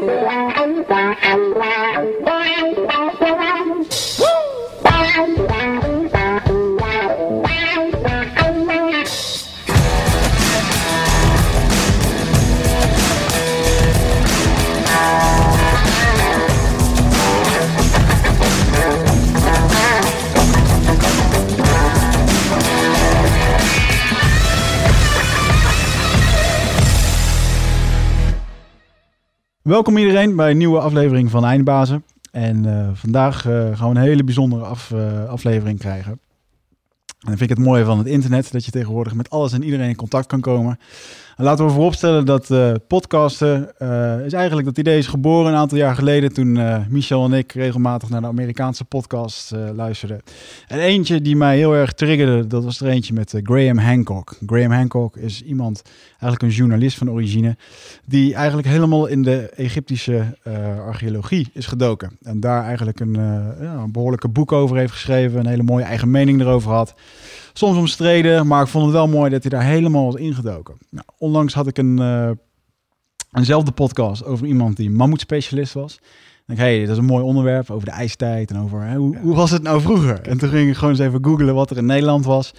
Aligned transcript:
Thank 0.00 0.04
you. 0.04 0.41
Welkom 29.62 29.96
iedereen 29.96 30.36
bij 30.36 30.50
een 30.50 30.56
nieuwe 30.56 30.80
aflevering 30.80 31.30
van 31.30 31.44
Eindbazen. 31.44 32.04
En 32.30 32.64
uh, 32.66 32.88
vandaag 32.92 33.46
uh, 33.46 33.76
gaan 33.76 33.90
we 33.90 33.96
een 33.96 34.06
hele 34.06 34.24
bijzondere 34.24 34.74
uh, 34.94 35.28
aflevering 35.28 35.78
krijgen. 35.78 36.12
En 36.12 36.18
dan 37.18 37.36
vind 37.36 37.50
ik 37.50 37.56
het 37.56 37.66
mooie 37.66 37.84
van 37.84 37.98
het 37.98 38.06
internet, 38.06 38.52
dat 38.52 38.64
je 38.64 38.70
tegenwoordig 38.70 39.14
met 39.14 39.30
alles 39.30 39.52
en 39.52 39.62
iedereen 39.62 39.88
in 39.88 39.96
contact 39.96 40.26
kan 40.26 40.40
komen. 40.40 40.78
En 41.42 41.48
laten 41.48 41.66
we 41.66 41.72
vooropstellen 41.72 42.26
dat 42.26 42.50
uh, 42.50 42.72
podcasten 42.86 43.72
uh, 43.78 44.24
is 44.24 44.32
eigenlijk 44.32 44.66
dat 44.66 44.78
idee 44.78 44.98
is 44.98 45.06
geboren 45.06 45.52
een 45.52 45.58
aantal 45.58 45.78
jaar 45.78 45.94
geleden 45.94 46.32
toen 46.32 46.56
uh, 46.56 46.78
Michel 46.88 47.24
en 47.24 47.32
ik 47.32 47.52
regelmatig 47.52 48.08
naar 48.08 48.20
de 48.20 48.26
Amerikaanse 48.26 48.84
podcast 48.84 49.52
luisterden. 49.74 50.20
En 50.68 50.78
eentje 50.78 51.20
die 51.20 51.36
mij 51.36 51.56
heel 51.56 51.74
erg 51.74 51.92
triggerde, 51.92 52.46
dat 52.46 52.64
was 52.64 52.80
er 52.80 52.86
eentje 52.86 53.14
met 53.14 53.40
Graham 53.42 53.78
Hancock. 53.78 54.36
Graham 54.46 54.70
Hancock 54.70 55.16
is 55.16 55.42
iemand, 55.42 55.82
eigenlijk 56.10 56.42
een 56.42 56.58
journalist 56.58 56.98
van 56.98 57.10
origine, 57.10 57.56
die 58.04 58.34
eigenlijk 58.34 58.68
helemaal 58.68 59.06
in 59.06 59.22
de 59.22 59.50
Egyptische 59.56 60.24
archeologie 60.86 61.50
is 61.52 61.66
gedoken. 61.66 62.18
En 62.22 62.40
daar 62.40 62.64
eigenlijk 62.64 63.00
een, 63.00 63.14
ja, 63.60 63.74
een 63.74 63.92
behoorlijke 63.92 64.28
boek 64.28 64.52
over 64.52 64.76
heeft 64.76 64.92
geschreven, 64.92 65.40
een 65.40 65.46
hele 65.46 65.62
mooie 65.62 65.84
eigen 65.84 66.10
mening 66.10 66.40
erover 66.40 66.70
had 66.70 66.94
soms 67.52 67.76
omstreden, 67.76 68.46
maar 68.46 68.62
ik 68.62 68.68
vond 68.68 68.84
het 68.84 68.94
wel 68.94 69.08
mooi 69.08 69.30
dat 69.30 69.42
hij 69.42 69.50
daar 69.50 69.64
helemaal 69.64 70.04
was 70.04 70.14
ingedoken. 70.14 70.74
Nou, 70.90 71.06
onlangs 71.18 71.54
had 71.54 71.66
ik 71.66 71.78
een, 71.78 72.00
uh, 72.00 72.30
eenzelfde 73.32 73.72
podcast 73.72 74.24
over 74.24 74.46
iemand 74.46 74.76
die 74.76 74.90
mammoetspecialist 74.90 75.72
was. 75.72 75.98
En 76.46 76.54
ik, 76.54 76.60
hey, 76.60 76.80
dat 76.80 76.90
is 76.90 76.96
een 76.96 77.04
mooi 77.04 77.24
onderwerp 77.24 77.70
over 77.70 77.84
de 77.84 77.94
ijstijd 77.94 78.50
en 78.50 78.58
over 78.58 78.82
hè, 78.82 78.96
hoe, 78.96 79.18
hoe 79.18 79.34
was 79.34 79.50
het 79.50 79.62
nou 79.62 79.80
vroeger? 79.80 80.20
En 80.20 80.38
toen 80.38 80.48
ging 80.48 80.68
ik 80.68 80.76
gewoon 80.76 80.90
eens 80.90 81.02
even 81.02 81.24
googlen 81.24 81.54
wat 81.54 81.70
er 81.70 81.76
in 81.76 81.86
Nederland 81.86 82.24
was. 82.24 82.54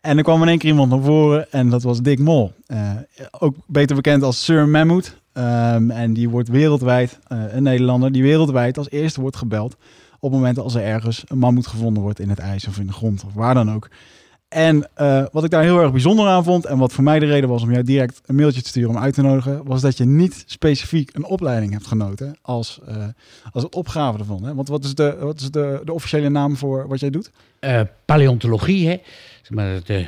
En 0.00 0.16
er 0.16 0.22
kwam 0.22 0.42
in 0.42 0.48
één 0.48 0.58
keer 0.58 0.70
iemand 0.70 0.90
naar 0.90 1.02
voren 1.02 1.52
en 1.52 1.70
dat 1.70 1.82
was 1.82 2.02
Dick 2.02 2.18
Mol. 2.18 2.52
Uh, 2.66 2.90
ook 3.38 3.56
beter 3.66 3.96
bekend 3.96 4.22
als 4.22 4.44
Sir 4.44 4.68
Mammoet. 4.68 5.16
Um, 5.32 5.90
en 5.90 6.12
die 6.12 6.28
wordt 6.28 6.48
wereldwijd, 6.48 7.18
uh, 7.28 7.42
een 7.50 7.62
Nederlander, 7.62 8.12
die 8.12 8.22
wereldwijd 8.22 8.78
als 8.78 8.90
eerste 8.90 9.20
wordt 9.20 9.36
gebeld 9.36 9.76
op 10.26 10.30
het 10.30 10.40
moment 10.40 10.58
als 10.58 10.74
er 10.74 10.82
ergens 10.82 11.24
een 11.26 11.38
mammoet 11.38 11.66
gevonden 11.66 12.02
wordt 12.02 12.20
in 12.20 12.28
het 12.28 12.38
ijs 12.38 12.66
of 12.66 12.78
in 12.78 12.86
de 12.86 12.92
grond 12.92 13.24
of 13.24 13.34
waar 13.34 13.54
dan 13.54 13.72
ook. 13.72 13.88
En 14.48 14.88
uh, 15.00 15.24
wat 15.32 15.44
ik 15.44 15.50
daar 15.50 15.62
heel 15.62 15.80
erg 15.80 15.92
bijzonder 15.92 16.26
aan 16.26 16.44
vond 16.44 16.64
en 16.64 16.78
wat 16.78 16.92
voor 16.92 17.04
mij 17.04 17.18
de 17.18 17.26
reden 17.26 17.48
was 17.48 17.62
om 17.62 17.72
jou 17.72 17.84
direct 17.84 18.20
een 18.26 18.34
mailtje 18.34 18.62
te 18.62 18.68
sturen 18.68 18.90
om 18.90 18.98
uit 18.98 19.14
te 19.14 19.22
nodigen, 19.22 19.64
was 19.64 19.80
dat 19.80 19.96
je 19.96 20.04
niet 20.04 20.44
specifiek 20.46 21.14
een 21.14 21.24
opleiding 21.24 21.72
hebt 21.72 21.86
genoten 21.86 22.36
als, 22.42 22.80
uh, 22.88 23.04
als 23.52 23.68
opgave 23.68 24.18
ervan. 24.18 24.44
Hè? 24.44 24.54
Want 24.54 24.68
wat 24.68 24.84
is, 24.84 24.94
de, 24.94 25.16
wat 25.20 25.40
is 25.40 25.50
de, 25.50 25.80
de 25.84 25.92
officiële 25.92 26.28
naam 26.28 26.56
voor 26.56 26.88
wat 26.88 27.00
jij 27.00 27.10
doet? 27.10 27.30
Uh, 27.60 27.80
paleontologie, 28.04 28.88
hè? 28.88 29.00
Zeg 29.42 29.50
maar 29.50 29.80
de 29.84 30.06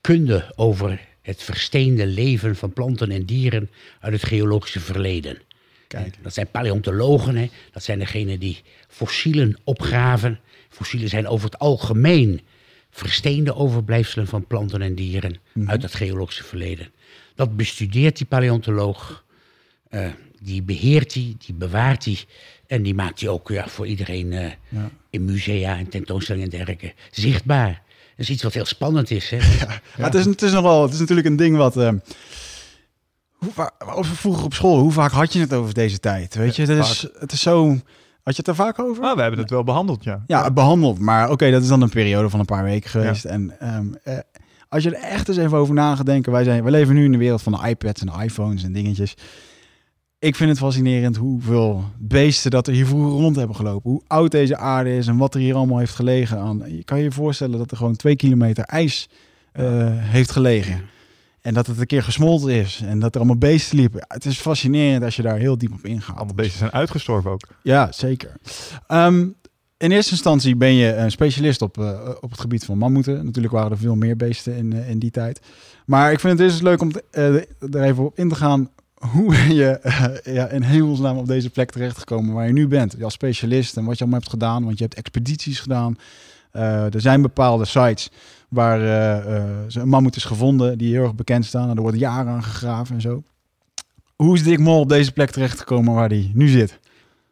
kunde 0.00 0.52
over 0.54 1.00
het 1.22 1.42
versteende 1.42 2.06
leven 2.06 2.56
van 2.56 2.72
planten 2.72 3.10
en 3.10 3.24
dieren 3.24 3.70
uit 4.00 4.12
het 4.12 4.24
geologische 4.24 4.80
verleden. 4.80 5.38
Kijk. 5.88 6.18
Dat 6.22 6.34
zijn 6.34 6.50
paleontologen, 6.50 7.36
hè? 7.36 7.50
dat 7.72 7.82
zijn 7.82 7.98
degenen 7.98 8.40
die 8.40 8.62
fossielen 8.88 9.56
opgraven. 9.64 10.40
Fossielen 10.68 11.08
zijn 11.08 11.26
over 11.26 11.44
het 11.44 11.58
algemeen 11.58 12.40
versteende 12.92 13.54
overblijfselen 13.54 14.26
van 14.26 14.46
planten 14.46 14.82
en 14.82 14.94
dieren 14.94 15.30
mm 15.30 15.38
-hmm. 15.62 15.70
uit 15.70 15.82
het 15.82 15.94
geologische 15.94 16.44
verleden. 16.44 16.90
Dat 17.34 17.56
bestudeert 17.56 18.16
die 18.16 18.26
paleontoloog, 18.26 19.24
uh, 19.90 20.06
die 20.40 20.62
beheert 20.62 21.12
die, 21.12 21.36
die 21.46 21.54
bewaart 21.54 22.04
die 22.04 22.18
en 22.66 22.82
die 22.82 22.94
maakt 22.94 23.18
die 23.18 23.28
ook 23.28 23.48
ja, 23.48 23.68
voor 23.68 23.86
iedereen 23.86 24.32
uh, 24.32 24.50
ja. 24.68 24.90
in 25.10 25.24
musea 25.24 25.76
en 25.76 25.88
tentoonstellingen 25.88 26.50
en 26.50 26.56
dergelijke 26.56 26.92
zichtbaar. 27.10 27.82
Dat 28.16 28.26
is 28.26 28.30
iets 28.30 28.42
wat 28.42 28.54
heel 28.54 28.64
spannend 28.64 29.10
is. 29.10 29.30
Hè? 29.30 29.36
Ja, 29.66 29.80
ja. 29.96 30.04
Het, 30.04 30.14
is, 30.14 30.24
het, 30.24 30.42
is 30.42 30.52
nogal, 30.52 30.82
het 30.82 30.92
is 30.92 30.98
natuurlijk 30.98 31.26
een 31.26 31.36
ding 31.36 31.56
wat... 31.56 31.76
Uh, 31.76 31.92
hoe 33.32 33.52
vaak, 33.52 33.72
vroeger 34.00 34.44
op 34.44 34.54
school, 34.54 34.78
hoe 34.78 34.92
vaak 34.92 35.12
had 35.12 35.32
je 35.32 35.40
het 35.40 35.52
over 35.52 35.74
deze 35.74 35.98
tijd? 35.98 36.34
Weet 36.34 36.56
je, 36.56 36.62
het 36.62 36.84
is, 36.84 37.08
het 37.18 37.32
is 37.32 37.40
zo... 37.40 37.78
Had 38.22 38.36
je 38.36 38.40
het 38.40 38.48
er 38.48 38.54
vaak 38.54 38.78
over? 38.78 39.04
Ah, 39.04 39.14
we 39.14 39.20
hebben 39.20 39.40
het 39.40 39.50
wel 39.50 39.64
behandeld, 39.64 40.04
ja. 40.04 40.22
Ja, 40.26 40.50
behandeld. 40.50 40.98
Maar 40.98 41.22
oké, 41.22 41.32
okay, 41.32 41.50
dat 41.50 41.62
is 41.62 41.68
dan 41.68 41.82
een 41.82 41.88
periode 41.88 42.30
van 42.30 42.40
een 42.40 42.46
paar 42.46 42.64
weken 42.64 42.90
geweest. 42.90 43.22
Ja. 43.22 43.30
En 43.30 43.54
um, 43.60 43.96
eh, 44.02 44.18
als 44.68 44.82
je 44.82 44.96
er 44.96 45.02
echt 45.02 45.28
eens 45.28 45.36
even 45.36 45.58
over 45.58 45.74
na 45.74 45.96
gaat 45.96 46.06
denken. 46.06 46.32
Wij, 46.32 46.44
zijn, 46.44 46.62
wij 46.62 46.72
leven 46.72 46.94
nu 46.94 47.04
in 47.04 47.12
de 47.12 47.18
wereld 47.18 47.42
van 47.42 47.52
de 47.52 47.68
iPads 47.68 48.00
en 48.00 48.06
de 48.06 48.24
iPhones 48.24 48.64
en 48.64 48.72
dingetjes. 48.72 49.14
Ik 50.18 50.36
vind 50.36 50.50
het 50.50 50.58
fascinerend 50.58 51.16
hoeveel 51.16 51.84
beesten 51.98 52.50
dat 52.50 52.66
er 52.66 52.72
hier 52.72 52.86
vroeger 52.86 53.10
rond 53.10 53.36
hebben 53.36 53.56
gelopen. 53.56 53.90
Hoe 53.90 54.02
oud 54.06 54.30
deze 54.30 54.56
aarde 54.56 54.96
is 54.96 55.06
en 55.06 55.16
wat 55.16 55.34
er 55.34 55.40
hier 55.40 55.54
allemaal 55.54 55.78
heeft 55.78 55.94
gelegen 55.94 56.38
aan. 56.38 56.62
Je 56.66 56.84
kan 56.84 56.98
je 56.98 57.04
je 57.04 57.12
voorstellen 57.12 57.58
dat 57.58 57.70
er 57.70 57.76
gewoon 57.76 57.96
twee 57.96 58.16
kilometer 58.16 58.64
ijs 58.64 59.08
uh, 59.54 59.64
heeft 59.88 60.30
gelegen. 60.30 60.80
En 61.42 61.54
dat 61.54 61.66
het 61.66 61.78
een 61.78 61.86
keer 61.86 62.02
gesmolten 62.02 62.50
is. 62.50 62.82
En 62.84 62.98
dat 62.98 63.14
er 63.14 63.20
allemaal 63.20 63.38
beesten 63.38 63.76
liepen. 63.76 64.04
Het 64.08 64.24
is 64.24 64.38
fascinerend 64.38 65.04
als 65.04 65.16
je 65.16 65.22
daar 65.22 65.38
heel 65.38 65.58
diep 65.58 65.72
op 65.72 65.84
ingaat. 65.84 66.16
Allemaal 66.16 66.34
beesten 66.34 66.58
zijn 66.58 66.72
uitgestorven 66.72 67.30
ook. 67.30 67.48
Ja, 67.62 67.92
zeker. 67.92 68.32
Um, 68.88 69.34
in 69.76 69.90
eerste 69.90 70.12
instantie 70.12 70.56
ben 70.56 70.74
je 70.74 70.94
een 70.94 71.10
specialist 71.10 71.62
op, 71.62 71.78
uh, 71.78 72.08
op 72.20 72.30
het 72.30 72.40
gebied 72.40 72.64
van 72.64 72.78
mammoeten. 72.78 73.24
Natuurlijk 73.24 73.54
waren 73.54 73.70
er 73.70 73.78
veel 73.78 73.94
meer 73.94 74.16
beesten 74.16 74.56
in, 74.56 74.74
uh, 74.74 74.90
in 74.90 74.98
die 74.98 75.10
tijd. 75.10 75.40
Maar 75.86 76.12
ik 76.12 76.20
vind 76.20 76.38
het 76.38 76.48
dus 76.48 76.60
leuk 76.60 76.80
om 76.80 76.92
te, 76.92 77.04
uh, 77.12 77.74
er 77.74 77.82
even 77.82 78.04
op 78.04 78.18
in 78.18 78.28
te 78.28 78.34
gaan 78.34 78.70
hoe 78.94 79.30
ben 79.30 79.54
je 79.62 80.20
ja, 80.24 80.48
in 80.48 80.62
hemelsnaam 80.62 81.16
op 81.16 81.26
deze 81.26 81.50
plek 81.50 81.70
terechtgekomen 81.70 82.34
waar 82.34 82.46
je 82.46 82.52
nu 82.52 82.68
bent. 82.68 83.02
Als 83.02 83.12
specialist 83.12 83.76
en 83.76 83.84
wat 83.84 83.94
je 83.94 84.00
allemaal 84.00 84.20
hebt 84.20 84.32
gedaan. 84.32 84.64
Want 84.64 84.78
je 84.78 84.84
hebt 84.84 84.96
expedities 84.96 85.60
gedaan. 85.60 85.96
Er 86.52 87.00
zijn 87.00 87.22
bepaalde 87.22 87.64
sites 87.64 88.10
waar 88.52 88.80
uh, 88.80 89.34
uh, 89.34 89.64
een 89.68 89.88
mammoet 89.88 90.16
is 90.16 90.24
gevonden 90.24 90.78
die 90.78 90.92
heel 90.92 91.02
erg 91.02 91.14
bekend 91.14 91.44
staan. 91.44 91.70
En 91.70 91.76
er 91.76 91.82
wordt 91.82 91.98
jaren 91.98 92.32
aan 92.32 92.42
gegraven 92.42 92.94
en 92.94 93.00
zo. 93.00 93.22
Hoe 94.16 94.34
is 94.34 94.42
Dick 94.42 94.58
Mol 94.58 94.80
op 94.80 94.88
deze 94.88 95.12
plek 95.12 95.30
terechtgekomen 95.30 95.94
waar 95.94 96.08
hij 96.08 96.30
nu 96.34 96.48
zit? 96.48 96.78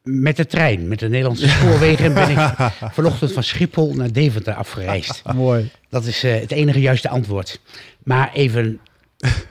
Met 0.02 0.36
de 0.36 0.46
trein, 0.46 0.88
met 0.88 0.98
de 0.98 1.08
Nederlandse 1.08 1.48
spoorwegen 1.48 2.14
ben 2.14 2.30
ik 2.30 2.38
vanochtend 2.98 3.32
van 3.32 3.42
Schiphol 3.42 3.94
naar 3.94 4.12
Deventer 4.12 4.54
afgereisd. 4.54 5.22
Mooi. 5.34 5.70
Dat 5.88 6.04
is 6.04 6.24
uh, 6.24 6.40
het 6.40 6.50
enige 6.50 6.80
juiste 6.80 7.08
antwoord. 7.08 7.60
Maar 8.02 8.32
even 8.32 8.80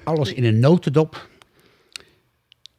alles 0.04 0.34
in 0.34 0.44
een 0.44 0.60
notendop. 0.60 1.28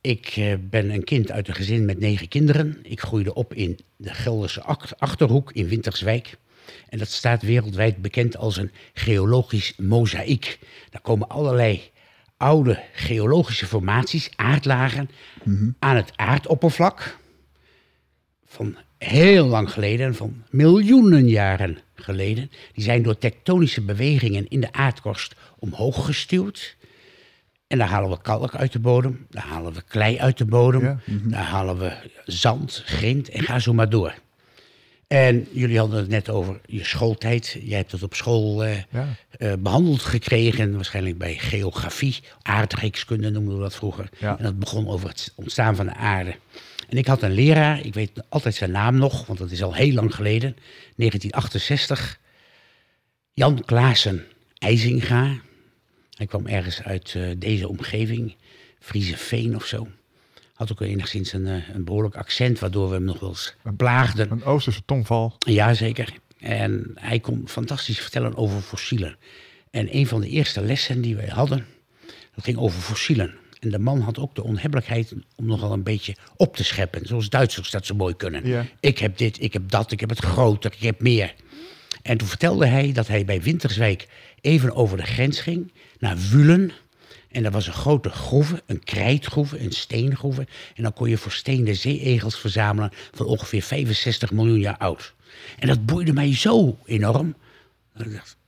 Ik 0.00 0.36
uh, 0.36 0.54
ben 0.60 0.90
een 0.90 1.04
kind 1.04 1.30
uit 1.30 1.48
een 1.48 1.54
gezin 1.54 1.84
met 1.84 1.98
negen 1.98 2.28
kinderen. 2.28 2.78
Ik 2.82 3.00
groeide 3.00 3.34
op 3.34 3.54
in 3.54 3.78
de 3.96 4.14
Gelderse 4.14 4.62
Achterhoek 4.98 5.52
in 5.52 5.68
Winterswijk. 5.68 6.36
En 6.88 6.98
dat 6.98 7.08
staat 7.08 7.42
wereldwijd 7.42 8.02
bekend 8.02 8.36
als 8.36 8.56
een 8.56 8.70
geologisch 8.94 9.74
mozaïek. 9.76 10.58
Daar 10.90 11.00
komen 11.00 11.28
allerlei 11.28 11.90
oude 12.36 12.82
geologische 12.92 13.66
formaties, 13.66 14.30
aardlagen, 14.36 15.10
mm-hmm. 15.42 15.74
aan 15.78 15.96
het 15.96 16.12
aardoppervlak. 16.16 17.18
Van 18.46 18.76
heel 18.98 19.46
lang 19.46 19.72
geleden, 19.72 20.14
van 20.14 20.42
miljoenen 20.50 21.28
jaren 21.28 21.78
geleden. 21.94 22.50
Die 22.72 22.84
zijn 22.84 23.02
door 23.02 23.18
tektonische 23.18 23.80
bewegingen 23.80 24.48
in 24.48 24.60
de 24.60 24.72
aardkorst 24.72 25.34
omhoog 25.58 26.04
gestuwd. 26.04 26.76
En 27.66 27.78
daar 27.78 27.88
halen 27.88 28.10
we 28.10 28.20
kalk 28.22 28.54
uit 28.54 28.72
de 28.72 28.78
bodem, 28.78 29.26
daar 29.30 29.46
halen 29.46 29.72
we 29.72 29.82
klei 29.82 30.18
uit 30.18 30.38
de 30.38 30.44
bodem, 30.44 30.82
ja. 30.82 31.00
mm-hmm. 31.04 31.30
daar 31.30 31.44
halen 31.44 31.78
we 31.78 31.92
zand, 32.24 32.82
grind 32.86 33.28
en 33.28 33.42
ga 33.42 33.58
zo 33.58 33.72
maar 33.72 33.88
door. 33.88 34.14
En 35.10 35.46
jullie 35.52 35.78
hadden 35.78 35.98
het 35.98 36.08
net 36.08 36.28
over 36.28 36.60
je 36.66 36.84
schooltijd. 36.84 37.56
Jij 37.62 37.76
hebt 37.76 37.92
het 37.92 38.02
op 38.02 38.14
school 38.14 38.64
uh, 38.64 38.76
ja. 38.90 39.08
uh, 39.38 39.52
behandeld 39.58 40.02
gekregen, 40.02 40.74
waarschijnlijk 40.74 41.18
bij 41.18 41.34
geografie, 41.34 42.16
aardrijkskunde 42.42 43.30
noemden 43.30 43.56
we 43.56 43.62
dat 43.62 43.74
vroeger. 43.74 44.08
Ja. 44.18 44.38
En 44.38 44.44
dat 44.44 44.58
begon 44.58 44.88
over 44.88 45.08
het 45.08 45.32
ontstaan 45.36 45.76
van 45.76 45.86
de 45.86 45.94
aarde. 45.94 46.36
En 46.88 46.96
ik 46.96 47.06
had 47.06 47.22
een 47.22 47.32
leraar, 47.32 47.84
ik 47.84 47.94
weet 47.94 48.10
altijd 48.28 48.54
zijn 48.54 48.70
naam 48.70 48.96
nog, 48.96 49.26
want 49.26 49.38
dat 49.38 49.50
is 49.50 49.62
al 49.62 49.74
heel 49.74 49.92
lang 49.92 50.14
geleden, 50.14 50.56
1968. 50.96 52.18
Jan 53.32 53.64
Klaassen 53.64 54.24
IJzinga. 54.58 55.40
Hij 56.10 56.26
kwam 56.26 56.46
ergens 56.46 56.82
uit 56.82 57.14
uh, 57.16 57.30
deze 57.38 57.68
omgeving, 57.68 58.36
Friese 58.80 59.16
Veen 59.16 59.56
of 59.56 59.66
zo 59.66 59.88
had 60.60 60.72
ook 60.72 60.80
enigszins 60.80 61.32
een, 61.32 61.46
een 61.46 61.84
behoorlijk 61.84 62.16
accent, 62.16 62.58
waardoor 62.58 62.88
we 62.88 62.94
hem 62.94 63.04
nog 63.04 63.20
wel 63.20 63.28
eens 63.28 63.54
plaagden. 63.76 64.30
Een 64.30 64.44
Oosterse 64.44 64.82
tongval. 64.84 65.34
Jazeker. 65.38 66.12
En 66.38 66.92
hij 66.94 67.20
kon 67.20 67.42
fantastisch 67.48 68.00
vertellen 68.00 68.36
over 68.36 68.60
fossielen. 68.60 69.16
En 69.70 69.96
een 69.96 70.06
van 70.06 70.20
de 70.20 70.28
eerste 70.28 70.60
lessen 70.60 71.00
die 71.00 71.16
wij 71.16 71.28
hadden, 71.28 71.66
dat 72.34 72.44
ging 72.44 72.56
over 72.56 72.80
fossielen. 72.80 73.34
En 73.60 73.70
de 73.70 73.78
man 73.78 74.00
had 74.00 74.18
ook 74.18 74.34
de 74.34 74.44
onhebbelijkheid 74.44 75.14
om 75.36 75.46
nogal 75.46 75.72
een 75.72 75.82
beetje 75.82 76.16
op 76.36 76.56
te 76.56 76.64
scheppen. 76.64 77.06
Zoals 77.06 77.28
Duitsers 77.28 77.70
dat 77.70 77.86
zo 77.86 77.94
mooi 77.94 78.16
kunnen. 78.16 78.46
Ja. 78.46 78.66
Ik 78.80 78.98
heb 78.98 79.18
dit, 79.18 79.42
ik 79.42 79.52
heb 79.52 79.70
dat, 79.70 79.92
ik 79.92 80.00
heb 80.00 80.08
het 80.08 80.20
groter, 80.20 80.72
ik 80.72 80.82
heb 80.82 81.00
meer. 81.00 81.34
En 82.02 82.18
toen 82.18 82.28
vertelde 82.28 82.66
hij 82.66 82.92
dat 82.92 83.08
hij 83.08 83.24
bij 83.24 83.42
Winterswijk 83.42 84.08
even 84.40 84.74
over 84.74 84.96
de 84.96 85.06
grens 85.06 85.40
ging 85.40 85.72
naar 85.98 86.16
Wulen. 86.30 86.72
En 87.30 87.42
dat 87.42 87.52
was 87.52 87.66
een 87.66 87.72
grote 87.72 88.10
groeve, 88.10 88.62
een 88.66 88.84
krijtgroeve, 88.84 89.60
een 89.60 89.72
steengroeve. 89.72 90.46
En 90.74 90.82
dan 90.82 90.92
kon 90.92 91.08
je 91.08 91.16
voor 91.16 91.32
steende 91.32 91.74
zeeegels 91.74 92.38
verzamelen 92.38 92.90
van 93.14 93.26
ongeveer 93.26 93.62
65 93.62 94.32
miljoen 94.32 94.58
jaar 94.58 94.76
oud. 94.76 95.14
En 95.58 95.68
dat 95.68 95.86
boeide 95.86 96.12
mij 96.12 96.36
zo 96.36 96.78
enorm. 96.84 97.34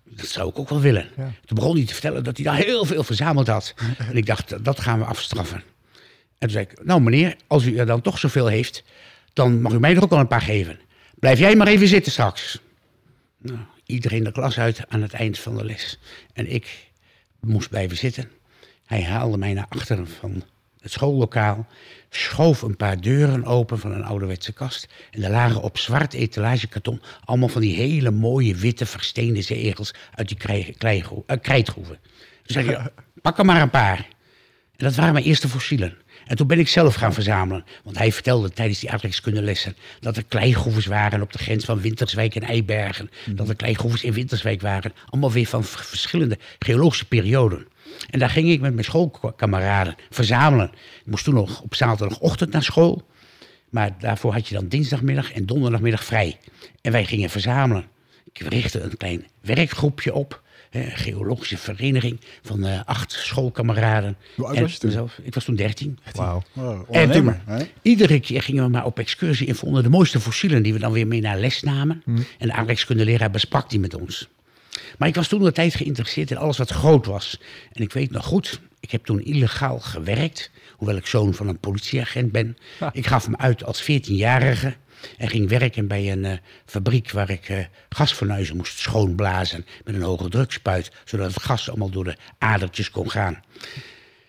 Dat 0.05 0.27
zou 0.27 0.49
ik 0.49 0.59
ook 0.59 0.69
wel 0.69 0.81
willen. 0.81 1.09
Ja. 1.17 1.33
Toen 1.45 1.57
begon 1.57 1.77
hij 1.77 1.87
te 1.87 1.93
vertellen 1.93 2.25
dat 2.25 2.37
hij 2.37 2.45
daar 2.47 2.57
heel 2.57 2.85
veel 2.85 3.03
verzameld 3.05 3.47
had. 3.47 3.75
En 4.09 4.17
ik 4.17 4.27
dacht, 4.27 4.65
dat 4.65 4.81
gaan 4.81 4.99
we 4.99 5.05
afstraffen. 5.05 5.57
En 5.57 6.49
toen 6.49 6.51
zei 6.51 6.65
ik, 6.65 6.85
nou 6.85 7.01
meneer, 7.01 7.37
als 7.47 7.65
u 7.65 7.77
er 7.77 7.87
dan 7.87 8.01
toch 8.01 8.19
zoveel 8.19 8.47
heeft, 8.47 8.85
dan 9.33 9.61
mag 9.61 9.73
u 9.73 9.79
mij 9.79 9.97
er 9.97 10.03
ook 10.03 10.11
wel 10.11 10.19
een 10.19 10.27
paar 10.27 10.43
geven. 10.43 10.81
Blijf 11.19 11.39
jij 11.39 11.57
maar 11.57 11.67
even 11.67 11.89
zitten 11.89 12.13
straks. 12.13 12.61
Nou, 13.39 13.59
iedereen 13.87 14.25
de 14.25 14.33
klas 14.33 14.59
uit 14.59 14.85
aan 14.89 15.03
het 15.03 15.13
eind 15.13 15.39
van 15.39 15.57
de 15.57 15.65
les. 15.65 15.99
En 16.33 16.53
ik 16.53 16.91
moest 17.41 17.69
blijven 17.69 17.97
zitten. 17.97 18.31
Hij 18.87 19.03
haalde 19.03 19.39
mij 19.39 19.53
naar 19.53 19.67
achteren 19.69 20.09
van 20.09 20.43
het 20.81 20.93
schoollokaal, 20.93 21.67
schoof 22.11 22.63
een 22.63 22.77
paar 22.77 23.01
deuren 23.01 23.45
open 23.45 23.79
van 23.79 23.93
een 23.93 24.05
ouderwetse 24.05 24.53
kast. 24.53 24.89
En 25.11 25.23
er 25.23 25.31
lagen 25.31 25.63
op 25.63 25.79
zwart 25.79 26.13
etalagekarton 26.13 27.03
allemaal 27.25 27.49
van 27.49 27.61
die 27.61 27.77
hele 27.77 28.11
mooie 28.11 28.55
witte 28.55 28.87
versteende 28.87 29.43
zeegels 29.43 29.95
uit 30.15 30.29
die 30.29 30.39
eh, 31.27 31.37
krijtgroeven. 31.41 31.99
Toen 32.43 32.63
zei 32.63 32.67
hij, 32.67 32.89
pak 33.23 33.39
er 33.39 33.45
maar 33.45 33.63
een 33.63 33.71
paar. 33.71 33.99
En 34.77 34.89
dat 34.89 34.95
waren 34.95 35.13
mijn 35.13 35.25
eerste 35.25 35.49
fossielen. 35.49 35.97
En 36.27 36.37
toen 36.37 36.47
ben 36.47 36.59
ik 36.59 36.69
zelf 36.69 36.95
gaan 36.95 37.15
verzamelen. 37.15 37.65
Want 37.85 37.99
hij 37.99 38.13
vertelde 38.13 38.51
tijdens 38.51 38.79
die 38.79 38.91
aardrijkskundelessen... 38.91 39.77
dat 40.01 40.17
er 40.17 40.25
kleigroeves 40.25 40.87
waren 40.87 41.23
op 41.23 41.33
de 41.33 41.39
grens 41.39 41.65
van 41.65 41.81
Winterswijk 41.81 42.35
en 42.35 42.43
Eibergen. 42.43 43.11
Dat 43.27 43.49
er 43.49 43.57
kleigroeves 43.57 44.03
in 44.03 44.13
Winterswijk 44.13 44.61
waren. 44.61 44.93
Allemaal 45.07 45.33
weer 45.33 45.47
van 45.47 45.65
verschillende 45.65 46.39
geologische 46.59 47.05
perioden. 47.05 47.67
En 48.11 48.19
daar 48.19 48.31
ging 48.31 48.49
ik 48.51 48.61
met 48.61 48.73
mijn 48.73 48.85
schoolkameraden 48.85 49.95
verzamelen. 50.11 50.71
Ik 50.75 51.07
moest 51.11 51.25
toen 51.25 51.35
nog 51.35 51.61
op 51.61 51.75
zaterdagochtend 51.75 52.53
naar 52.53 52.63
school. 52.63 53.03
Maar 53.71 53.91
daarvoor 53.99 54.33
had 54.33 54.49
je 54.49 54.55
dan 54.55 54.69
dinsdagmiddag 54.69 55.33
en 55.33 55.47
donderdagmiddag 55.47 56.05
vrij. 56.05 56.39
En 56.81 56.93
wij 56.93 57.05
gingen 57.05 57.31
verzamelen. 57.31 57.85
Ik 58.33 58.39
richtte 58.39 58.81
een 58.81 58.97
klein 58.97 59.27
werkgroepje 59.41 60.15
op. 60.15 60.43
hè, 60.71 60.81
Een 60.85 60.97
geologische 60.97 61.59
vereniging 61.59 62.21
van 62.43 62.65
eh, 62.67 62.81
acht 62.85 63.13
schoolkameraden. 63.13 64.17
Hoe 64.37 64.47
oud 64.47 64.57
En 64.57 64.63
was 64.63 64.73
je 64.73 64.79
toen? 64.79 65.11
Ik 65.23 65.35
was 65.35 65.45
toen 65.45 65.55
dertien. 65.57 65.99
Wauw. 66.13 66.43
Oh, 66.57 66.81
En 66.91 67.11
toen, 67.11 67.35
hè? 67.45 67.65
iedere 67.83 68.21
keer 68.21 68.43
gingen 68.43 68.65
we 68.65 68.71
maar 68.71 68.85
op 68.85 68.99
excursie 68.99 69.49
en 69.49 69.55
vonden 69.57 69.83
de 69.83 69.89
mooiste 69.89 70.21
fossielen 70.21 70.63
die 70.63 70.73
we 70.73 70.79
dan 70.79 70.93
weer 70.93 71.07
mee 71.07 71.21
naar 71.21 71.39
les 71.39 71.63
namen. 71.63 72.03
En 72.39 72.47
de 72.47 72.53
aardrijkskundeleraar 72.53 73.31
besprak 73.31 73.71
die 73.71 73.81
met 73.81 73.95
ons. 73.95 74.29
Maar 74.99 75.09
ik 75.09 75.15
was 75.15 75.29
toen 75.29 75.43
de 75.43 75.53
tijd 75.53 75.75
geïnteresseerd 75.75 76.31
in 76.31 76.37
alles 76.37 76.59
wat 76.59 76.71
groot 76.71 77.07
was. 77.07 77.41
En 77.73 77.83
ik 77.83 77.93
weet 77.93 78.11
nog 78.11 78.25
goed, 78.25 78.61
ik 78.81 78.91
heb 78.91 79.05
toen 79.05 79.25
illegaal 79.25 79.81
gewerkt, 79.81 80.51
hoewel 80.77 80.97
ik 80.97 81.07
zoon 81.07 81.35
van 81.35 81.49
een 81.49 81.59
politieagent 81.59 82.33
ben. 82.33 82.57
Ik 82.93 83.07
gaf 83.07 83.29
me 83.29 83.39
uit 83.39 83.65
als 83.65 83.83
14-jarige 83.83 84.75
en 85.19 85.29
ging 85.29 85.49
werken 85.49 85.87
bij 85.87 86.13
een 86.13 86.25
eh, 86.25 86.39
fabriek 86.65 87.11
waar 87.11 87.31
ik 87.31 87.49
eh 87.49 87.65
gasfornuizen 87.89 88.57
moest 88.57 88.79
schoonblazen 88.79 89.67
met 89.85 89.95
een 89.95 90.03
hoge 90.03 90.29
drukspuit, 90.29 90.91
zodat 91.05 91.35
het 91.35 91.43
gas 91.43 91.69
allemaal 91.69 91.91
door 91.91 92.05
de 92.05 92.17
adertjes 92.39 92.91
kon 92.91 93.11
gaan. 93.11 93.43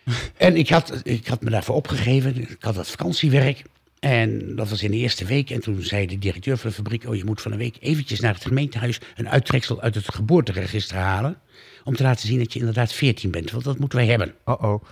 En 0.37 0.55
ik 0.55 0.69
had, 0.69 1.01
ik 1.03 1.27
had 1.27 1.41
me 1.41 1.49
daarvoor 1.49 1.75
opgegeven. 1.75 2.41
Ik 2.41 2.55
had 2.59 2.75
dat 2.75 2.89
vakantiewerk. 2.89 3.63
En 4.03 4.55
dat 4.55 4.69
was 4.69 4.83
in 4.83 4.91
de 4.91 4.97
eerste 4.97 5.25
week. 5.25 5.49
En 5.49 5.61
toen 5.61 5.81
zei 5.81 6.05
de 6.05 6.17
directeur 6.17 6.57
van 6.57 6.69
de 6.69 6.75
fabriek... 6.75 7.05
oh, 7.07 7.15
je 7.15 7.25
moet 7.25 7.41
van 7.41 7.51
een 7.51 7.57
week 7.57 7.77
eventjes 7.79 8.19
naar 8.19 8.33
het 8.33 8.45
gemeentehuis... 8.45 8.99
een 9.15 9.29
uittreksel 9.29 9.81
uit 9.81 9.95
het 9.95 10.13
geboorteregister 10.13 10.97
halen... 10.97 11.37
om 11.83 11.95
te 11.95 12.03
laten 12.03 12.27
zien 12.27 12.37
dat 12.37 12.53
je 12.53 12.59
inderdaad 12.59 12.93
14 12.93 13.31
bent. 13.31 13.51
Want 13.51 13.63
dat 13.63 13.79
moeten 13.79 13.97
wij 13.97 14.07
hebben. 14.07 14.33
Oh-oh. 14.45 14.83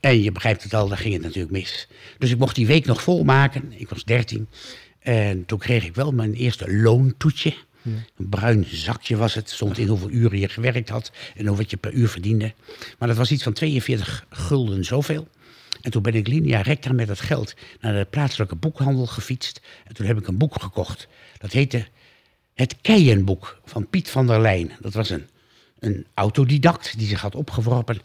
En 0.00 0.22
je 0.22 0.32
begrijpt 0.32 0.62
het 0.62 0.74
al, 0.74 0.88
daar 0.88 0.98
ging 0.98 1.14
het 1.14 1.22
natuurlijk 1.22 1.52
mis. 1.52 1.88
Dus 2.18 2.30
ik 2.30 2.38
mocht 2.38 2.54
die 2.54 2.66
week 2.66 2.86
nog 2.86 3.02
volmaken. 3.02 3.72
Ik 3.76 3.88
was 3.88 4.04
13. 4.04 4.48
En 4.98 5.44
toen 5.46 5.58
kreeg 5.58 5.84
ik 5.84 5.94
wel 5.94 6.12
mijn 6.12 6.34
eerste 6.34 6.72
loontoetje. 6.72 7.54
Een 7.82 8.28
bruin 8.28 8.64
zakje 8.68 9.16
was 9.16 9.34
het. 9.34 9.50
Stond 9.50 9.78
in 9.78 9.88
hoeveel 9.88 10.10
uren 10.10 10.38
je 10.38 10.48
gewerkt 10.48 10.88
had. 10.88 11.12
En 11.36 11.46
hoeveel 11.46 11.66
je 11.68 11.76
per 11.76 11.92
uur 11.92 12.08
verdiende. 12.08 12.54
Maar 12.98 13.08
dat 13.08 13.16
was 13.16 13.30
iets 13.30 13.42
van 13.42 13.52
42 13.52 14.26
gulden 14.30 14.84
zoveel. 14.84 15.28
En 15.82 15.90
toen 15.90 16.02
ben 16.02 16.14
ik 16.14 16.28
linea 16.28 16.60
recta 16.60 16.92
met 16.92 17.06
dat 17.06 17.20
geld 17.20 17.54
naar 17.80 17.92
de 17.92 18.06
plaatselijke 18.10 18.54
boekhandel 18.56 19.06
gefietst. 19.06 19.60
En 19.84 19.94
toen 19.94 20.06
heb 20.06 20.18
ik 20.18 20.26
een 20.26 20.38
boek 20.38 20.62
gekocht. 20.62 21.08
Dat 21.38 21.52
heette 21.52 21.86
Het 22.54 22.76
Keienboek 22.80 23.60
van 23.64 23.88
Piet 23.88 24.10
van 24.10 24.26
der 24.26 24.40
Leyen. 24.40 24.70
Dat 24.80 24.94
was 24.94 25.10
een, 25.10 25.28
een 25.78 26.06
autodidact 26.14 26.98
die 26.98 27.06
zich 27.06 27.20
had 27.20 27.34
opgeworpen 27.34 28.00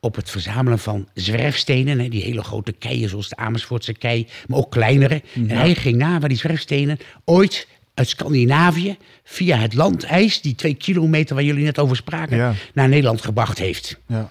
op 0.00 0.16
het 0.16 0.30
verzamelen 0.30 0.78
van 0.78 1.08
zwerfstenen. 1.14 1.98
Hè, 1.98 2.08
die 2.08 2.22
hele 2.22 2.42
grote 2.42 2.72
keien 2.72 3.08
zoals 3.08 3.28
de 3.28 3.36
Amersfoortse 3.36 3.92
kei, 3.92 4.26
maar 4.46 4.58
ook 4.58 4.70
kleinere. 4.70 5.22
En 5.34 5.50
hij 5.50 5.74
ging 5.74 5.96
na 5.96 6.18
waar 6.18 6.28
die 6.28 6.38
zwerfstenen 6.38 6.98
ooit 7.24 7.68
uit 7.94 8.08
Scandinavië 8.08 8.96
via 9.24 9.56
het 9.56 9.74
landijs, 9.74 10.40
die 10.40 10.54
twee 10.54 10.74
kilometer 10.74 11.34
waar 11.34 11.44
jullie 11.44 11.64
net 11.64 11.78
over 11.78 11.96
spraken, 11.96 12.36
Ja. 12.36 12.54
naar 12.74 12.88
Nederland 12.88 13.22
gebracht 13.22 13.58
heeft. 13.58 13.98
Ja. 14.06 14.30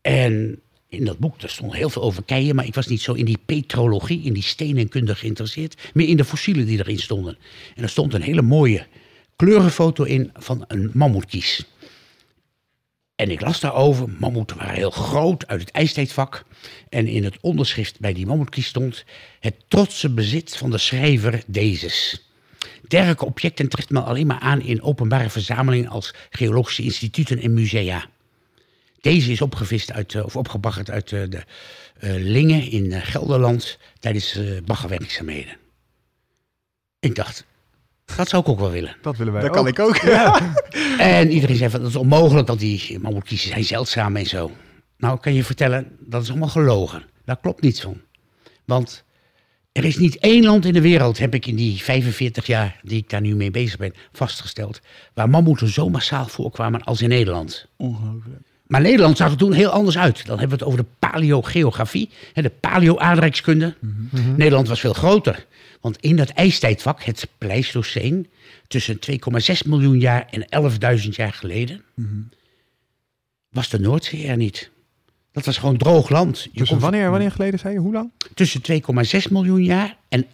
En 0.00 0.60
in 0.94 1.04
dat 1.04 1.18
boek 1.18 1.40
daar 1.40 1.50
stond 1.50 1.74
heel 1.74 1.90
veel 1.90 2.02
over 2.02 2.22
keien, 2.22 2.54
maar 2.54 2.66
ik 2.66 2.74
was 2.74 2.86
niet 2.86 3.00
zo 3.00 3.12
in 3.12 3.24
die 3.24 3.38
petrologie, 3.46 4.22
in 4.22 4.32
die 4.32 4.42
stenenkunde 4.42 5.14
geïnteresseerd, 5.14 5.90
meer 5.94 6.08
in 6.08 6.16
de 6.16 6.24
fossielen 6.24 6.66
die 6.66 6.78
erin 6.78 6.98
stonden. 6.98 7.38
En 7.74 7.82
er 7.82 7.88
stond 7.88 8.14
een 8.14 8.22
hele 8.22 8.42
mooie 8.42 8.86
kleurenfoto 9.36 10.04
in 10.04 10.30
van 10.34 10.64
een 10.68 10.90
mammoetkies. 10.94 11.66
En 13.16 13.30
ik 13.30 13.40
las 13.40 13.60
daarover, 13.60 14.08
mammoeten 14.18 14.56
waren 14.56 14.74
heel 14.74 14.90
groot 14.90 15.46
uit 15.46 15.60
het 15.60 15.70
ijstijdvak. 15.70 16.44
En 16.88 17.06
in 17.06 17.24
het 17.24 17.36
onderschrift 17.40 18.00
bij 18.00 18.12
die 18.12 18.26
mammoetkies 18.26 18.66
stond... 18.66 19.04
het 19.40 19.54
trotse 19.68 20.10
bezit 20.10 20.56
van 20.56 20.70
de 20.70 20.78
schrijver 20.78 21.42
Dezes. 21.46 22.28
Dergelijke 22.88 23.24
objecten 23.24 23.68
treft 23.68 23.90
men 23.90 24.04
alleen 24.04 24.26
maar 24.26 24.38
aan 24.38 24.62
in 24.62 24.82
openbare 24.82 25.30
verzamelingen... 25.30 25.90
als 25.90 26.14
geologische 26.30 26.82
instituten 26.82 27.38
en 27.38 27.54
musea. 27.54 28.08
Deze 29.04 29.32
is 29.32 29.40
opgevist 29.40 29.92
uit, 29.92 30.14
eh, 30.14 30.24
of 30.24 30.36
opgebaggerd 30.36 30.90
uit 30.90 31.12
eh, 31.12 31.20
de 31.28 31.44
eh, 31.98 32.14
Lingen 32.14 32.70
in 32.70 32.92
Gelderland 32.92 33.78
tijdens 33.98 34.36
eh 34.36 34.44
baggerwerkzaamheden. 34.64 35.56
Ik 37.00 37.14
dacht, 37.14 37.44
dat 38.16 38.28
zou 38.28 38.42
ik 38.42 38.48
ook 38.48 38.58
wel 38.58 38.70
willen. 38.70 38.96
Dat 39.02 39.16
willen 39.16 39.32
wij 39.32 39.42
Dat 39.42 39.50
ook. 39.50 39.56
kan 39.56 39.66
ik 39.66 39.78
ook. 39.78 39.96
En 40.98 41.30
iedereen 41.30 41.56
zei 41.56 41.70
van, 41.70 41.80
dat 41.80 41.88
is 41.88 41.96
onmogelijk, 41.96 42.48
want 42.48 42.60
die 42.60 42.98
mammoetkies 42.98 43.46
zijn 43.46 43.64
zeldzaam 43.64 44.16
en 44.16 44.26
zo. 44.26 44.50
Nou, 44.98 45.14
ik 45.14 45.20
kan 45.20 45.34
je 45.34 45.44
vertellen, 45.44 45.96
dat 46.00 46.22
is 46.22 46.30
allemaal 46.30 46.48
gelogen. 46.48 47.02
Daar 47.24 47.40
klopt 47.40 47.62
niets 47.62 47.80
van. 47.80 48.00
Want 48.64 49.04
er 49.72 49.84
is 49.84 49.96
niet 49.96 50.18
één 50.18 50.44
land 50.44 50.64
in 50.64 50.72
de 50.72 50.80
wereld, 50.80 51.18
heb 51.18 51.34
ik 51.34 51.46
in 51.46 51.56
die 51.56 51.82
45 51.82 52.46
jaar 52.46 52.80
die 52.82 52.98
ik 52.98 53.10
daar 53.10 53.20
nu 53.20 53.34
mee 53.34 53.50
bezig 53.50 53.76
ben, 53.76 53.94
vastgesteld, 54.12 54.80
waar 55.14 55.30
mammoeten 55.30 55.68
zo 55.68 55.88
massaal 55.88 56.26
voorkwamen 56.26 56.82
als 56.82 57.02
in 57.02 57.08
Nederland. 57.08 57.66
Ongelooflijk. 57.76 58.53
Maar 58.66 58.80
Nederland 58.80 59.16
zag 59.16 59.30
er 59.30 59.36
toen 59.36 59.52
heel 59.52 59.70
anders 59.70 59.98
uit. 59.98 60.26
Dan 60.26 60.38
hebben 60.38 60.58
we 60.58 60.64
het 60.64 60.72
over 60.72 60.84
de 60.84 61.08
paleogeografie, 61.08 62.10
de 62.32 62.50
paleo-aardrijkskunde. 62.60 63.74
Nederland 64.36 64.68
was 64.68 64.80
veel 64.80 64.92
groter. 64.92 65.46
Want 65.80 65.98
in 66.00 66.16
dat 66.16 66.28
ijstijdvak, 66.28 67.02
het 67.02 67.28
Pleistoceen, 67.38 68.28
tussen 68.68 68.98
2,6 69.10 69.66
miljoen 69.66 70.00
jaar 70.00 70.26
en 70.30 70.46
11.000 71.02 71.08
jaar 71.08 71.32
geleden, 71.32 71.82
was 73.50 73.68
de 73.68 73.80
Noordzee 73.80 74.26
er 74.26 74.36
niet. 74.36 74.70
Dat 75.34 75.44
was 75.44 75.58
gewoon 75.58 75.76
droog 75.76 76.08
land. 76.08 76.42
Je 76.52 76.58
Dus 76.60 76.70
wanneer, 76.70 77.10
wanneer 77.10 77.30
geleden 77.30 77.58
zei 77.58 77.74
je? 77.74 77.80
Hoe 77.80 77.92
lang? 77.92 78.10
Tussen 78.34 78.60
2,6 78.72 79.30
miljoen 79.30 79.62
jaar 79.64 79.96
en 80.08 80.24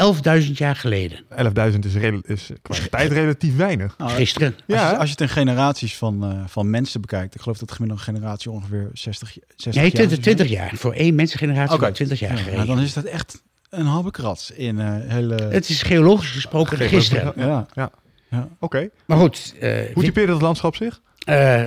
11.000 0.42 0.50
jaar 0.52 0.76
geleden. 0.76 1.24
11.000 1.72 1.78
is, 2.22 2.50
qua 2.62 2.76
tijd 2.90 3.12
relatief 3.12 3.56
weinig. 3.56 3.94
Nou, 3.98 4.10
Gisteren. 4.10 4.54
Als, 4.54 4.62
Ja, 4.66 4.74
je, 4.88 4.92
hè? 4.94 4.96
als 4.98 5.04
je 5.04 5.10
het 5.10 5.20
in 5.20 5.28
generaties 5.28 5.96
van, 5.96 6.24
eh, 6.24 6.42
van 6.46 6.70
mensen 6.70 7.00
bekijkt, 7.00 7.34
ik 7.34 7.40
geloof 7.40 7.58
dat 7.58 7.68
de 7.68 7.74
gemiddelde 7.74 8.02
generatie 8.04 8.50
ongeveer 8.50 8.90
60, 8.92 9.28
60 9.56 9.74
Nee, 9.74 9.82
jaar 9.82 9.90
20, 9.92 10.16
is. 10.18 10.24
20 10.24 10.48
jaar. 10.48 10.72
Voor 10.74 10.92
één 10.92 11.14
mensengeneratie 11.14 11.74
okay. 11.76 11.92
20 11.92 12.18
jaar 12.20 12.38
Ja, 12.50 12.54
nou, 12.54 12.66
dan 12.66 12.78
is 12.80 12.92
dat 12.92 13.04
echt 13.04 13.42
een 13.70 13.86
halve 13.86 14.10
krats 14.10 14.50
in 14.50 14.80
eh, 14.80 14.86
hele... 15.06 15.34
Het 15.34 15.68
is 15.68 15.82
geologisch 15.82 16.30
gesproken 16.30 16.78
gisteren. 16.78 17.32
ja. 17.36 17.66
Ja. 17.74 17.90
Ja. 18.30 18.48
Oké. 18.58 18.88
Maar 19.06 19.18
goed, 19.18 19.54
eh, 19.60 19.78
Hoe 19.94 20.04
typeerde 20.04 20.32
het 20.32 20.42
landschap 20.42 20.76
zich? 20.76 21.00
Eh, 21.24 21.62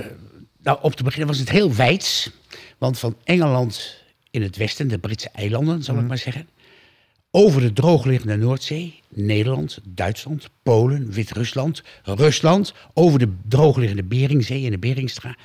nou, 0.62 0.78
op 0.80 0.94
te 0.94 1.02
beginnen 1.02 1.28
was 1.28 1.38
het 1.38 1.50
heel 1.50 1.74
wijds. 1.74 2.30
Want 2.78 2.98
van 2.98 3.16
Engeland 3.24 4.02
in 4.30 4.42
het 4.42 4.56
westen, 4.56 4.88
de 4.88 4.98
Britse 4.98 5.28
eilanden, 5.32 5.82
zal 5.82 5.98
ik 5.98 6.06
maar 6.06 6.18
zeggen. 6.18 6.48
Over 7.30 7.60
de 7.60 7.72
droogliggende 7.72 8.36
Noordzee, 8.36 9.00
Nederland, 9.08 9.78
Duitsland, 9.84 10.48
Polen, 10.62 11.10
Wit-Rusland, 11.12 11.82
Rusland. 12.04 12.74
Over 12.92 13.18
de 13.18 13.28
droogliggende 13.48 14.02
Beringzee 14.02 14.64
en 14.64 14.70
de 14.70 14.78
Beringstraat. 14.78 15.36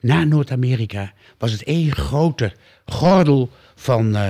Naar 0.00 0.26
Noord-Amerika 0.26 1.12
was 1.38 1.52
het 1.52 1.62
één 1.62 1.92
grote 1.92 2.52
gordel 2.86 3.50
van 3.74 4.16
eh, 4.16 4.28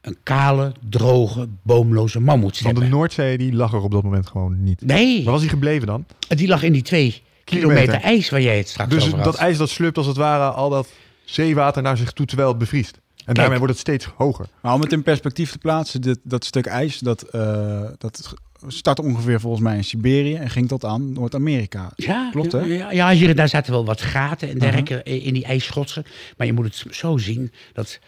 een 0.00 0.16
kale, 0.22 0.72
droge, 0.90 1.48
boomloze 1.62 2.14
Want 2.14 2.26
mammoetsteppen. 2.26 2.82
de 2.82 2.88
Noordzee 2.88 3.38
die 3.38 3.52
lag 3.52 3.72
er 3.72 3.82
op 3.82 3.90
dat 3.90 4.02
moment 4.02 4.26
gewoon 4.26 4.62
niet. 4.62 4.80
Nee, 4.86 5.22
Waar 5.24 5.32
was 5.32 5.40
hij 5.40 5.50
gebleven 5.50 5.86
dan? 5.86 6.04
die 6.28 6.48
lag 6.48 6.62
in 6.62 6.72
die 6.72 6.82
twee 6.82 7.22
kilometer, 7.44 7.80
Kilometer. 7.84 8.08
ijs 8.10 8.30
waar 8.30 8.42
jij 8.42 8.56
het 8.58 8.68
straks 8.68 8.90
Dus 8.90 9.04
over 9.04 9.14
had. 9.16 9.24
dat 9.24 9.34
ijs 9.36 9.58
dat 9.58 9.68
slupt 9.68 9.96
als 9.96 10.06
het 10.06 10.16
ware 10.16 10.50
al 10.50 10.70
dat 10.70 10.88
zeewater 11.30 11.82
naar 11.82 11.96
zich 11.96 12.12
toe 12.12 12.26
terwijl 12.26 12.48
het 12.48 12.58
bevriest. 12.58 13.00
En 13.24 13.34
daarmee 13.34 13.58
wordt 13.58 13.72
het 13.72 13.82
steeds 13.82 14.04
hoger. 14.16 14.46
Maar 14.60 14.74
om 14.74 14.80
het 14.80 14.92
in 14.92 15.02
perspectief 15.02 15.50
te 15.50 15.58
plaatsen, 15.58 16.00
dit, 16.00 16.18
dat 16.22 16.44
stuk 16.44 16.66
ijs, 16.66 16.98
dat, 16.98 17.22
eh, 17.22 17.84
dat 17.98 18.34
start 18.66 18.98
ongeveer 18.98 19.40
volgens 19.40 19.62
mij 19.62 19.76
in 19.76 19.84
Siberië 19.84 20.34
en 20.34 20.50
ging 20.50 20.68
tot 20.68 20.84
aan 20.84 21.12
Noord-Amerika. 21.12 21.92
Ja, 21.96 22.28
Klopt, 22.30 22.52
hè? 22.52 22.60
Ja, 22.60 22.92
ja, 22.92 23.10
hier 23.10 23.28
en 23.28 23.36
daar 23.36 23.48
zaten 23.48 23.72
wel 23.72 23.84
wat 23.84 24.00
gaten 24.00 24.48
en 24.48 24.58
dergelijke 24.58 25.02
in 25.02 25.34
die 25.34 25.44
ijsschotsen. 25.44 26.04
Maar 26.36 26.46
je 26.46 26.52
moet 26.52 26.64
het 26.64 26.96
zo 26.96 27.16
zien 27.16 27.52
dat 27.72 27.98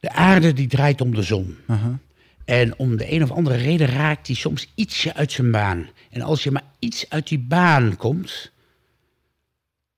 de 0.00 0.12
aarde 0.12 0.52
die 0.52 0.68
draait 0.68 1.00
om 1.00 1.14
de 1.14 1.22
zon. 1.22 1.56
Aha. 1.66 1.98
En 2.44 2.78
om 2.78 2.96
de 2.96 3.12
een 3.12 3.22
of 3.22 3.30
andere 3.30 3.56
reden 3.56 3.86
raakt 3.86 4.26
die 4.26 4.36
soms 4.36 4.72
ietsje 4.74 5.14
uit 5.14 5.32
zijn 5.32 5.50
baan. 5.50 5.88
En 6.10 6.22
als 6.22 6.42
je 6.42 6.50
maar 6.50 6.64
iets 6.78 7.06
uit 7.08 7.28
die 7.28 7.38
baan 7.38 7.96
komt, 7.96 8.52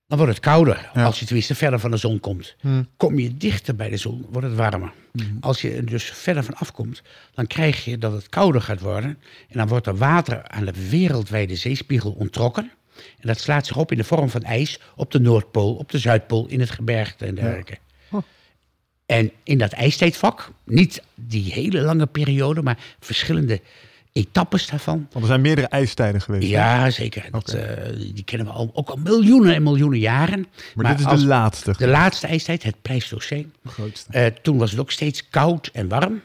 dan 0.08 0.18
wordt 0.18 0.32
het 0.32 0.42
kouder. 0.42 0.90
Ja. 0.94 1.04
Als 1.04 1.18
je 1.18 1.24
tenminste 1.24 1.54
verder 1.54 1.78
van 1.78 1.90
de 1.90 1.96
zon 1.96 2.20
komt. 2.20 2.56
Kom 2.96 3.18
je 3.18 3.36
dichter 3.36 3.76
bij 3.76 3.88
de 3.88 3.96
zon, 3.96 4.26
wordt 4.30 4.46
het 4.46 4.56
warmer. 4.56 4.92
Als 5.40 5.60
je 5.60 5.72
er 5.72 5.86
dus 5.86 6.04
verder 6.04 6.44
van 6.44 6.54
afkomt, 6.54 7.02
dan 7.34 7.46
krijg 7.46 7.84
je 7.84 7.98
dat 7.98 8.12
het 8.12 8.28
kouder 8.28 8.60
gaat 8.60 8.80
worden. 8.80 9.18
En 9.48 9.58
dan 9.58 9.68
wordt 9.68 9.86
er 9.86 9.96
water 9.96 10.48
aan 10.48 10.64
de 10.64 10.88
wereldwijde 10.88 11.56
zeespiegel 11.56 12.12
onttrokken. 12.12 12.72
En 12.96 13.28
dat 13.28 13.40
slaat 13.40 13.66
zich 13.66 13.76
op 13.76 13.92
in 13.92 13.98
de 13.98 14.04
vorm 14.04 14.30
van 14.30 14.42
ijs 14.42 14.80
op 14.96 15.10
de 15.10 15.20
Noordpool, 15.20 15.74
op 15.74 15.90
de 15.90 15.98
Zuidpool, 15.98 16.46
in 16.46 16.60
het 16.60 16.70
gebergte 16.70 17.26
en 17.26 17.34
dergelijke. 17.34 17.78
En 19.06 19.32
in 19.42 19.58
dat 19.58 19.72
ijstijdvak, 19.72 20.52
niet 20.64 21.02
die 21.14 21.52
hele 21.52 21.80
lange 21.80 22.06
periode, 22.06 22.62
maar 22.62 22.78
verschillende 23.00 23.60
etappes 24.12 24.66
daarvan. 24.66 25.06
Want 25.10 25.24
er 25.24 25.30
zijn 25.30 25.40
meerdere 25.40 25.66
ijstijden 25.66 26.20
geweest. 26.20 26.42
hè? 26.42 26.48
Ja, 26.48 26.90
zeker. 26.90 27.28
Dat, 27.30 27.52
eh, 27.52 27.92
die 28.14 28.24
kennen 28.24 28.46
we 28.46 28.52
al, 28.52 28.70
ook 28.74 28.88
al 28.88 28.96
miljoenen 28.96 29.54
en 29.54 29.62
miljoenen 29.62 29.98
jaren. 29.98 30.46
Maar, 30.74 30.96
dit 30.96 31.06
is 31.06 31.20
de 31.20 31.26
laatste. 31.26 31.74
de 31.76 31.86
laatste 31.88 32.26
ijstijd, 32.26 32.62
het 32.62 32.82
Pleistoceen. 32.82 33.52
Eh, 34.10 34.26
toen 34.26 34.58
was 34.58 34.70
het 34.70 34.80
ook 34.80 34.90
steeds 34.90 35.28
koud 35.28 35.70
en 35.72 35.88
warm. 35.88 36.20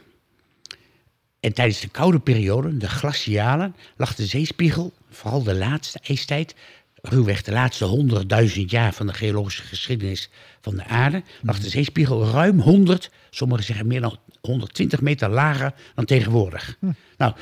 En 1.39 1.53
tijdens 1.53 1.79
de 1.79 1.87
koude 1.87 2.19
periode, 2.19 2.77
de 2.77 2.89
glacialen, 2.89 3.75
lag 3.97 4.15
de 4.15 4.25
zeespiegel, 4.25 4.93
vooral 5.11 5.43
de 5.43 5.55
laatste 5.55 5.99
ijstijd, 6.03 6.55
ruwweg 7.01 7.41
de 7.41 7.51
laatste 7.51 7.85
100.000 8.55 8.61
jaar 8.65 8.93
van 8.93 9.07
de 9.07 9.13
geologische 9.13 9.63
geschiedenis 9.63 10.29
van 10.61 10.75
de 10.75 10.85
aarde, 10.85 11.23
lag 11.41 11.59
de 11.59 11.69
zeespiegel 11.69 12.29
ruim 12.29 12.59
100, 12.59 13.09
sommigen 13.29 13.65
zeggen 13.65 13.87
meer 13.87 14.01
dan 14.01 14.17
120 14.41 15.01
meter 15.01 15.29
lager 15.29 15.73
dan 15.95 16.05
tegenwoordig. 16.05 16.77
Nou, 17.17 17.33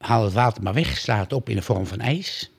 haal 0.00 0.24
het 0.24 0.32
water 0.32 0.62
maar 0.62 0.74
weg, 0.74 0.98
sla 0.98 1.18
het 1.18 1.32
op 1.32 1.48
in 1.48 1.56
de 1.56 1.62
vorm 1.62 1.86
van 1.86 2.00
ijs. 2.00 2.50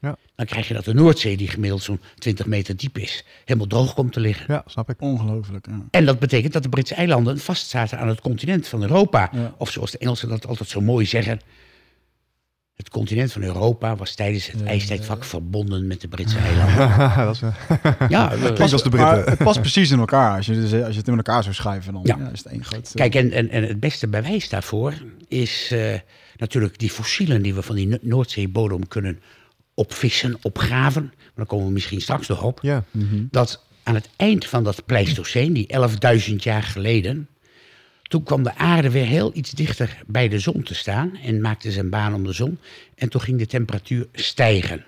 Ja. 0.00 0.16
Dan 0.36 0.46
krijg 0.46 0.68
je 0.68 0.74
dat 0.74 0.84
de 0.84 0.94
Noordzee, 0.94 1.36
die 1.36 1.48
gemiddeld 1.48 1.82
zo'n 1.82 2.00
20 2.18 2.46
meter 2.46 2.76
diep 2.76 2.98
is, 2.98 3.24
helemaal 3.44 3.66
droog 3.68 3.94
komt 3.94 4.12
te 4.12 4.20
liggen. 4.20 4.44
Ja, 4.48 4.62
snap 4.66 4.90
ik. 4.90 5.00
Ongelooflijk. 5.00 5.66
Ja. 5.66 5.80
En 5.90 6.04
dat 6.04 6.18
betekent 6.18 6.52
dat 6.52 6.62
de 6.62 6.68
Britse 6.68 6.94
eilanden 6.94 7.38
vastzaten 7.38 7.98
aan 7.98 8.08
het 8.08 8.20
continent 8.20 8.68
van 8.68 8.82
Europa. 8.82 9.28
Ja. 9.32 9.54
Of 9.58 9.70
zoals 9.70 9.90
de 9.90 9.98
Engelsen 9.98 10.28
dat 10.28 10.46
altijd 10.46 10.68
zo 10.68 10.80
mooi 10.80 11.06
zeggen. 11.06 11.40
Het 12.74 12.88
continent 12.90 13.32
van 13.32 13.42
Europa 13.42 13.96
was 13.96 14.14
tijdens 14.14 14.50
het 14.50 14.62
ijstijdvak 14.64 15.24
verbonden 15.24 15.86
met 15.86 16.00
de 16.00 16.08
Britse 16.08 16.38
eilanden. 16.38 16.98
dat 17.26 17.34
is, 17.34 17.42
eh, 17.42 18.08
ja, 18.08 18.32
eh, 18.34 18.60
als 18.72 18.82
de 18.82 18.88
Britten. 18.88 19.24
het 19.24 19.38
past 19.38 19.60
precies 19.60 19.90
in 19.90 19.98
elkaar. 19.98 20.36
Als 20.36 20.46
je, 20.46 20.52
dus, 20.54 20.72
als 20.72 20.92
je 20.92 20.98
het 20.98 21.08
in 21.08 21.16
elkaar 21.16 21.42
zou 21.42 21.54
schrijven, 21.54 21.92
dan 21.92 22.02
Ja. 22.04 22.16
ja. 22.18 22.28
is 22.28 22.38
het 22.38 22.52
één 22.52 22.64
groot... 22.64 22.86
eh, 22.86 22.94
kijk, 22.94 23.14
en, 23.14 23.32
en, 23.32 23.48
en 23.50 23.62
het 23.68 23.80
beste 23.80 24.08
bewijs 24.08 24.48
daarvoor 24.48 24.94
is 25.28 25.68
eh, 25.72 25.94
natuurlijk 26.40 26.78
die 26.78 26.90
fossielen 26.90 27.42
die 27.42 27.54
we 27.54 27.62
van 27.62 27.76
die 27.76 27.86
No- 27.86 27.98
Noordzeebodem 28.00 28.88
kunnen 28.88 29.20
opvissen, 29.74 30.38
opgraven. 30.42 31.02
Maar 31.02 31.32
daar 31.34 31.46
komen 31.46 31.66
we 31.66 31.72
misschien 31.72 32.00
straks 32.00 32.28
nog 32.28 32.42
op. 32.42 32.58
Ja. 32.62 32.84
dat 33.30 33.64
aan 33.82 33.94
het 33.94 34.08
eind 34.16 34.46
van 34.46 34.64
dat 34.64 34.86
Pleistoceen, 34.86 35.52
die 35.52 35.66
11.000 36.28 36.34
jaar 36.36 36.62
geleden, 36.62 37.28
toen 38.02 38.22
kwam 38.22 38.42
de 38.42 38.54
aarde 38.54 38.90
weer 38.90 39.06
heel 39.06 39.30
iets 39.34 39.50
dichter 39.50 40.02
bij 40.06 40.28
de 40.28 40.38
zon 40.38 40.62
te 40.62 40.74
staan 40.74 41.16
en 41.16 41.40
maakte 41.40 41.72
zijn 41.72 41.90
baan 41.90 42.14
om 42.14 42.24
de 42.24 42.32
zon. 42.32 42.58
En 42.94 43.08
toen 43.08 43.20
ging 43.20 43.38
de 43.38 43.46
temperatuur 43.46 44.08
stijgen. 44.12 44.84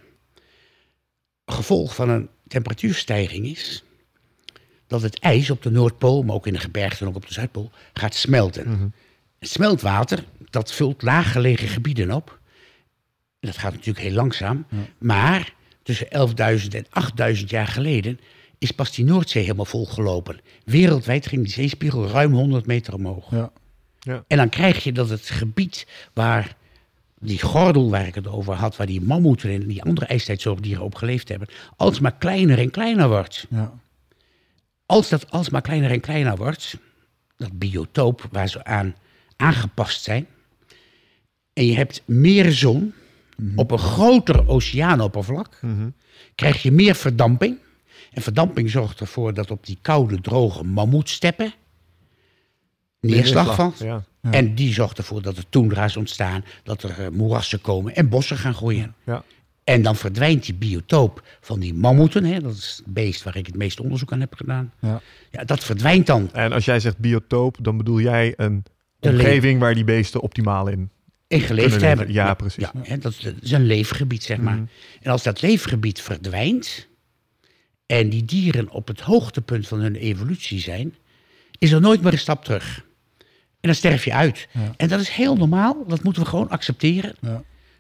Gevolg 1.47 1.95
van 1.95 2.09
een 2.09 2.29
temperatuurstijging 2.49 3.47
is 3.47 3.85
dat 4.87 5.03
het 5.03 5.19
ijs 5.19 5.51
op 5.51 5.63
de 5.63 5.71
Noordpool, 5.71 6.23
maar 6.23 6.35
ook 6.35 6.47
in 6.47 6.53
de 6.53 6.59
gebergten 6.59 7.01
en 7.01 7.09
ook 7.09 7.17
op 7.17 7.27
de 7.27 7.33
Zuidpool, 7.33 7.71
gaat 7.93 8.15
smelten. 8.15 8.71
Het 8.71 8.93
smeltwater, 9.47 10.25
dat 10.51 10.73
vult 10.73 11.03
laaggelegen 11.03 11.69
gebieden 11.69 12.11
op. 12.11 12.39
En 13.41 13.49
dat 13.49 13.59
gaat 13.59 13.73
natuurlijk 13.73 14.05
heel 14.05 14.15
langzaam. 14.15 14.67
Maar 14.99 15.55
tussen 15.83 16.07
11.000 16.07 16.69
en 16.69 16.87
8.000 17.37 17.45
jaar 17.45 17.67
geleden 17.67 18.21
is 18.59 18.71
pas 18.71 18.95
die 18.95 19.05
Noordzee 19.05 19.43
helemaal 19.43 19.65
volgelopen. 19.65 20.41
Wereldwijd 20.65 21.27
ging 21.27 21.43
die 21.43 21.53
zeespiegel 21.53 22.09
ruim 22.09 22.33
100 22.33 22.67
meter 22.67 22.95
omhoog. 22.95 23.31
Ja. 23.31 23.51
En 24.27 24.37
dan 24.37 24.49
krijg 24.49 24.85
je 24.85 24.93
dat 24.93 25.09
het 25.09 25.31
gebied 25.31 25.87
waar 26.13 26.57
die 27.19 27.43
gordel 27.43 27.91
waar 27.91 28.07
ik 28.07 28.15
het 28.15 28.27
over 28.27 28.55
had, 28.55 28.77
waar 28.77 28.87
die 28.87 29.01
mammoeten 29.01 29.51
en 29.51 29.67
die 29.67 29.83
andere 29.83 30.07
ijstijdzoogdieren 30.07 30.85
op 30.85 30.95
geleefd 30.95 31.29
hebben, 31.29 31.49
alsmaar 31.77 32.15
kleiner 32.15 32.59
en 32.59 32.71
kleiner 32.71 33.09
wordt. 33.09 33.47
Ja. 33.51 33.73
Als 34.87 35.09
dat 35.09 35.31
alsmaar 35.31 35.63
kleiner 35.63 35.91
en 35.91 36.01
kleiner 36.01 36.37
wordt, 36.37 36.77
dat 37.37 37.59
biotoop 37.59 38.29
waar 38.31 38.49
ze 38.49 38.65
aan 38.65 38.95
aangepast 39.43 40.03
zijn, 40.03 40.27
en 41.53 41.67
je 41.67 41.75
hebt 41.75 42.03
meer 42.05 42.53
zon 42.53 42.95
op 43.57 43.71
een 43.71 43.79
groter 43.79 44.49
oceaanoppervlak, 44.49 45.61
krijg 46.35 46.63
je 46.63 46.73
meer 46.73 46.95
verdamping. 46.95 47.59
En 48.13 48.23
verdamping 48.23 48.71
zorgt 48.71 49.01
ervoor 49.01 49.35
dat 49.35 49.51
op 49.51 49.67
die 49.67 49.79
koude, 49.83 50.21
droge 50.21 50.65
mammoetsteppen 50.65 51.55
neerslag 53.11 53.55
valt. 53.55 53.79
Ja. 53.79 54.05
En 54.21 54.55
die 54.55 54.73
zorgt 54.73 54.99
ervoor 54.99 55.23
dat 55.23 55.37
er 55.37 55.49
toendra's 55.49 55.97
ontstaan, 55.97 56.45
dat 56.63 56.83
er 56.83 57.01
eh, 57.01 57.09
moerassen 57.09 57.61
komen 57.61 57.95
en 57.95 58.09
bossen 58.09 58.37
gaan 58.37 58.55
groeien. 58.55 58.95
Ja. 59.05 59.25
En 59.65 59.83
dan 59.83 59.97
verdwijnt 59.97 60.45
die 60.45 60.55
biotoop 60.55 61.23
van 61.41 61.61
die 61.61 61.75
mammoeten, 61.75 62.25
hè, 62.25 62.41
dat 62.41 62.55
is 62.55 62.83
het 62.85 62.95
beest 62.95 63.23
waar 63.23 63.37
ik 63.37 63.47
het 63.47 63.57
meeste 63.57 63.83
onderzoek 63.83 64.13
aan 64.13 64.21
heb 64.21 64.35
gedaan. 64.35 64.73
Ja. 64.81 65.01
Ja, 65.31 65.45
dat 65.45 65.65
verdwijnt 65.65 66.07
dan. 66.07 66.33
En 66.33 66.53
als 66.53 66.65
jij 66.65 66.81
zegt 66.81 66.99
biotoop, 66.99 67.57
dan 67.61 67.77
bedoel 67.77 68.01
jij 68.01 68.35
een 68.37 68.63
omgeving 69.11 69.61
waar 69.61 69.75
die 69.75 69.85
beesten 69.85 70.21
optimaal 70.21 70.69
in. 70.69 70.91
in 71.27 71.41
geleefd 71.41 71.69
Kunnen 71.69 71.71
leven. 71.71 71.89
hebben. 71.99 72.15
Ja, 72.15 72.35
precies. 72.35 72.63
Ja, 72.63 72.73
hè, 72.83 72.99
dat, 72.99 73.15
is, 73.41 73.51
een 73.51 73.65
leefgebied, 73.65 74.23
zeg 74.23 74.39
maar. 74.39 74.59
En 75.03 75.11
als 75.11 75.23
dat 75.23 75.43
leefgebied 75.43 76.01
verdwijnt 76.01 76.89
en 77.87 78.09
die 78.09 78.25
dieren 78.25 78.71
op 78.71 78.89
het 78.89 79.01
hoogtepunt 79.01 79.69
van 79.69 79.81
hun 79.81 79.97
evolutie 79.97 80.61
zijn, 80.61 80.95
is 81.59 81.73
er 81.73 81.81
nooit 81.81 82.03
meer 82.03 82.13
een 82.13 82.19
stap 82.19 82.45
terug. 82.45 82.85
En 83.61 83.69
dan 83.69 83.75
sterf 83.75 84.05
je 84.05 84.13
uit. 84.13 84.49
Ja. 84.53 84.75
En 84.77 84.89
dat 84.89 85.01
is 85.01 85.09
heel 85.09 85.37
normaal, 85.37 85.85
dat 85.87 86.03
moeten 86.03 86.23
we 86.23 86.29
gewoon 86.29 86.49
accepteren. 86.49 87.15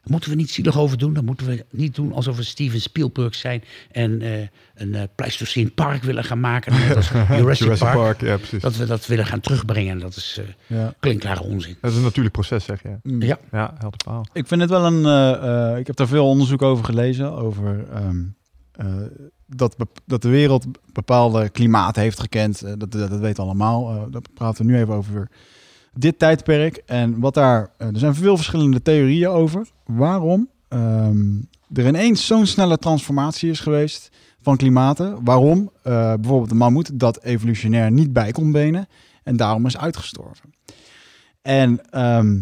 Daar 0.03 0.11
moeten 0.13 0.31
we 0.31 0.37
niet 0.37 0.51
zielig 0.51 0.79
over 0.79 0.99
doen. 0.99 1.13
Dan 1.13 1.25
moeten 1.25 1.47
we 1.47 1.65
niet 1.71 1.95
doen 1.95 2.13
alsof 2.13 2.37
we 2.37 2.43
Steven 2.43 2.81
Spielberg 2.81 3.35
zijn 3.35 3.65
en 3.91 4.21
eh, 4.23 4.41
een 4.75 4.95
eh 4.95 5.03
Pleistocene 5.15 5.71
Park 5.71 6.03
willen 6.03 6.25
gaan 6.25 6.41
maken. 6.41 6.73
Net 6.73 6.97
als 6.97 7.09
Jurassic, 7.13 7.39
Jurassic 7.59 7.79
Park. 7.87 7.97
Park, 7.97 8.21
ja, 8.21 8.37
precies. 8.37 8.63
Dat 8.63 8.77
we 8.77 8.87
dat 8.87 9.07
willen 9.07 9.27
gaan 9.27 9.41
terugbrengen. 9.41 9.99
Dat 9.99 10.17
is 10.17 10.39
eh 10.41 10.77
Ja. 10.79 10.95
klinkklare 11.01 11.43
onzin. 11.43 11.77
Dat 11.81 11.91
is 11.91 11.97
een 11.97 12.03
natuurlijk 12.03 12.35
proces, 12.35 12.65
zeg 12.65 12.83
je. 12.83 12.97
Ja. 13.27 13.39
Ja, 13.53 13.75
helder 13.79 14.01
verhaal. 14.03 14.27
Ik 14.33 14.47
vind 14.47 14.61
het 14.61 14.71
wel 14.71 14.85
een. 14.87 15.05
eh, 15.05 15.71
eh, 15.73 15.79
ik 15.79 15.87
heb 15.87 15.97
daar 15.97 16.07
veel 16.09 16.29
onderzoek 16.29 16.63
over 16.63 16.85
gelezen. 16.85 17.33
Over 17.33 17.85
ehm, 17.93 18.23
eh, 18.73 18.87
dat, 19.47 19.77
dat 20.07 20.23
de 20.23 20.29
wereld 20.29 20.67
bepaalde 20.93 21.49
klimaat 21.49 21.97
heeft 21.97 22.21
gekend. 22.21 22.61
Dat, 22.61 22.81
dat, 22.81 22.93
dat 22.93 23.21
weten 23.21 23.35
we 23.37 23.43
allemaal. 23.51 23.91
Eh 23.91 24.03
daar 24.11 24.23
praten 24.35 24.67
we 24.67 24.73
nu 24.73 24.79
even 24.79 24.95
over 24.95 25.29
dit 25.95 26.19
tijdperk. 26.19 26.83
En 26.87 27.21
wat 27.21 27.35
daar. 27.35 27.71
eh, 27.79 27.87
er 27.87 27.99
zijn 27.99 28.15
veel 28.15 28.37
verschillende 28.37 28.83
theorieën 28.83 29.29
over. 29.29 29.69
Waarom 29.85 30.49
ehm, 30.69 31.35
er 31.73 31.87
ineens 31.87 32.27
zo'n 32.27 32.47
snelle 32.47 32.79
transformatie 32.79 33.51
is 33.51 33.61
geweest 33.61 34.11
van 34.41 34.57
klimaten. 34.57 35.25
Waarom 35.25 35.71
eh, 35.83 35.93
bijvoorbeeld 36.15 36.49
de 36.49 36.55
mammoet 36.55 36.99
dat 37.01 37.23
evolutionair 37.23 37.91
niet 37.91 38.13
bij 38.13 38.33
kon 38.33 38.53
benen. 38.53 38.87
En 39.23 39.37
daarom 39.37 39.67
is 39.67 39.77
uitgestorven. 39.77 40.55
En 41.43 41.91
ehm, 41.91 42.41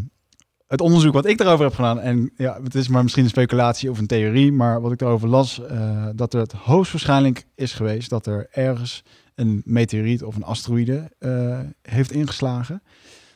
het 0.66 0.80
onderzoek 0.80 1.12
wat 1.12 1.26
ik 1.26 1.38
daarover 1.38 1.64
heb 1.64 1.74
gedaan, 1.74 2.00
en 2.00 2.30
ja, 2.36 2.60
het 2.62 2.74
is 2.74 2.88
maar 2.88 3.02
misschien 3.02 3.24
een 3.24 3.30
speculatie 3.30 3.90
of 3.90 3.98
een 3.98 4.06
theorie, 4.06 4.52
maar 4.52 4.80
wat 4.80 4.92
ik 4.92 4.98
daarover 4.98 5.28
las, 5.28 5.60
eh, 5.62 6.06
dat 6.14 6.32
het 6.32 6.52
hoogstwaarschijnlijk 6.52 7.44
is 7.54 7.72
geweest 7.72 8.10
dat 8.10 8.26
er 8.26 8.46
ergens 8.50 9.04
een 9.34 9.62
meteoriet 9.64 10.22
of 10.22 10.36
een 10.36 10.44
asteroïde 10.44 11.10
heeft 11.82 12.12
ingeslagen, 12.12 12.82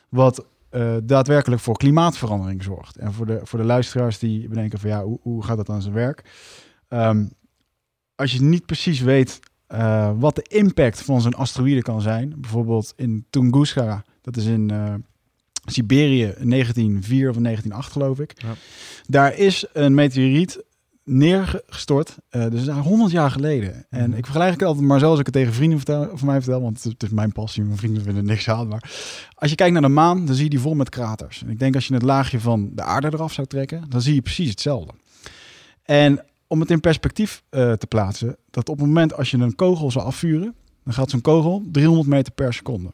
wat 0.09 0.45
eh, 0.69 0.95
daadwerkelijk 1.03 1.61
voor 1.61 1.77
klimaatverandering 1.77 2.63
zorgt. 2.63 2.97
En 2.97 3.13
voor 3.13 3.25
de, 3.25 3.39
voor 3.43 3.59
de 3.59 3.65
luisteraars 3.65 4.19
die 4.19 4.47
bedenken 4.47 4.79
van 4.79 4.89
ja, 4.89 5.03
hoe, 5.03 5.19
hoe 5.21 5.43
gaat 5.43 5.57
dat 5.57 5.69
aan 5.69 5.81
zijn 5.81 5.93
werk? 5.93 6.23
Ehm, 6.87 7.25
als 8.15 8.31
je 8.31 8.41
niet 8.41 8.65
precies 8.65 8.99
weet 8.99 9.39
eh, 9.67 10.11
wat 10.17 10.35
de 10.35 10.45
impact 10.47 11.01
van 11.01 11.21
zo'n 11.21 11.33
asteroïde 11.33 11.81
kan 11.81 12.01
zijn, 12.01 12.33
bijvoorbeeld 12.37 12.93
in 12.95 13.25
Tunguska, 13.29 14.03
Dat 14.21 14.37
is 14.37 14.45
in 14.45 14.69
eh, 14.69 14.93
Siberië 15.65 16.33
in 16.37 16.49
1904 16.49 17.29
of 17.29 17.35
in 17.35 17.43
1908 17.43 17.91
geloof 17.91 18.19
ik. 18.19 18.41
Ja. 18.41 18.53
Daar 19.07 19.37
is 19.37 19.65
een 19.73 19.93
meteoriet 19.93 20.63
neergestort, 21.05 22.17
eh 22.29 22.49
dus 22.49 22.67
100 22.67 23.11
jaar 23.11 23.31
geleden. 23.31 23.85
En 23.89 24.09
Mhm. 24.09 24.17
ik 24.17 24.25
vergelijk 24.25 24.51
het 24.51 24.63
altijd 24.63 24.85
maar 24.85 24.99
zo 24.99 25.09
als 25.09 25.19
ik 25.19 25.25
het 25.25 25.35
tegen 25.35 25.53
vrienden 25.53 25.77
vertel, 25.77 26.17
van 26.17 26.27
mij 26.27 26.41
vertel, 26.41 26.61
want 26.61 26.83
het, 26.83 27.03
is 27.03 27.09
mijn 27.09 27.31
passie, 27.31 27.63
mijn 27.63 27.77
vrienden 27.77 28.03
vinden 28.03 28.25
niks 28.25 28.49
aan. 28.49 28.67
Maar 28.67 28.91
als 29.35 29.49
je 29.49 29.55
kijkt 29.55 29.73
naar 29.73 29.81
de 29.81 29.87
maan, 29.87 30.25
dan 30.25 30.35
zie 30.35 30.43
je 30.43 30.49
die 30.49 30.59
vol 30.59 30.73
met 30.73 30.89
kraters. 30.89 31.43
En 31.43 31.49
ik 31.49 31.59
denk 31.59 31.75
als 31.75 31.87
je 31.87 31.93
het 31.93 32.03
laagje 32.03 32.39
van 32.39 32.69
de 32.73 32.81
aarde 32.81 33.07
eraf 33.13 33.33
zou 33.33 33.47
trekken, 33.47 33.83
dan 33.89 34.01
zie 34.01 34.13
je 34.13 34.21
precies 34.21 34.49
hetzelfde. 34.49 34.91
En 35.83 36.23
om 36.47 36.59
het 36.59 36.71
in 36.71 36.79
perspectief 36.79 37.43
eh, 37.49 37.71
te 37.71 37.87
plaatsen, 37.87 38.37
dat 38.49 38.69
op 38.69 38.77
het 38.77 38.85
moment 38.85 39.13
als 39.17 39.31
je 39.31 39.37
een 39.37 39.55
kogel 39.55 39.91
zou 39.91 40.05
afvuren, 40.05 40.55
dan 40.83 40.93
gaat 40.93 41.09
zo'n 41.09 41.21
kogel 41.21 41.63
300 41.71 42.07
meter 42.07 42.33
per 42.33 42.53
seconde. 42.53 42.93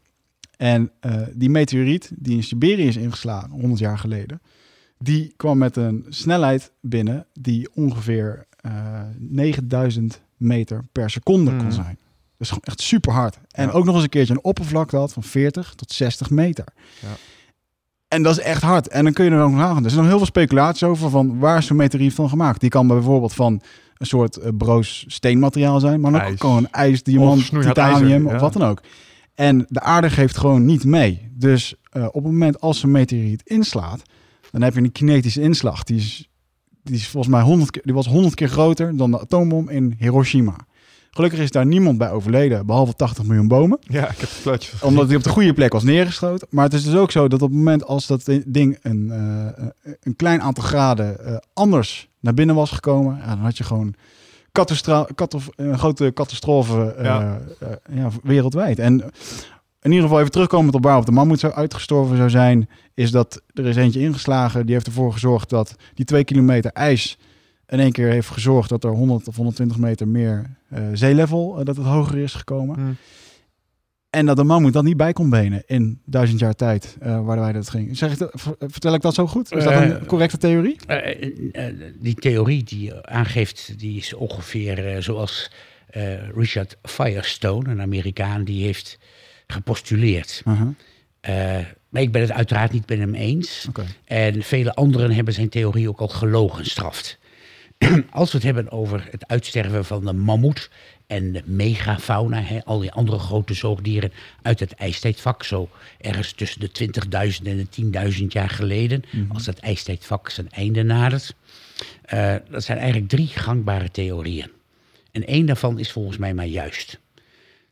En 0.58 0.91
eh, 1.00 1.15
die 1.34 1.50
meteoriet 1.50 2.12
die 2.15 2.36
in 2.36 2.44
Siberië 2.44 2.88
is 2.88 2.96
ingeslagen 2.96 3.50
100 3.50 3.80
jaar 3.80 3.98
geleden, 4.00 4.41
die 5.03 5.34
kwam 5.38 5.58
met 5.58 5.75
een 5.75 6.05
snelheid 6.10 6.72
binnen 6.81 7.25
die 7.34 7.70
ongeveer 7.74 8.46
eh 8.62 8.72
9000 9.17 10.22
meter 10.38 10.84
per 10.91 11.10
seconde 11.10 11.55
kon 11.55 11.65
Mm. 11.65 11.72
zijn. 11.72 11.98
Dat 12.38 12.38
is 12.38 12.48
gewoon 12.48 12.63
echt 12.63 12.81
super 12.81 13.13
hard. 13.13 13.39
En 13.51 13.65
Ja. 13.67 13.72
ook 13.72 13.86
nog 13.86 13.93
eens 13.96 14.03
een 14.03 14.10
keertje 14.10 14.34
een 14.34 14.43
oppervlakte 14.43 14.96
had 14.98 15.13
van 15.13 15.24
40 15.24 15.74
tot 15.75 15.91
60 15.91 16.29
meter. 16.29 16.65
Ja. 17.01 17.08
En 18.08 18.24
dat 18.24 18.38
is 18.38 18.43
echt 18.43 18.62
hard. 18.62 18.88
En 18.88 19.03
dan 19.03 19.13
kun 19.13 19.25
je 19.25 19.31
er 19.31 19.41
ook 19.41 19.51
nog 19.51 19.62
aan. 19.62 19.84
Er 19.84 19.89
zijn 19.89 20.00
nog 20.01 20.10
heel 20.10 20.17
veel 20.17 20.25
speculaties 20.25 20.84
over 20.84 21.10
van 21.10 21.39
waar 21.39 21.58
is 21.58 21.65
zo'n 21.65 21.77
meteoriet 21.77 22.13
van 22.13 22.29
gemaakt. 22.29 22.60
Die 22.62 22.70
kan 22.70 22.88
bijvoorbeeld 22.88 23.34
van 23.34 23.62
een 23.98 24.05
soort 24.05 24.38
eh, 24.38 24.50
broos 24.58 25.03
steenmateriaal 25.08 25.79
zijn, 25.79 26.00
maar 26.00 26.29
ook 26.31 26.39
gewoon 26.39 26.67
ijs, 26.72 27.03
diamant, 27.03 27.46
titanium 27.50 28.12
ijzer, 28.12 28.25
of 28.36 28.41
wat 28.41 28.53
dan 28.53 28.63
ook. 28.70 28.81
En 29.36 29.65
de 29.70 29.79
aarde 29.79 30.10
geeft 30.10 30.38
gewoon 30.38 30.65
niet 30.65 30.84
mee. 30.86 31.31
Dus 31.34 31.75
eh, 31.91 32.05
op 32.05 32.13
het 32.13 32.24
moment 32.24 32.62
als 32.62 32.84
een 32.84 32.91
meteoriet 32.91 33.41
inslaat, 33.43 34.01
dan 34.51 34.62
heb 34.62 34.74
je 34.74 34.81
een 34.81 34.91
kinetische 34.91 35.41
inslag. 35.41 35.84
Die 35.84 35.98
is, 35.98 36.29
die 36.84 36.96
is 36.96 37.08
volgens 37.08 37.34
mij 37.34 37.41
100 37.41 37.72
keer, 37.72 37.81
die 37.86 37.93
was 37.93 38.08
100 38.08 38.36
keer 38.36 38.50
groter 38.50 38.98
dan 38.98 39.12
de 39.12 39.20
atoombom 39.20 39.70
in 39.70 39.96
Hiroshima. 40.00 40.55
Gelukkig 41.12 41.39
is 41.39 41.51
daar 41.51 41.65
niemand 41.65 41.98
bij 41.98 42.12
overleden, 42.12 42.65
behalve 42.65 42.93
80 42.93 43.24
miljoen 43.24 43.48
bomen 43.48 43.79
Ja, 43.81 44.10
ik 44.10 44.17
heb 44.17 44.29
het 44.29 44.39
plaatje 44.43 44.72
omdat 44.81 45.08
hij 45.08 45.15
op 45.15 45.24
de 45.24 45.29
goede 45.29 45.53
plek 45.53 45.74
was 45.74 45.84
neergeschoten. 45.84 46.48
Maar 46.50 46.63
het 46.63 46.74
is 46.74 46.84
dus 46.84 46.96
ook 46.96 47.12
zo 47.12 47.27
dat 47.27 47.41
op 47.41 47.50
het 47.50 47.58
moment 47.58 47.86
als 47.86 48.08
dat 48.08 48.29
ding 48.46 48.77
een, 48.81 49.12
eh, 49.12 49.65
een 50.01 50.15
klein 50.15 50.41
aantal 50.41 50.63
graden 50.63 51.25
eh, 51.25 51.36
anders 51.53 52.10
naar 52.20 52.34
binnen 52.34 52.55
was 52.55 52.72
gekomen, 52.72 53.17
ja, 53.17 53.27
dan 53.27 53.38
had 53.43 53.58
je 53.58 53.63
gewoon 53.63 53.96
een 55.55 55.77
grote 55.77 56.12
catastrofe 56.13 56.96
Ja. 57.01 57.41
eh, 57.60 57.67
ja, 57.96 58.10
wereldwijd. 58.24 58.79
En 58.79 59.12
in 59.82 59.90
ieder 59.92 60.04
geval 60.04 60.20
even 60.20 60.32
terugkomend 60.32 60.76
op 60.76 60.84
waarop 60.84 61.06
de 61.06 61.12
mammoet 61.12 61.40
zou 61.40 61.54
uitgestorven 61.54 62.18
zou 62.18 62.30
zijn, 62.30 62.70
is 62.94 63.12
dat 63.12 63.42
er 63.54 63.66
is 63.66 63.76
eentje 63.76 64.00
ingeslagen. 64.00 64.66
Die 64.66 64.74
heeft 64.74 64.88
ervoor 64.88 65.14
gezorgd 65.14 65.50
dat 65.50 65.76
die 65.94 66.06
twee 66.06 66.24
kilometer 66.24 66.72
ijs 66.72 67.18
in 67.68 67.80
één 67.80 67.92
keer 67.92 68.10
heeft 68.10 68.30
gezorgd 68.30 68.70
dat 68.70 68.84
er 68.84 68.90
100 68.90 69.28
of 69.28 69.36
120 69.36 69.78
meter 69.78 70.08
meer 70.08 70.58
eh, 70.70 70.84
zeelevel, 70.94 71.60
eh, 71.60 71.66
dat 71.66 71.78
het 71.78 71.86
hoger 71.86 72.18
is 72.18 72.34
gekomen. 72.34 72.76
Hm. 72.76 72.92
En 74.10 74.26
dat 74.26 74.38
de 74.38 74.44
mammoet 74.44 74.74
dat 74.74 74.84
niet 74.84 74.98
bij 74.98 75.14
kon 75.14 75.30
benen 75.30 75.64
in 75.66 76.02
duizend 76.06 76.40
jaar 76.40 76.54
tijd, 76.54 76.98
eh, 77.00 77.26
waar 77.26 77.40
wij 77.40 77.52
dat 77.52 77.70
ging. 77.70 77.98
Zeg 77.98 78.12
ik 78.12 78.18
dat, 78.18 78.32
ver- 78.34 78.56
vertel 78.60 78.94
ik 78.94 79.02
dat 79.02 79.14
zo 79.14 79.28
goed? 79.28 79.52
Is 79.52 79.64
dat 79.64 79.74
een 79.74 80.06
correcte 80.06 80.38
theorie? 80.38 80.76
Die 82.00 82.16
theorie 82.16 82.64
die 82.64 82.84
je 82.84 83.06
aangeeft, 83.06 83.80
die 83.80 83.98
is 83.98 84.14
ongeveer 84.14 85.02
zoals 85.04 85.52
Richard 86.36 86.78
Firestone, 86.84 87.70
een 87.72 87.82
Amerikaan, 87.82 88.44
die 88.44 88.64
heeft 88.64 89.00
gepostuleerd. 89.51 90.41
Uh-huh. 90.46 90.67
Eh, 91.22 91.65
maar 91.89 92.01
ik 92.01 92.12
ben 92.12 92.22
het 92.22 92.31
uiteraard 92.31 92.72
niet 92.72 92.89
met 92.89 92.98
hem 92.98 93.15
eens. 93.15 93.67
En 94.05 94.43
vele 94.43 94.74
anderen 94.74 95.12
hebben 95.12 95.34
zijn 95.34 95.50
theorie 95.50 95.89
ook 95.89 96.00
al 96.00 96.08
gelogenstraft. 96.08 97.20
Als 98.12 98.32
we 98.32 98.38
het 98.38 98.45
hebben 98.45 98.71
over 98.71 99.08
het 99.12 99.28
uitsterven 99.28 99.86
van 99.86 100.06
de 100.06 100.13
mammoet 100.13 100.69
en 101.08 101.32
de 101.32 101.41
megafauna, 101.45 102.41
hè, 102.41 102.65
al 102.65 102.80
die 102.80 102.91
andere 102.91 103.19
grote 103.19 103.54
zoogdieren 103.54 104.12
uit 104.41 104.60
het 104.60 104.73
ijstijdvak, 104.73 105.43
zo 105.43 105.69
ergens 105.99 106.32
tussen 106.32 106.60
de 106.60 106.69
20.000 106.69 107.47
en 107.47 107.67
de 107.69 108.12
10.000 108.19 108.26
jaar 108.28 108.49
geleden, 108.49 109.04
als 109.30 109.43
dat 109.43 109.60
ijstijdvak 109.60 110.30
zijn 110.30 110.49
einde 110.49 110.84
nadert. 110.84 111.36
Eh, 112.02 112.36
dat 112.49 112.63
zijn 112.63 112.78
eigenlijk 112.78 113.10
drie 113.10 113.28
gangbare 113.28 113.91
theorieën. 113.91 114.52
En 115.12 115.28
één 115.28 115.45
daarvan 115.45 115.80
is 115.80 115.91
volgens 115.91 116.17
mij 116.17 116.34
maar 116.34 116.45
juist. 116.45 116.99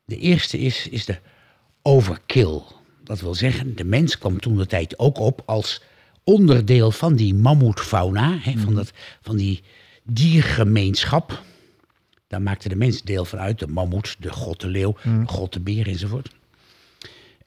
De 0.05 0.17
eerste 0.17 0.59
is, 0.59 0.87
is 0.87 1.05
de 1.05 1.17
overkill. 1.81 2.61
Dat 3.03 3.19
wil 3.21 3.35
zeggen, 3.35 3.75
de 3.75 3.83
mens 3.83 4.17
kwam 4.17 4.39
toen 4.39 4.57
de 4.57 4.65
tijd 4.65 4.99
ook 4.99 5.17
op 5.19 5.41
als 5.45 5.81
onderdeel 6.23 6.91
van 6.91 7.15
die 7.15 7.33
mammoetfauna, 7.35 8.39
van, 8.57 8.75
dat, 8.75 8.91
van 9.21 9.35
die 9.37 9.61
diergemeenschap. 10.03 11.43
Daar 12.27 12.41
maakte 12.41 12.69
de 12.69 12.75
mens 12.75 13.01
deel 13.01 13.25
van 13.25 13.39
uit, 13.39 13.59
de 13.59 13.67
mammoet, 13.67 14.15
de 14.19 14.31
god 14.31 14.61
de 14.61 14.67
leeuw, 14.67 14.95
de 15.03 15.23
god 15.25 15.53
de 15.53 15.59
beer 15.59 15.87
enzovoort. 15.87 16.29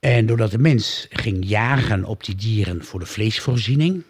En 0.01 0.27
doordat 0.27 0.51
de 0.51 0.59
mens 0.59 1.07
ging 1.11 1.49
jagen 1.49 2.05
op 2.05 2.25
die 2.25 2.35
dieren 2.35 2.85
voor 2.85 3.01
de 3.01 3.07
vleesvoorziening, 3.07 4.03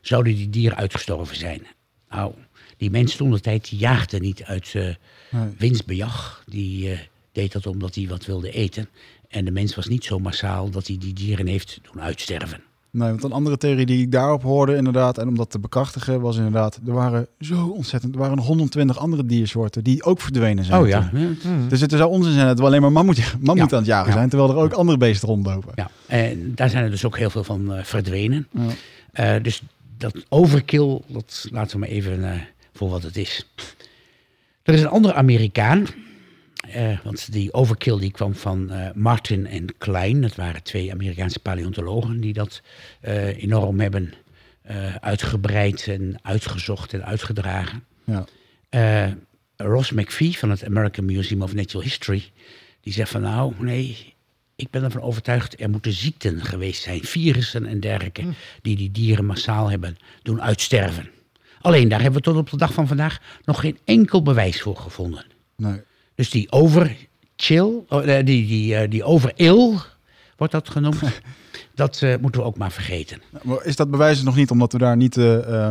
zouden 0.00 0.34
die 0.34 0.50
dieren 0.50 0.76
uitgestorven 0.78 1.36
zijn. 1.36 1.66
Nou, 2.10 2.32
die 2.76 2.90
mens 2.90 3.16
toen 3.16 3.30
de 3.30 3.40
tijd 3.40 3.68
die 3.70 3.78
jaagde 3.78 4.18
niet 4.18 4.42
uit 4.44 4.72
eh, 4.74 4.94
Nee. 5.30 5.48
winstbejag. 5.58 6.44
Die 6.46 6.90
eh, 6.90 6.98
deed 7.32 7.52
dat 7.52 7.66
omdat 7.66 7.94
hij 7.94 8.08
wat 8.08 8.24
wilde 8.26 8.50
eten. 8.50 8.88
En 9.34 9.44
de 9.44 9.50
mens 9.50 9.74
was 9.74 9.86
niet 9.86 10.04
zo 10.04 10.18
massaal 10.18 10.70
dat 10.70 10.86
hij 10.86 10.96
die 10.98 11.12
dieren 11.12 11.46
heeft 11.46 11.78
doen 11.92 12.02
uitsterven. 12.02 12.60
Nee, 12.90 13.08
want 13.08 13.22
een 13.24 13.32
andere 13.32 13.56
theorie 13.56 13.86
die 13.86 14.00
ik 14.00 14.12
daarop 14.12 14.42
hoorde 14.42 14.76
inderdaad, 14.76 15.18
en 15.18 15.28
om 15.28 15.36
dat 15.36 15.50
te 15.50 15.58
bekrachtigen, 15.58 16.20
was 16.20 16.36
inderdaad, 16.36 16.80
er 16.86 16.92
waren 16.92 17.26
zo 17.40 17.66
ontzettend, 17.66 18.14
er 18.14 18.20
waren 18.20 18.36
nog 18.36 18.46
121 18.46 18.98
andere 18.98 19.26
diersoorten 19.26 19.84
die 19.84 20.02
ook 20.02 20.20
verdwenen 20.20 20.64
zijn. 20.64 20.80
Oh 20.80 20.88
ja. 20.88 21.10
Dus 21.68 21.80
het 21.80 21.90
zou 21.90 22.10
onzin 22.10 22.32
zijn 22.32 22.46
dat 22.46 22.58
we 22.58 22.64
alleen 22.64 22.80
maar 22.80 22.92
mammoet, 22.92 23.34
mammoet 23.40 23.70
Ja. 23.70 23.76
aan 23.76 23.82
het 23.82 23.86
jagen 23.92 24.08
Ja. 24.12 24.16
zijn, 24.16 24.28
terwijl 24.28 24.50
er 24.50 24.56
ook 24.56 24.72
andere 24.72 24.98
beesten 24.98 25.28
rondlopen. 25.28 25.72
ja. 25.74 25.90
En 26.06 26.52
daar 26.54 26.70
zijn 26.70 26.84
er 26.84 26.90
dus 26.90 27.04
ook 27.04 27.18
heel 27.18 27.30
veel 27.30 27.44
van 27.44 27.74
eh, 27.74 27.84
verdwenen. 27.84 28.46
Ja. 28.50 28.62
Eh, 29.36 29.42
dus 29.42 29.62
dat 29.98 30.24
overkill, 30.28 31.00
dat 31.08 31.46
laten 31.50 31.72
we 31.72 31.78
maar 31.78 31.88
even 31.88 32.24
eh, 32.32 32.40
voor 32.72 32.90
wat 32.90 33.02
het 33.02 33.16
is. 33.16 33.46
Er 34.62 34.74
is 34.74 34.80
een 34.80 34.88
andere 34.88 35.14
Amerikaan. 35.14 35.86
Eh, 36.68 36.98
want 37.02 37.32
die 37.32 37.52
overkill 37.52 37.98
die 37.98 38.10
kwam 38.10 38.34
van 38.34 38.70
eh, 38.70 38.92
Martin 38.94 39.46
en 39.46 39.78
Klein. 39.78 40.20
Dat 40.20 40.34
waren 40.34 40.62
twee 40.62 40.92
Amerikaanse 40.92 41.38
paleontologen 41.38 42.20
die 42.20 42.32
dat 42.32 42.62
eh, 43.00 43.42
enorm 43.42 43.80
hebben 43.80 44.12
uitgebreid 45.00 45.88
en 45.88 46.18
uitgezocht 46.22 46.92
en 46.92 47.04
uitgedragen. 47.04 47.84
Ja. 48.04 49.16
Ross 49.56 49.92
McPhee 49.92 50.38
van 50.38 50.50
het 50.50 50.64
American 50.64 51.04
Museum 51.04 51.42
of 51.42 51.54
Natural 51.54 51.82
History, 51.82 52.30
die 52.80 52.92
zegt 52.92 53.10
van 53.10 53.20
nou, 53.20 53.52
nee, 53.58 54.14
ik 54.56 54.70
ben 54.70 54.82
ervan 54.82 55.02
overtuigd, 55.02 55.60
er 55.60 55.70
moeten 55.70 55.92
ziekten 55.92 56.40
geweest 56.40 56.82
zijn, 56.82 57.04
virussen 57.04 57.66
en 57.66 57.80
dergelijke, 57.80 58.24
die 58.62 58.76
die 58.76 58.90
dieren 58.90 59.24
massaal 59.24 59.70
hebben 59.70 59.96
doen 60.22 60.42
uitsterven. 60.42 61.10
Alleen 61.60 61.88
daar 61.88 62.00
hebben 62.00 62.18
we 62.18 62.26
tot 62.26 62.36
op 62.36 62.50
de 62.50 62.56
dag 62.56 62.72
van 62.72 62.86
vandaag 62.86 63.20
nog 63.44 63.60
geen 63.60 63.78
enkel 63.84 64.22
bewijs 64.22 64.62
voor 64.62 64.76
gevonden. 64.76 65.24
Nee. 65.56 65.80
Dus 66.14 66.30
die 66.30 66.52
overchill, 66.52 67.84
oh, 67.88 68.04
die, 68.04 68.24
die, 68.24 68.76
eh, 68.76 68.90
die 68.90 69.04
overil, 69.04 69.80
wordt 70.36 70.52
dat 70.52 70.68
genoemd, 70.68 71.02
dat 71.74 72.02
eh, 72.02 72.14
moeten 72.20 72.40
we 72.40 72.46
ook 72.46 72.58
maar 72.58 72.72
vergeten. 72.72 73.22
Maar 73.42 73.64
is 73.64 73.76
dat 73.76 73.90
bewijs 73.90 74.22
nog 74.22 74.36
niet, 74.36 74.50
omdat 74.50 74.72
we 74.72 74.78
daar 74.78 74.96
niet, 74.96 75.16
eh, 75.16 75.70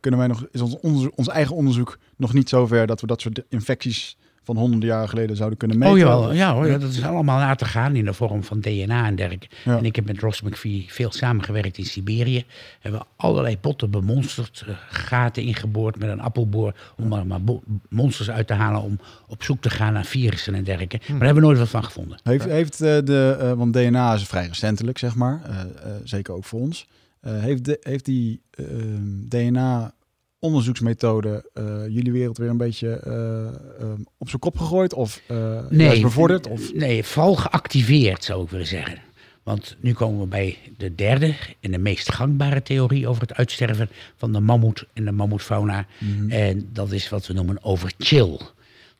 kunnen 0.00 0.20
wij 0.20 0.28
nog, 0.28 0.46
is 0.52 0.60
ons, 0.60 1.08
ons 1.14 1.28
eigen 1.28 1.56
onderzoek 1.56 1.98
nog 2.16 2.32
niet 2.32 2.48
zover 2.48 2.86
dat 2.86 3.00
we 3.00 3.06
dat 3.06 3.20
soort 3.20 3.42
infecties 3.48 4.16
van 4.48 4.56
honderden 4.56 4.88
jaren 4.88 5.08
geleden 5.08 5.36
zouden 5.36 5.58
kunnen 5.58 5.78
meten? 5.78 5.94
Oh 5.94 6.00
jawel, 6.00 6.32
ja 6.32 6.54
hoor, 6.54 6.66
ja, 6.66 6.78
dat 6.78 6.90
is 6.90 7.02
allemaal 7.02 7.38
na 7.38 7.54
te 7.54 7.64
gaan 7.64 7.96
in 7.96 8.04
de 8.04 8.12
vorm 8.12 8.44
van 8.44 8.60
DNA 8.60 9.06
en 9.06 9.14
dergelijke. 9.14 9.48
Ja. 9.64 9.76
En 9.76 9.84
ik 9.84 9.96
heb 9.96 10.06
met 10.06 10.20
Ross 10.20 10.42
McPhee 10.42 10.86
veel 10.88 11.12
samengewerkt 11.12 11.78
in 11.78 11.84
Siberië. 11.84 12.44
Hebben 12.80 13.00
we 13.00 13.06
allerlei 13.16 13.58
potten 13.58 13.90
bemonsterd, 13.90 14.64
eh, 14.66 14.74
gaten 14.88 15.42
ingeboord 15.42 15.98
met 15.98 16.08
een 16.08 16.20
appelboor... 16.20 16.74
om 16.96 17.12
er 17.12 17.26
maar 17.26 17.40
monsters 17.88 18.30
uit 18.30 18.46
te 18.46 18.52
halen 18.52 18.82
om 18.82 18.98
op 19.26 19.42
zoek 19.42 19.60
te 19.60 19.70
gaan 19.70 19.92
naar 19.92 20.04
virussen 20.04 20.54
en 20.54 20.64
dergelijke. 20.64 20.96
Maar 20.96 21.06
daar 21.18 21.24
hebben 21.24 21.42
we 21.42 21.48
nooit 21.48 21.58
wat 21.58 21.68
van 21.68 21.84
gevonden. 21.84 22.18
Heeft, 22.22 22.44
heeft 22.44 22.80
eh, 22.80 22.98
de, 23.04 23.36
eh, 23.40 23.52
want 23.52 23.72
DNA 23.72 24.14
is 24.14 24.24
vrij 24.24 24.46
recentelijk, 24.46 24.98
zeg 24.98 25.14
maar, 25.14 25.40
zeker 26.04 26.34
ook 26.34 26.44
voor 26.44 26.60
ons. 26.60 26.86
Heeft, 27.20 27.64
de, 27.64 27.78
heeft 27.80 28.04
die 28.04 28.40
DNA 29.28 29.92
onderzoeksmethode 30.38 31.50
eh, 31.54 31.64
jullie 31.88 32.12
wereld 32.12 32.38
weer 32.38 32.48
een 32.48 32.56
beetje 32.56 32.88
eh, 32.88 33.46
ehm, 33.82 34.00
op 34.18 34.28
zijn 34.28 34.40
kop 34.40 34.58
gegooid 34.58 34.94
of 34.94 35.22
eh 35.26 35.60
juist 35.70 36.02
bevorderd? 36.02 36.46
Of? 36.46 36.74
Nee, 36.74 37.04
vooral 37.04 37.34
geactiveerd 37.34 38.24
zou 38.24 38.44
ik 38.44 38.50
willen 38.50 38.66
zeggen. 38.66 38.98
Want 39.42 39.76
nu 39.80 39.92
komen 39.92 40.20
we 40.20 40.26
bij 40.26 40.58
de 40.76 40.94
derde 40.94 41.34
en 41.60 41.70
de 41.70 41.78
meest 41.78 42.12
gangbare 42.12 42.62
theorie 42.62 43.08
over 43.08 43.22
het 43.22 43.34
uitsterven 43.34 43.88
van 44.16 44.32
de 44.32 44.40
mammoet 44.40 44.86
en 44.92 45.04
de 45.04 45.12
mammoetfauna. 45.12 45.86
Mhm. 45.98 46.30
En 46.30 46.68
dat 46.72 46.92
is 46.92 47.08
wat 47.08 47.26
we 47.26 47.32
noemen 47.32 47.64
overchill. 47.64 48.38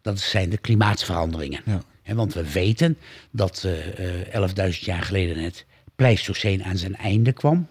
Dat 0.03 0.19
zijn 0.19 0.51
de 0.51 0.59
klimaatsveranderingen. 0.59 1.61
Ja. 1.65 2.15
Want 2.15 2.35
we 2.35 2.53
weten 2.53 2.99
dat 3.31 3.65
eh, 3.65 4.35
eh, 4.35 4.75
11.000 4.75 4.79
jaar 4.81 5.03
geleden 5.03 5.39
het 5.39 5.67
Pleistoceen 5.97 6.65
aan 6.65 6.77
zijn 6.77 6.97
einde 6.97 7.33
kwam. 7.33 7.69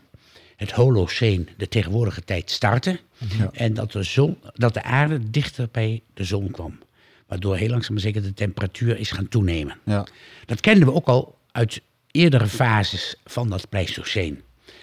Het 0.58 0.72
Holoceen, 0.72 1.50
de 1.58 1.68
tegenwoordige 1.68 2.24
tijd, 2.24 2.52
startte. 2.52 3.00
Ja. 3.38 3.50
En 3.54 3.74
dat 3.74 3.92
de, 3.92 4.04
zon, 4.04 4.38
dat 4.54 4.74
de 4.74 4.84
aarde 4.84 5.30
dichter 5.30 5.68
bij 5.72 6.02
de 6.14 6.24
zon 6.24 6.52
kwam. 6.52 6.80
Waardoor 7.28 7.56
heel 7.56 7.70
langzaam 7.70 7.94
maar 7.94 8.02
zeker 8.02 8.22
de 8.22 8.34
temperatuur 8.34 8.98
is 8.98 9.12
gaan 9.12 9.28
toenemen. 9.28 9.78
Ja. 9.86 10.08
Dat 10.46 10.60
kenden 10.60 10.88
we 10.88 10.94
ook 10.94 11.08
al 11.08 11.38
uit 11.52 11.82
eerdere 12.12 12.48
fases 12.48 13.16
van 13.26 13.50
dat 13.50 13.70
Pleistoceen. 13.70 14.42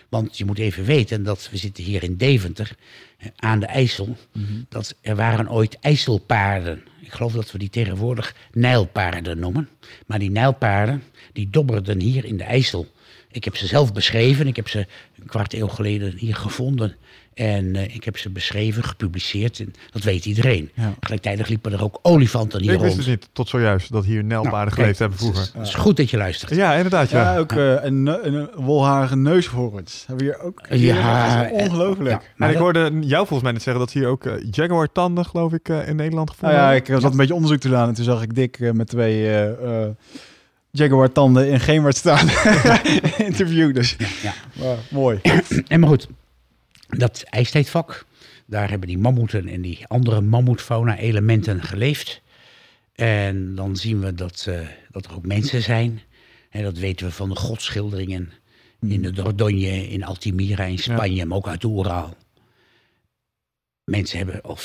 Want 0.09 0.39
je 0.39 0.45
moet 0.45 0.59
even 0.59 0.85
weten 0.85 1.23
dat 1.23 1.49
we 1.51 1.57
zitten 1.57 1.85
hier 1.85 2.03
in 2.03 2.17
Deventer 2.17 2.77
eh, 3.19 3.29
aan 3.37 3.61
de 3.61 3.67
IJssel. 3.67 4.17
Dat 4.69 4.95
er 5.01 5.17
waren 5.17 5.51
ooit 5.51 5.79
IJsselpaarden. 5.81 6.83
Ik 7.01 7.13
geloof 7.13 7.33
dat 7.33 7.53
we 7.53 7.59
die 7.59 7.71
tegenwoordig 7.71 8.35
Nijlpaarden 8.53 9.39
noemen. 9.39 9.69
Maar 10.07 10.19
die 10.19 10.31
Nijlpaarden 10.31 11.03
die 11.33 11.51
dobberden 11.51 12.01
hier 12.01 12.25
in 12.25 12.37
de 12.37 12.45
IJssel. 12.45 12.93
Ik 13.35 13.45
heb 13.45 13.57
ze 13.57 13.67
zelf 13.67 13.93
beschreven. 13.93 14.47
Ik 14.47 14.57
heb 14.57 14.69
ze 14.69 14.79
een 15.21 15.27
kwart 15.27 15.55
eeuw 15.55 15.69
geleden 15.69 16.15
hier 16.17 16.35
gevonden. 16.37 16.97
En 17.35 17.77
eh, 17.77 17.95
ik 17.95 18.05
heb 18.05 18.19
ze 18.19 18.31
beschreven, 18.31 18.85
gepubliceerd. 18.85 19.61
En 19.61 19.73
dat 19.91 20.03
weet 20.03 20.25
iedereen. 20.25 20.71
Ja. 20.75 20.95
Gelijktijdig 21.01 21.49
liepen 21.49 21.73
er 21.73 21.83
ook 21.83 21.99
olifanten 22.03 22.61
hier 22.63 22.73
Ik 22.73 22.79
wist 22.79 22.93
rond. 22.95 23.05
dus 23.05 23.15
niet, 23.15 23.29
tot 23.33 23.49
zojuist, 23.49 23.93
dat 23.93 24.05
hier 24.05 24.15
Nou, 24.25 24.27
Nijlpaarden 24.27 24.65
kijk, 24.67 24.75
geleefd 24.81 24.99
hebben 24.99 25.19
vroeger. 25.19 25.51
Het 25.59 25.67
is 25.69 25.75
goed 25.75 25.97
dat 25.97 26.11
je 26.11 26.17
luistert. 26.17 26.55
Ja, 26.55 26.75
inderdaad, 26.75 27.11
ja. 27.11 27.33
Ja, 27.33 27.39
ook 27.39 27.53
eh, 27.53 27.85
een, 27.85 28.07
een 28.37 28.49
wolharige 28.57 29.17
neushoorns. 29.17 30.05
Hebben 30.07 30.27
we 30.27 30.33
hier 30.33 30.43
ook. 30.43 30.61
Ja, 30.71 31.47
is 31.47 31.51
ongelooflijk. 31.53 32.11
ja, 32.11 32.17
en 32.17 32.23
maar 32.37 32.49
ik 32.49 32.55
dat- 32.55 32.63
hoorde 32.63 32.91
jou 33.01 33.17
volgens 33.27 33.43
mij 33.43 33.53
net 33.53 33.63
zeggen 33.63 33.85
dat 33.85 33.93
hier 33.93 34.07
ook 34.07 34.25
eh, 34.27 34.33
Jaguar-tanden, 34.51 35.25
geloof 35.25 35.53
ik, 35.53 35.69
eh, 35.69 35.89
in 35.89 35.97
Nederland 35.97 36.27
Nou 36.29 36.29
gevonden 36.29 36.59
ja, 36.59 36.65
worden. 36.71 36.95
ik 36.95 37.01
zat 37.03 37.11
een 37.11 37.17
beetje 37.19 37.35
onderzoek 37.35 37.59
te 37.61 37.69
doen 37.69 37.79
en 37.79 37.95
toen 37.95 38.05
zag 38.05 38.23
ik 38.23 38.35
Dick 38.35 38.59
eh, 38.61 38.71
met 38.71 38.89
twee 38.89 39.29
eh, 40.75 40.81
Jaguar-tanden 40.81 41.49
in 41.49 41.61
Geemwaard 41.61 41.97
staan. 41.97 42.29
Interview 43.31 43.75
dus. 43.75 43.97
ja. 44.23 44.35
Maar 44.53 44.77
mooi. 44.91 45.21
En 45.69 45.81
maar 45.81 45.89
goed, 45.89 46.09
dat 46.89 47.23
ijstijdvak, 47.23 48.07
daar 48.47 48.71
hebben 48.71 48.89
die 48.89 48.99
mammoeten 48.99 49.49
en 49.49 49.61
die 49.61 49.87
andere 49.87 50.21
mammoetfauna-elementen 50.21 51.63
geleefd. 51.63 52.23
En 52.95 53.55
dan 53.55 53.77
zien 53.77 54.01
we 54.01 54.15
dat, 54.15 54.47
eh, 54.49 54.59
dat 54.91 55.05
er 55.05 55.15
ook 55.15 55.27
mensen 55.27 55.63
zijn. 55.63 56.01
En 56.51 56.63
dat 56.63 56.79
weten 56.79 57.07
we 57.07 57.13
van 57.13 57.29
de 57.29 57.37
godschilderingen 57.37 58.33
in 58.81 59.03
de 59.03 59.11
Dordogne, 59.11 59.89
in 59.89 60.05
Altamira, 60.05 60.65
in 60.65 60.79
Spanje, 60.79 61.27
maar 61.27 61.37
ook 61.37 61.49
uit 61.49 61.61
de. 61.61 62.17
Mensen 63.85 64.17
hebben 64.19 64.43
al 64.43 64.59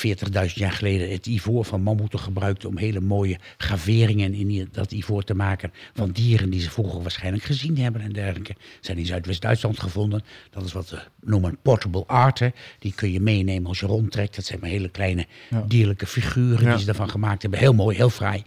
40.000 0.48 0.54
jaar 0.54 0.72
geleden 0.72 1.10
het 1.10 1.26
ivoor 1.26 1.64
van 1.64 1.82
mammoeten 1.82 2.18
gebruikt 2.18 2.64
om 2.64 2.76
hele 2.78 3.00
mooie 3.00 3.38
graveringen 3.56 4.34
in 4.34 4.68
dat 4.72 4.92
ivoor 4.92 5.22
te 5.22 5.34
maken 5.34 5.72
van 5.94 6.10
dieren 6.10 6.50
die 6.50 6.60
ze 6.60 6.70
vroeger 6.70 7.02
waarschijnlijk 7.02 7.44
gezien 7.44 7.78
hebben 7.78 8.00
en 8.02 8.12
dergelijke. 8.12 8.56
Zijn 8.80 8.98
in 8.98 9.06
Zuidwest-Duitsland 9.06 9.80
gevonden. 9.80 10.22
Dat 10.50 10.64
is 10.64 10.72
wat 10.72 10.90
we 10.90 11.00
noemen 11.20 11.58
portable 11.62 12.04
art. 12.06 12.38
hè. 12.38 12.48
Die 12.78 12.94
kun 12.94 13.12
je 13.12 13.20
meenemen 13.20 13.66
als 13.68 13.80
je 13.80 13.86
rondtrekt. 13.86 14.36
Dat 14.36 14.44
zijn 14.44 14.60
maar 14.60 14.70
hele 14.70 14.88
kleine 14.88 15.26
Ja. 15.50 15.64
dierlijke 15.68 16.06
figuren 16.06 16.64
Ja. 16.66 16.74
die 16.74 16.82
ze 16.84 16.88
ervan 16.88 17.10
gemaakt 17.10 17.42
hebben. 17.42 17.60
Heel 17.60 17.74
mooi, 17.74 17.96
heel 17.96 18.10
fraai. 18.10 18.42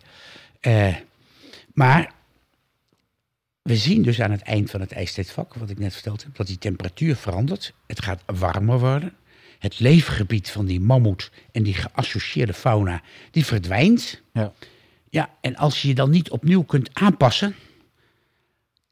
Eh, 0.60 0.96
maar 1.74 2.12
we 3.62 3.76
zien 3.78 4.02
dus 4.02 4.22
aan 4.22 4.32
het 4.32 4.42
eind 4.42 4.70
van 4.70 4.80
het 4.82 4.92
ijstijdvak, 4.92 5.54
wat 5.54 5.70
ik 5.70 5.80
net 5.80 5.94
verteld 5.94 6.24
heb, 6.24 6.36
dat 6.36 6.48
die 6.48 6.58
temperatuur 6.58 7.16
verandert. 7.16 7.74
Het 7.88 8.02
gaat 8.04 8.24
warmer 8.26 8.80
worden. 8.80 9.14
Het 9.64 9.80
leefgebied 9.80 10.50
van 10.50 10.66
die 10.66 10.80
mammoet 10.80 11.32
en 11.52 11.64
die 11.64 11.74
geassocieerde 11.74 12.54
fauna, 12.54 13.02
die 13.32 13.46
verdwijnt. 13.46 14.22
Ja. 14.34 14.54
Ja, 15.10 15.30
en 15.42 15.56
als 15.56 15.82
je 15.82 15.88
je 15.88 15.94
dan 15.94 16.10
niet 16.10 16.30
opnieuw 16.30 16.64
kunt 16.64 16.90
aanpassen, 16.94 17.56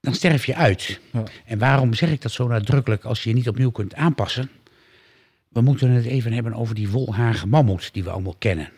dan 0.01 0.13
sterf 0.13 0.45
je 0.45 0.55
uit. 0.55 0.99
Ja. 1.11 1.23
En 1.45 1.57
waarom 1.57 1.93
zeg 1.93 2.11
ik 2.11 2.21
dat 2.21 2.31
zo 2.31 2.47
nadrukkelijk 2.47 3.03
als 3.03 3.23
je 3.23 3.29
je 3.29 3.35
niet 3.35 3.47
opnieuw 3.47 3.71
kunt 3.71 3.95
aanpassen? 3.95 4.49
We 5.47 5.61
moeten 5.61 5.89
het 5.89 6.05
even 6.05 6.33
hebben 6.33 6.53
over 6.53 6.75
die 6.75 6.89
wolhagen 6.89 7.49
mammoet 7.49 7.93
die 7.93 8.03
we 8.03 8.09
allemaal 8.09 8.35
kennen. 8.37 8.69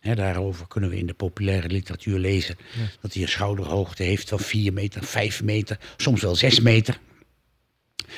Daarover 0.00 0.68
kunnen 0.68 0.90
we 0.90 0.98
in 0.98 1.06
de 1.06 1.14
populaire 1.14 1.68
literatuur 1.68 2.18
lezen 2.18 2.56
dat 3.00 3.12
hij 3.12 3.22
een 3.22 3.28
schouderhoogte 3.28 4.02
heeft 4.02 4.28
van 4.28 4.40
4 4.40 4.72
meter, 4.72 5.04
5 5.04 5.42
meter, 5.42 5.78
soms 5.96 6.22
wel 6.22 6.36
6 6.36 6.60
meter. 6.60 6.98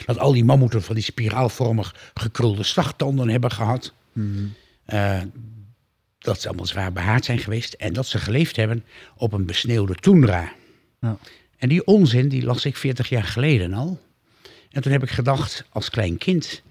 Dat 0.07 0.18
al 0.18 0.33
die 0.33 0.44
mammoeten 0.44 0.83
van 0.83 0.94
die 0.94 1.05
spiraalvormig 1.05 2.11
gekrulde 2.14 2.62
slagtanden 2.62 3.29
hebben 3.29 3.50
gehad. 3.50 3.92
Eh, 4.85 5.20
dat 6.18 6.40
ze 6.40 6.48
allemaal 6.48 6.66
zwaar 6.66 6.92
behaard 6.92 7.24
zijn 7.24 7.38
geweest. 7.38 7.72
En 7.72 7.92
dat 7.92 8.07
ze 8.07 8.18
geleefd 8.18 8.57
hebben 8.57 8.85
op 9.16 9.33
een 9.33 9.46
besneeuwde 9.46 9.94
toendra. 9.94 10.53
Ja. 11.00 11.18
En 11.57 11.68
die 11.68 11.87
onzin, 11.87 12.29
die 12.29 12.44
las 12.44 12.64
ik 12.64 12.76
40 12.76 13.09
jaar 13.09 13.24
geleden 13.24 13.72
al. 13.74 14.00
En 14.70 14.83
toen 14.83 14.92
heb 14.92 15.03
ik 15.03 15.11
gedacht, 15.11 15.64
als 15.68 15.90
klein 15.90 16.18
kind... 16.18 16.62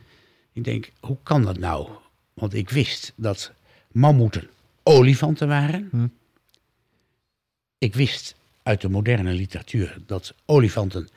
Ik 0.54 0.64
denk, 0.64 0.92
hoe 1.00 1.18
kan 1.24 1.44
dat 1.44 1.58
nou? 1.58 1.90
Want 2.34 2.54
ik 2.54 2.70
wist 2.70 3.14
dat 3.16 3.52
mammoeten 3.92 4.50
olifanten 4.84 5.48
waren. 5.48 5.88
Hm. 5.92 6.08
Ik 7.78 7.96
wist 7.96 8.36
uit 8.64 8.82
de 8.82 8.90
moderne 8.90 9.34
literatuur 9.34 9.98
dat 10.06 10.34
olifanten 10.46 11.10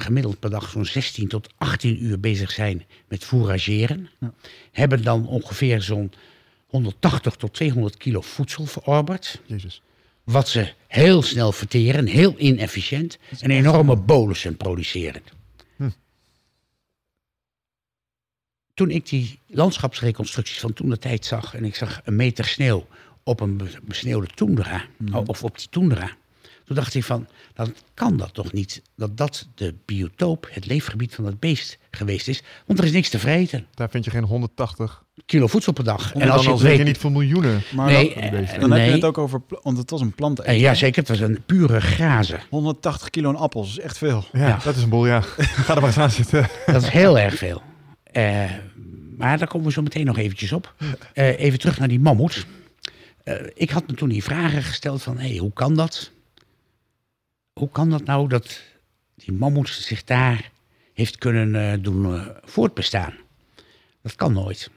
gemiddeld 0.00 0.38
per 0.38 0.50
dag 0.50 0.70
zo'n 0.70 0.84
16 0.84 1.28
tot 1.28 1.48
18 1.58 2.04
uur 2.04 2.20
bezig 2.20 2.50
zijn 2.50 2.84
met 3.08 3.24
fourageren. 3.24 4.08
Hebben 4.72 5.02
dan 5.02 5.26
ongeveer 5.26 5.82
zo'n 5.82 6.12
180 6.66 7.34
tot 7.36 7.54
200 7.54 7.96
kilo 7.96 8.20
voedsel 8.20 8.66
verorberd. 8.66 9.40
Jezus. 9.46 9.82
Wat 10.24 10.48
ze 10.48 10.72
heel 10.86 11.22
snel 11.22 11.52
verteren, 11.52 12.06
heel 12.06 12.34
inefficiënt. 12.38 13.18
En 13.40 13.50
enorme 13.50 13.96
bolussen 13.96 14.56
produceren. 14.56 15.22
Hm. 15.76 15.90
Toen 18.74 18.90
ik 18.90 19.08
die 19.08 19.38
landschapsreconstructies 19.46 20.60
van 20.60 20.72
toen 20.72 20.88
de 20.88 20.98
tijd 20.98 21.24
zag... 21.24 21.54
en 21.54 21.64
ik 21.64 21.74
zag 21.74 22.00
een 22.04 22.16
meter 22.16 22.44
sneeuw 22.44 22.86
op 23.22 23.40
een 23.40 23.56
be- 23.56 23.78
besneeuwde 23.82 24.28
toendra... 24.34 24.84
of 25.26 25.44
op 25.44 25.58
die 25.58 25.68
toendra... 25.70 26.16
toen 26.68 26.76
dacht 26.76 26.94
ik 26.94 27.04
van, 27.04 27.26
dan 27.54 27.74
kan 27.94 28.16
dat 28.16 28.34
toch 28.34 28.52
niet... 28.52 28.82
dat 28.96 29.16
dat 29.16 29.48
de 29.54 29.74
biotoop, 29.84 30.48
het 30.50 30.66
leefgebied 30.66 31.14
van 31.14 31.24
dat 31.24 31.38
beest 31.38 31.78
geweest 31.90 32.28
is. 32.28 32.42
Want 32.66 32.78
er 32.78 32.84
is 32.84 32.92
niks 32.92 33.08
te 33.08 33.18
vreten. 33.18 33.66
Daar 33.74 33.90
vind 33.90 34.04
je 34.04 34.10
geen 34.10 34.22
180. 34.24 35.02
Kilo 35.26 35.46
voedsel 35.46 35.72
per 35.72 35.84
dag. 35.84 36.12
En, 36.12 36.18
dan 36.18 36.26
je 36.28 36.32
al 36.32 36.52
het 36.52 36.60
je 36.62 36.66
weet- 36.76 36.84
niet 36.84 36.98
voor 36.98 37.12
miljoenen. 37.12 37.62
Maar 37.74 37.86
Nee, 37.86 38.14
dan, 38.14 38.24
eh, 38.24 38.60
dan 38.60 38.70
heb 38.72 38.86
je 38.86 38.92
het 38.92 39.04
ook 39.04 39.18
over, 39.18 39.40
want 39.62 39.78
het 39.78 39.90
was 39.90 40.00
een 40.00 40.14
plant. 40.14 40.40
Eh, 40.40 40.60
ja, 40.60 40.74
zeker. 40.74 40.98
Het 41.00 41.08
was 41.08 41.20
een 41.20 41.42
pure 41.46 41.80
grazen. 41.80 42.40
180 42.50 43.10
kilo 43.10 43.28
aan 43.28 43.36
appels, 43.36 43.68
is 43.70 43.78
echt 43.78 43.98
veel. 43.98 44.24
Ja, 44.32 44.48
Ja. 44.48 44.58
dat 44.64 44.76
is 44.76 44.82
een 44.82 44.88
boel, 44.88 45.06
ja. 45.06 45.20
Ga 45.66 45.74
er 45.74 45.80
maar 45.80 45.88
eens 45.90 45.98
aan 45.98 46.10
zitten. 46.10 46.48
Dat 46.66 46.82
is 46.82 46.88
heel 46.88 47.18
erg 47.18 47.34
veel. 47.34 47.62
Eh, 48.02 48.44
maar 49.18 49.38
daar 49.38 49.48
komen 49.48 49.66
we 49.66 49.72
zo 49.72 49.82
meteen 49.82 50.06
nog 50.06 50.18
eventjes 50.18 50.52
op. 50.52 50.74
Eh, 51.14 51.38
even 51.40 51.58
terug 51.58 51.78
naar 51.78 51.88
die 51.88 52.00
mammoet. 52.00 52.46
Eh, 53.24 53.34
ik 53.54 53.70
had 53.70 53.86
me 53.88 53.94
toen 53.94 54.08
die 54.08 54.22
vragen 54.22 54.62
gesteld 54.62 55.02
van, 55.02 55.18
hé, 55.18 55.36
hoe 55.36 55.52
kan 55.52 55.74
dat? 55.74 56.10
Hoe 57.58 57.68
kan 57.70 57.90
dat 57.90 58.04
nou 58.04 58.28
dat 58.28 58.62
die 59.14 59.32
mammoet 59.32 59.68
zich 59.68 60.04
daar 60.04 60.50
heeft 60.92 61.18
kunnen 61.18 61.54
eh, 61.54 61.78
doen 61.82 62.14
eh, 62.14 62.26
voortbestaan? 62.44 63.14
Dat 64.02 64.14
kan 64.14 64.32
nooit. 64.32 64.70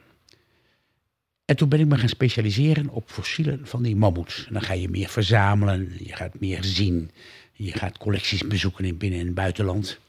En 1.45 1.55
toen 1.55 1.69
ben 1.69 1.79
ik 1.79 1.87
me 1.87 1.97
gaan 1.97 2.09
specialiseren 2.09 2.89
op 2.89 3.09
fossielen 3.09 3.59
van 3.63 3.83
die 3.83 3.95
mammoets. 3.95 4.47
Dan 4.49 4.61
ga 4.61 4.73
je 4.73 4.89
meer 4.89 5.09
verzamelen, 5.09 5.93
je 5.99 6.15
gaat 6.15 6.39
meer 6.39 6.63
zien. 6.63 7.11
Je 7.53 7.71
gaat 7.71 7.97
collecties 7.97 8.47
bezoeken 8.47 8.85
in 8.85 8.97
binnen- 8.97 9.19
en 9.19 9.33
buitenland. 9.33 9.99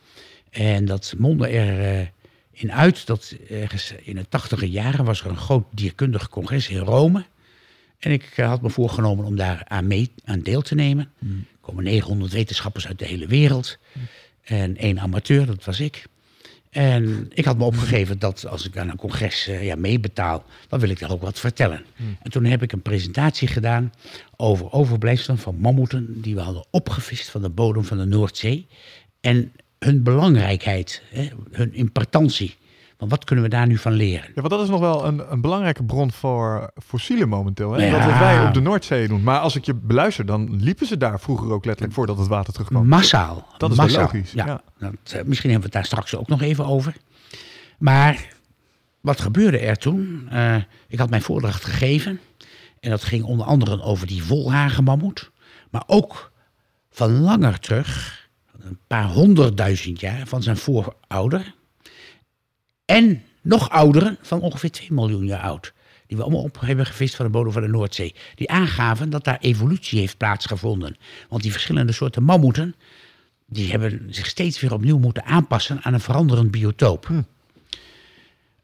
En 0.51 0.85
dat 0.85 1.15
mondde 1.19 1.49
er 1.49 2.01
eh, 2.01 2.07
in 2.51 2.73
uit 2.73 3.07
dat 3.07 3.37
ergens 3.49 3.95
in 4.03 4.17
de 4.17 4.29
tachtige 4.29 4.71
jaren 4.71 5.05
was 5.05 5.21
er 5.21 5.31
een 5.31 5.37
groot 5.37 5.67
dierkundig 5.71 6.29
congres 6.29 6.69
in 6.69 6.79
Rome. 6.79 7.25
En 7.99 8.11
ik 8.11 8.33
had 8.37 8.63
me 8.63 8.71
voorgenomen 8.71 9.25
om 9.25 9.37
daar 9.37 9.65
aan, 9.67 9.87
mee, 9.87 10.11
aan 10.25 10.41
deel 10.41 10.63
te 10.63 10.75
nemen. 10.75 11.13
Er 11.21 11.52
komen 11.63 11.85
900 11.85 12.33
wetenschappers 12.33 12.87
uit 12.87 12.99
de 12.99 13.07
hele 13.07 13.27
wereld. 13.27 13.79
En 14.43 14.77
één 14.77 15.01
amateur, 15.01 15.47
dat 15.47 15.65
was 15.65 15.81
ik. 15.81 16.05
En 16.71 17.31
ik 17.35 17.45
had 17.45 17.59
me 17.59 17.65
opgegeven 17.65 18.19
dat 18.19 18.47
als 18.47 18.67
ik 18.67 18.77
aan 18.77 18.89
een 18.89 18.97
congres 18.97 19.47
eh, 19.47 19.65
ja, 19.65 19.77
meebetaal, 19.77 20.45
dan 20.69 20.81
wil 20.81 20.89
ik 20.89 20.99
daar 20.99 21.11
ook 21.11 21.23
wat 21.23 21.39
vertellen. 21.39 21.85
En 22.23 22.31
toen 22.31 22.45
heb 22.45 22.63
ik 22.63 22.73
een 22.73 22.83
presentatie 22.83 23.49
gedaan 23.49 23.93
over 24.37 24.73
overblijfselen 24.73 25.39
van 25.39 25.57
mammoeten 25.59 26.21
die 26.21 26.35
we 26.35 26.41
hadden 26.41 26.67
opgevist 26.71 27.31
van 27.31 27.43
de 27.43 27.49
bodem 27.49 27.85
van 27.85 27.99
de 27.99 28.05
Noordzee. 28.05 28.67
En 29.21 29.53
hun 29.79 30.03
belangrijkheid, 30.03 31.03
hè, 31.11 31.29
hun 31.51 31.75
importantie. 31.75 32.55
Wat 33.09 33.25
kunnen 33.25 33.45
we 33.45 33.51
daar 33.51 33.67
nu 33.67 33.79
van 33.79 33.93
leren? 33.93 34.31
Ja, 34.35 34.41
want 34.41 34.51
dat 34.51 34.63
is 34.63 34.69
nog 34.69 34.81
wel 34.81 35.07
een, 35.07 35.33
een 35.33 35.41
belangrijke 35.41 35.85
bron 35.85 36.13
voor 36.13 36.71
fossielen 36.85 37.29
momenteel. 37.29 37.73
Hè? 37.73 37.85
Ja. 37.85 37.99
Dat 37.99 38.11
wat 38.11 38.19
wij 38.19 38.47
op 38.47 38.55
de 38.55 38.61
Noordzee 38.61 39.09
doen. 39.09 39.23
Maar 39.23 39.39
als 39.39 39.57
ik 39.57 39.65
je 39.65 39.75
beluister, 39.75 40.27
dan 40.27 40.57
liepen 40.57 40.87
ze 40.87 40.97
daar 40.97 41.21
vroeger 41.21 41.53
ook 41.53 41.65
letterlijk 41.65 41.95
voordat 41.95 42.19
het 42.19 42.27
water 42.27 42.53
terugkwam. 42.53 42.87
Massaal. 42.87 43.47
Dat 43.59 43.71
is 43.71 43.77
massaal. 43.77 44.03
logisch, 44.03 44.33
Ja, 44.33 44.47
ja. 44.47 44.63
Dat, 44.79 44.93
eh, 45.13 45.25
misschien 45.25 45.51
hebben 45.51 45.71
we 45.71 45.77
het 45.79 45.85
daar 45.85 45.85
straks 45.85 46.17
ook 46.17 46.29
nog 46.29 46.43
even 46.43 46.67
over. 46.67 46.97
Maar 47.79 48.29
wat 49.01 49.21
gebeurde 49.21 49.59
er 49.59 49.77
toen? 49.77 50.27
Eh, 50.31 50.57
ik 50.89 50.99
had 50.99 51.11
mijn 51.11 51.23
voordracht 51.23 51.65
gegeven. 51.65 52.21
En 52.81 52.91
dat 52.91 53.05
ging 53.05 53.25
onder 53.25 53.47
andere 53.47 53.83
over 53.83 54.07
die 54.07 54.25
wolhagenmammoet. 54.25 55.31
Maar 55.71 55.83
ook 55.87 56.33
van 56.91 57.21
langer 57.21 57.59
terug, 57.59 58.21
een 58.61 58.79
paar 58.87 59.09
honderdduizend 59.09 60.01
jaar 60.01 60.27
van 60.27 60.43
zijn 60.43 60.57
voorouder. 60.57 61.55
En 62.85 63.23
nog 63.43 63.71
ouderen 63.71 64.19
van 64.21 64.41
ongeveer 64.41 64.71
2 64.71 64.93
miljoen 64.93 65.27
jaar 65.27 65.41
oud. 65.41 65.73
Die 66.07 66.17
we 66.17 66.23
allemaal 66.23 66.43
op 66.43 66.61
hebben 66.61 66.87
gevist 66.87 67.15
van 67.15 67.25
de 67.25 67.31
bodem 67.31 67.53
van 67.53 67.63
de 67.63 67.69
Noordzee. 67.69 68.15
Die 68.35 68.51
aangaven 68.51 69.11
dat 69.11 69.25
daar 69.25 69.39
evolutie 69.41 69.99
heeft 69.99 70.17
plaatsgevonden. 70.17 70.97
Want 71.29 71.43
die 71.43 71.53
verschillende 71.53 71.93
soorten 71.93 72.23
mammoeten. 72.23 72.75
die 73.47 73.71
hebben 73.71 74.07
zich 74.11 74.27
steeds 74.27 74.61
weer 74.61 74.73
opnieuw 74.73 74.99
moeten 74.99 75.25
aanpassen 75.25 75.83
aan 75.83 75.95
een 75.95 76.01
veranderend 76.01 76.51
biotoop. 76.51 77.11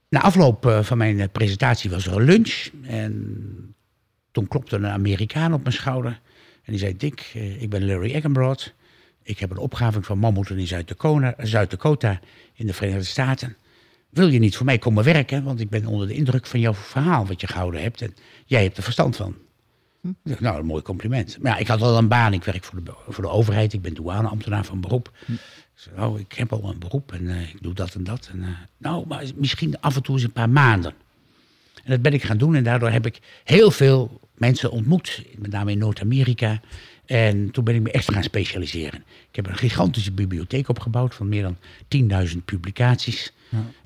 Na 0.08 0.20
afloop 0.20 0.66
eh, 0.66 0.82
van 0.82 0.98
mijn 0.98 1.20
eh, 1.20 1.28
presentatie 1.32 1.90
was 1.90 2.06
er 2.06 2.16
een 2.16 2.24
lunch. 2.24 2.68
En 2.82 3.74
toen 4.30 4.48
klopte 4.48 4.76
een 4.76 4.86
Amerikaan 4.86 5.52
op 5.52 5.62
mijn 5.62 5.74
schouder. 5.74 6.20
En 6.64 6.72
die 6.72 6.78
zei: 6.78 6.96
Dick, 6.96 7.30
eh, 7.34 7.62
ik 7.62 7.70
ben 7.70 7.86
Larry 7.86 8.14
Eggenbrod. 8.14 8.74
Ik 9.22 9.38
heb 9.38 9.50
een 9.50 9.58
opgave 9.58 10.02
van 10.02 10.18
mammoeten 10.18 10.58
in 10.58 10.66
Zuid-Dakota, 10.66 11.34
Zuid-Dakota 11.38 12.20
in 12.54 12.66
de 12.66 12.72
Verenigde 12.72 13.04
Staten. 13.04 13.56
Wil 14.10 14.28
je 14.28 14.38
niet 14.38 14.56
voor 14.56 14.66
mij 14.66 14.78
komen 14.78 15.04
werken? 15.04 15.44
Want 15.44 15.60
ik 15.60 15.70
ben 15.70 15.86
onder 15.86 16.06
de 16.06 16.14
indruk 16.14 16.46
van 16.46 16.60
jouw 16.60 16.74
verhaal 16.74 17.26
wat 17.26 17.40
je 17.40 17.46
gehouden 17.46 17.82
hebt. 17.82 18.02
En 18.02 18.14
jij 18.46 18.62
hebt 18.62 18.76
er 18.76 18.82
verstand 18.82 19.16
van. 19.16 19.36
Dacht, 20.24 20.40
nou, 20.40 20.58
een 20.58 20.66
mooi 20.66 20.82
compliment. 20.82 21.38
Maar 21.40 21.52
ja, 21.52 21.58
ik 21.58 21.66
had 21.66 21.82
al 21.82 21.98
een 21.98 22.08
baan. 22.08 22.32
Ik 22.32 22.44
werk 22.44 22.64
voor 22.64 22.84
de, 22.84 22.92
voor 23.08 23.24
de 23.24 23.30
overheid. 23.30 23.72
Ik 23.72 23.82
ben 23.82 23.94
douaneambtenaar 23.94 24.64
van 24.64 24.80
beroep. 24.80 25.12
Ik 25.26 25.38
zei, 25.74 26.06
oh, 26.06 26.18
ik 26.18 26.32
heb 26.32 26.52
al 26.52 26.70
een 26.70 26.78
beroep 26.78 27.12
en 27.12 27.28
eh, 27.28 27.48
ik 27.48 27.62
doe 27.62 27.74
dat 27.74 27.94
en 27.94 28.04
dat. 28.04 28.28
En, 28.32 28.42
eh, 28.42 28.48
nou, 28.76 29.06
maar 29.06 29.24
misschien 29.36 29.80
af 29.80 29.96
en 29.96 30.02
toe 30.02 30.14
eens 30.14 30.24
een 30.24 30.32
paar 30.32 30.50
maanden. 30.50 30.92
En 31.84 31.90
dat 31.90 32.02
ben 32.02 32.12
ik 32.12 32.22
gaan 32.22 32.38
doen. 32.38 32.54
En 32.54 32.64
daardoor 32.64 32.90
heb 32.90 33.06
ik 33.06 33.20
heel 33.44 33.70
veel 33.70 34.20
mensen 34.34 34.70
ontmoet. 34.70 35.24
Met 35.36 35.50
name 35.50 35.70
in 35.70 35.78
Noord-Amerika. 35.78 36.60
En 37.06 37.50
toen 37.50 37.64
ben 37.64 37.74
ik 37.74 37.82
me 37.82 37.90
echt 37.90 38.12
gaan 38.12 38.22
specialiseren. 38.22 39.04
Ik 39.30 39.36
heb 39.36 39.46
een 39.46 39.56
gigantische 39.56 40.12
bibliotheek 40.12 40.68
opgebouwd 40.68 41.14
van 41.14 41.28
meer 41.28 41.42
dan 41.42 41.56
10.000 42.28 42.36
publicaties. 42.44 43.32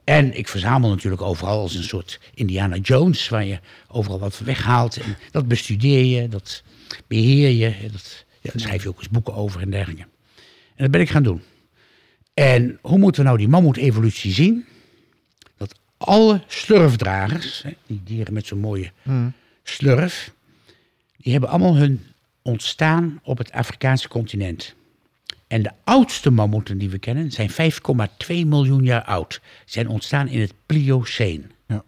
En 0.04 0.38
ik 0.38 0.48
verzamel 0.48 0.90
natuurlijk 0.90 1.22
overal 1.22 1.60
als 1.60 1.74
een 1.74 1.82
soort 1.82 2.20
Indiana 2.34 2.76
Jones, 2.76 3.28
waar 3.28 3.44
je 3.44 3.60
overal 3.88 4.18
wat 4.18 4.38
weghaalt. 4.38 4.96
En 4.96 5.16
dat 5.30 5.48
bestudeer 5.48 6.04
je, 6.04 6.28
dat 6.28 6.62
beheer 7.06 7.48
je. 7.48 7.90
Dat, 7.92 8.24
ja, 8.40 8.50
daar 8.52 8.60
schrijf 8.60 8.82
je 8.82 8.88
ook 8.88 8.98
eens 8.98 9.08
boeken 9.08 9.34
over 9.34 9.60
en 9.60 9.70
dergelijke. 9.70 10.02
En 10.74 10.82
dat 10.82 10.90
ben 10.90 11.00
ik 11.00 11.10
gaan 11.10 11.22
doen. 11.22 11.42
En 12.34 12.78
hoe 12.82 12.98
moeten 12.98 13.20
we 13.22 13.26
nou 13.26 13.38
die 13.38 13.48
mammoet-evolutie 13.48 14.32
zien? 14.32 14.64
Dat 15.56 15.74
alle 15.96 16.42
slurfdragers, 16.46 17.62
hè, 17.62 17.70
die 17.86 18.00
dieren 18.04 18.32
met 18.32 18.46
zo'n 18.46 18.58
mooie 18.58 18.92
slurf, 19.62 20.32
die 21.16 21.32
hebben 21.32 21.50
allemaal 21.50 21.76
hun 21.76 22.06
ontstaan 22.42 23.20
op 23.22 23.38
het 23.38 23.52
Afrikaanse 23.52 24.08
continent. 24.08 24.74
En 25.52 25.62
de 25.62 25.70
oudste 25.84 26.30
mammoeten 26.30 26.78
die 26.78 26.90
we 26.90 26.98
kennen 26.98 27.30
zijn 27.30 27.50
5,2 27.50 27.56
miljoen 28.28 28.84
jaar 28.84 29.04
oud. 29.04 29.40
Zijn 29.64 29.88
ontstaan 29.88 30.28
in 30.28 30.40
het 30.40 30.54
Plioceen. 30.66 31.52
Ja. 31.66 31.84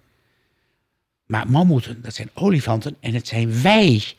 Maar 1.27 1.50
mammoeten, 1.50 2.03
dat 2.03 2.14
zijn 2.14 2.31
olifanten. 2.35 2.96
En 3.00 3.14
het 3.14 3.27
zijn 3.27 3.62
wij 3.62 4.14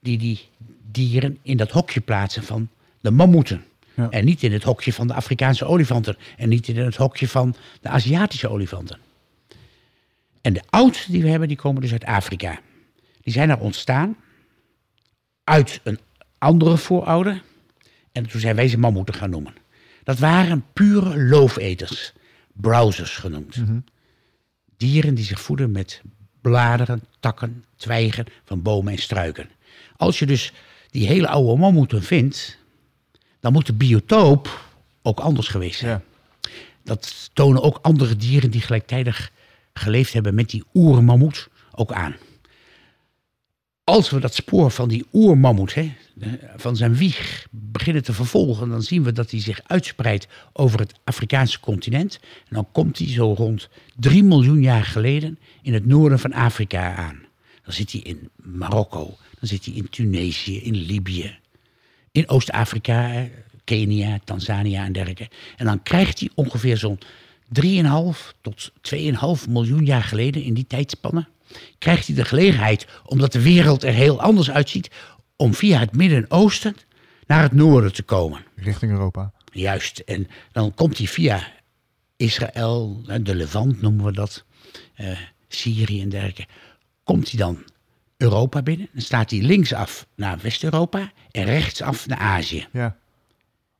die 0.00 0.18
die 0.18 0.48
dieren 0.90 1.38
in 1.42 1.56
dat 1.56 1.70
hokje 1.70 2.00
plaatsen 2.00 2.42
van 2.42 2.68
de 3.00 3.10
mammoeten. 3.10 3.64
Ja. 3.94 4.10
En 4.10 4.24
niet 4.24 4.42
in 4.42 4.52
het 4.52 4.62
hokje 4.62 4.92
van 4.92 5.06
de 5.06 5.14
Afrikaanse 5.14 5.64
olifanten. 5.64 6.16
En 6.36 6.48
niet 6.48 6.68
in 6.68 6.76
het 6.78 6.96
hokje 6.96 7.28
van 7.28 7.54
de 7.80 7.88
Aziatische 7.88 8.48
olifanten. 8.48 8.98
En 10.40 10.52
de 10.52 10.62
oudste 10.70 11.12
die 11.12 11.22
we 11.22 11.28
hebben, 11.28 11.48
die 11.48 11.56
komen 11.56 11.82
dus 11.82 11.92
uit 11.92 12.04
Afrika. 12.04 12.60
Die 13.22 13.32
zijn 13.32 13.50
er 13.50 13.58
ontstaan 13.58 14.16
uit 15.44 15.80
een 15.82 15.98
andere 16.38 16.76
voorouder. 16.76 17.42
En 18.12 18.28
toen 18.28 18.40
zijn 18.40 18.56
wij 18.56 18.68
ze 18.68 18.78
mammoeten 18.78 19.14
gaan 19.14 19.30
noemen. 19.30 19.54
Dat 20.04 20.18
waren 20.18 20.64
pure 20.72 21.22
loofeters, 21.22 22.12
browsers 22.52 23.16
genoemd. 23.16 23.56
Dieren 24.76 25.14
die 25.14 25.24
zich 25.24 25.40
voeden 25.40 25.70
met 25.70 26.02
bladeren, 26.40 27.04
takken, 27.20 27.64
twijgen 27.76 28.26
van 28.44 28.62
bomen 28.62 28.92
en 28.92 28.98
struiken. 28.98 29.48
Als 29.96 30.18
je 30.18 30.26
dus 30.26 30.52
die 30.90 31.06
hele 31.06 31.28
oude 31.28 31.60
mammoeten 31.60 32.02
vindt, 32.02 32.58
dan 33.40 33.52
moet 33.52 33.66
de 33.66 33.72
biotoop 33.72 34.68
ook 35.02 35.20
anders 35.20 35.48
geweest 35.48 35.78
zijn. 35.78 35.90
Ja. 35.90 36.50
Dat 36.84 37.30
tonen 37.32 37.62
ook 37.62 37.78
andere 37.82 38.16
dieren 38.16 38.50
die 38.50 38.60
gelijktijdig 38.60 39.32
geleefd 39.72 40.12
hebben 40.12 40.34
met 40.34 40.50
die 40.50 40.64
oermammoet 40.74 41.48
ook 41.74 41.92
aan. 41.92 42.16
Als 43.90 44.10
we 44.10 44.20
dat 44.20 44.34
spoor 44.34 44.70
van 44.70 44.88
die 44.88 45.04
oermammoet, 45.12 45.74
hè, 45.74 45.92
van 46.56 46.76
zijn 46.76 46.94
wieg, 46.94 47.46
beginnen 47.50 48.02
te 48.02 48.12
vervolgen, 48.12 48.68
dan 48.68 48.82
zien 48.82 49.02
we 49.02 49.12
dat 49.12 49.30
hij 49.30 49.40
zich 49.40 49.60
uitspreidt 49.66 50.28
over 50.52 50.78
het 50.78 50.92
Afrikaanse 51.04 51.60
continent. 51.60 52.18
En 52.22 52.54
dan 52.54 52.66
komt 52.72 52.98
hij 52.98 53.08
zo 53.08 53.32
rond 53.32 53.68
3 53.96 54.22
miljoen 54.22 54.60
jaar 54.60 54.84
geleden 54.84 55.38
in 55.62 55.74
het 55.74 55.86
noorden 55.86 56.18
van 56.18 56.32
Afrika 56.32 56.94
aan. 56.94 57.22
Dan 57.64 57.72
zit 57.72 57.92
hij 57.92 58.00
in 58.00 58.28
Marokko, 58.36 59.16
dan 59.38 59.48
zit 59.48 59.64
hij 59.64 59.74
in 59.74 59.88
Tunesië, 59.88 60.62
in 60.62 60.74
Libië, 60.74 61.38
in 62.12 62.28
Oost-Afrika, 62.28 63.28
Kenia, 63.64 64.18
Tanzania 64.24 64.84
en 64.84 64.92
dergelijke. 64.92 65.28
En 65.56 65.64
dan 65.64 65.82
krijgt 65.82 66.20
hij 66.20 66.30
ongeveer 66.34 66.76
zo'n 66.76 66.98
3,5 67.62 67.62
tot 68.40 68.70
2,5 68.94 69.48
miljoen 69.48 69.84
jaar 69.84 70.02
geleden 70.02 70.42
in 70.42 70.54
die 70.54 70.66
tijdspanne, 70.66 71.26
krijgt 71.78 72.06
hij 72.06 72.16
de 72.16 72.24
gelegenheid, 72.24 72.86
omdat 73.04 73.32
de 73.32 73.42
wereld 73.42 73.82
er 73.84 73.92
heel 73.92 74.20
anders 74.20 74.50
uitziet, 74.50 74.90
om 75.36 75.54
via 75.54 75.78
het 75.78 75.92
Midden-Oosten 75.96 76.76
naar 77.26 77.42
het 77.42 77.52
noorden 77.52 77.92
te 77.92 78.02
komen. 78.02 78.44
Richting 78.56 78.92
Europa. 78.92 79.32
Juist, 79.52 79.98
en 79.98 80.28
dan 80.52 80.74
komt 80.74 80.98
hij 80.98 81.06
via 81.06 81.42
Israël, 82.16 83.02
de 83.22 83.34
Levant 83.34 83.80
noemen 83.80 84.04
we 84.04 84.12
dat, 84.12 84.44
eh, 84.94 85.18
Syrië 85.48 86.02
en 86.02 86.08
dergelijke. 86.08 86.46
Komt 87.04 87.30
hij 87.30 87.38
dan 87.40 87.64
Europa 88.16 88.62
binnen, 88.62 88.88
dan 88.92 89.02
staat 89.02 89.30
hij 89.30 89.40
linksaf 89.40 90.06
naar 90.16 90.38
West-Europa 90.42 91.12
en 91.30 91.44
rechtsaf 91.44 92.06
naar 92.06 92.18
Azië. 92.18 92.66
Ja. 92.72 92.96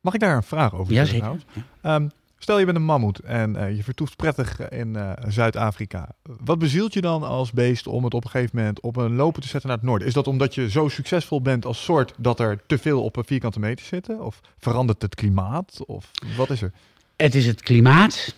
Mag 0.01 0.13
ik 0.13 0.19
daar 0.19 0.35
een 0.35 0.43
vraag 0.43 0.73
over 0.73 0.93
Ja, 0.93 1.05
stellen? 1.05 1.23
zeker. 1.31 1.45
trouwens? 1.45 1.45
Ehm, 1.81 2.07
stel 2.43 2.59
je 2.59 2.65
bent 2.65 2.77
een 2.77 2.83
mammoet 2.83 3.19
en 3.19 3.55
eh, 3.55 3.75
je 3.75 3.83
vertoeft 3.83 4.15
prettig 4.15 4.69
in 4.69 4.95
eh, 4.95 5.11
Zuid-Afrika. 5.27 6.09
Wat 6.43 6.59
bezielt 6.59 6.93
je 6.93 7.01
dan 7.01 7.23
als 7.23 7.51
beest 7.51 7.87
om 7.87 8.03
het 8.03 8.13
op 8.13 8.23
een 8.23 8.29
gegeven 8.29 8.57
moment 8.57 8.79
op 8.79 8.95
een 8.95 9.15
lopen 9.15 9.41
te 9.41 9.47
zetten 9.47 9.69
naar 9.69 9.77
het 9.77 9.87
noorden? 9.87 10.07
Is 10.07 10.13
dat 10.13 10.27
omdat 10.27 10.55
je 10.55 10.69
zo 10.69 10.87
succesvol 10.87 11.41
bent 11.41 11.65
als 11.65 11.83
soort 11.83 12.13
dat 12.17 12.39
er 12.39 12.59
te 12.67 12.77
veel 12.77 13.03
op 13.03 13.15
een 13.15 13.25
vierkante 13.25 13.59
meter 13.59 13.85
zitten? 13.85 14.21
Of 14.25 14.41
verandert 14.57 15.01
het 15.01 15.15
klimaat? 15.15 15.83
Of 15.85 16.11
wat 16.37 16.49
is 16.49 16.61
er? 16.61 16.71
Het 17.15 17.35
is 17.35 17.45
het 17.45 17.61
klimaat. 17.61 18.35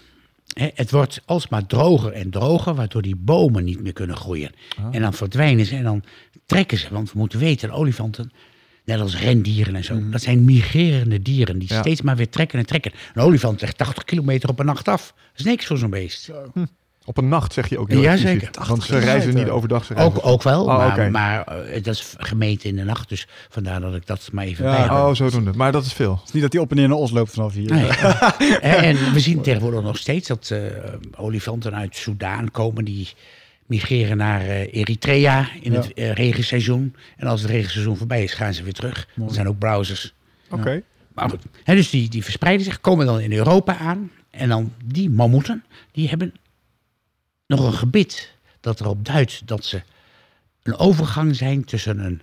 Het 0.54 0.92
wordt 0.92 1.22
alsmaar 1.26 1.66
droger 1.66 2.12
en 2.12 2.30
droger, 2.30 2.76
waardoor 2.76 3.02
die 3.02 3.16
bomen 3.16 3.64
niet 3.64 3.82
meer 3.82 3.94
kunnen 3.94 4.16
groeien. 4.16 4.52
En 4.92 5.02
dan 5.02 5.14
verdwijnen 5.14 5.66
ze 5.66 5.76
en 5.76 5.84
dan 5.84 6.04
trekken 6.46 6.78
ze. 6.78 6.88
Want 6.92 7.12
we 7.12 7.20
moeten 7.20 7.40
weten, 7.40 7.72
olifanten, 7.72 8.32
net 8.86 9.00
als 9.00 9.20
rendieren 9.20 9.76
en 9.76 9.84
zo, 9.84 10.10
dat 10.10 10.22
zijn 10.22 10.46
migrerende 10.46 11.22
dieren 11.22 11.60
die 11.60 11.74
Ja. 11.74 11.80
steeds 11.80 12.02
maar 12.02 12.16
weer 12.16 12.30
trekken 12.30 12.60
en 12.60 12.66
trekken. 12.66 12.92
Een 13.14 13.22
olifant 13.22 13.62
legt 13.62 13.78
80 13.78 14.04
kilometer 14.04 14.50
op 14.50 14.60
een 14.60 14.66
nacht 14.66 14.88
af. 14.88 15.14
Dat 15.16 15.40
is 15.40 15.46
niks 15.46 15.66
voor 15.66 15.78
zo'n 15.78 15.90
beest. 15.90 16.32
Op 17.06 17.18
een 17.18 17.28
nacht 17.28 17.54
zeg 17.54 17.70
je 17.70 17.78
ook 17.80 17.90
heel 17.90 18.02
Ja, 18.02 18.12
expliciet. 18.12 18.40
zeker. 18.42 18.68
Want 18.68 18.84
ze 18.84 18.90
80 18.90 19.04
reizen 19.10 19.36
niet 19.36 19.50
overdag. 19.50 19.86
Ze 19.86 19.96
Ook, 19.96 20.26
ook 20.26 20.44
wel, 20.44 20.62
Oh, 20.62 20.68
maar, 20.96 21.12
maar 21.12 21.44
eh, 21.48 21.84
dat 21.84 21.94
is 21.94 22.14
gemeten 22.18 22.70
in 22.70 22.76
de 22.76 22.84
nacht. 22.84 23.10
Dus 23.10 23.28
vandaar 23.50 23.82
dat 23.82 23.96
ik 23.96 24.06
dat 24.08 24.30
maar 24.32 24.46
even 24.46 24.66
Ja, 24.66 24.72
bij 24.72 24.82
heb. 24.82 24.92
Oh, 24.92 25.14
zodoende. 25.14 25.52
Maar 25.56 25.72
dat 25.72 25.86
is 25.86 25.94
veel. 25.94 26.12
Het 26.16 26.28
is 26.28 26.32
niet 26.32 26.42
dat 26.42 26.54
hij 26.54 26.62
op 26.62 26.70
en 26.72 26.76
neer 26.76 26.88
naar 26.88 26.98
Os 26.98 27.12
loopt 27.12 27.32
vanaf 27.32 27.54
hier. 27.54 27.72
Nee. 27.72 27.88
en, 27.88 28.84
en 29.00 29.14
we 29.14 29.20
zien 29.20 29.42
tegenwoordig 29.42 29.82
nog 29.82 29.98
steeds 29.98 30.28
dat 30.28 30.50
eh, 30.52 30.60
olifanten 31.16 31.76
uit 31.76 31.96
Soudaan 31.96 32.52
komen 32.52 32.86
die 32.86 33.08
migreren 33.66 34.18
naar 34.18 34.42
eh, 34.42 34.74
Eritrea 34.74 35.48
in 35.62 35.72
Ja. 35.72 35.80
het 35.82 35.94
eh, 35.94 36.12
regenseizoen. 36.12 36.96
En 37.18 37.28
als 37.28 37.42
het 37.42 37.50
regenseizoen 37.52 37.98
voorbij 37.98 38.24
is, 38.24 38.34
gaan 38.34 38.54
ze 38.54 38.64
weer 38.64 38.74
terug. 38.74 39.08
Dat 39.16 39.34
zijn 39.34 39.48
ook 39.48 39.58
browsers. 39.58 40.14
Oké. 40.50 40.82
Maar 41.14 41.30
goed, 41.30 41.42
hè, 41.64 41.76
dus 41.76 41.90
die, 41.90 42.10
die 42.10 42.24
verspreiden 42.24 42.66
zich, 42.66 42.82
komen 42.82 43.06
dan 43.06 43.20
in 43.20 43.34
Europa 43.34 43.78
aan. 43.78 44.12
En 44.30 44.50
dan 44.50 44.74
die 44.86 45.10
mammoeten, 45.10 45.64
die 45.92 46.10
hebben 46.10 46.34
nog 47.48 47.66
een 47.66 47.74
gebit 47.74 48.34
dat 48.60 48.80
erop 48.80 49.06
duidt 49.06 49.48
dat 49.48 49.66
ze 49.66 49.82
een 50.64 50.78
overgang 50.78 51.36
zijn 51.36 51.64
tussen 51.64 52.00
een 52.00 52.22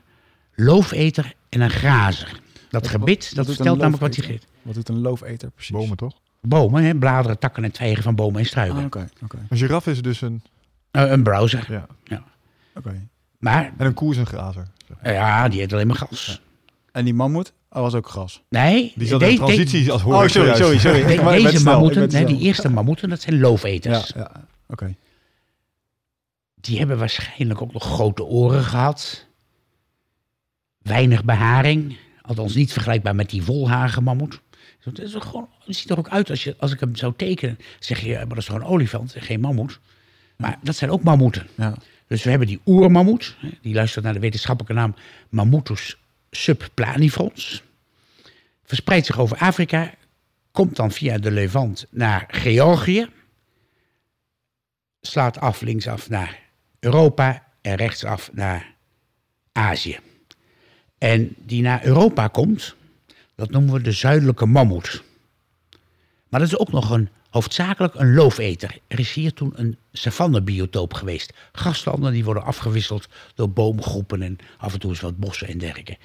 loofeter 0.55 1.33
en 1.49 1.61
een 1.61 1.71
grazer. 1.71 2.41
Dat 2.71 2.89
gebit, 2.89 3.27
wat 3.27 3.35
dat 3.35 3.47
doet 3.47 3.49
een 3.49 3.55
vertelt 3.55 3.79
namelijk 3.79 4.03
wat 4.03 4.17
hij 4.17 4.25
loofeter? 4.25 4.49
geeft. 4.49 4.63
Wat 4.63 4.75
doet 4.75 4.89
een 4.89 5.01
loofeter 5.01 5.51
precies? 5.51 5.71
Bomen 5.77 5.97
toch? 5.97 6.19
Bomen, 6.41 6.83
hè, 6.85 6.95
bladeren, 6.95 7.39
takken 7.39 7.65
en 7.65 7.71
twijgen 7.73 8.03
van 8.03 8.15
bomen 8.15 8.41
en 8.41 8.47
struiken. 8.47 8.79
Ah, 8.79 8.85
oké, 8.85 9.09
oké, 9.23 9.39
Een 9.49 9.57
giraf 9.57 9.87
is 9.87 10.03
dus 10.03 10.21
een... 10.21 10.43
Eh, 10.91 11.11
een 11.11 11.23
browser. 11.23 11.87
Ja. 12.05 12.23
oké. 12.75 13.09
Maar 13.39 13.73
En 13.79 13.87
een 13.87 13.95
koe 13.95 14.11
is 14.13 14.17
een 14.17 14.27
grazer. 14.27 14.67
eh, 15.01 15.13
ja, 15.15 15.49
die 15.49 15.61
eet 15.63 15.73
alleen 15.73 15.87
maar 15.87 15.97
gas. 15.97 16.41
En 16.93 17.05
die 17.05 17.15
mammoet, 17.15 17.53
oh, 17.71 17.81
was 17.83 17.95
ook 17.95 18.09
gras. 18.09 18.43
Nee, 18.49 18.93
Die 18.97 19.07
zat 19.07 19.21
de- 19.21 19.27
in 19.27 19.31
de- 19.31 19.37
transitie 19.37 19.93
als 19.93 20.03
hoor 20.03 20.15
Oh, 20.15 20.27
sorry, 20.29 20.55
sorry, 20.55 20.79
sorry. 20.79 21.01
de- 21.03 21.43
deze 21.43 21.59
snel, 21.59 21.73
mammoeten, 21.73 22.27
die 22.27 22.39
eerste 22.41 22.69
mammoeten, 22.71 23.09
dat 23.09 23.21
zijn 23.21 23.41
loofeters. 23.41 24.09
Ja, 24.09 24.21
ja. 24.35 24.45
oké. 24.69 24.95
Die 26.55 26.79
hebben 26.79 26.99
waarschijnlijk 26.99 27.63
ook 27.63 27.73
nog 27.73 27.85
grote 27.85 28.25
oren 28.25 28.63
gehad. 28.65 29.27
Weinig 30.79 31.25
beharing. 31.25 31.97
Althans 32.23 32.55
niet 32.55 32.73
vergelijkbaar 32.73 33.15
met 33.15 33.31
die 33.31 33.43
volharige 33.43 34.01
mammoet. 34.01 34.41
Het, 34.81 34.99
is 34.99 35.11
toch 35.13 35.25
gewoon, 35.27 35.49
het 35.65 35.77
ziet 35.77 35.91
er 35.91 35.99
ook 35.99 36.09
uit 36.09 36.31
als, 36.31 36.45
je, 36.45 36.55
als 36.59 36.73
ik 36.73 36.81
hem 36.81 36.97
zou 36.97 37.13
tekenen. 37.17 37.59
Zeg 37.79 38.01
je, 38.01 38.09
ja, 38.09 38.19
maar 38.19 38.29
dat 38.29 38.39
is 38.39 38.45
toch 38.45 38.57
een 38.57 38.65
olifant, 38.65 39.15
geen 39.19 39.41
mammoet. 39.41 39.81
Maar 40.41 40.59
dat 40.63 40.77
zijn 40.77 40.91
ook 40.91 41.03
mammoeten. 41.03 41.47
Ja. 41.55 41.75
Dus 42.07 42.23
we 42.23 42.31
hebben 42.31 42.49
die 42.49 42.61
oermammoet. 42.67 43.37
Die 43.61 43.75
luistert 43.75 44.05
naar 44.05 44.13
de 44.13 44.21
wetenschappelijke 44.21 44.77
naam 44.81 44.95
Mammutus 45.29 45.97
subplanifrons. 46.31 47.63
Verspreidt 48.65 49.07
zich 49.07 49.19
over 49.19 49.37
Afrika. 49.37 49.95
Komt 50.51 50.77
dan 50.77 50.91
via 50.91 51.19
de 51.19 51.31
Levant 51.31 51.87
naar 51.91 52.25
Georgië. 52.29 53.09
Slaat 55.01 55.39
af 55.39 55.61
linksaf 55.61 56.09
naar 56.09 56.39
Europa 56.79 57.47
en 57.61 57.75
rechtsaf 57.75 58.31
naar 58.33 58.75
Azië. 59.53 59.99
En 60.99 61.35
die 61.37 61.63
naar 61.63 61.85
Europa 61.85 62.27
komt, 62.27 62.75
dat 63.35 63.51
noemen 63.51 63.75
we 63.75 63.81
de 63.81 63.93
zuidelijke 63.93 64.47
mammoet. 64.47 65.03
Maar 66.29 66.41
dat 66.41 66.49
is 66.49 66.59
ook 66.59 66.73
nog 66.73 66.91
een, 66.91 67.09
hoofdzakelijk 67.31 67.95
een 67.95 68.15
loofeter. 68.15 68.79
Er 68.87 68.99
is 68.99 69.13
hier 69.13 69.33
toen 69.33 69.53
een 69.55 69.77
savannebiotoop 69.93 70.95
geweest. 70.95 71.33
Graslanden 71.53 72.13
die 72.13 72.25
worden 72.25 72.43
afgewisseld 72.43 73.09
door 73.35 73.51
boomgroepen 73.51 74.23
en 74.23 74.39
af 74.59 74.73
en 74.73 74.79
toe 74.79 74.91
eens 74.91 75.01
wat 75.01 75.19
bossen 75.19 75.49
en 75.49 75.59
dergelijke. 75.59 75.99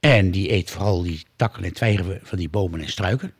En 0.00 0.30
die 0.30 0.52
eet 0.52 0.70
vooral 0.70 1.02
die 1.02 1.26
takken 1.36 1.64
en 1.64 1.72
twijgen 1.72 2.20
van 2.22 2.38
die 2.38 2.48
bomen 2.48 2.80
en 2.80 2.88
struiken. 2.88 3.32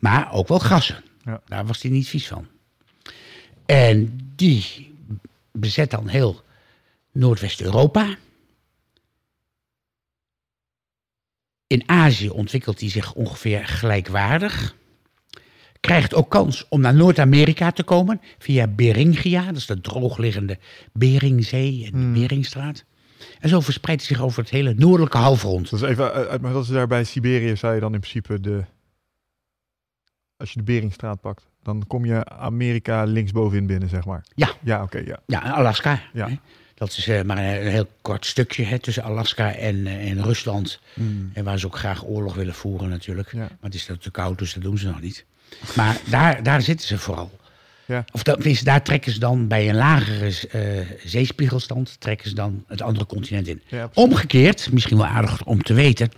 Maar 0.00 0.32
ook 0.32 0.48
wel 0.48 0.58
grassen. 0.58 1.04
Ja. 1.24 1.40
Daar 1.46 1.66
was 1.66 1.82
hij 1.82 1.90
niet 1.90 2.08
vies 2.08 2.28
van. 2.28 2.46
En 3.66 4.20
die 4.36 4.90
bezet 5.52 5.90
dan 5.90 6.08
heel 6.08 6.42
Noordwest-Europa. 7.12 8.16
In 11.66 11.88
Azië 11.88 12.28
ontwikkelt 12.28 12.80
hij 12.80 12.90
zich 12.90 13.14
ongeveer 13.14 13.66
gelijkwaardig. 13.66 14.76
Krijgt 15.82 16.14
ook 16.14 16.30
kans 16.30 16.66
om 16.68 16.80
naar 16.80 16.94
Noord-Amerika 16.94 17.70
te 17.70 17.82
komen 17.82 18.20
via 18.38 18.66
Beringia, 18.66 19.46
dat 19.46 19.56
is 19.56 19.66
de 19.66 19.80
droogliggende 19.80 20.58
Beringzee 20.92 21.90
en 21.92 22.00
de 22.00 22.20
Beringstraat. 22.20 22.84
En 23.40 23.48
zo 23.48 23.60
verspreidt 23.60 24.06
hij 24.06 24.16
zich 24.16 24.24
over 24.24 24.40
het 24.42 24.50
hele 24.50 24.74
noordelijke 24.74 25.16
halfrond. 25.16 25.70
Dat 25.70 25.82
is 25.82 25.88
even 25.88 26.12
uit, 26.12 26.40
maar 26.40 26.52
dat 26.52 26.62
is 26.62 26.68
daar 26.68 26.86
bij 26.86 27.04
Siberië 27.04 27.56
zou 27.56 27.74
je 27.74 27.80
dan 27.80 27.94
in 27.94 28.00
principe 28.00 28.40
de 28.40 28.64
als 30.36 30.52
je 30.52 30.58
de 30.58 30.64
Beringstraat 30.64 31.20
pakt, 31.20 31.48
dan 31.62 31.84
kom 31.86 32.04
je 32.04 32.24
Amerika 32.28 33.04
linksbovenin 33.04 33.66
binnen, 33.66 33.88
zeg 33.88 34.04
maar. 34.04 34.24
Ja. 34.34 34.50
Ja, 34.60 34.82
oké, 34.82 34.98
ja. 34.98 35.20
Ja, 35.26 35.40
Alaska. 35.40 36.02
Ja. 36.12 36.28
Hè? 36.28 36.34
Dat 36.74 36.88
is 36.88 37.08
eh, 37.08 37.22
maar 37.22 37.36
een, 37.38 37.70
heel 37.70 37.88
kort 38.00 38.26
stukje 38.26 38.64
hè, 38.64 38.78
tussen 38.78 39.02
Alaska 39.02 39.54
en, 39.54 39.86
eh, 39.86 40.10
en 40.10 40.22
Rusland. 40.22 40.80
En 41.32 41.44
waar 41.44 41.58
ze 41.58 41.66
ook 41.66 41.76
graag 41.76 42.04
oorlog 42.04 42.34
willen 42.34 42.54
voeren 42.54 42.88
natuurlijk. 42.88 43.32
Ja. 43.32 43.38
Maar 43.38 43.48
het 43.60 43.74
is 43.74 43.90
te 44.00 44.10
koud, 44.10 44.38
dus 44.38 44.54
dat 44.54 44.62
doen 44.62 44.78
ze 44.78 44.86
nog 44.86 45.00
niet. 45.00 45.24
Maar 45.76 46.00
daar, 46.10 46.42
daar 46.42 46.62
zitten 46.62 46.86
ze 46.86 46.98
vooral. 46.98 47.30
Ja. 47.86 48.04
Of 48.12 48.22
dat, 48.22 48.34
tenminste, 48.34 48.64
daar 48.64 48.82
trekken 48.82 49.12
ze 49.12 49.18
dan 49.18 49.48
bij 49.48 49.68
een 49.68 49.74
lagere 49.74 50.48
eh, 50.50 50.60
zeespiegelstand... 51.04 51.96
trekken 52.00 52.28
ze 52.28 52.34
dan 52.34 52.64
het 52.66 52.82
andere 52.82 53.06
continent 53.06 53.46
in. 53.48 53.62
Ja. 53.66 53.90
Omgekeerd, 53.94 54.72
misschien 54.72 54.96
wel 54.96 55.06
aardig 55.06 55.44
om 55.44 55.62
te 55.62 55.74
weten... 55.74 56.10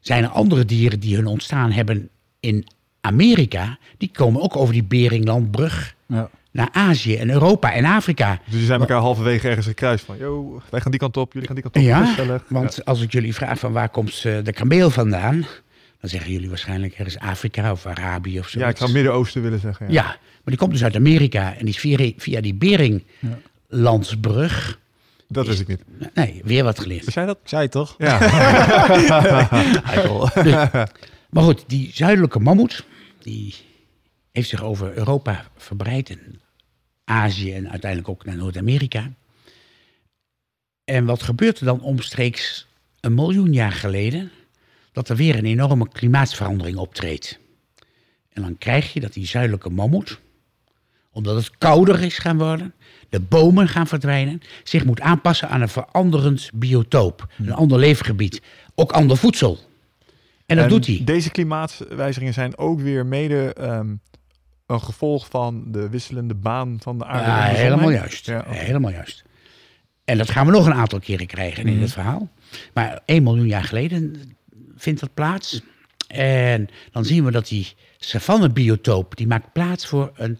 zijn 0.00 0.24
er 0.24 0.30
andere 0.30 0.64
dieren 0.64 1.00
die 1.00 1.16
hun 1.16 1.26
ontstaan 1.26 1.72
hebben 1.72 2.08
in 2.40 2.66
Amerika... 3.00 3.78
die 3.98 4.10
komen 4.12 4.42
ook 4.42 4.56
over 4.56 4.72
die 4.72 4.84
Beringlandbrug 4.84 5.94
Ja. 6.06 6.30
naar 6.50 6.68
Azië 6.72 7.16
en 7.16 7.30
Europa 7.30 7.72
en 7.72 7.84
Afrika. 7.84 8.40
Dus 8.44 8.54
die 8.54 8.66
zijn 8.66 8.80
elkaar 8.80 9.00
halverwege 9.00 9.48
ergens 9.48 9.66
gekruist 9.66 10.04
van, 10.04 10.16
yo, 10.18 10.62
wij 10.70 10.80
gaan 10.80 10.90
die 10.90 11.00
kant 11.00 11.16
op, 11.16 11.32
jullie 11.32 11.46
gaan 11.46 11.56
die 11.56 11.64
kant 11.70 11.76
op. 11.76 11.82
Ja, 11.82 12.40
want 12.48 12.84
als 12.84 13.00
ik 13.02 13.12
jullie 13.12 13.34
vraag 13.34 13.58
van 13.58 13.72
waar 13.72 13.88
komt 13.88 14.22
eh, 14.24 14.36
de 14.42 14.52
kameel 14.52 14.90
vandaan... 14.90 15.46
dan 16.00 16.10
zeggen 16.10 16.32
jullie 16.32 16.48
waarschijnlijk 16.48 16.94
ergens 16.94 17.18
Afrika 17.18 17.72
of 17.72 17.86
Arabië 17.86 18.38
of 18.38 18.48
zo. 18.48 18.58
Ja, 18.58 18.68
ik 18.68 18.76
zou 18.76 18.92
Midden-Oosten 18.92 19.42
willen 19.42 19.60
zeggen. 19.60 19.86
Ja. 19.86 19.92
Ja, 19.92 20.04
maar 20.04 20.18
die 20.44 20.56
komt 20.56 20.72
dus 20.72 20.84
uit 20.84 20.96
Amerika 20.96 21.52
en 21.52 21.64
die 21.64 21.74
is 21.74 21.78
via, 21.78 22.12
via 22.16 22.40
die 22.40 22.54
Beringlandsbrug... 22.54 24.78
Dat 25.28 25.46
wist 25.46 25.60
ik 25.60 25.68
niet. 25.68 25.82
Nee, 26.14 26.40
weer 26.44 26.64
wat 26.64 26.80
geleerd. 26.80 27.12
Jij 27.12 27.26
dat? 27.26 27.38
Zei 27.44 27.62
het 27.62 27.70
toch? 27.70 27.94
Ja. 30.44 30.88
Maar 31.30 31.42
goed, 31.42 31.64
die 31.66 31.90
zuidelijke 31.94 32.38
mammoet... 32.38 32.84
die 33.22 33.54
heeft 34.32 34.48
zich 34.48 34.62
over 34.62 34.96
Europa 34.96 35.44
verbreid... 35.56 36.10
en 36.10 36.40
Azië 37.04 37.52
en 37.52 37.70
uiteindelijk 37.70 38.10
ook 38.10 38.24
naar 38.24 38.36
Noord-Amerika. 38.36 39.12
En 40.84 41.04
wat 41.04 41.22
gebeurt 41.22 41.58
er 41.58 41.66
dan 41.66 41.80
omstreeks 41.80 42.66
een 43.00 43.14
miljoen 43.14 43.52
jaar 43.52 43.72
geleden? 43.72 44.30
Dat 44.98 45.08
er 45.08 45.16
weer 45.16 45.36
een 45.36 45.44
enorme 45.44 45.88
klimaatsverandering 45.88 46.76
optreedt. 46.76 47.38
En 48.32 48.42
dan 48.42 48.58
krijg 48.58 48.92
je 48.92 49.00
dat 49.00 49.12
die 49.12 49.26
zuidelijke 49.26 49.70
mammoet, 49.70 50.20
omdat 51.12 51.36
het 51.36 51.58
kouder 51.58 52.02
is 52.02 52.18
gaan 52.18 52.38
worden, 52.38 52.74
de 53.08 53.20
bomen 53.20 53.68
gaan 53.68 53.86
verdwijnen, 53.86 54.40
zich 54.64 54.84
moet 54.84 55.00
aanpassen 55.00 55.48
aan 55.48 55.60
een 55.60 55.68
veranderend 55.68 56.50
biotoop, 56.54 57.26
een 57.38 57.52
ander 57.52 57.78
leefgebied, 57.78 58.42
ook 58.74 58.92
ander 58.92 59.16
voedsel. 59.16 59.58
En 60.46 60.56
dat 60.56 60.64
En 60.64 60.70
doet 60.70 60.86
hij. 60.86 61.00
Deze 61.04 61.30
klimaatwijzigingen 61.30 62.34
zijn 62.34 62.58
ook 62.58 62.80
weer 62.80 63.06
mede 63.06 63.52
ehm, 63.52 63.94
een 64.66 64.80
gevolg 64.80 65.26
van 65.30 65.64
de 65.72 65.88
wisselende 65.88 66.34
baan 66.34 66.76
van 66.80 66.98
de 66.98 67.04
aarde. 67.04 67.30
Ja, 67.30 67.60
helemaal 67.60 67.90
juist. 67.90 68.26
Ja. 68.26 68.44
Helemaal 68.46 68.90
juist. 68.90 69.24
En 70.04 70.18
dat 70.18 70.30
gaan 70.30 70.46
we 70.46 70.52
nog 70.52 70.66
een 70.66 70.74
aantal 70.74 71.00
keren 71.00 71.26
krijgen 71.26 71.66
in 71.66 71.80
het 71.80 71.92
verhaal. 71.92 72.28
Maar 72.74 73.00
1 73.04 73.22
miljoen 73.22 73.46
jaar 73.46 73.64
geleden 73.64 74.36
vindt 74.78 75.00
dat 75.00 75.14
plaats. 75.14 75.60
En 76.06 76.68
dan 76.92 77.04
zien 77.04 77.24
we 77.24 77.30
dat 77.30 77.48
die 77.48 77.74
savannebiotoop... 77.98 79.16
die 79.16 79.26
maakt 79.26 79.52
plaats 79.52 79.86
voor 79.86 80.12
een 80.14 80.38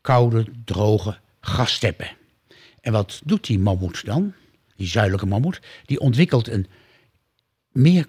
koude, 0.00 0.46
droge 0.64 1.18
gassteppen. 1.40 2.10
En 2.80 2.92
wat 2.92 3.20
doet 3.24 3.46
die 3.46 3.58
mammoet 3.58 4.04
dan? 4.04 4.32
Die 4.76 4.86
zuidelijke 4.86 5.26
mammoet. 5.26 5.60
Die 5.84 6.00
ontwikkelt 6.00 6.48
een 6.48 6.66
meer 7.72 8.06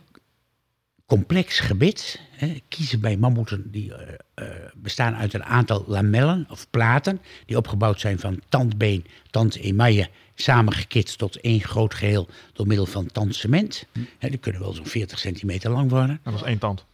complex 1.06 1.60
gebit. 1.60 2.20
Hè, 2.32 2.58
kiezen 2.68 3.02
bij 3.02 3.18
mammoeten 3.18 3.72
die 3.72 3.94
eh, 3.94 4.14
eh, 4.34 4.72
bestaan 4.76 5.16
uit 5.16 5.34
een 5.34 5.44
aantal 5.44 5.84
lamellen 5.88 6.46
of 6.50 6.70
platen. 6.70 7.22
Die 7.46 7.58
opgebouwd 7.58 8.00
zijn 8.00 8.20
van 8.20 8.42
tandbeen, 8.50 9.06
tandemaille. 9.30 10.10
Samengekitst 10.36 11.18
tot 11.18 11.36
één 11.40 11.62
groot 11.62 11.94
geheel 11.94 12.28
door 12.54 12.68
middel 12.68 12.86
van 12.86 13.06
tandcement. 13.12 13.86
Hè, 14.20 14.30
die 14.30 14.38
kunnen 14.38 14.62
wel 14.62 14.74
zo'n 14.74 14.86
40 14.86 15.20
centimeter 15.20 15.72
lang 15.72 15.90
worden. 15.90 16.20
Dat 16.24 16.34
was 16.34 16.44
één 16.44 16.58
tand. 16.58 16.86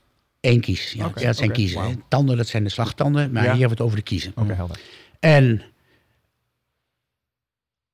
Eén 0.41 0.59
kies. 0.61 0.91
Ja, 0.91 1.09
dat 1.09 1.37
zijn 1.37 1.51
kiezen. 1.51 2.03
Tanden, 2.07 2.37
dat 2.37 2.47
zijn 2.47 2.63
de 2.63 2.69
slagtanden. 2.69 3.31
Maar 3.31 3.43
Ja. 3.43 3.51
hier 3.51 3.59
hebben 3.59 3.77
we 3.77 3.83
het 3.83 3.93
over 3.93 3.95
de 3.97 4.03
kiezen. 4.03 4.31
Oké, 4.35 4.53
helder. 4.53 4.79
En 5.19 5.61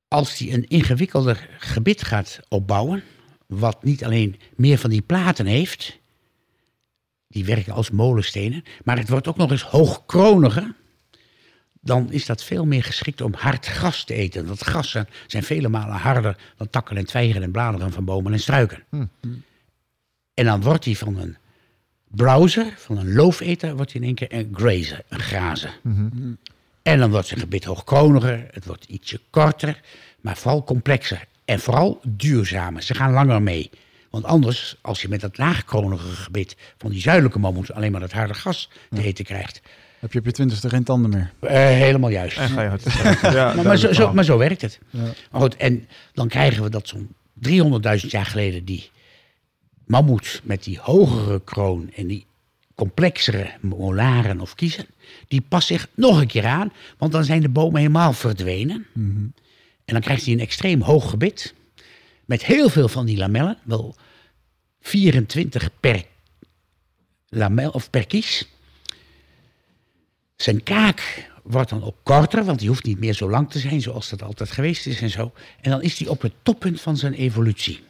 als 0.08 0.38
hij 0.38 0.52
een 0.52 0.68
ingewikkelder 0.68 1.48
gebit 1.58 2.02
gaat 2.02 2.40
opbouwen, 2.48 3.02
wat 3.46 3.84
niet 3.84 4.04
alleen 4.04 4.40
meer 4.56 4.78
van 4.78 4.90
die 4.90 5.02
platen 5.02 5.46
heeft, 5.46 5.98
die 7.28 7.44
werken 7.44 7.72
als 7.72 7.90
molenstenen, 7.90 8.62
maar 8.84 8.98
het 8.98 9.08
wordt 9.08 9.26
ook 9.28 9.36
nog 9.36 9.50
eens 9.50 9.62
hoogkroniger, 9.62 10.74
dan 11.86 12.12
is 12.12 12.26
dat 12.26 12.44
veel 12.44 12.64
meer 12.66 12.82
geschikt 12.82 13.20
om 13.20 13.34
hard 13.34 13.66
gras 13.66 14.04
te 14.04 14.14
eten. 14.14 14.46
Want 14.46 14.60
grassen 14.60 15.08
zijn 15.26 15.42
vele 15.42 15.68
malen 15.68 15.96
harder 15.96 16.36
dan 16.56 16.70
takken 16.70 16.96
en 16.96 17.06
twijgen 17.06 17.42
en 17.42 17.50
bladeren 17.50 17.92
van 17.92 18.04
bomen 18.04 18.32
en 18.32 18.40
struiken. 18.40 18.84
En 20.34 20.44
dan 20.44 20.62
wordt 20.62 20.84
hij 20.84 20.94
van 20.94 21.18
een 21.18 21.36
browser, 22.08 22.72
van 22.76 22.98
een 22.98 23.14
loofeter, 23.14 23.76
wordt 23.76 23.92
hij 23.92 24.00
in 24.00 24.06
één 24.06 24.16
keer 24.16 24.32
een 24.32 24.50
grazer, 24.52 25.02
een 25.08 25.20
grazer. 25.20 25.80
En 26.82 26.98
dan 26.98 27.10
wordt 27.10 27.26
zijn 27.26 27.40
gebit 27.40 27.64
hoogkroniger, 27.64 28.48
het 28.50 28.64
wordt 28.64 28.84
ietsje 28.84 29.20
korter, 29.30 29.80
maar 30.20 30.36
vooral 30.36 30.64
complexer. 30.64 31.26
En 31.44 31.60
vooral 31.60 32.00
duurzamer. 32.08 32.82
Ze 32.82 32.94
gaan 32.94 33.12
langer 33.12 33.42
mee. 33.42 33.70
Want 34.10 34.24
anders, 34.24 34.76
als 34.80 35.02
je 35.02 35.08
met 35.08 35.20
dat 35.20 35.38
laagkronige 35.38 36.08
gebit 36.08 36.56
van 36.78 36.90
die 36.90 37.00
zuidelijke 37.00 37.38
mammoet 37.38 37.72
alleen 37.72 37.92
maar 37.92 38.00
dat 38.00 38.12
harde 38.12 38.34
gas 38.34 38.70
te 38.90 39.02
eten 39.02 39.24
krijgt. 39.24 39.60
Heb 40.06 40.14
je 40.14 40.20
op 40.20 40.26
je 40.26 40.32
twintigste 40.32 40.68
geen 40.68 40.84
tanden 40.84 41.10
meer? 41.10 41.32
eh, 41.40 41.54
helemaal 41.56 42.10
juist. 42.10 42.36
En 42.38 42.48
ga 42.48 42.62
je 42.62 42.68
hard. 42.68 42.82
Ja, 43.22 43.54
Maar, 43.54 43.64
maar, 43.64 43.76
zo, 43.78 44.12
maar 44.12 44.24
zo 44.24 44.38
werkt 44.38 44.60
het. 44.62 44.78
Ja. 44.90 45.00
Maar 45.30 45.40
goed, 45.40 45.56
en 45.56 45.88
dan 46.12 46.28
krijgen 46.28 46.62
we 46.62 46.70
dat 46.70 46.88
zo'n 46.88 47.14
300.000 47.48 48.06
jaar 48.08 48.26
geleden 48.26 48.64
die 48.64 48.90
mammoet 49.86 50.40
met 50.44 50.64
die 50.64 50.78
hogere 50.80 51.40
kroon 51.44 51.90
en 51.94 52.06
die 52.06 52.26
complexere 52.74 53.50
molaren 53.60 54.40
of 54.40 54.54
kiezen, 54.54 54.86
die 55.28 55.40
past 55.48 55.66
zich 55.66 55.88
nog 55.94 56.20
een 56.20 56.26
keer 56.26 56.46
aan, 56.46 56.72
want 56.98 57.12
dan 57.12 57.24
zijn 57.24 57.40
de 57.40 57.48
bomen 57.48 57.76
helemaal 57.80 58.12
verdwenen. 58.12 58.86
En 58.94 59.34
dan 59.84 60.00
krijgt 60.00 60.24
hij 60.24 60.32
een 60.32 60.40
extreem 60.40 60.80
hoog 60.80 61.10
gebit 61.10 61.54
met 62.24 62.44
heel 62.44 62.68
veel 62.68 62.88
van 62.88 63.06
die 63.06 63.16
lamellen, 63.16 63.58
wel 63.64 63.96
24 64.80 65.70
per 65.80 66.04
lamel 67.28 67.70
of 67.70 67.90
per 67.90 68.06
kies. 68.06 68.48
Zijn 70.36 70.62
kaak 70.62 71.30
wordt 71.42 71.70
dan 71.70 71.84
ook 71.84 71.96
korter, 72.02 72.44
want 72.44 72.58
die 72.58 72.68
hoeft 72.68 72.84
niet 72.84 72.98
meer 72.98 73.14
zo 73.14 73.30
lang 73.30 73.50
te 73.50 73.58
zijn 73.58 73.80
zoals 73.80 74.08
dat 74.08 74.22
altijd 74.22 74.50
geweest 74.50 74.86
is 74.86 75.00
en 75.00 75.10
zo. 75.10 75.32
En 75.60 75.70
dan 75.70 75.82
is 75.82 75.98
hij 75.98 76.08
op 76.08 76.22
het 76.22 76.32
toppunt 76.42 76.80
van 76.80 76.96
zijn 76.96 77.12
evolutie. 77.12 77.80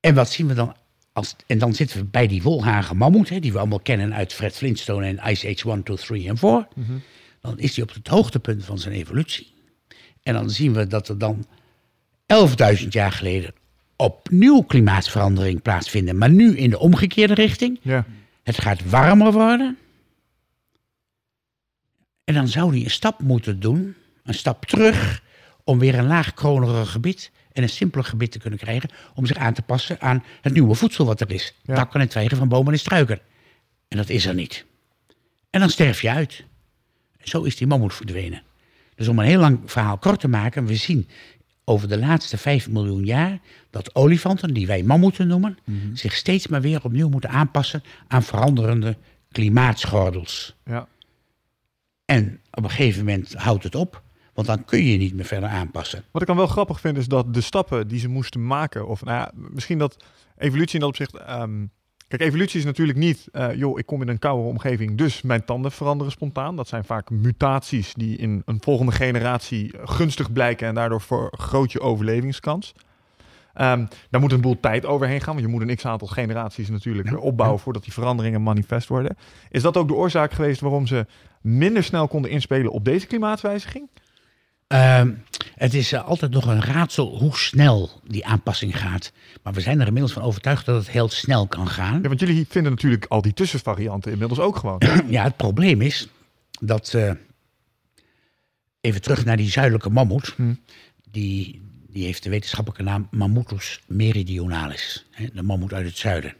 En 0.00 0.14
wat 0.14 0.30
zien 0.30 0.46
we 0.46 0.54
dan 0.54 0.76
als, 1.12 1.36
en 1.46 1.58
dan 1.58 1.74
zitten 1.74 1.98
we 1.98 2.04
bij 2.04 2.26
die 2.26 2.42
wolhagen 2.42 2.96
mammoet, 2.96 3.28
hè, 3.28 3.38
die 3.40 3.52
we 3.52 3.58
allemaal 3.58 3.80
kennen 3.80 4.14
uit 4.14 4.32
Fred 4.32 4.56
Flintstone 4.56 5.06
en 5.06 5.30
Ice 5.30 5.48
Age 5.48 5.70
1, 5.70 5.82
2, 5.82 5.96
3 5.96 6.28
en 6.28 6.38
4. 6.38 6.68
Dan 7.40 7.58
is 7.58 7.76
hij 7.76 7.84
op 7.84 7.94
het 7.94 8.08
hoogtepunt 8.08 8.64
van 8.64 8.78
zijn 8.78 8.94
evolutie. 8.94 9.52
En 10.22 10.34
dan 10.34 10.50
zien 10.50 10.72
we 10.72 10.86
dat 10.86 11.08
er 11.08 11.18
dan 11.18 11.46
11.000 12.80 12.88
jaar 12.88 13.12
geleden 13.12 13.54
opnieuw 13.96 14.60
klimaatverandering 14.62 15.62
plaatsvinden. 15.62 16.18
Maar 16.18 16.30
nu 16.30 16.56
in 16.56 16.70
de 16.70 16.78
omgekeerde 16.78 17.34
richting. 17.34 17.78
Ja. 17.82 18.06
Het 18.42 18.60
gaat 18.60 18.90
warmer 18.90 19.32
worden. 19.32 19.78
En 22.24 22.34
dan 22.34 22.48
zou 22.48 22.70
hij 22.70 22.84
een 22.84 22.90
stap 22.90 23.20
moeten 23.20 23.60
doen, 23.60 23.94
een 24.24 24.34
stap 24.34 24.64
terug, 24.64 25.22
om 25.64 25.78
weer 25.78 25.94
een 25.94 26.06
laagkroniger 26.06 26.86
gebied 26.86 27.30
en 27.52 27.62
een 27.62 27.68
simpeler 27.68 28.04
gebied 28.04 28.32
te 28.32 28.38
kunnen 28.38 28.58
krijgen, 28.58 28.90
om 29.14 29.26
zich 29.26 29.36
aan 29.36 29.54
te 29.54 29.62
passen 29.62 30.00
aan 30.00 30.24
het 30.40 30.52
nieuwe 30.52 30.74
voedsel 30.74 31.04
wat 31.04 31.20
er 31.20 31.30
is. 31.30 31.54
Ja. 31.62 31.74
Takken 31.74 32.00
en 32.00 32.08
twijgen 32.08 32.36
van 32.36 32.48
bomen 32.48 32.72
en 32.72 32.78
struiken. 32.78 33.20
En 33.88 33.96
dat 33.96 34.08
is 34.08 34.26
er 34.26 34.34
niet. 34.34 34.64
En 35.50 35.60
dan 35.60 35.70
sterf 35.70 36.02
je 36.02 36.10
uit. 36.10 36.44
Zo 37.22 37.42
is 37.42 37.56
die 37.56 37.66
mammoet 37.66 37.94
verdwenen. 37.94 38.42
Dus 38.94 39.08
om 39.08 39.18
een 39.18 39.26
heel 39.26 39.40
lang 39.40 39.60
verhaal 39.66 39.98
kort 39.98 40.20
te 40.20 40.28
maken, 40.28 40.66
we 40.66 40.76
zien 40.76 41.08
over 41.64 41.88
de 41.88 41.98
laatste 41.98 42.36
5 42.36 42.68
miljoen 42.68 43.04
jaar 43.04 43.38
dat 43.70 43.94
olifanten, 43.94 44.54
die 44.54 44.66
wij 44.66 44.82
mammoeten 44.82 45.26
noemen, 45.26 45.58
zich 45.92 46.14
steeds 46.14 46.46
maar 46.46 46.60
weer 46.60 46.84
opnieuw 46.84 47.08
moeten 47.08 47.30
aanpassen 47.30 47.82
aan 48.08 48.22
veranderende 48.22 48.96
klimaatschordels. 49.32 50.54
Ja. 50.64 50.88
En 52.04 52.40
op 52.50 52.64
een 52.64 52.70
gegeven 52.70 53.04
moment 53.04 53.34
houdt 53.34 53.64
het 53.64 53.74
op, 53.74 54.02
want 54.34 54.46
dan 54.46 54.64
kun 54.64 54.78
je 54.78 54.92
je 54.92 54.98
niet 54.98 55.14
meer 55.14 55.24
verder 55.24 55.48
aanpassen. 55.48 56.04
Wat 56.10 56.22
ik 56.22 56.28
dan 56.28 56.36
wel 56.36 56.46
grappig 56.46 56.80
vind 56.80 56.96
is 56.96 57.06
dat 57.06 57.34
de 57.34 57.40
stappen 57.40 57.88
die 57.88 57.98
ze 57.98 58.08
moesten 58.08 58.46
maken, 58.46 58.88
of 58.88 59.04
nou 59.04 59.18
ja, 59.18 59.30
misschien 59.34 59.78
dat 59.78 60.04
evolutie 60.36 60.74
in 60.74 60.80
dat 60.80 60.88
opzicht. 60.88 61.14
ehm, 61.14 61.66
kijk, 62.08 62.22
evolutie 62.22 62.58
is 62.58 62.64
natuurlijk 62.64 62.98
niet, 62.98 63.28
eh, 63.32 63.54
joh, 63.54 63.78
ik 63.78 63.86
kom 63.86 64.02
in 64.02 64.08
een 64.08 64.18
koude 64.18 64.48
omgeving, 64.48 64.98
dus 64.98 65.22
mijn 65.22 65.44
tanden 65.44 65.72
veranderen 65.72 66.12
spontaan. 66.12 66.56
Dat 66.56 66.68
zijn 66.68 66.84
vaak 66.84 67.10
mutaties 67.10 67.94
die 67.94 68.16
in 68.16 68.42
een 68.44 68.60
volgende 68.60 68.92
generatie 68.92 69.74
gunstig 69.84 70.32
blijken 70.32 70.68
en 70.68 70.74
daardoor 70.74 71.00
vergroot 71.00 71.72
je 71.72 71.80
overlevingskans. 71.80 72.74
Ehm, 73.54 73.86
daar 74.10 74.20
moet 74.20 74.32
een 74.32 74.40
boel 74.40 74.60
tijd 74.60 74.86
overheen 74.86 75.20
gaan, 75.20 75.34
want 75.34 75.46
je 75.46 75.52
moet 75.52 75.68
een 75.68 75.76
x-aantal 75.76 76.08
generaties 76.08 76.68
natuurlijk 76.68 77.22
opbouwen 77.22 77.60
voordat 77.60 77.82
die 77.84 77.92
veranderingen 77.92 78.42
manifest 78.42 78.88
worden. 78.88 79.16
Is 79.50 79.62
dat 79.62 79.76
ook 79.76 79.88
de 79.88 79.94
oorzaak 79.94 80.32
geweest 80.32 80.60
waarom 80.60 80.86
ze 80.86 81.06
minder 81.44 81.84
snel 81.84 82.08
konden 82.08 82.30
inspelen 82.30 82.72
op 82.72 82.84
deze 82.84 83.06
klimaatwijziging? 83.06 83.88
Ehm, 84.66 85.12
het 85.54 85.74
is 85.74 85.92
eh, 85.92 86.04
altijd 86.04 86.30
nog 86.30 86.46
een 86.46 86.62
raadsel 86.62 87.18
hoe 87.18 87.36
snel 87.36 88.00
die 88.06 88.26
aanpassing 88.26 88.78
gaat. 88.78 89.12
Maar 89.42 89.52
we 89.52 89.60
zijn 89.60 89.80
er 89.80 89.86
inmiddels 89.86 90.12
van 90.12 90.22
overtuigd 90.22 90.66
dat 90.66 90.76
het 90.76 90.90
heel 90.90 91.08
snel 91.08 91.46
kan 91.46 91.68
gaan. 91.68 92.00
Ja, 92.02 92.08
want 92.08 92.20
jullie 92.20 92.46
vinden 92.48 92.72
natuurlijk 92.72 93.04
al 93.04 93.22
die 93.22 93.32
tussenvarianten 93.34 94.12
inmiddels 94.12 94.40
ook 94.40 94.56
gewoon. 94.56 94.82
Ja, 95.08 95.22
het 95.24 95.36
probleem 95.36 95.80
is 95.80 96.08
dat. 96.60 96.94
eh, 96.94 97.10
even 98.80 99.02
terug 99.02 99.24
naar 99.24 99.36
die 99.36 99.50
zuidelijke 99.50 99.90
mammoet. 99.90 100.32
Hm. 100.36 100.54
Die, 101.10 101.62
die 101.88 102.04
heeft 102.04 102.22
de 102.22 102.30
wetenschappelijke 102.30 102.82
naam 102.84 103.08
Mammutus 103.10 103.80
meridionalis. 103.86 105.06
Hè, 105.10 105.26
de 105.34 105.42
mammoet 105.42 105.72
uit 105.72 105.86
het 105.86 105.96
zuiden. 105.96 106.34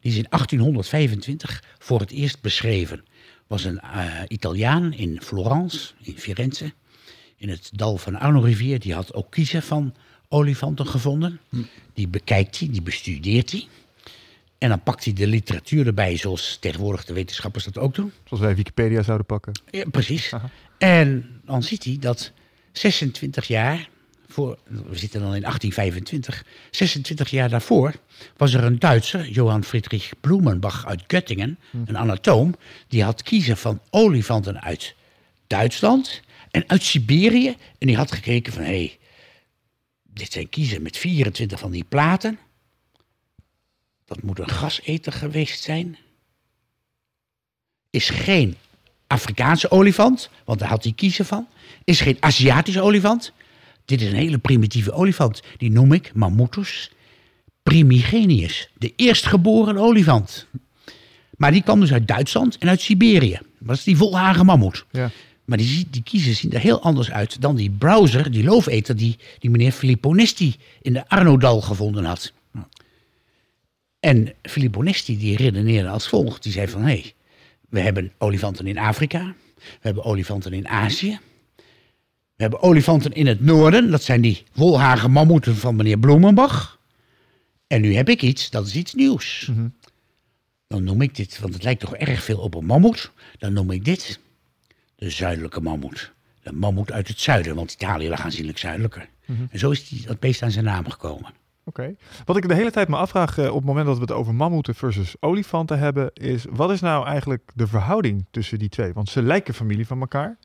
Die 0.00 0.12
is 0.12 0.16
in 0.18 0.26
1825 0.28 1.64
voor 1.78 2.00
het 2.00 2.10
eerst 2.10 2.40
beschreven. 2.40 3.04
Was 3.50 3.64
een 3.64 3.80
eh, 3.80 4.22
Italiaan 4.28 4.92
in 4.92 5.20
Florence, 5.22 5.92
in 6.02 6.18
Firenze. 6.18 6.72
In 7.36 7.48
het 7.48 7.70
dal 7.74 7.96
van 7.96 8.12
de 8.12 8.18
Arno-rivier. 8.18 8.78
Die 8.78 8.94
had 8.94 9.14
ook 9.14 9.30
kiezen 9.30 9.62
van 9.62 9.94
olifanten 10.28 10.86
gevonden. 10.86 11.40
Die 11.94 12.08
bekijkt 12.08 12.58
hij, 12.58 12.68
die 12.70 12.82
bestudeert 12.82 13.50
hij. 13.50 13.66
En 14.58 14.68
dan 14.68 14.82
pakt 14.82 15.04
hij 15.04 15.12
de 15.12 15.26
literatuur 15.26 15.86
erbij, 15.86 16.16
zoals 16.16 16.56
tegenwoordig 16.60 17.04
de 17.04 17.12
wetenschappers 17.12 17.64
dat 17.64 17.78
ook 17.78 17.94
doen. 17.94 18.12
Zoals 18.24 18.42
wij 18.42 18.54
Wikipedia 18.54 19.02
zouden 19.02 19.26
pakken. 19.26 19.52
Ja, 19.70 19.84
precies. 19.90 20.32
Aha. 20.32 20.50
En 20.78 21.40
dan 21.44 21.62
ziet 21.62 21.84
hij 21.84 21.96
dat 22.00 22.32
26 22.72 23.46
jaar 23.46 23.88
voor, 24.32 24.58
we 24.64 24.98
zitten 24.98 25.20
dan 25.20 25.34
in 25.34 25.40
1825, 25.40 26.44
26 26.70 27.30
jaar 27.30 27.48
daarvoor 27.48 27.94
was 28.36 28.52
er 28.52 28.64
een 28.64 28.78
Duitser, 28.78 29.28
Johann 29.28 29.64
Friedrich 29.64 30.12
Blumenbach 30.20 30.86
uit 30.86 31.02
Göttingen, 31.06 31.58
een 31.86 31.98
anatoom, 31.98 32.54
die 32.88 33.02
had 33.02 33.22
kiezen 33.22 33.56
van 33.56 33.80
olifanten 33.90 34.60
uit 34.60 34.94
Duitsland 35.46 36.20
en 36.50 36.64
uit 36.66 36.82
Siberië. 36.82 37.56
En 37.78 37.86
die 37.86 37.96
had 37.96 38.12
gekeken 38.12 38.52
van, 38.52 38.62
hé, 38.62 38.68
hey, 38.68 38.98
dit 40.02 40.32
zijn 40.32 40.48
kiezen 40.48 40.82
met 40.82 40.96
24 40.96 41.58
van 41.58 41.70
die 41.70 41.84
platen. 41.84 42.38
Dat 44.04 44.22
moet 44.22 44.38
een 44.38 44.48
gaseter 44.48 45.12
geweest 45.12 45.62
zijn. 45.62 45.98
Is 47.90 48.08
geen 48.08 48.56
Afrikaanse 49.06 49.70
olifant, 49.70 50.30
want 50.44 50.58
daar 50.58 50.68
had 50.68 50.82
hij 50.82 50.92
kiezen 50.92 51.26
van. 51.26 51.48
Is 51.84 52.00
geen 52.00 52.16
Aziatische 52.20 52.80
olifant. 52.80 53.32
Dit 53.84 54.00
is 54.00 54.08
een 54.08 54.16
hele 54.16 54.38
primitieve 54.38 54.92
olifant. 54.92 55.42
Die 55.56 55.70
noem 55.70 55.92
ik 55.92 56.14
Mammutus 56.14 56.90
primigenius. 57.62 58.70
De 58.78 58.92
eerstgeboren 58.96 59.76
olifant. 59.76 60.46
Maar 61.36 61.52
die 61.52 61.62
kwam 61.62 61.80
dus 61.80 61.92
uit 61.92 62.08
Duitsland 62.08 62.58
en 62.58 62.68
uit 62.68 62.80
Siberië. 62.80 63.40
Dat 63.58 63.76
is 63.76 63.84
die 63.84 63.96
volhagen 63.96 64.46
mammoet. 64.46 64.84
Ja. 64.90 65.10
Maar 65.44 65.58
die, 65.58 65.86
die 65.90 66.02
kiezen 66.02 66.34
zien 66.34 66.52
er 66.52 66.60
heel 66.60 66.82
anders 66.82 67.10
uit 67.10 67.40
dan 67.40 67.56
die 67.56 67.70
browser, 67.70 68.30
die 68.30 68.44
looveter, 68.44 68.96
die, 68.96 69.16
die 69.38 69.50
meneer 69.50 69.72
Filippo 69.72 70.12
Nesti 70.12 70.56
in 70.82 70.92
de 70.92 71.08
Arnodal 71.08 71.60
gevonden 71.60 72.04
had. 72.04 72.32
En 74.00 74.34
Filippo 74.42 74.82
Nesti 74.82 75.18
die 75.18 75.36
redeneerde 75.36 75.88
als 75.88 76.08
volgt. 76.08 76.42
Die 76.42 76.52
zei 76.52 76.68
van, 76.68 76.80
hé, 76.80 76.86
hey, 76.86 77.12
we 77.68 77.80
hebben 77.80 78.12
olifanten 78.18 78.66
in 78.66 78.78
Afrika. 78.78 79.34
We 79.54 79.62
hebben 79.80 80.04
olifanten 80.04 80.52
in 80.52 80.68
Azië. 80.68 81.18
We 82.40 82.46
hebben 82.46 82.68
olifanten 82.68 83.12
in 83.12 83.26
het 83.26 83.40
noorden. 83.40 83.90
Dat 83.90 84.02
zijn 84.02 84.20
die 84.20 84.44
wolhagen 84.52 85.10
mammoeten 85.10 85.56
van 85.56 85.76
meneer 85.76 85.98
Bloemenbach. 85.98 86.78
En 87.66 87.80
nu 87.80 87.94
heb 87.94 88.08
ik 88.08 88.22
iets, 88.22 88.50
dat 88.50 88.66
is 88.66 88.74
iets 88.74 88.94
nieuws. 88.94 89.50
Dan 90.66 90.84
noem 90.84 91.02
ik 91.02 91.14
dit, 91.14 91.40
want 91.40 91.54
het 91.54 91.62
lijkt 91.62 91.80
toch 91.80 91.96
erg 91.96 92.22
veel 92.22 92.38
op 92.38 92.54
een 92.54 92.64
mammoet. 92.64 93.12
Dan 93.38 93.52
noem 93.52 93.70
ik 93.70 93.84
dit 93.84 94.20
de 94.96 95.10
zuidelijke 95.10 95.60
mammoet. 95.60 96.12
De 96.42 96.52
mammoet 96.52 96.92
uit 96.92 97.08
het 97.08 97.20
zuiden, 97.20 97.54
want 97.54 97.72
Italië 97.72 98.08
lag 98.08 98.20
aanzienlijk 98.20 98.58
zuidelijker. 98.58 99.08
En 99.50 99.58
zo 99.58 99.70
is 99.70 99.88
die, 99.88 100.06
dat 100.06 100.20
beest 100.20 100.42
aan 100.42 100.50
zijn 100.50 100.64
naam 100.64 100.90
gekomen. 100.90 101.32
Oké. 101.64 101.94
Wat 102.24 102.36
ik 102.36 102.48
de 102.48 102.54
hele 102.54 102.70
tijd 102.70 102.88
me 102.88 102.96
afvraag 102.96 103.38
eh, 103.38 103.48
op 103.48 103.56
het 103.56 103.64
moment 103.64 103.86
dat 103.86 103.96
we 103.96 104.02
het 104.02 104.12
over 104.12 104.34
mammoeten 104.34 104.74
versus 104.74 105.14
olifanten 105.20 105.78
hebben, 105.78 106.10
is 106.12 106.44
wat 106.50 106.70
is 106.70 106.80
nou 106.80 107.06
eigenlijk 107.06 107.50
de 107.54 107.66
verhouding 107.66 108.26
tussen 108.30 108.58
die 108.58 108.68
twee? 108.68 108.92
Want 108.92 109.08
ze 109.08 109.22
lijken 109.22 109.54
familie 109.54 109.86
van 109.86 110.00
elkaar, 110.00 110.38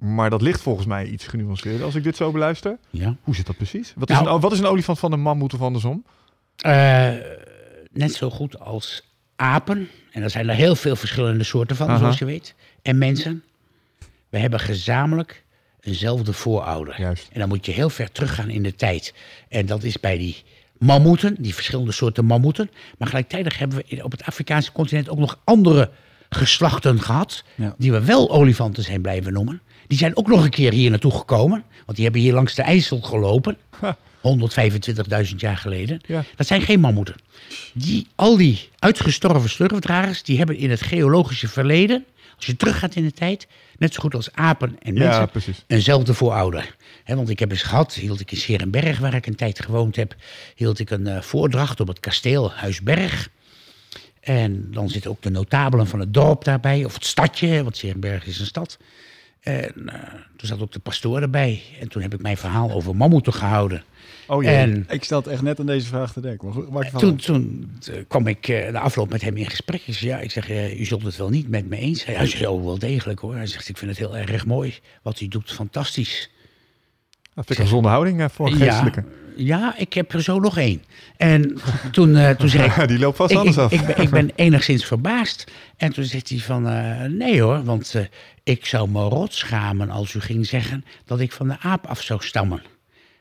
maar 0.00 0.30
dat 0.30 0.42
ligt 0.42 0.60
volgens 0.60 0.86
mij 0.86 1.06
iets 1.06 1.26
genuanceerder 1.26 1.84
als 1.84 1.94
ik 1.94 2.02
dit 2.02 2.16
zo 2.16 2.30
beluister. 2.30 2.78
Ja. 2.90 3.16
Hoe 3.22 3.34
zit 3.34 3.46
dat 3.46 3.56
precies? 3.56 3.92
Wat 3.96 4.10
is, 4.10 4.16
Nou- 4.16 4.34
een, 4.34 4.40
wat 4.40 4.52
is 4.52 4.58
een 4.58 4.66
olifant 4.66 4.98
van 4.98 5.12
een 5.12 5.20
mammoet 5.20 5.54
of 5.54 5.60
andersom? 5.60 6.04
Eh, 6.56 7.10
net 7.92 8.14
zo 8.14 8.30
goed 8.30 8.58
als 8.60 9.02
apen. 9.36 9.88
En 10.10 10.22
er 10.22 10.30
zijn 10.30 10.48
er 10.48 10.54
heel 10.54 10.76
veel 10.76 10.96
verschillende 10.96 11.44
soorten 11.44 11.76
van, 11.76 11.88
Aha. 11.88 11.98
zoals 11.98 12.18
je 12.18 12.24
weet. 12.24 12.54
En 12.82 12.98
mensen. 12.98 13.42
We 14.28 14.38
hebben 14.38 14.60
gezamenlijk 14.60 15.44
eenzelfde 15.80 16.32
voorouder. 16.32 17.00
Juist. 17.00 17.28
En 17.32 17.40
dan 17.40 17.48
moet 17.48 17.66
je 17.66 17.72
heel 17.72 17.90
ver 17.90 18.12
teruggaan 18.12 18.50
in 18.50 18.62
de 18.62 18.74
tijd. 18.74 19.14
En 19.48 19.66
dat 19.66 19.82
is 19.82 20.00
bij 20.00 20.18
die 20.18 20.42
mammoeten, 20.78 21.36
die 21.38 21.54
verschillende 21.54 21.92
soorten 21.92 22.24
mammoeten. 22.24 22.70
Maar 22.98 23.08
gelijktijdig 23.08 23.58
hebben 23.58 23.82
we 23.88 24.04
op 24.04 24.10
het 24.10 24.22
Afrikaanse 24.24 24.72
continent 24.72 25.08
ook 25.08 25.18
nog 25.18 25.38
andere 25.44 25.90
geslachten 26.28 27.00
gehad. 27.00 27.44
Ja. 27.54 27.74
Die 27.78 27.92
we 27.92 28.04
wel 28.04 28.30
olifanten 28.30 28.82
zijn 28.82 29.00
blijven 29.00 29.32
noemen. 29.32 29.60
Die 29.90 29.98
zijn 29.98 30.16
ook 30.16 30.26
nog 30.26 30.44
een 30.44 30.50
keer 30.50 30.72
hier 30.72 30.90
naartoe 30.90 31.12
gekomen. 31.12 31.64
Want 31.84 31.96
die 31.96 32.04
hebben 32.04 32.20
hier 32.20 32.32
langs 32.32 32.54
de 32.54 32.62
IJssel 32.62 33.00
gelopen. 33.00 33.56
125.000 35.30 35.34
jaar 35.36 35.56
geleden. 35.56 36.00
Ja. 36.06 36.24
Dat 36.36 36.46
zijn 36.46 36.62
geen 36.62 36.80
mammoeten. 36.80 37.14
Die, 37.74 38.06
al 38.14 38.36
die 38.36 38.68
uitgestorven 38.78 39.50
slurfdragers, 39.50 40.22
die 40.22 40.38
hebben 40.38 40.56
in 40.56 40.70
het 40.70 40.82
geologische 40.82 41.48
verleden, 41.48 42.04
als 42.36 42.46
je 42.46 42.56
teruggaat 42.56 42.94
in 42.94 43.04
de 43.04 43.12
tijd, 43.12 43.46
net 43.78 43.94
zo 43.94 44.00
goed 44.00 44.14
als 44.14 44.32
apen 44.32 44.76
en 44.82 44.94
mensen, 44.94 45.54
eenzelfde 45.66 46.14
voorouder. 46.14 46.76
Want 47.06 47.28
ik 47.28 47.38
heb 47.38 47.50
eens 47.50 47.62
gehad, 47.62 47.94
hield 47.94 48.20
ik 48.20 48.30
in 48.30 48.38
Serenberg, 48.38 48.98
waar 48.98 49.14
ik 49.14 49.26
een 49.26 49.34
tijd 49.34 49.60
gewoond 49.64 49.96
heb, 49.96 50.14
hield 50.54 50.78
ik 50.78 50.90
een 50.90 51.06
eh, 51.06 51.20
voordracht 51.20 51.80
op 51.80 51.88
het 51.88 52.00
kasteel 52.00 52.52
Huisberg. 52.52 53.28
En 54.20 54.72
dan 54.72 54.88
zitten 54.88 55.10
ook 55.10 55.22
de 55.22 55.30
notabelen 55.30 55.86
van 55.86 56.00
het 56.00 56.14
dorp 56.14 56.44
daarbij, 56.44 56.84
of 56.84 56.94
het 56.94 57.04
stadje, 57.04 57.62
want 57.62 57.76
Serenberg 57.76 58.26
is 58.26 58.40
een 58.40 58.46
stad. 58.46 58.78
En 59.40 59.88
eh, 59.88 60.14
toen 60.36 60.48
zat 60.48 60.60
ook 60.60 60.72
de 60.72 60.78
pastoor 60.78 61.20
erbij. 61.20 61.62
En 61.80 61.88
toen 61.88 62.02
heb 62.02 62.14
ik 62.14 62.22
mijn 62.22 62.36
verhaal 62.36 62.70
over 62.70 62.96
mammoeten 62.96 63.32
gehouden. 63.32 63.84
Oh 64.30 64.42
jee. 64.42 64.54
En 64.54 64.86
Ik 64.88 65.04
stel 65.04 65.18
het 65.18 65.26
echt 65.26 65.42
net 65.42 65.60
aan 65.60 65.66
deze 65.66 65.86
vraag 65.86 66.12
te 66.12 66.20
denken. 66.20 66.66
Maar 66.70 66.84
goed, 66.84 67.00
toen, 67.00 67.16
toen 67.16 67.70
eh, 67.92 67.94
kwam 68.08 68.26
ik 68.26 68.48
eh, 68.48 68.72
de 68.72 68.78
afloop 68.78 69.10
met 69.10 69.22
hem 69.22 69.36
in 69.36 69.50
gesprek. 69.50 69.82
Ik 69.86 69.94
zei, 69.94 70.10
ja, 70.10 70.18
ik 70.18 70.30
zeg, 70.30 70.50
eh, 70.50 70.80
u 70.80 70.84
zult 70.84 71.02
het 71.02 71.16
wel 71.16 71.28
niet 71.28 71.48
met 71.48 71.68
me 71.68 71.76
eens 71.76 72.00
zijn. 72.00 72.16
Hij 72.16 72.26
zei, 72.26 72.46
oh, 72.46 72.64
wel 72.64 72.78
degelijk 72.78 73.20
hoor. 73.20 73.34
Hij 73.34 73.46
zegt, 73.46 73.68
ik 73.68 73.76
vind 73.76 73.90
het 73.90 73.98
heel 73.98 74.16
erg 74.16 74.46
mooi 74.46 74.78
wat 75.02 75.20
u 75.20 75.28
doet, 75.28 75.52
fantastisch. 75.52 76.30
Dat 77.34 77.46
vind 77.46 77.50
ik 77.50 77.58
een 77.58 77.64
gezonde 77.64 77.88
houding 77.88 78.20
eh, 78.20 78.26
voor 78.32 78.46
een 78.46 78.56
geestelijke. 78.56 79.04
ja, 79.36 79.74
ik 79.76 79.92
heb 79.92 80.12
er 80.12 80.22
zo 80.22 80.38
nog 80.40 80.58
één. 80.58 80.82
En 81.16 81.58
toen, 81.92 82.16
eh, 82.16 82.30
toen 82.30 82.48
zei 82.48 82.64
ik, 82.82 82.88
Die 82.88 82.98
loopt 82.98 83.16
vast 83.16 83.30
ik, 83.30 83.38
anders 83.38 83.56
ik, 83.56 83.62
af. 83.62 83.72
ik, 83.72 83.86
ben, 83.86 84.02
ik 84.02 84.10
ben 84.10 84.30
enigszins 84.34 84.84
verbaasd. 84.84 85.50
En 85.76 85.92
toen 85.92 86.04
zegt 86.04 86.28
hij 86.28 86.38
van, 86.38 86.68
eh, 86.68 87.04
nee 87.04 87.42
hoor, 87.42 87.64
want 87.64 87.94
ik 88.42 88.66
zou 88.66 88.88
me 88.88 89.02
rot 89.02 89.34
schamen 89.34 89.90
als 89.90 90.14
u 90.14 90.20
ging 90.20 90.46
zeggen 90.46 90.84
dat 91.04 91.20
ik 91.20 91.32
van 91.32 91.48
de 91.48 91.56
aap 91.60 91.86
af 91.86 92.02
zou 92.02 92.22
stammen. 92.22 92.62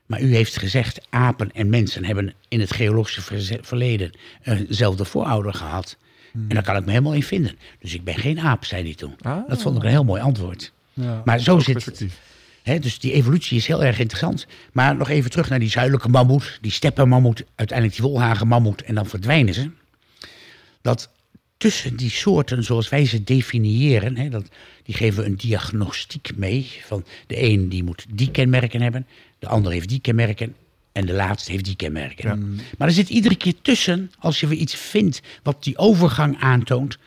Maar 0.05 0.21
u 0.21 0.35
heeft 0.35 0.57
gezegd, 0.57 1.07
apen 1.09 1.51
en 1.53 1.69
mensen 1.69 2.05
hebben 2.05 2.33
in 2.47 2.59
het 2.59 2.73
geologische 2.73 3.21
verleden 3.61 4.11
eenzelfde 4.43 5.05
voorouder 5.05 5.53
gehad. 5.53 5.97
En 6.33 6.47
daar 6.47 6.63
kan 6.63 6.75
ik 6.75 6.85
me 6.85 6.91
helemaal 6.91 7.13
in 7.13 7.23
vinden. 7.23 7.57
Dus 7.79 7.93
ik 7.93 8.03
ben 8.03 8.15
geen 8.17 8.39
aap, 8.39 8.65
zei 8.65 8.83
hij 8.83 8.93
toen. 8.93 9.15
Ah. 9.21 9.47
Dat 9.47 9.61
vond 9.61 9.77
ik 9.77 9.83
een 9.83 9.89
heel 9.89 10.03
mooi 10.03 10.21
antwoord. 10.21 10.71
Ja. 10.93 11.21
Maar 11.25 11.39
zo 11.39 11.59
zit 11.59 12.05
dus 12.77 12.99
die 12.99 13.13
evolutie 13.13 13.57
is 13.57 13.67
heel 13.67 13.83
erg 13.83 13.99
interessant. 13.99 14.47
Maar 14.71 14.95
nog 14.95 15.09
even 15.09 15.29
terug 15.29 15.49
naar 15.49 15.59
die 15.59 15.69
zuidelijke 15.69 16.09
mammoet, 16.09 16.57
die 16.61 16.71
steppenmammoet, 16.71 17.43
uiteindelijk 17.55 17.99
die 17.99 18.09
wolhagenmammoet 18.09 18.81
en 18.81 18.95
dan 18.95 19.05
verdwijnen 19.05 19.53
ze. 19.53 19.69
Dat 20.81 21.09
tussen 21.57 21.95
die 21.95 22.09
soorten 22.09 22.63
zoals 22.63 22.89
wij 22.89 23.05
ze 23.05 23.23
definiëren, 23.23 24.31
dat, 24.31 24.49
die 24.83 24.95
geven 24.95 25.25
een 25.25 25.35
diagnostiek 25.35 26.31
mee. 26.35 26.71
Van 26.85 27.05
de 27.27 27.43
een 27.43 27.69
die 27.69 27.83
moet 27.83 28.05
die 28.09 28.31
kenmerken 28.31 28.81
hebben, 28.81 29.07
de 29.39 29.47
ander 29.47 29.71
heeft 29.71 29.89
die 29.89 29.99
kenmerken 29.99 30.55
en 30.91 31.05
de 31.05 31.13
laatste 31.13 31.51
heeft 31.51 31.65
die 31.65 31.75
kenmerken. 31.75 32.59
Maar 32.77 32.87
er 32.87 32.93
zit 32.93 33.09
iedere 33.09 33.35
keer 33.35 33.53
tussen, 33.61 34.11
als 34.19 34.39
je 34.39 34.47
weer 34.47 34.57
iets 34.57 34.75
vindt 34.75 35.21
wat 35.43 35.63
die 35.63 35.77
overgang 35.77 36.39
aantoont, 36.39 36.97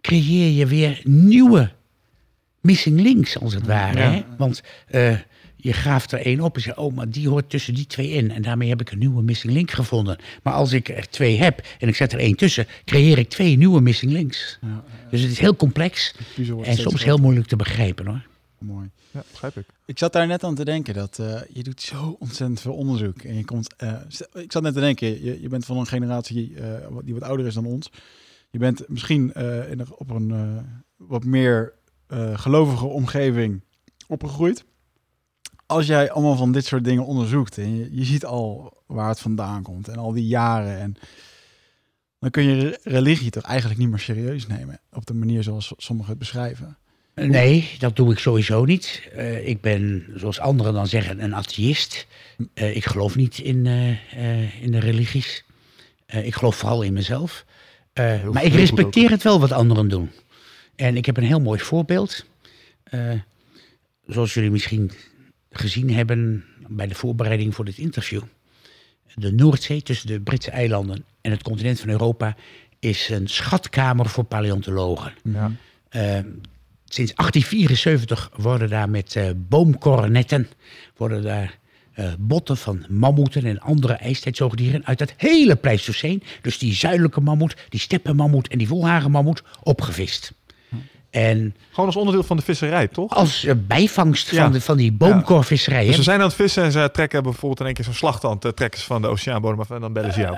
creëer 0.00 0.50
je 0.50 0.66
weer 0.66 1.00
nieuwe 1.04 1.72
missing 2.60 3.00
links, 3.00 3.38
als 3.38 3.54
het 3.54 3.66
ware. 3.66 3.98
Ja. 3.98 4.10
Hè? 4.10 4.22
Want 4.38 4.62
eh, 4.86 5.16
je 5.56 5.72
graaft 5.72 6.12
er 6.12 6.20
één 6.20 6.40
op 6.40 6.54
en 6.56 6.62
zegt, 6.62 6.76
oh, 6.76 6.94
maar 6.94 7.08
die 7.10 7.28
hoort 7.28 7.50
tussen 7.50 7.74
die 7.74 7.86
twee 7.86 8.08
in. 8.10 8.30
En 8.30 8.42
daarmee 8.42 8.68
heb 8.68 8.80
ik 8.80 8.90
een 8.90 8.98
nieuwe 8.98 9.22
missing 9.22 9.52
link 9.52 9.70
gevonden. 9.70 10.18
Maar 10.42 10.52
als 10.52 10.72
ik 10.72 10.88
er 10.88 11.08
twee 11.08 11.38
heb 11.38 11.66
en 11.78 11.88
ik 11.88 11.96
zet 11.96 12.12
er 12.12 12.18
één 12.18 12.36
tussen, 12.36 12.66
creëer 12.84 13.18
ik 13.18 13.28
twee 13.28 13.56
nieuwe 13.56 13.80
missing 13.80 14.12
links. 14.12 14.58
Dus 15.10 15.20
het 15.20 15.30
is 15.30 15.38
heel 15.38 15.56
complex 15.56 16.14
en 16.36 16.44
soms 16.46 16.80
groter. 16.80 17.04
heel 17.04 17.16
moeilijk 17.16 17.46
te 17.46 17.56
begrijpen 17.56 18.06
hoor. 18.06 18.26
Mooi. 18.58 18.90
Ja, 19.10 19.22
begrijp 19.30 19.56
ik. 19.56 19.64
Ik 19.86 19.98
zat 19.98 20.12
daar 20.12 20.26
net 20.26 20.44
aan 20.44 20.54
te 20.54 20.64
denken 20.64 20.94
dat 20.94 21.18
eh, 21.18 21.40
je 21.52 21.62
doet 21.62 21.80
zo 21.80 22.16
ontzettend 22.18 22.60
veel 22.60 22.72
onderzoek. 22.72 23.22
En 23.22 23.34
je 23.36 23.44
komt. 23.44 23.74
eh, 23.76 23.94
ik 24.32 24.52
zat 24.52 24.62
net 24.62 24.74
te 24.74 24.80
denken, 24.80 25.24
je, 25.24 25.40
je 25.40 25.48
bent 25.48 25.64
van 25.64 25.76
een 25.78 25.86
generatie 25.86 26.54
eh, 26.54 26.86
die 27.04 27.14
wat 27.14 27.22
ouder 27.22 27.46
is 27.46 27.54
dan 27.54 27.66
ons. 27.66 27.90
Je 28.50 28.58
bent 28.58 28.88
misschien 28.88 29.32
eh, 29.32 29.70
in 29.70 29.90
op 29.90 30.10
een 30.10 30.30
eh, 30.30 30.62
wat 30.96 31.24
meer 31.24 31.72
eh, 32.10 32.38
gelovige 32.38 32.86
omgeving 32.86 33.60
opgegroeid. 34.06 34.64
Als 35.66 35.86
jij 35.86 36.10
allemaal 36.10 36.36
van 36.36 36.52
dit 36.52 36.64
soort 36.64 36.84
dingen 36.84 37.06
onderzoekt 37.06 37.58
en 37.58 37.76
je, 37.76 37.88
je 37.92 38.04
ziet 38.04 38.24
al 38.24 38.78
waar 38.86 39.08
het 39.08 39.20
vandaan 39.20 39.62
komt 39.62 39.88
en 39.88 39.96
al 39.96 40.12
die 40.12 40.26
jaren 40.26 40.78
en 40.78 40.96
dan 42.18 42.30
kun 42.30 42.44
je 42.44 42.58
re- 42.60 42.76
religie 42.82 43.30
toch 43.30 43.42
eigenlijk 43.42 43.80
niet 43.80 43.88
meer 43.88 43.98
serieus 43.98 44.46
nemen 44.46 44.80
op 44.92 45.06
de 45.06 45.14
manier 45.14 45.42
zoals 45.42 45.72
sommigen 45.76 46.10
het 46.10 46.18
beschrijven. 46.18 46.76
Nee, 47.14 47.70
dat 47.78 47.96
doe 47.96 48.12
ik 48.12 48.18
sowieso 48.18 48.64
niet. 48.64 49.08
Eh, 49.14 49.48
ik 49.48 49.60
ben, 49.60 50.06
zoals 50.14 50.40
anderen 50.40 50.72
dan 50.74 50.86
zeggen, 50.86 51.22
een 51.24 51.34
atheïst. 51.34 52.06
Eh, 52.54 52.76
ik 52.76 52.84
geloof 52.84 53.16
niet 53.16 53.38
in, 53.38 53.66
eh, 53.66 53.90
eh, 53.90 54.62
in 54.62 54.70
de 54.70 54.78
religies. 54.78 55.44
Eh, 56.06 56.26
ik 56.26 56.34
geloof 56.34 56.56
vooral 56.56 56.82
in 56.82 56.92
mezelf. 56.92 57.44
Eh, 57.92 58.28
maar 58.28 58.44
ik 58.44 58.52
respecteer 58.54 59.10
het 59.10 59.22
wel 59.22 59.40
wat 59.40 59.52
anderen 59.52 59.88
doen. 59.88 60.10
En 60.80 60.96
ik 60.96 61.06
heb 61.06 61.16
een 61.16 61.24
heel 61.24 61.40
mooi 61.40 61.60
voorbeeld. 61.60 62.24
Eh, 62.82 63.12
zoals 64.06 64.34
jullie 64.34 64.50
misschien 64.50 64.90
gezien 65.50 65.90
hebben 65.90 66.44
bij 66.68 66.86
de 66.86 66.94
voorbereiding 66.94 67.54
voor 67.54 67.64
dit 67.64 67.78
interview. 67.78 68.22
De 69.14 69.32
Noordzee 69.32 69.82
tussen 69.82 70.06
de 70.06 70.20
Britse 70.20 70.50
eilanden 70.50 71.04
en 71.20 71.30
het 71.30 71.42
continent 71.42 71.80
van 71.80 71.88
Europa 71.88 72.36
is 72.78 73.08
een 73.08 73.28
schatkamer 73.28 74.08
voor 74.08 74.24
paleontologen. 74.24 75.12
Ja. 75.22 75.52
Eh, 75.88 76.18
sinds 76.84 77.14
1874 77.14 78.30
worden 78.36 78.68
daar 78.68 78.90
met 78.90 79.16
eh, 79.16 79.30
boomkornetten 79.36 80.48
worden 80.96 81.22
daar, 81.22 81.58
botten 82.18 82.56
van 82.56 82.84
mammoeten 82.88 83.44
en 83.44 83.60
andere 83.60 83.92
ijstijdzoogdieren 83.92 84.86
uit 84.86 85.00
het 85.00 85.14
hele 85.16 85.56
Pleistoceen, 85.56 86.22
dus 86.42 86.58
die 86.58 86.74
zuidelijke 86.74 87.20
mammoet, 87.20 87.56
die 87.68 87.80
steppenmammoet 87.80 88.48
en 88.48 88.58
die 88.58 88.66
volhagenmammoet, 88.66 89.42
opgevist. 89.62 90.32
En 91.10 91.54
Gewoon 91.70 91.86
als 91.86 91.96
onderdeel 91.96 92.22
van 92.22 92.36
de 92.36 92.42
visserij, 92.42 92.88
toch? 92.88 93.14
als 93.14 93.44
eh, 93.44 93.54
bijvangst 93.66 94.30
Ja. 94.30 94.42
van, 94.42 94.52
de, 94.52 94.60
van 94.60 94.76
die 94.76 94.92
boomkorvisserij. 94.92 95.86
Dus 95.86 95.96
ze 95.96 96.02
zijn 96.02 96.18
aan 96.20 96.26
het 96.26 96.34
vissen 96.34 96.62
en 96.64 96.72
ze 96.72 96.88
trekken 96.92 97.22
bijvoorbeeld 97.22 97.60
in 97.60 97.66
één 97.66 97.74
keer 97.74 97.84
zo'n 97.84 97.94
slagtand, 97.94 98.44
eh, 98.44 98.50
trekken 98.50 98.80
ze 98.80 98.86
van 98.86 99.02
de 99.02 99.08
oceaanbodem 99.08 99.60
af 99.60 99.70
en 99.70 99.80
dan 99.80 99.92
bellen 99.92 100.12
ze 100.12 100.20
jou. 100.20 100.36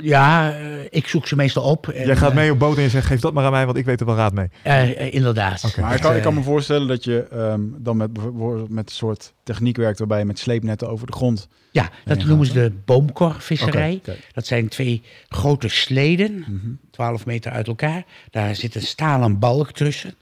Ja, 0.00 0.52
eh, 0.58 0.66
ik 0.90 1.06
zoek 1.08 1.26
ze 1.26 1.36
meestal 1.36 1.62
op. 1.62 1.88
En, 1.88 2.06
Jij 2.06 2.16
gaat 2.16 2.30
eh, 2.30 2.36
mee 2.36 2.50
op 2.50 2.58
boot 2.58 2.76
en 2.76 2.82
je 2.82 2.88
zegt, 2.88 3.06
geef 3.06 3.20
dat 3.20 3.32
maar 3.32 3.44
aan 3.44 3.50
mij, 3.52 3.64
want 3.66 3.76
ik 3.78 3.84
weet 3.84 4.00
er 4.00 4.06
wel 4.06 4.16
raad 4.16 4.32
mee. 4.32 4.48
eh, 4.62 5.00
eh, 5.00 5.14
inderdaad. 5.14 5.76
Maar 5.80 5.94
ik 5.94 6.00
kan, 6.00 6.16
ik 6.16 6.22
kan 6.22 6.34
me 6.34 6.40
Eh, 6.40 6.46
voorstellen 6.46 6.88
dat 6.88 7.04
je 7.04 7.26
ehm, 7.30 7.60
dan 7.76 7.96
met, 7.96 8.12
bijvoorbeeld 8.12 8.70
met 8.70 8.88
een 8.90 8.94
soort 8.96 9.32
techniek 9.42 9.76
werkt 9.76 9.98
waarbij 9.98 10.18
je 10.18 10.24
met 10.24 10.38
sleepnetten 10.38 10.88
over 10.88 11.06
de 11.06 11.12
grond. 11.12 11.48
Ja, 11.72 11.90
dat 12.04 12.24
noemen 12.24 12.46
ze 12.46 12.52
de 12.52 12.72
boomkorvisserij. 12.84 14.00
Dat 14.32 14.46
zijn 14.46 14.68
twee 14.68 15.02
grote 15.28 15.68
sleden, 15.68 16.38
Mhm. 16.38 16.70
12 16.90 17.26
meter 17.26 17.52
uit 17.52 17.66
elkaar. 17.66 18.04
Daar 18.30 18.54
zit 18.56 18.74
een 18.74 18.82
stalen 18.82 19.38
balk 19.38 19.72
tussen. 19.72 20.14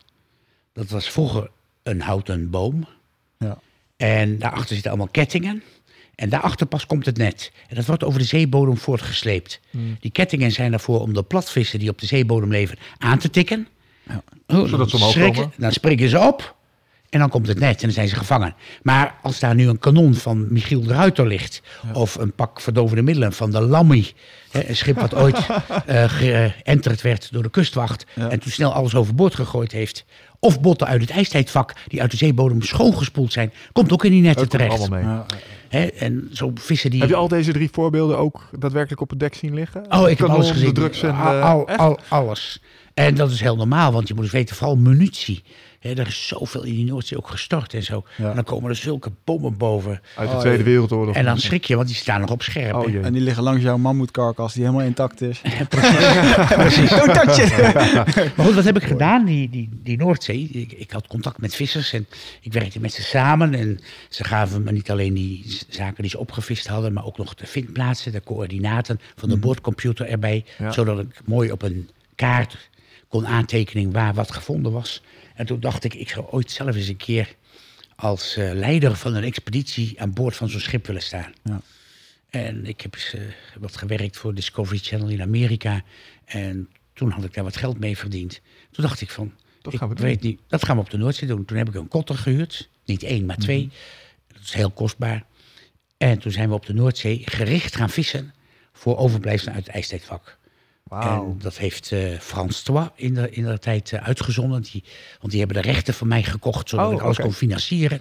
Dat 0.73 0.89
was 0.91 1.11
vroeger 1.11 1.51
een 1.83 2.01
houten 2.01 2.51
boom. 2.51 2.87
Ja. 3.39 3.59
En 3.97 4.39
daarachter 4.39 4.75
zitten 4.75 4.91
allemaal 4.91 5.09
kettingen. 5.11 5.63
En 6.17 6.29
daarachter 6.29 6.67
pas 6.67 6.87
komt 6.87 7.07
het 7.07 7.17
net. 7.17 7.53
En 7.69 7.77
dat 7.77 7.85
wordt 7.85 8.05
over 8.05 8.19
de 8.19 8.25
zeebodem 8.25 8.77
voortgesleept. 8.77 9.61
Hmm. 9.71 9.97
Die 10.01 10.11
kettingen 10.11 10.53
zijn 10.53 10.73
ervoor 10.73 11.01
om 11.01 11.15
de 11.15 11.23
platvissen 11.23 11.79
die 11.79 11.89
op 11.89 11.99
de 11.99 12.07
zeebodem 12.07 12.51
leven 12.51 12.79
aan 12.99 13.19
te 13.19 13.31
tikken. 13.31 13.69
Ja. 14.09 14.23
Oh, 14.47 14.69
Zodat 14.69 14.91
ze 14.91 14.97
omhoog 14.97 15.13
schrikken, 15.13 15.43
komen. 15.43 15.55
Dan 15.59 15.73
springen 15.73 16.09
ze 16.09 16.19
op. 16.19 16.55
En 17.11 17.19
dan 17.19 17.29
komt 17.29 17.47
het 17.47 17.59
net 17.59 17.75
en 17.75 17.83
dan 17.83 17.91
zijn 17.91 18.09
ze 18.09 18.17
gevangen. 18.17 18.55
Maar 18.83 19.15
als 19.23 19.41
daar 19.41 19.55
nu 19.55 19.69
een 19.69 19.79
kanon 19.79 20.15
van 20.15 20.53
Michiel 20.53 20.83
de 20.83 20.93
Ruiter 20.93 21.27
ligt... 21.27 21.63
of 21.93 22.15
een 22.15 22.33
pak 22.33 22.61
verdovende 22.61 23.03
middelen 23.03 23.33
van 23.33 23.51
de 23.51 23.61
Lammy... 23.61 24.13
hè, 24.51 24.69
een 24.69 24.77
schip 24.77 25.01
wat 25.01 25.15
ooit 25.15 25.39
eh 25.87 26.05
geënterd 26.11 27.03
werd 27.03 27.33
door 27.33 27.43
de 27.43 27.51
kustwacht... 27.51 28.07
Ja. 28.15 28.29
en 28.29 28.39
toen 28.39 28.53
snel 28.53 28.73
alles 28.73 28.95
overboord 28.95 29.35
gegooid 29.35 29.73
heeft... 29.73 30.05
of 30.39 30.61
botten 30.61 30.87
uit 30.87 31.01
het 31.01 31.11
ijstijdvak 31.11 31.73
die 31.89 32.01
uit 32.01 32.11
de 32.11 32.17
zeebodem 32.17 32.63
schoongespoeld 32.63 33.33
zijn... 33.33 33.53
komt 33.73 33.93
ook 33.93 34.05
in 34.05 34.11
die 34.11 34.23
netten 34.23 34.43
er 34.43 34.49
terecht. 34.49 34.79
allemaal 34.79 34.99
mee. 34.99 35.09
Ja, 35.09 35.27
Hè, 35.69 35.87
en 35.87 36.29
zo 36.33 36.51
vissen 36.55 36.91
die... 36.91 37.01
Heb 37.01 37.09
je 37.09 37.15
al 37.15 37.29
deze 37.29 37.53
drie 37.53 37.69
voorbeelden 37.73 38.19
ook 38.19 38.49
daadwerkelijk 38.59 39.01
op 39.01 39.11
het 39.11 39.21
dek 39.21 39.35
zien 39.35 39.55
liggen? 39.55 39.85
Oh, 39.89 40.09
ik 40.09 40.19
heb 40.19 40.29
alles 40.29 40.51
gezien. 40.51 40.67
De 40.75 40.81
drugs 40.81 41.03
en, 41.03 41.15
al, 41.15 41.33
eh, 41.33 41.51
al, 41.51 41.69
echt? 41.69 41.79
al- 41.79 41.99
alles. 42.09 42.61
En 42.95 43.15
dat 43.15 43.31
is 43.31 43.41
heel 43.41 43.57
normaal, 43.57 43.93
want 43.93 44.09
je 44.09 44.15
moet 44.15 44.31
weten, 44.31 44.57
vooral 44.57 44.77
munitie. 44.77 45.43
Hè, 45.81 45.91
er 45.95 46.07
is 46.07 46.27
zoveel 46.27 46.63
in 46.63 46.75
die 46.75 46.85
Noordzee 46.85 47.19
ook 47.19 47.29
gestort 47.29 47.75
en 47.75 47.83
zo. 47.83 48.05
Ja. 48.17 48.29
En 48.29 48.35
dan 48.35 48.45
komen 48.45 48.71
er 48.71 48.77
zulke 48.77 49.11
bommen 49.25 49.57
boven. 49.57 50.01
Uit 50.17 50.29
de 50.29 50.35
Oh, 50.35 50.41
Tweede. 50.41 50.63
Wereldoorlog. 50.63 51.15
En 51.15 51.25
dan 51.25 51.39
schrik 51.39 51.65
je, 51.65 51.77
want 51.77 51.87
die 51.87 51.97
staan 51.97 52.21
nog 52.21 52.31
op 52.31 52.43
scherp. 52.43 52.75
Oh. 52.75 52.95
En 52.95 53.13
die 53.13 53.23
liggen 53.23 53.43
langs 53.43 53.63
jouw 53.63 53.77
mammoetkarkas 53.77 54.53
die 54.53 54.63
helemaal 54.65 54.87
intact 54.87 55.21
is. 55.21 55.43
Precies. 55.69 56.91
Don't 56.91 57.15
touch 57.15 57.39
it! 57.39 57.75
Maar 58.37 58.47
goed, 58.47 58.55
wat 58.55 58.65
heb 58.65 58.77
ik 58.77 58.83
gedaan? 58.85 59.25
Die, 59.25 59.51
die, 59.51 59.69
die 59.83 59.97
Noordzee. 59.97 60.49
Ik, 60.53 60.73
ik 60.73 60.91
had 60.91 61.07
contact 61.07 61.39
met 61.41 61.55
vissers 61.55 61.93
en 61.93 62.07
ik 62.41 62.53
werkte 62.53 62.81
met 62.81 62.93
ze 62.93 63.03
samen. 63.03 63.55
En 63.55 63.81
ze 64.09 64.25
gaven 64.25 64.63
me 64.63 64.73
niet 64.73 64.91
alleen 64.91 65.15
die 65.15 65.59
zaken 65.69 66.03
die 66.03 66.11
ze 66.11 66.19
opgevist 66.19 66.67
hadden, 66.67 66.93
maar 66.93 67.05
ook 67.05 67.19
nog 67.19 67.35
de 67.35 67.47
vindplaatsen, 67.47 68.13
de 68.13 68.23
coördinaten 68.25 69.01
van 69.17 69.29
de 69.29 69.37
boordcomputer 69.37 70.07
erbij. 70.07 70.45
Ja. 70.59 70.73
Zodat 70.73 70.99
ik 70.99 71.21
mooi 71.25 71.51
op 71.53 71.63
een 71.63 71.89
kaart 72.15 72.57
kon 73.09 73.27
aantekening 73.27 73.93
waar 73.93 74.15
wat 74.15 74.33
gevonden 74.33 74.73
was. 74.73 75.03
En 75.37 75.47
toen 75.47 75.61
dacht 75.61 75.85
ik, 75.85 75.95
ik 75.95 76.09
zou 76.09 76.27
ooit 76.31 76.51
zelf 76.51 76.77
eens 76.77 76.89
een 76.89 76.97
keer 76.97 77.37
als 77.97 78.37
eh, 78.37 78.51
leider 78.53 78.97
van 78.97 79.15
een 79.15 79.25
expeditie 79.25 80.01
aan 80.01 80.13
boord 80.13 80.37
van 80.37 80.49
zo'n 80.49 80.61
schip 80.61 80.87
willen 80.87 81.03
staan. 81.03 81.33
Ja. 81.45 81.61
En 82.31 82.67
ik 82.67 82.81
heb 82.81 82.95
eens 82.95 83.15
eh, 83.15 83.21
wat 83.59 83.77
gewerkt 83.77 84.17
voor 84.17 84.35
Discovery 84.35 84.79
Channel 84.79 85.09
in 85.09 85.23
Amerika. 85.23 85.83
En 86.25 86.69
toen 86.93 87.11
had 87.11 87.25
ik 87.25 87.35
daar 87.35 87.45
wat 87.45 87.57
geld 87.57 87.79
mee 87.79 87.97
verdiend. 87.97 88.41
Toen 88.71 88.85
dacht 88.85 89.01
ik 89.01 89.11
van, 89.11 89.33
Dat 89.63 89.73
ik 89.73 89.79
gaan 89.79 89.89
we 89.89 89.95
doen. 89.95 90.05
weet 90.05 90.23
niet, 90.23 90.41
dat 90.49 90.65
gaan 90.65 90.77
we 90.77 90.83
op 90.83 90.91
de 90.91 90.97
Noordzee 90.97 91.29
doen. 91.29 91.45
Toen 91.45 91.57
heb 91.57 91.69
ik 91.69 91.75
een 91.75 91.89
kotter 91.89 92.17
gehuurd. 92.19 92.69
Niet 92.85 93.03
één, 93.03 93.27
maar 93.27 93.37
twee. 93.37 93.71
Dat 94.33 94.43
is 94.43 94.53
heel 94.53 94.71
kostbaar. 94.71 95.25
En 95.97 96.19
toen 96.19 96.33
zijn 96.33 96.49
we 96.49 96.55
op 96.55 96.67
de 96.67 96.75
Noordzee 96.75 97.23
gericht 97.25 97.77
gaan 97.77 97.91
vissen 97.91 98.35
voor 98.73 98.97
overblijfselen 98.97 99.55
uit 99.55 99.67
het 99.67 99.75
ijstijdvak. 99.75 100.39
En 100.91 101.37
dat 101.39 101.57
heeft 101.57 101.93
eh 101.93 102.19
Frans 102.19 102.63
Trois 102.63 102.89
in 102.95 103.15
de, 103.15 103.31
in 103.31 103.45
de 103.45 103.59
tijd 103.59 103.93
eh, 103.93 104.07
uitgezonden. 104.07 104.63
Die, 104.63 104.85
want 105.21 105.31
die 105.33 105.39
hebben 105.39 105.63
de 105.63 105.69
rechten 105.69 105.95
van 105.95 106.09
mij 106.09 106.23
gekocht, 106.23 106.69
zodat 106.69 106.87
Oh, 106.87 106.93
ik 106.93 107.01
alles 107.01 107.19
kon 107.19 107.33
financieren. 107.33 108.01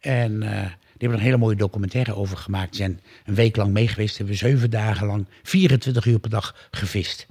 En 0.00 0.42
eh, 0.42 0.50
die 0.50 1.08
hebben 1.08 1.08
er 1.08 1.14
een 1.14 1.20
hele 1.20 1.36
mooie 1.36 1.56
documentaire 1.56 2.14
over 2.14 2.36
gemaakt. 2.36 2.70
Die 2.70 2.80
zijn 2.80 3.00
een 3.24 3.34
week 3.34 3.56
lang 3.56 3.72
meegeweest. 3.72 4.16
Hebben 4.16 4.34
we 4.34 4.40
zeven 4.40 4.70
dagen 4.70 5.06
lang, 5.06 5.26
24 5.42 6.04
uur 6.06 6.18
per 6.18 6.30
dag 6.30 6.68
gevist. 6.70 7.26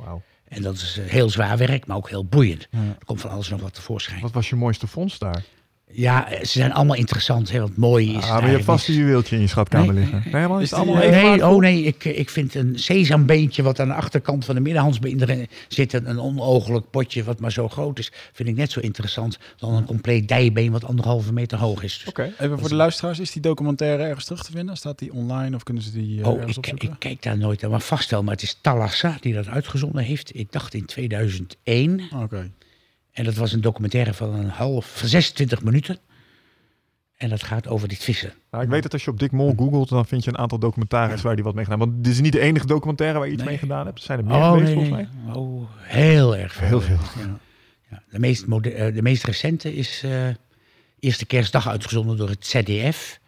En 0.47 0.61
dat 0.61 0.75
is 0.75 0.99
heel 1.01 1.29
zwaar 1.29 1.57
werk, 1.57 1.87
maar 1.87 1.97
ook 1.97 2.09
heel 2.09 2.25
boeiend. 2.25 2.67
Er 2.71 3.05
komt 3.05 3.21
van 3.21 3.29
alles 3.29 3.49
nog 3.49 3.61
wat 3.61 3.73
tevoorschijn. 3.73 4.21
Wat 4.21 4.31
was 4.31 4.49
je 4.49 4.55
mooiste 4.55 4.87
vondst 4.87 5.19
daar? 5.19 5.43
Ja, 5.91 6.27
ze 6.39 6.45
zijn 6.45 6.73
allemaal 6.73 6.95
interessant. 6.95 7.51
Hè, 7.51 7.59
want 7.59 7.77
mooi 7.77 8.15
is. 8.17 8.23
Ah, 8.23 8.31
maar 8.31 8.45
je 8.45 8.51
hebt 8.51 8.63
vast 8.63 8.87
een 8.87 8.93
juweeltje 8.93 9.35
in 9.35 9.41
je 9.41 9.47
schatkamer 9.47 9.93
Nee. 9.93 10.03
liggen. 10.03 10.21
Nee, 10.23 10.33
helemaal 10.35 10.57
Is 10.57 10.63
is 10.63 10.69
het 10.69 10.79
allemaal 10.79 11.01
even 11.01 11.11
Nee, 11.15 11.23
waardevol? 11.23 11.53
oh 11.53 11.59
nee, 11.61 11.83
ik, 11.83 12.05
ik 12.05 12.29
vind 12.29 12.55
een 12.55 12.79
sesambeentje 12.79 13.63
wat 13.63 13.79
aan 13.79 13.87
de 13.87 13.93
achterkant 13.93 14.45
van 14.45 14.55
de 14.55 14.61
middenhandsbeen 14.61 15.21
erin 15.21 15.47
zit. 15.67 15.93
Een, 15.93 16.09
een 16.09 16.19
onogelijk 16.19 16.89
potje 16.89 17.23
wat 17.23 17.39
maar 17.39 17.51
zo 17.51 17.67
groot 17.69 17.99
is. 17.99 18.11
Vind 18.33 18.49
ik 18.49 18.55
net 18.55 18.71
zo 18.71 18.79
interessant 18.79 19.37
dan 19.57 19.73
een 19.73 19.85
compleet 19.85 20.27
dijbeen 20.27 20.71
wat 20.71 20.83
anderhalve 20.85 21.33
meter 21.33 21.57
hoog 21.57 21.83
is. 21.83 21.97
Dus, 21.97 22.07
Oké. 22.07 22.33
Even 22.39 22.59
voor 22.59 22.69
de 22.69 22.75
luisteraars, 22.75 23.19
is 23.19 23.31
die 23.31 23.41
documentaire 23.41 24.03
ergens 24.03 24.25
terug 24.25 24.43
te 24.43 24.51
vinden? 24.51 24.77
Staat 24.77 24.99
die 24.99 25.13
online 25.13 25.55
of 25.55 25.63
kunnen 25.63 25.83
ze 25.83 25.91
die 25.91 26.21
eh, 26.21 26.27
oh, 26.27 26.33
ergens 26.37 26.51
ik, 26.51 26.57
opzoeken? 26.57 26.87
ik 26.89 26.95
kijk 26.99 27.21
daar 27.23 27.37
nooit 27.37 27.63
aan 27.63 27.69
maar 27.69 27.81
vast 27.81 28.09
wel. 28.11 28.23
Maar 28.23 28.33
het 28.33 28.43
is 28.43 28.57
Talassa 28.61 29.17
die 29.19 29.33
dat 29.33 29.47
uitgezonden 29.47 30.03
heeft. 30.03 30.35
Ik 30.35 30.51
dacht 30.51 30.73
in 30.73 30.85
2001. 30.85 32.01
Oké. 32.15 32.49
En 33.17 33.23
dat 33.23 33.35
was 33.35 33.53
een 33.53 33.61
documentaire 33.61 34.13
van 34.13 34.33
een 34.33 34.49
half, 34.49 34.97
van 34.99 35.07
26 35.07 35.61
minuten. 35.63 35.97
En 37.15 37.29
dat 37.29 37.43
gaat 37.43 37.67
over 37.67 37.87
dit 37.87 38.03
vissen. 38.03 38.33
Nou, 38.51 38.63
ik 38.63 38.69
weet 38.69 38.83
dat 38.83 38.93
als 38.93 39.03
je 39.03 39.11
op 39.11 39.19
Dick 39.19 39.31
Mol 39.31 39.53
googelt, 39.57 39.89
dan 39.89 40.05
vind 40.05 40.23
je 40.23 40.29
een 40.29 40.37
aantal 40.37 40.59
documentaires 40.59 41.21
waar 41.21 41.33
hij 41.33 41.43
wat 41.43 41.55
mee 41.55 41.63
gedaan 41.63 41.79
heeft. 41.79 41.91
Want 41.91 42.03
dit 42.03 42.13
is 42.13 42.21
niet 42.21 42.31
de 42.31 42.39
enige 42.39 42.65
documentaire 42.65 43.17
waar 43.17 43.27
je 43.27 43.33
iets 43.33 43.41
Nee. 43.41 43.51
mee 43.51 43.59
gedaan 43.59 43.85
hebt. 43.85 43.97
Er 43.99 44.03
zijn 44.05 44.19
er 44.19 44.25
meer 44.25 44.35
Oh, 44.35 44.51
geweest, 44.51 44.65
nee, 44.65 44.73
volgens 44.73 45.07
mij. 45.25 45.33
Oh, 45.35 45.69
heel 45.77 46.37
erg 46.37 46.53
veel. 46.53 46.67
Heel 46.67 46.81
veel. 46.81 46.97
Ja. 47.23 47.39
Ja, 47.89 48.03
de, 48.09 48.19
meest 48.19 48.43
eh, 48.43 48.93
de 48.93 49.01
meest 49.01 49.23
recente 49.23 49.75
is 49.75 50.01
eh, 50.03 50.27
Eerste 50.99 51.25
Kerstdag 51.25 51.67
uitgezonden 51.67 52.17
door 52.17 52.29
het 52.29 52.45
ZDF. 52.45 53.19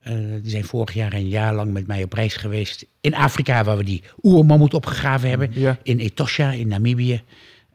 Eh, 0.00 0.14
die 0.42 0.50
zijn 0.50 0.64
vorig 0.64 0.94
jaar 0.94 1.12
een 1.12 1.28
jaar 1.28 1.54
lang 1.54 1.72
met 1.72 1.86
mij 1.86 2.02
op 2.02 2.12
reis 2.12 2.36
geweest 2.36 2.86
in 3.00 3.14
Afrika, 3.14 3.64
waar 3.64 3.76
we 3.76 3.84
die 3.84 4.02
oermammoet 4.22 4.74
opgegraven 4.74 5.28
hebben. 5.28 5.78
In 5.82 5.98
Etosha, 5.98 6.50
in 6.50 6.68
Namibië. 6.68 7.22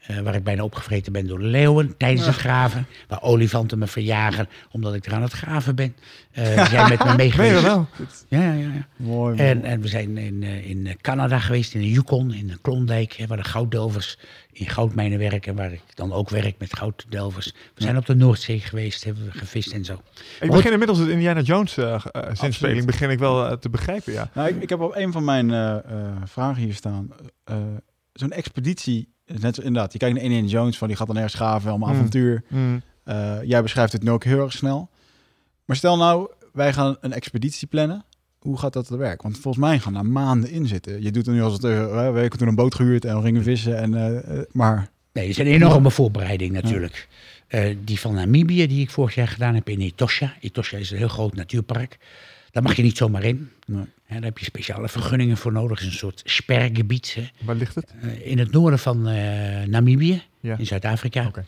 Eh, 0.02 0.20
waar 0.20 0.36
ik 0.36 0.44
bijna 0.44 0.64
opgevreten 0.64 1.12
ben 1.14 1.28
door 1.28 1.40
de 1.40 1.46
leeuwen 1.46 1.98
tijdens 1.98 2.26
het 2.26 2.36
graven. 2.36 2.86
Waar 3.08 3.22
olifanten 3.22 3.80
me 3.80 3.88
verjagen 3.88 4.50
omdat 4.72 4.94
ik 4.94 5.06
er 5.06 5.14
aan 5.14 5.22
het 5.22 5.32
graven 5.32 5.76
ben. 5.76 5.96
Eh 6.32 6.66
zijn 6.70 6.90
met 6.90 7.04
me 7.06 7.16
meegeweest. 7.16 7.62
wel? 7.62 7.88
Ja, 8.28 8.42
ja, 8.42 8.54
ja. 8.54 8.88
Mooi. 8.96 9.38
En, 9.38 9.64
en 9.64 9.82
we 9.82 9.88
zijn 9.88 10.18
in, 10.18 10.44
eh, 10.44 10.70
in 10.70 10.98
Canada 11.02 11.40
geweest, 11.40 11.74
in 11.74 11.82
de 11.82 11.90
Yukon, 11.90 12.34
in 12.34 12.48
de 12.48 12.58
Klondijk, 12.62 13.14
hè, 13.14 13.28
waar 13.28 13.38
de 13.38 13.44
gouddelvers 13.44 14.18
in 14.52 14.68
goudmijnen 14.70 15.20
werken, 15.20 15.56
waar 15.56 15.72
ik 15.74 15.82
dan 15.94 16.14
ook 16.14 16.30
werk 16.30 16.56
met 16.60 16.76
gouddelvers. 16.76 17.54
We 17.76 17.84
zijn 17.84 17.98
op 17.98 18.06
de 18.06 18.16
Noordzee 18.16 18.60
geweest, 18.60 19.04
hebben 19.04 19.26
we 19.26 19.32
gevist 19.32 19.72
en 19.74 19.86
zo. 19.86 20.02
Ik 20.40 20.52
begin 20.52 20.72
inmiddels 20.72 21.00
het 21.00 21.08
Indiana 21.10 21.42
Jones 21.42 21.78
zinspeling 22.34 22.86
begin 22.86 23.10
ik 23.10 23.20
wel 23.20 23.58
te 23.60 23.70
begrijpen, 23.70 24.14
ja. 24.14 24.30
Nou, 24.34 24.48
ik, 24.50 24.62
ik 24.62 24.70
heb 24.70 24.80
op 24.82 24.96
een 24.96 25.12
van 25.12 25.24
mijn 25.24 25.52
eh, 25.52 25.76
eh, 25.78 25.82
vragen 26.26 26.62
hier 26.64 26.74
staan. 26.74 27.10
eh, 27.44 27.56
Zo'n 28.14 28.32
expeditie, 28.32 29.14
net 29.40 29.56
zo, 29.56 29.62
inderdaad, 29.62 29.94
je 29.94 30.00
kijkt 30.00 30.16
naar 30.16 30.24
Indiana 30.24 30.48
Jones, 30.48 30.78
van 30.78 30.88
die 30.88 30.98
gaat 30.98 31.08
dan 31.08 31.16
ergens 31.16 31.34
graven, 31.34 31.70
allemaal 31.70 31.90
Mm. 31.90 31.96
avontuur. 31.96 32.44
Mm. 32.48 32.82
Eh, 33.04 33.38
jij 33.44 33.62
beschrijft 33.62 33.92
het 33.92 34.04
nu 34.04 34.10
ook 34.12 34.24
heel 34.24 34.40
erg 34.44 34.52
snel. 34.52 34.90
Maar 35.66 35.76
stel 35.76 35.98
nou, 35.98 36.30
wij 36.54 36.74
gaan 36.74 36.98
een 37.02 37.14
expeditie 37.14 37.68
plannen. 37.68 38.06
Hoe 38.40 38.58
gaat 38.58 38.74
dat 38.74 38.88
te 38.88 38.98
werk? 38.98 39.22
Want 39.22 39.40
volgens 39.40 39.64
mij 39.64 39.80
gaan 39.80 39.94
daar 39.94 40.06
maanden 40.06 40.50
in 40.50 40.68
zitten. 40.68 41.04
Je 41.04 41.12
doet 41.12 41.28
er 41.28 41.34
nu 41.34 41.42
als 41.42 41.54
het, 41.54 41.64
uh, 41.64 41.92
we 41.92 41.98
hebben 41.98 42.30
toen 42.30 42.48
een 42.48 42.56
boot 42.56 42.76
gehuurd 42.76 43.06
en 43.06 43.16
we 43.16 43.22
gingen 43.22 43.44
vissen. 43.44 43.78
En, 43.78 43.94
eh, 43.94 44.18
eh, 44.18 44.46
maar 44.52 44.90
Nee, 45.14 45.28
het 45.28 45.40
is 45.40 45.46
een 45.46 45.52
enorme 45.52 45.92
voorbereiding 45.92 46.52
natuurlijk. 46.54 47.08
Eh, 47.48 47.76
die 47.84 48.00
van 48.00 48.14
Namibië, 48.14 48.68
die 48.68 48.82
ik 48.82 48.90
vorig 48.90 49.16
jaar 49.16 49.28
gedaan 49.28 49.56
heb 49.56 49.70
in 49.70 49.80
Etosha. 49.80 50.34
Etosha 50.40 50.78
is 50.78 50.92
een 50.92 50.98
heel 50.98 51.08
groot 51.08 51.36
natuurpark. 51.36 51.98
Daar 52.52 52.64
mag 52.64 52.76
je 52.76 52.82
niet 52.84 52.98
zomaar 52.98 53.24
in. 53.24 53.50
Nee. 53.66 53.86
Daar 54.10 54.22
heb 54.22 54.38
je 54.38 54.46
speciale 54.46 54.90
vergunningen 54.90 55.38
voor 55.38 55.52
nodig. 55.52 55.78
Het 55.80 55.88
is 55.88 55.94
een 55.94 56.00
soort 56.00 56.22
spergebied. 56.26 57.14
Hè. 57.16 57.28
Waar 57.46 57.56
ligt 57.56 57.76
het? 57.76 57.94
Eh, 58.02 58.26
in 58.28 58.40
het 58.40 58.52
noorden 58.52 58.80
van 58.80 59.08
eh, 59.08 59.64
Namibië, 59.64 60.22
Ja. 60.40 60.58
in 60.58 60.66
Zuid-Afrika. 60.66 61.26
Oké. 61.28 61.46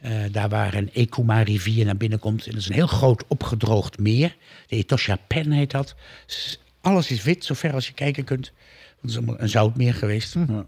Eh, 0.00 0.12
daar 0.30 0.48
waar 0.48 0.74
een 0.74 0.90
Ekuma-rivier 0.92 1.84
naar 1.84 1.96
binnen 1.96 2.18
komt. 2.18 2.44
En 2.46 2.50
dat 2.52 2.60
is 2.60 2.68
een 2.68 2.74
heel 2.74 2.86
groot 2.86 3.24
opgedroogd 3.28 3.98
meer. 3.98 4.36
De 4.66 4.76
Etosha 4.76 5.16
Pen 5.26 5.50
heet 5.50 5.70
dat. 5.70 5.94
S- 6.26 6.58
Alles 6.80 7.10
is 7.10 7.22
wit, 7.22 7.44
zover 7.44 7.72
als 7.72 7.86
je 7.86 7.92
kijken 7.92 8.24
kunt. 8.24 8.52
Het 9.00 9.10
is 9.10 9.16
een 9.16 9.48
zoutmeer 9.48 9.94
geweest. 9.94 10.34
Ja. 10.34 10.66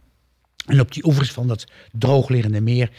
En 0.67 0.81
op 0.81 0.93
die 0.93 1.05
oevers 1.07 1.33
van 1.33 1.49
dat 1.49 1.65
drooglerende 1.93 2.61
meer... 2.61 2.91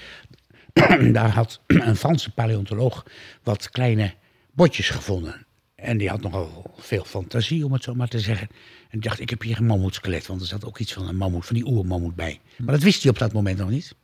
daar 1.13 1.29
had 1.29 1.59
een 1.67 1.95
Franse 1.95 2.31
paleontoloog 2.31 3.05
wat 3.43 3.69
kleine 3.69 4.13
botjes 4.53 4.89
gevonden. 4.89 5.45
En 5.85 5.97
die 5.97 6.09
had 6.09 6.21
nogal 6.21 6.73
veel 6.77 7.03
fantasie, 7.03 7.65
om 7.65 7.73
het 7.73 7.83
zo 7.83 7.93
maar 7.93 8.07
te 8.07 8.19
zeggen. 8.19 8.47
En 8.89 8.99
dacht, 8.99 9.19
ik 9.19 9.29
heb 9.29 9.41
hier 9.41 9.57
een 9.57 9.65
mammoetskelet. 9.65 10.27
Want 10.27 10.41
er 10.41 10.47
zat 10.47 10.65
ook 10.65 10.77
iets 10.77 10.93
van 10.93 11.07
een 11.07 11.17
mammoet, 11.17 11.45
van 11.45 11.55
die 11.55 11.67
oermammoet 11.67 12.15
bij. 12.15 12.39
Maar 12.57 12.73
dat 12.73 12.83
wist 12.83 13.01
hij 13.01 13.11
op 13.11 13.19
dat 13.19 13.33
moment 13.33 13.57
nog 13.57 13.69
niet. 13.69 13.95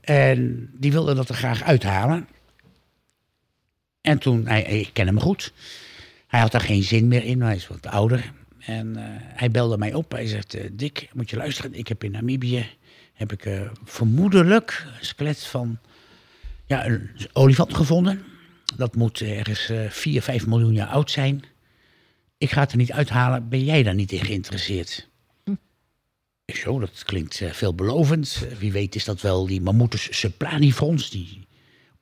En 0.00 0.70
die 0.72 0.92
wilde 0.92 1.14
dat 1.14 1.28
er 1.28 1.34
graag 1.34 1.62
uithalen. 1.62 2.28
En 4.00 4.18
toen, 4.18 4.46
hij, 4.46 4.62
ik 4.62 4.90
ken 4.92 5.06
hem 5.06 5.20
goed. 5.20 5.52
Hij 6.26 6.40
had 6.40 6.52
daar 6.52 6.60
geen 6.60 6.82
zin 6.82 7.08
meer 7.08 7.24
in, 7.24 7.42
hij 7.42 7.56
is 7.56 7.68
wat 7.68 7.86
ouder. 7.86 8.32
En 8.58 8.96
eh, 8.96 9.04
hij 9.14 9.50
belde 9.50 9.78
mij 9.78 9.94
op. 9.94 10.12
Hij 10.12 10.26
zegt, 10.26 10.54
eh, 10.54 10.68
Dick, 10.72 11.08
moet 11.12 11.30
je 11.30 11.36
luisteren. 11.36 11.74
Ik 11.74 11.88
heb 11.88 12.04
in 12.04 12.10
Namibië, 12.10 12.66
heb 13.12 13.32
ik 13.32 13.44
eh, 13.44 13.60
vermoedelijk 13.84 14.86
een 14.98 15.06
skelet 15.06 15.44
van 15.44 15.78
ja, 16.66 16.86
een 16.86 17.10
olifant 17.32 17.74
gevonden. 17.74 18.24
Dat 18.76 18.94
moet 18.96 19.20
ergens 19.20 19.68
eh 19.68 19.90
4, 19.90 20.22
5 20.22 20.46
miljoen 20.46 20.72
jaar 20.72 20.88
oud 20.88 21.10
zijn. 21.10 21.44
Ik 22.38 22.50
ga 22.50 22.60
het 22.60 22.70
er 22.70 22.76
niet 22.76 22.92
uithalen. 22.92 23.48
Ben 23.48 23.64
jij 23.64 23.82
daar 23.82 23.94
niet 23.94 24.12
in 24.12 24.24
geïnteresseerd? 24.24 25.08
Ik 26.44 26.56
zo, 26.56 26.78
dat 26.78 27.04
klinkt 27.04 27.40
eh, 27.40 27.50
veelbelovend. 27.50 28.46
Eh, 28.50 28.56
wie 28.56 28.72
weet 28.72 28.94
is 28.94 29.04
dat 29.04 29.20
wel 29.20 29.46
die 29.46 29.60
Mammutus 29.60 30.18
supplanifrons, 30.18 31.10
die 31.10 31.46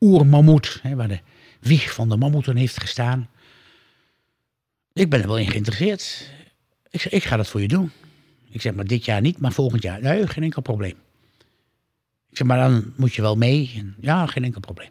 oermammoet, 0.00 0.78
hè, 0.82 0.94
waar 0.94 1.08
de 1.08 1.20
wieg 1.60 1.92
van 1.92 2.08
de 2.08 2.16
mammoet 2.16 2.48
aan 2.48 2.56
heeft 2.56 2.80
gestaan. 2.80 3.28
Ik 4.92 5.10
ben 5.10 5.20
er 5.20 5.26
wel 5.26 5.38
in 5.38 5.50
geïnteresseerd. 5.50 6.30
Ik 6.90 7.04
ik 7.04 7.24
ga 7.24 7.36
dat 7.36 7.48
voor 7.48 7.60
je 7.60 7.68
doen. 7.68 7.90
Ik 8.50 8.60
zeg, 8.60 8.74
maar 8.74 8.84
dit 8.84 9.04
jaar 9.04 9.20
niet, 9.20 9.38
maar 9.38 9.52
volgend 9.52 9.82
jaar. 9.82 10.00
Nee, 10.00 10.26
geen 10.26 10.42
enkel 10.42 10.62
probleem. 10.62 10.96
Ik 12.30 12.36
zeg, 12.36 12.46
maar 12.46 12.58
dan 12.58 12.92
moet 12.96 13.14
je 13.14 13.22
wel 13.22 13.36
mee. 13.36 13.84
Ja, 14.00 14.26
geen 14.26 14.44
enkel 14.44 14.60
probleem. 14.60 14.90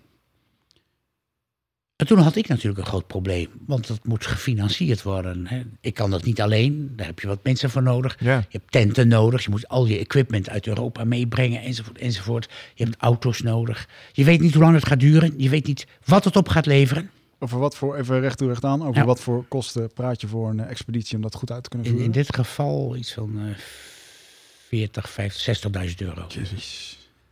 En 1.98 2.08
toen 2.08 2.18
had 2.20 2.36
ik 2.36 2.48
natuurlijk 2.48 2.78
een 2.80 2.86
groot 2.86 3.08
probleem, 3.08 3.48
want 3.66 3.88
dat 3.88 4.00
moet 4.04 4.26
gefinancierd 4.26 5.04
worden. 5.04 5.48
Hè. 5.48 5.62
Ik 5.82 5.94
kan 5.94 6.10
dat 6.12 6.24
niet 6.24 6.42
alleen, 6.42 6.94
daar 6.96 7.06
heb 7.06 7.20
je 7.20 7.28
wat 7.28 7.44
mensen 7.44 7.70
voor 7.70 7.84
nodig. 7.84 8.18
Ja. 8.20 8.38
Je 8.38 8.58
hebt 8.58 8.72
tenten 8.72 9.08
nodig, 9.08 9.44
je 9.44 9.50
moet 9.50 9.68
al 9.68 9.86
je 9.86 9.98
equipment 10.00 10.50
uit 10.50 10.68
Europa 10.68 11.04
meebrengen, 11.04 11.62
enzovoort, 11.62 11.98
enzovoort. 11.98 12.50
Je 12.74 12.84
hebt 12.84 12.96
auto's 13.00 13.42
nodig. 13.42 13.88
Je 14.14 14.24
weet 14.24 14.40
niet 14.42 14.54
hoe 14.54 14.64
lang 14.64 14.76
het 14.76 14.86
gaat 14.86 15.00
duren, 15.00 15.34
je 15.38 15.50
weet 15.50 15.66
niet 15.68 15.88
wat 16.06 16.24
het 16.24 16.36
op 16.36 16.48
gaat 16.50 16.66
leveren. 16.66 17.10
Over 17.40 17.60
wat 17.60 17.76
voor, 17.76 17.96
even 17.98 18.20
recht 18.20 18.38
toe 18.38 18.48
recht 18.48 18.64
aan, 18.64 18.82
over 18.82 18.96
Ja. 18.96 19.06
wat 19.06 19.20
voor 19.20 19.46
kosten 19.48 19.94
praat 19.94 20.22
je 20.22 20.28
voor 20.28 20.50
een 20.50 20.60
eh, 20.60 20.70
expeditie 20.70 21.16
om 21.16 21.22
dat 21.22 21.36
goed 21.36 21.52
uit 21.52 21.64
te 21.64 21.70
kunnen 21.70 21.88
voeren? 21.88 22.06
in 22.06 22.12
dit 22.14 22.36
geval 22.36 22.96
iets 22.96 23.14
van 23.14 23.40
eh 23.40 23.56
40, 24.68 25.10
50, 25.10 25.60
60.000 25.90 25.96
euro. 25.98 26.28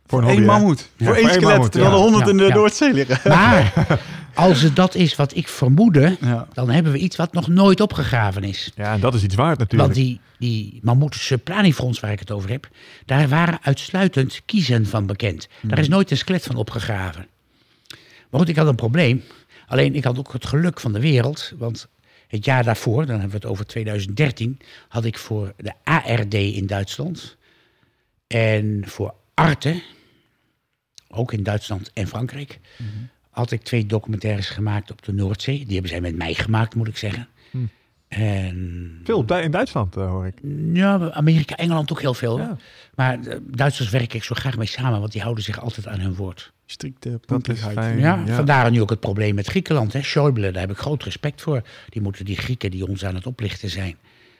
Voor 0.06 0.22
hobby, 0.22 0.40
hè? 0.40 0.44
mammoet. 0.46 0.90
Ja, 0.96 1.06
voor 1.06 1.14
één 1.14 1.24
één 1.24 1.32
skelet, 1.32 1.50
mammoet, 1.50 1.72
terwijl 1.72 1.92
er 1.92 1.98
ja. 1.98 2.04
honderd 2.04 2.28
in 2.28 2.36
de. 2.36 2.48
Noordzee 2.48 2.92
liggen. 2.92 3.20
Maar 3.32 3.72
als 4.34 4.62
het 4.62 4.76
dat 4.76 4.94
is 4.94 5.16
wat 5.16 5.36
ik 5.36 5.48
vermoedde, 5.48 6.16
dan 6.52 6.70
hebben 6.70 6.92
we 6.92 6.98
iets 6.98 7.16
wat 7.16 7.32
nog 7.32 7.48
nooit 7.48 7.80
opgegraven 7.80 8.44
is. 8.44 8.72
Ja, 8.74 8.92
en 8.92 9.00
dat 9.00 9.14
is 9.14 9.22
iets 9.22 9.34
waard 9.34 9.58
natuurlijk. 9.58 9.92
Want 9.92 10.06
die, 10.06 10.20
die 10.38 10.82
supplanifrons 11.08 12.00
waar 12.00 12.12
ik 12.12 12.18
het 12.18 12.30
over 12.30 12.50
heb, 12.50 12.68
daar 13.04 13.28
waren 13.28 13.58
uitsluitend 13.62 14.42
kiezen 14.44 14.86
van 14.86 15.06
bekend. 15.06 15.48
Daar 15.62 15.78
is 15.78 15.88
nooit 15.88 16.10
een 16.10 16.16
skelet 16.16 16.44
van 16.44 16.56
opgegraven. 16.56 17.26
Maar 18.30 18.40
goed, 18.40 18.48
ik 18.48 18.56
had 18.56 18.66
een 18.66 18.74
probleem. 18.74 19.22
Alleen 19.66 19.94
ik 19.94 20.04
had 20.04 20.18
ook 20.18 20.32
het 20.32 20.46
geluk 20.46 20.80
van 20.80 20.92
de 20.92 21.00
wereld, 21.00 21.52
want 21.58 21.88
het 22.28 22.44
jaar 22.44 22.64
daarvoor, 22.64 23.06
dan 23.06 23.20
hebben 23.20 23.30
we 23.30 23.36
het 23.36 23.46
over 23.46 23.66
2013, 23.66 24.58
had 24.88 25.04
ik 25.04 25.18
voor 25.18 25.52
de 25.56 25.72
ARD 25.84 26.34
in 26.34 26.66
Duitsland 26.66 27.36
en 28.26 28.82
voor 28.86 29.14
Arte, 29.34 29.82
ook 31.08 31.32
in 31.32 31.42
Duitsland 31.42 31.90
en 31.94 32.06
Frankrijk, 32.06 32.60
had 33.30 33.50
ik 33.50 33.62
twee 33.62 33.86
documentaires 33.86 34.48
gemaakt 34.48 34.90
op 34.90 35.02
de 35.02 35.12
Noordzee. 35.12 35.64
Die 35.64 35.72
hebben 35.72 35.90
zij 35.90 36.00
met 36.00 36.16
mij 36.16 36.34
gemaakt, 36.34 36.74
moet 36.74 36.88
ik 36.88 36.96
zeggen. 36.96 37.28
En 38.08 39.00
Veel 39.04 39.24
in 39.24 39.50
Duitsland, 39.50 39.96
eh, 39.96 40.08
hoor 40.08 40.26
ik. 40.26 40.34
ja, 40.72 41.10
Amerika, 41.10 41.56
Engeland 41.56 41.92
ook 41.92 42.00
heel 42.00 42.14
veel. 42.14 42.38
Ja. 42.38 42.56
Maar 42.94 43.20
eh, 43.20 43.38
Duitsers 43.42 43.90
werk 43.90 44.14
ik 44.14 44.24
zo 44.24 44.34
graag 44.34 44.56
mee 44.56 44.66
samen, 44.66 45.00
want 45.00 45.12
die 45.12 45.22
houden 45.22 45.44
zich 45.44 45.60
altijd 45.60 45.88
aan 45.88 46.00
hun 46.00 46.14
woord. 46.14 46.52
Strikte 46.66 47.08
is 47.08 47.16
puntelijkheid. 47.26 48.00
Ja, 48.00 48.22
ja. 48.26 48.34
vandaar 48.34 48.70
nu 48.70 48.80
ook 48.80 48.90
het 48.90 49.00
probleem 49.00 49.34
met 49.34 49.46
Griekenland. 49.46 49.92
Hè. 49.92 50.00
Schäuble, 50.02 50.50
daar 50.52 50.60
heb 50.60 50.70
ik 50.70 50.76
groot 50.76 51.02
respect 51.02 51.42
voor. 51.42 51.62
Die 51.88 52.02
moeten 52.02 52.24
die 52.24 52.36
Grieken 52.36 52.70
die 52.70 52.86
ons 52.86 53.04
aan 53.04 53.14
het 53.14 53.26
oplichten 53.26 53.70
zijn 53.70 53.96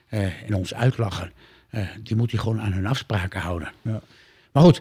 eh, 0.08 0.42
en 0.46 0.54
ons 0.54 0.74
uitlachen, 0.74 1.32
eh, 1.70 1.82
die 2.02 2.16
moet 2.16 2.30
hij 2.30 2.40
gewoon 2.40 2.60
aan 2.60 2.72
hun 2.72 2.86
afspraken 2.86 3.40
houden. 3.40 3.72
Ja. 3.82 4.00
Maar 4.52 4.62
goed, 4.62 4.80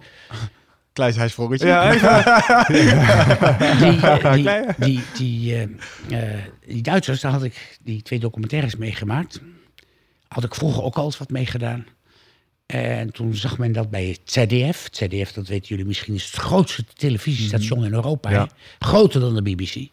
Kleins. 0.96 1.16
Ja, 1.16 1.94
even. 1.94 2.24
die, 2.76 2.90
eh, 2.90 4.34
die, 4.34 4.42
Klein. 4.42 4.76
die, 4.78 5.02
die, 5.18 5.54
eh, 6.10 6.32
eh, 6.34 6.40
die 6.68 6.82
Duitsers, 6.82 7.22
daar 7.22 7.32
had 7.32 7.44
ik 7.44 7.78
die 7.84 8.02
twee 8.02 8.20
documentaires 8.20 8.76
meegemaakt. 8.76 9.42
Had 10.28 10.44
ik 10.44 10.56
vroeger 10.56 10.84
ook 10.84 10.96
al 10.96 11.06
eens 11.06 11.18
wat 11.18 11.30
meegedaan. 11.30 11.86
En 12.66 13.12
toen 13.12 13.36
zag 13.36 13.58
men 13.58 13.72
dat 13.72 13.90
bij 13.90 14.06
het 14.06 14.20
ZDF. 14.24 14.84
Het 14.84 14.96
ZDF, 14.96 15.32
dat 15.32 15.48
weten 15.48 15.68
jullie 15.68 15.86
misschien, 15.86 16.14
is 16.14 16.26
het 16.26 16.36
grootste 16.36 16.84
televisiestation 16.94 17.86
in 17.86 17.94
Europa. 17.94 18.30
Ja. 18.30 18.42
hè? 18.44 18.46
Groter 18.86 19.20
dan 19.22 19.36
de 19.36 19.42
BBC. 19.42 19.88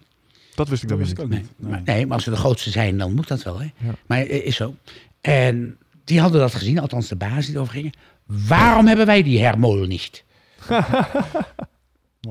Dat 0.55 0.69
wist 0.69 0.83
ik 0.83 0.89
dan 0.89 0.99
wist 0.99 1.11
ik 1.13 1.21
ook 1.21 1.29
Nee, 1.29 1.39
niet. 1.39 1.49
maar, 1.57 1.71
Nee. 1.85 1.97
nee, 1.97 2.07
maar 2.07 2.15
als 2.15 2.25
ze 2.25 2.31
de 2.31 2.37
grootste 2.37 2.71
zijn, 2.71 2.99
dan 2.99 3.15
moet 3.15 3.29
dat 3.29 3.43
wel. 3.43 3.59
Hè? 3.61 3.65
Ja. 3.77 3.95
Maar 4.07 4.27
is 4.27 4.57
zo. 4.57 4.75
En 5.21 5.77
die 6.05 6.21
hadden 6.21 6.41
dat 6.41 6.55
gezien, 6.55 6.79
althans 6.79 7.09
de 7.09 7.17
baas 7.17 7.47
die 7.47 7.55
erover 7.55 7.73
gingen. 7.75 7.93
Waarom 8.27 8.87
hebben 8.87 9.07
wij 9.07 9.23
die 9.23 9.41
hermolen 9.43 9.89
niet? 9.89 10.25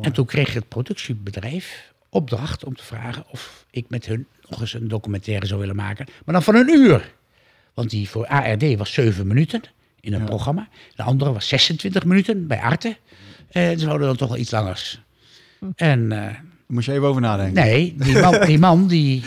En 0.01 0.11
toen 0.11 0.25
kreeg 0.25 0.53
het 0.53 0.67
productiebedrijf 0.67 1.93
opdracht 2.09 2.63
om 2.65 2.75
te 2.75 2.83
vragen 2.83 3.23
of 3.29 3.65
ik 3.71 3.85
met 3.89 4.05
hun 4.05 4.27
nog 4.49 4.61
eens 4.61 4.73
een 4.73 4.87
documentaire 4.87 5.45
zou 5.45 5.59
willen 5.59 5.75
maken. 5.75 6.05
Maar 6.25 6.33
dan 6.33 6.43
van 6.43 6.55
een 6.55 6.69
uur. 6.69 7.13
Want 7.73 7.89
die 7.89 8.09
voor 8.09 8.27
ARD 8.27 8.75
was 8.77 8.93
zeven 8.93 9.27
minuten 9.27 9.61
in 9.99 10.13
een 10.13 10.19
Ja. 10.19 10.25
programma. 10.25 10.67
De 10.95 11.03
andere 11.03 11.33
was 11.33 11.47
26 11.47 12.05
minuten 12.05 12.47
bij 12.47 12.59
Arte. 12.61 12.97
En 13.49 13.79
ze 13.79 13.85
wouden 13.85 14.07
dan 14.07 14.15
toch 14.17 14.29
wel 14.29 14.37
iets 14.37 14.51
langers. 14.51 15.01
En 15.75 16.11
eh, 16.11 16.35
Moest 16.67 16.85
je 16.85 16.93
even 16.93 17.07
over 17.07 17.21
nadenken. 17.21 17.63
Nee, 17.63 17.95
die 17.97 18.19
man, 18.19 18.41
die, 18.45 18.59
man 18.59 18.87
die, 18.87 19.23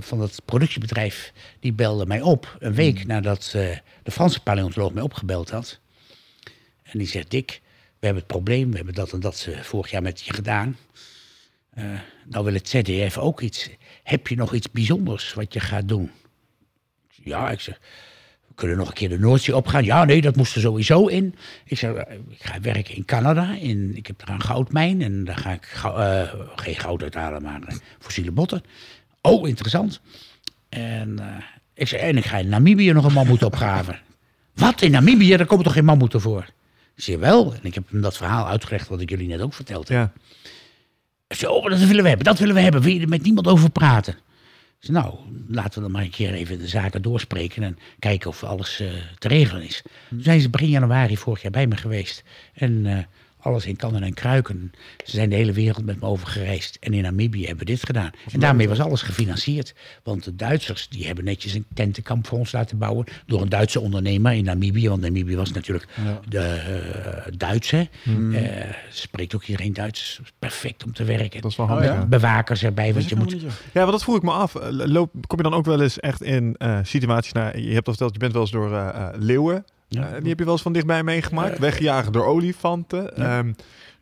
van 0.00 0.20
het 0.20 0.42
productiebedrijf, 0.44 1.32
die 1.60 1.72
belde 1.72 2.06
mij 2.06 2.20
op. 2.20 2.56
Een 2.58 2.74
week 2.74 3.06
nadat 3.06 3.52
eh, 3.56 3.76
de 4.02 4.10
Franse 4.10 4.40
paleontoloog 4.42 4.92
mij 4.92 5.02
opgebeld 5.02 5.50
had. 5.50 5.78
En 6.82 6.98
die 6.98 7.06
zegt, 7.08 7.30
Dick, 7.30 7.60
we 8.00 8.06
hebben 8.06 8.22
het 8.22 8.32
probleem. 8.32 8.70
We 8.70 8.76
hebben 8.76 8.94
dat 8.94 9.12
en 9.12 9.20
dat 9.20 9.46
eh, 9.48 9.60
vorig 9.60 9.90
jaar 9.90 10.02
met 10.02 10.20
je 10.20 10.32
gedaan. 10.32 10.76
Eh, 11.70 11.84
nou 12.24 12.44
wil 12.44 12.54
het 12.54 12.68
ZDF 12.68 13.18
ook 13.18 13.40
iets. 13.40 13.70
Heb 14.02 14.28
je 14.28 14.36
nog 14.36 14.54
iets 14.54 14.70
bijzonders 14.70 15.34
wat 15.34 15.52
je 15.52 15.60
gaat 15.60 15.88
doen? 15.88 16.10
Ja, 17.08 17.50
ik 17.50 17.60
zeg, 17.60 17.80
we 18.46 18.54
kunnen 18.54 18.76
nog 18.76 18.88
een 18.88 18.94
keer 18.94 19.08
de 19.08 19.18
Noordzee 19.18 19.56
opgaan. 19.56 19.84
Ja, 19.84 20.04
nee, 20.04 20.20
dat 20.20 20.36
moest 20.36 20.54
er 20.54 20.60
sowieso 20.60 21.06
in. 21.06 21.34
Ik 21.64 21.78
zeg, 21.78 21.92
eh, 21.92 22.14
ik 22.28 22.42
ga 22.42 22.60
werken 22.60 22.94
in 22.94 23.04
Canada. 23.04 23.54
In, 23.54 23.96
ik 23.96 24.06
heb 24.06 24.18
daar 24.18 24.34
een 24.34 24.42
goudmijn 24.42 25.02
en 25.02 25.24
daar 25.24 25.38
ga 25.38 25.52
ik 25.52 25.64
geen 26.56 26.76
goud 26.76 27.02
uithalen, 27.02 27.42
maar 27.42 27.60
fossiele 27.98 28.30
botten. 28.30 28.62
Oh, 29.20 29.48
interessant. 29.48 30.00
En 30.68 31.18
ik 31.74 31.88
zeg, 31.88 32.00
en 32.00 32.16
ik 32.16 32.24
ga 32.24 32.38
in 32.38 32.48
Namibië 32.48 32.92
nog 32.92 33.04
een 33.04 33.12
mammoet 33.12 33.42
opgraven. 33.42 34.00
Wat, 34.54 34.82
in 34.82 34.90
Namibië? 34.90 35.36
Daar 35.36 35.46
komen 35.46 35.64
toch 35.64 35.72
geen 35.72 35.84
mammoeten 35.84 36.20
voor? 36.20 36.46
Zeg, 37.02 37.16
wel. 37.16 37.52
En 37.54 37.60
ik 37.62 37.74
heb 37.74 37.90
hem 37.90 38.00
dat 38.00 38.16
verhaal 38.16 38.46
uitgelegd 38.46 38.88
wat 38.88 39.00
ik 39.00 39.10
jullie 39.10 39.28
net 39.28 39.40
ook 39.40 39.54
verteld 39.54 39.88
heb. 39.88 39.98
Ja. 39.98 40.12
Ik 41.28 41.36
zei, 41.36 41.52
oh, 41.52 41.70
dat 41.70 41.78
willen 41.78 42.02
we 42.02 42.08
hebben, 42.08 42.26
dat 42.26 42.38
willen 42.38 42.54
we 42.54 42.60
hebben. 42.60 42.82
Wil 42.82 42.92
je 42.92 43.00
er 43.00 43.08
met 43.08 43.22
niemand 43.22 43.46
over 43.46 43.70
praten? 43.70 44.12
Ik 44.12 44.86
zei, 44.86 44.98
nou, 44.98 45.14
laten 45.48 45.74
we 45.74 45.80
dan 45.80 45.90
maar 45.90 46.02
een 46.02 46.10
keer 46.10 46.32
even 46.32 46.58
de 46.58 46.68
zaken 46.68 47.02
doorspreken 47.02 47.62
en 47.62 47.78
kijken 47.98 48.30
of 48.30 48.44
alles 48.44 48.80
eh, 48.80 48.88
te 49.18 49.28
regelen 49.28 49.62
is. 49.62 49.82
Toen 50.08 50.22
zijn 50.22 50.40
ze 50.40 50.50
begin 50.50 50.68
januari 50.68 51.16
vorig 51.16 51.42
jaar 51.42 51.50
bij 51.50 51.66
me 51.66 51.76
geweest. 51.76 52.22
En 52.54 52.86
eh, 52.86 52.98
alles 53.40 53.66
in 53.66 53.76
kannen 53.76 54.02
en 54.02 54.14
kruiken. 54.14 54.72
Ze 55.04 55.10
zijn 55.16 55.30
de 55.30 55.36
hele 55.36 55.52
wereld 55.52 55.84
met 55.84 56.00
me 56.00 56.06
over 56.06 56.26
gereisd. 56.26 56.76
En 56.80 56.92
in 56.92 57.02
Namibië 57.02 57.40
hebben 57.46 57.66
we 57.66 57.72
dit 57.72 57.84
gedaan. 57.86 58.10
En 58.32 58.40
daarmee 58.40 58.68
was 58.68 58.80
alles 58.80 59.02
gefinancierd. 59.02 59.74
Want 60.02 60.24
de 60.24 60.36
Duitsers 60.36 60.88
die 60.88 61.06
hebben 61.06 61.24
netjes 61.24 61.54
een 61.54 61.66
tentenkamp 61.74 62.26
voor 62.26 62.38
ons 62.38 62.52
laten 62.52 62.78
bouwen. 62.78 63.06
Door 63.26 63.40
een 63.42 63.48
Duitse 63.48 63.80
ondernemer 63.80 64.32
in 64.32 64.44
Namibië. 64.44 64.88
Want 64.88 65.00
Namibië 65.00 65.36
was 65.36 65.52
natuurlijk 65.52 65.86
Ja. 66.04 66.20
de 66.28 66.60
uh, 67.28 67.32
Duitse. 67.36 67.88
Eh, 68.32 68.42
spreekt 68.90 69.34
ook 69.34 69.44
iedereen 69.44 69.72
Duits. 69.72 70.20
Perfect 70.38 70.84
om 70.84 70.92
te 70.92 71.04
werken. 71.04 71.40
Dat 71.40 71.50
is 71.50 71.56
wel 71.56 71.66
handig. 71.66 71.86
ja. 71.86 72.06
Bewakers 72.06 72.62
erbij. 72.62 72.92
Want 72.94 73.08
je 73.08 73.16
moet. 73.16 73.30
Ja, 73.40 73.48
want 73.72 73.90
dat 73.90 74.02
vroeg 74.02 74.16
ik 74.16 74.22
me 74.22 74.30
af. 74.30 74.54
Eh, 74.54 74.68
Loop, 74.70 75.10
kom 75.26 75.36
je 75.36 75.42
dan 75.42 75.54
ook 75.54 75.64
wel 75.64 75.80
eens 75.82 76.00
echt 76.00 76.22
in 76.22 76.54
eh, 76.58 76.78
situaties 76.82 77.32
naar... 77.32 77.58
Je 77.58 77.72
hebt 77.74 77.86
al 77.86 77.92
verteld, 77.92 78.12
je 78.12 78.18
bent 78.18 78.32
wel 78.32 78.42
eens 78.42 78.50
door 78.50 78.72
eh, 78.74 78.88
eh, 78.88 79.08
leeuwen. 79.18 79.64
Ja. 79.90 80.06
Eh, 80.06 80.20
die 80.20 80.28
heb 80.28 80.38
je 80.38 80.44
wel 80.44 80.52
eens 80.52 80.62
van 80.62 80.72
dichtbij 80.72 81.02
meegemaakt. 81.02 81.58
Weggejaagd 81.58 82.12
door 82.12 82.24
olifanten. 82.24 83.12
Ja. 83.16 83.38
Ehm, 83.38 83.52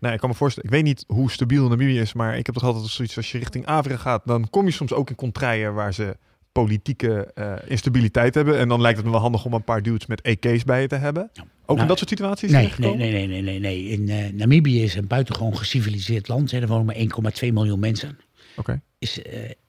nou, 0.01 0.15
ik 0.15 0.21
kan 0.21 0.29
me 0.29 0.35
voorstellen, 0.35 0.69
ik 0.69 0.75
weet 0.75 0.85
niet 0.85 1.05
hoe 1.07 1.31
stabiel 1.31 1.69
Namibië 1.69 2.01
is, 2.01 2.13
maar 2.13 2.39
ik 2.39 2.47
heb 2.47 2.55
toch 2.55 2.65
altijd 2.65 2.87
zoiets 2.87 3.17
als 3.17 3.33
je 3.33 3.39
richting 3.39 3.67
Afrika 3.67 3.97
gaat, 3.97 4.23
dan 4.25 4.51
kom 4.51 4.65
je 4.65 4.71
soms 4.73 4.93
ook 4.93 5.11
in 5.11 5.17
contraien 5.17 5.75
waar 5.75 5.95
ze 5.95 6.17
politieke 6.53 7.31
eh, 7.35 7.55
instabiliteit 7.67 8.35
hebben. 8.35 8.59
En 8.59 8.69
dan 8.69 8.81
lijkt 8.81 8.97
het 8.97 9.07
me 9.07 9.13
wel 9.13 9.21
handig 9.21 9.45
om 9.45 9.53
een 9.53 9.65
paar 9.65 9.83
dudes 9.83 10.07
met 10.07 10.21
EK's 10.21 10.65
bij 10.65 10.81
je 10.81 10.87
te 10.87 10.95
hebben. 10.95 11.31
Ja. 11.33 11.43
Ook 11.43 11.69
in 11.69 11.75
Nou, 11.75 11.89
dat 11.89 11.99
soort 11.99 12.11
situaties? 12.11 12.51
Nee, 12.51 12.73
nee, 12.79 12.97
nee, 12.97 13.11
nee, 13.11 13.27
nee, 13.27 13.43
nee. 13.43 13.59
nee. 13.59 13.85
In 13.85 14.09
eh, 14.09 14.33
Namibië 14.33 14.83
is 14.83 14.95
een 14.95 15.07
buitengewoon 15.07 15.57
geciviliseerd 15.57 16.29
land. 16.29 16.51
Hè. 16.51 16.61
Er 16.61 16.67
wonen 16.67 16.87
maar 16.87 17.33
1,2 17.45 17.53
miljoen 17.53 17.79
mensen. 17.79 18.19
Oké. 18.57 18.81
is 18.99 19.21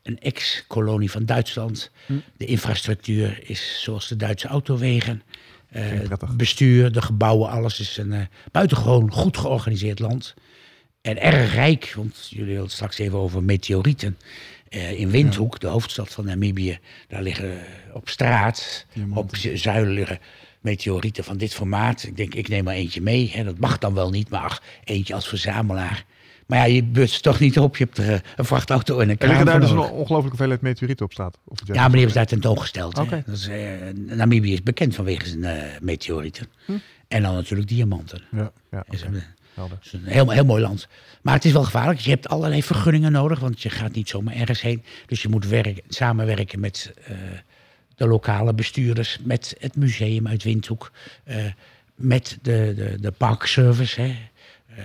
een 0.04 0.20
ex-kolonie 0.20 1.12
van 1.12 1.26
Duitsland. 1.26 1.92
Hm. 2.06 2.14
De 2.38 2.46
infrastructuur 2.46 3.50
is 3.50 3.82
zoals 3.84 4.08
de 4.08 4.16
Duitse 4.16 4.48
autowegen. 4.48 5.22
Eh, 5.70 5.84
het 6.10 6.38
bestuur, 6.38 6.92
de 6.92 7.02
gebouwen, 7.02 7.50
alles 7.50 7.80
is 7.80 7.98
een 7.98 8.14
eh, 8.14 8.22
buitengewoon 8.52 9.12
goed 9.12 9.38
georganiseerd 9.38 10.00
land. 10.00 10.34
En 11.02 11.22
erg 11.22 11.54
rijk, 11.54 11.94
want 11.96 12.28
jullie 12.30 12.44
hadden 12.46 12.64
het 12.64 12.72
straks 12.72 12.98
even 12.98 13.18
over 13.18 13.44
meteorieten. 13.44 14.18
Eh, 14.70 15.00
in 15.00 15.10
Windhoek, 15.10 15.60
de 15.60 15.68
hoofdstad 15.68 16.10
van 16.14 16.26
Namibië, 16.26 16.80
daar 17.08 17.22
liggen 17.22 17.52
eh, 17.60 17.66
op 17.96 18.10
straat, 18.10 18.86
Diamanten. 18.94 19.24
op 19.24 19.36
zu- 19.36 19.58
zuilen 19.58 19.94
liggen 19.94 20.20
meteorieten 20.62 21.24
van 21.24 21.38
dit 21.38 21.54
formaat. 21.54 22.04
Ik 22.04 22.18
denk, 22.18 22.34
ik 22.34 22.48
neem 22.48 22.64
maar 22.64 22.74
eentje 22.76 23.02
mee. 23.02 23.32
Hè. 23.34 23.44
Dat 23.44 23.58
mag 23.60 23.78
dan 23.78 23.94
wel 23.94 24.10
niet, 24.10 24.30
maar 24.30 24.42
ach, 24.42 24.62
eentje 24.84 25.14
als 25.14 25.28
verzamelaar. 25.28 26.06
Maar 26.50 26.58
ja, 26.58 26.64
je 26.64 26.84
butst 26.84 27.24
toch 27.24 27.40
niet 27.40 27.60
op. 27.60 27.78
Je 27.78 27.84
hebt 27.84 27.98
er 27.98 28.14
eh, 28.14 28.20
een 28.36 28.46
vrachtauto 28.46 29.00
en 29.00 29.02
een 29.02 29.10
Er 29.10 29.18
kraan 29.18 29.30
liggen 29.30 29.46
daar 29.46 29.60
dus 29.60 29.70
een 29.70 29.78
ongelooflijke 29.78 30.30
hoeveelheid 30.30 30.62
meteorieten 30.62 31.06
op 31.06 31.12
straat. 31.12 31.38
Of 31.44 31.60
Ja, 31.66 31.74
maar 31.74 31.90
die 31.90 31.92
hebben 31.92 32.10
ze 32.10 32.18
daar 32.18 32.26
tentoongesteld. 32.26 32.96
Dat 32.96 33.28
is, 33.28 33.48
eh, 33.48 33.58
Namibië 33.94 34.54
is 34.54 34.64
bekend 34.64 34.96
vanwege 34.96 35.28
zijn 35.28 35.44
eh, 35.44 35.80
meteorieten. 35.82 36.48
Hm. 36.66 36.72
En 37.08 37.22
dan 37.22 37.34
natuurlijk 37.34 37.70
diamanten. 37.70 38.22
Ja. 38.32 38.52
Ja, 38.72 38.84
het 38.86 38.94
is 38.94 39.02
een 39.92 40.04
heel, 40.04 40.30
heel 40.30 40.46
mooi 40.46 40.62
land. 40.62 40.88
Maar 41.22 41.34
het 41.34 41.46
is 41.46 41.52
wel 41.52 41.64
gevaarlijk. 41.64 42.00
Je 42.00 42.10
hebt 42.10 42.30
allerlei 42.30 42.64
vergunningen 42.64 43.12
nodig, 43.12 43.40
want 43.40 43.62
je 43.62 43.70
gaat 43.70 43.94
niet 43.94 44.10
zomaar 44.10 44.36
ergens 44.36 44.62
heen. 44.62 44.84
Dus 45.06 45.22
je 45.22 45.30
moet 45.30 45.48
werken, 45.48 45.82
samenwerken 45.88 46.60
met 46.60 46.94
de 47.96 48.08
lokale 48.08 48.54
bestuurders, 48.54 49.20
met 49.24 49.56
het 49.60 49.76
museum 49.76 50.28
uit 50.28 50.44
Windhoek, 50.44 50.92
met 51.96 52.38
de, 52.42 52.74
de, 52.76 52.98
de 53.00 53.12
parkservice. 53.12 54.02
Hè. 54.02 54.16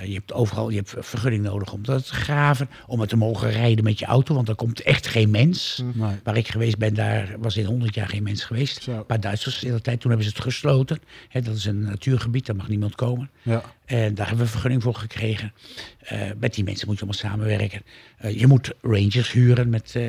Eh, 0.00 0.06
je 0.06 0.14
hebt 0.14 0.32
overal 0.32 0.70
je 0.70 0.76
hebt 0.76 0.94
vergunning 0.98 1.42
nodig 1.42 1.72
om 1.72 1.82
dat 1.82 2.06
te 2.06 2.14
graven, 2.14 2.68
om 2.86 3.00
het 3.00 3.08
te 3.08 3.16
mogen 3.16 3.50
rijden 3.50 3.84
met 3.84 3.98
je 3.98 4.04
auto, 4.04 4.34
want 4.34 4.48
er 4.48 4.54
komt 4.54 4.82
echt 4.82 5.06
geen 5.06 5.30
mens. 5.30 5.82
Nee. 5.94 6.16
Waar 6.22 6.36
ik 6.36 6.48
geweest 6.48 6.78
ben, 6.78 6.94
daar 6.94 7.36
was 7.38 7.56
in 7.56 7.64
100 7.64 7.94
jaar 7.94 8.08
geen 8.08 8.22
mens 8.22 8.44
geweest. 8.44 8.82
Zo. 8.82 8.90
Een 8.90 9.06
paar 9.06 9.20
Duitsers 9.20 9.64
in 9.64 9.72
de 9.72 9.80
tijd, 9.80 10.00
toen 10.00 10.10
hebben 10.10 10.28
ze 10.28 10.34
het 10.36 10.44
gesloten. 10.44 10.98
Hè, 11.28 11.40
dat 11.40 11.56
is 11.56 11.64
een 11.64 11.82
natuurgebied, 11.82 12.46
daar 12.46 12.56
mag 12.56 12.68
niemand 12.68 12.94
komen. 12.94 13.30
Ja. 13.42 13.62
En 13.84 14.14
daar 14.14 14.26
hebben 14.26 14.44
we 14.44 14.50
vergunning 14.50 14.82
voor 14.82 14.94
gekregen. 14.94 15.52
Eh, 15.98 16.20
met 16.38 16.54
die 16.54 16.64
mensen 16.64 16.86
moet 16.86 16.98
je 16.98 17.04
allemaal 17.04 17.30
samenwerken. 17.30 17.82
Eh, 18.16 18.40
je 18.40 18.46
moet 18.46 18.72
rangers 18.82 19.32
huren 19.32 19.68
met 19.68 19.94
eh, 19.96 20.04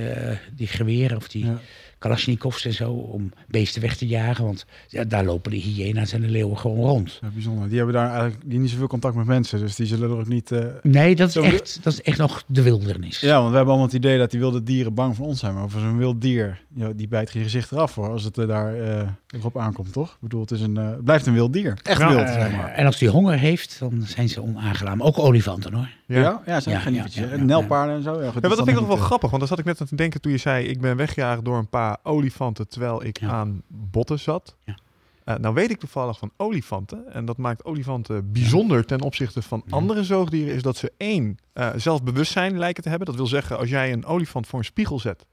die 0.56 0.68
geweren 0.68 1.18
of 1.18 1.28
die 1.28 1.46
Ja. 1.46 1.60
Kalasjnikovs 1.98 2.66
en 2.66 2.74
zo 2.74 2.92
om 2.92 3.32
beesten 3.48 3.82
weg 3.82 3.96
te 3.98 4.08
jagen. 4.08 4.46
Want 4.46 4.66
ja, 4.88 5.04
daar 5.04 5.26
lopen 5.26 5.52
de 5.52 5.58
hyena's 5.58 6.12
en 6.12 6.22
de 6.22 6.28
leeuwen 6.28 6.58
gewoon 6.58 6.78
rond. 6.78 7.18
Ja, 7.22 7.28
bijzonder. 7.34 7.68
Die 7.68 7.78
hebben 7.78 7.96
daar 7.96 8.10
eigenlijk 8.10 8.42
die 8.46 8.60
niet 8.60 8.70
zoveel 8.70 8.88
contact 8.88 9.16
met 9.16 9.26
mensen, 9.26 9.60
dus 9.60 9.76
die 9.76 9.86
zullen 9.86 10.10
er 10.10 10.18
ook 10.18 10.28
niet. 10.28 10.52
eh, 10.52 10.66
Nee, 10.82 11.16
dat 11.16 11.28
is, 11.28 11.34
Zo- 11.34 11.42
echt, 11.42 11.80
dat 11.84 11.94
is 11.94 12.02
echt 12.02 12.18
nog 12.18 12.44
de 12.48 12.62
wildernis. 12.62 13.20
Ja, 13.20 13.36
want 13.38 13.50
we 13.50 13.56
hebben 13.56 13.68
allemaal 13.74 13.86
het 13.92 13.96
idee 13.96 14.18
dat 14.18 14.32
die 14.32 14.40
wilde 14.40 14.64
dieren 14.64 14.94
bang 14.94 15.16
voor 15.16 15.26
ons 15.26 15.40
zijn, 15.40 15.54
maar 15.54 15.70
voor 15.70 15.82
zo'n 15.82 15.98
wild 15.98 16.22
dier, 16.22 16.62
ja, 16.76 16.90
die 16.96 17.08
bijt 17.08 17.32
je 17.32 17.40
gezicht 17.42 17.72
eraf 17.72 17.96
hoor, 17.96 18.10
als 18.10 18.24
het 18.24 18.38
er 18.38 18.48
daar 18.48 18.76
eh, 18.76 19.08
erop 19.28 19.58
aankomt, 19.58 19.94
toch? 19.94 20.10
Ik 20.12 20.18
bedoel, 20.22 20.42
het, 20.42 20.52
is 20.52 20.62
een, 20.62 20.78
eh, 20.78 20.90
het 20.90 21.04
blijft 21.04 21.26
een 21.26 21.34
wild 21.34 21.54
dier. 21.54 21.78
Echt 21.84 22.00
wild, 22.08 22.14
Eh, 22.28 22.34
zeg 22.34 22.52
maar. 22.52 22.70
En 22.72 22.86
als 22.86 22.98
die 22.98 23.10
honger 23.10 23.38
heeft, 23.40 23.80
dan 23.80 24.02
zijn 24.06 24.30
ze 24.30 24.42
onaangenaam. 24.42 25.02
Ook 25.02 25.20
olifanten 25.20 25.74
hoor. 25.74 25.90
Ja, 26.08 26.20
ja, 26.22 26.42
ja 26.46 26.60
zijn 26.60 26.76
Ja, 26.76 26.82
geen 26.82 26.94
ja, 26.94 27.00
ja, 27.00 27.88
en 27.90 28.04
zo. 28.04 28.12
Ja, 28.12 28.16
goed, 28.16 28.24
Ja, 28.24 28.24
dat 28.24 28.34
maar 28.34 28.42
dat 28.42 28.52
is 28.52 28.56
vind 28.58 28.68
ik 28.70 28.76
nog 28.76 28.88
wel 28.88 28.98
grappig, 29.06 29.30
want 29.30 29.40
daar 29.40 29.50
zat 29.50 29.60
ik 29.60 29.66
net 29.66 29.82
aan 29.82 29.88
te 29.88 29.96
denken 29.96 30.22
toen 30.22 30.32
je 30.32 30.38
zei... 30.38 30.66
ik 30.68 30.82
ben 30.82 30.96
weggejaagd 30.98 31.46
door 31.46 31.58
een 31.58 31.68
paar 31.70 31.85
olifanten 32.04 32.68
terwijl 32.68 33.04
ik 33.04 33.20
Ja. 33.20 33.30
aan 33.30 33.62
botten 33.68 34.20
zat. 34.20 34.56
Ja. 34.66 34.78
Eh, 35.24 35.36
nou 35.36 35.54
weet 35.54 35.70
ik 35.72 35.80
toevallig 35.80 36.18
van 36.18 36.32
olifanten, 36.38 37.14
en 37.14 37.26
dat 37.26 37.38
maakt 37.38 37.66
olifanten 37.66 38.32
bijzonder 38.32 38.86
ten 38.86 39.02
opzichte 39.02 39.42
van 39.42 39.62
Ja. 39.66 39.76
andere 39.76 40.04
zoogdieren, 40.04 40.56
is 40.56 40.62
dat 40.62 40.78
ze 40.78 40.92
één, 40.98 41.38
eh, 41.54 41.70
zelfbewustzijn 41.76 42.58
lijken 42.58 42.84
te 42.84 42.90
hebben. 42.90 43.08
Dat 43.08 43.16
wil 43.16 43.28
zeggen, 43.28 43.58
als 43.58 43.70
jij 43.70 43.92
een 43.94 44.06
olifant 44.06 44.48
voor 44.48 44.60
een 44.60 44.66
spiegel 44.66 45.00
zet 45.00 45.26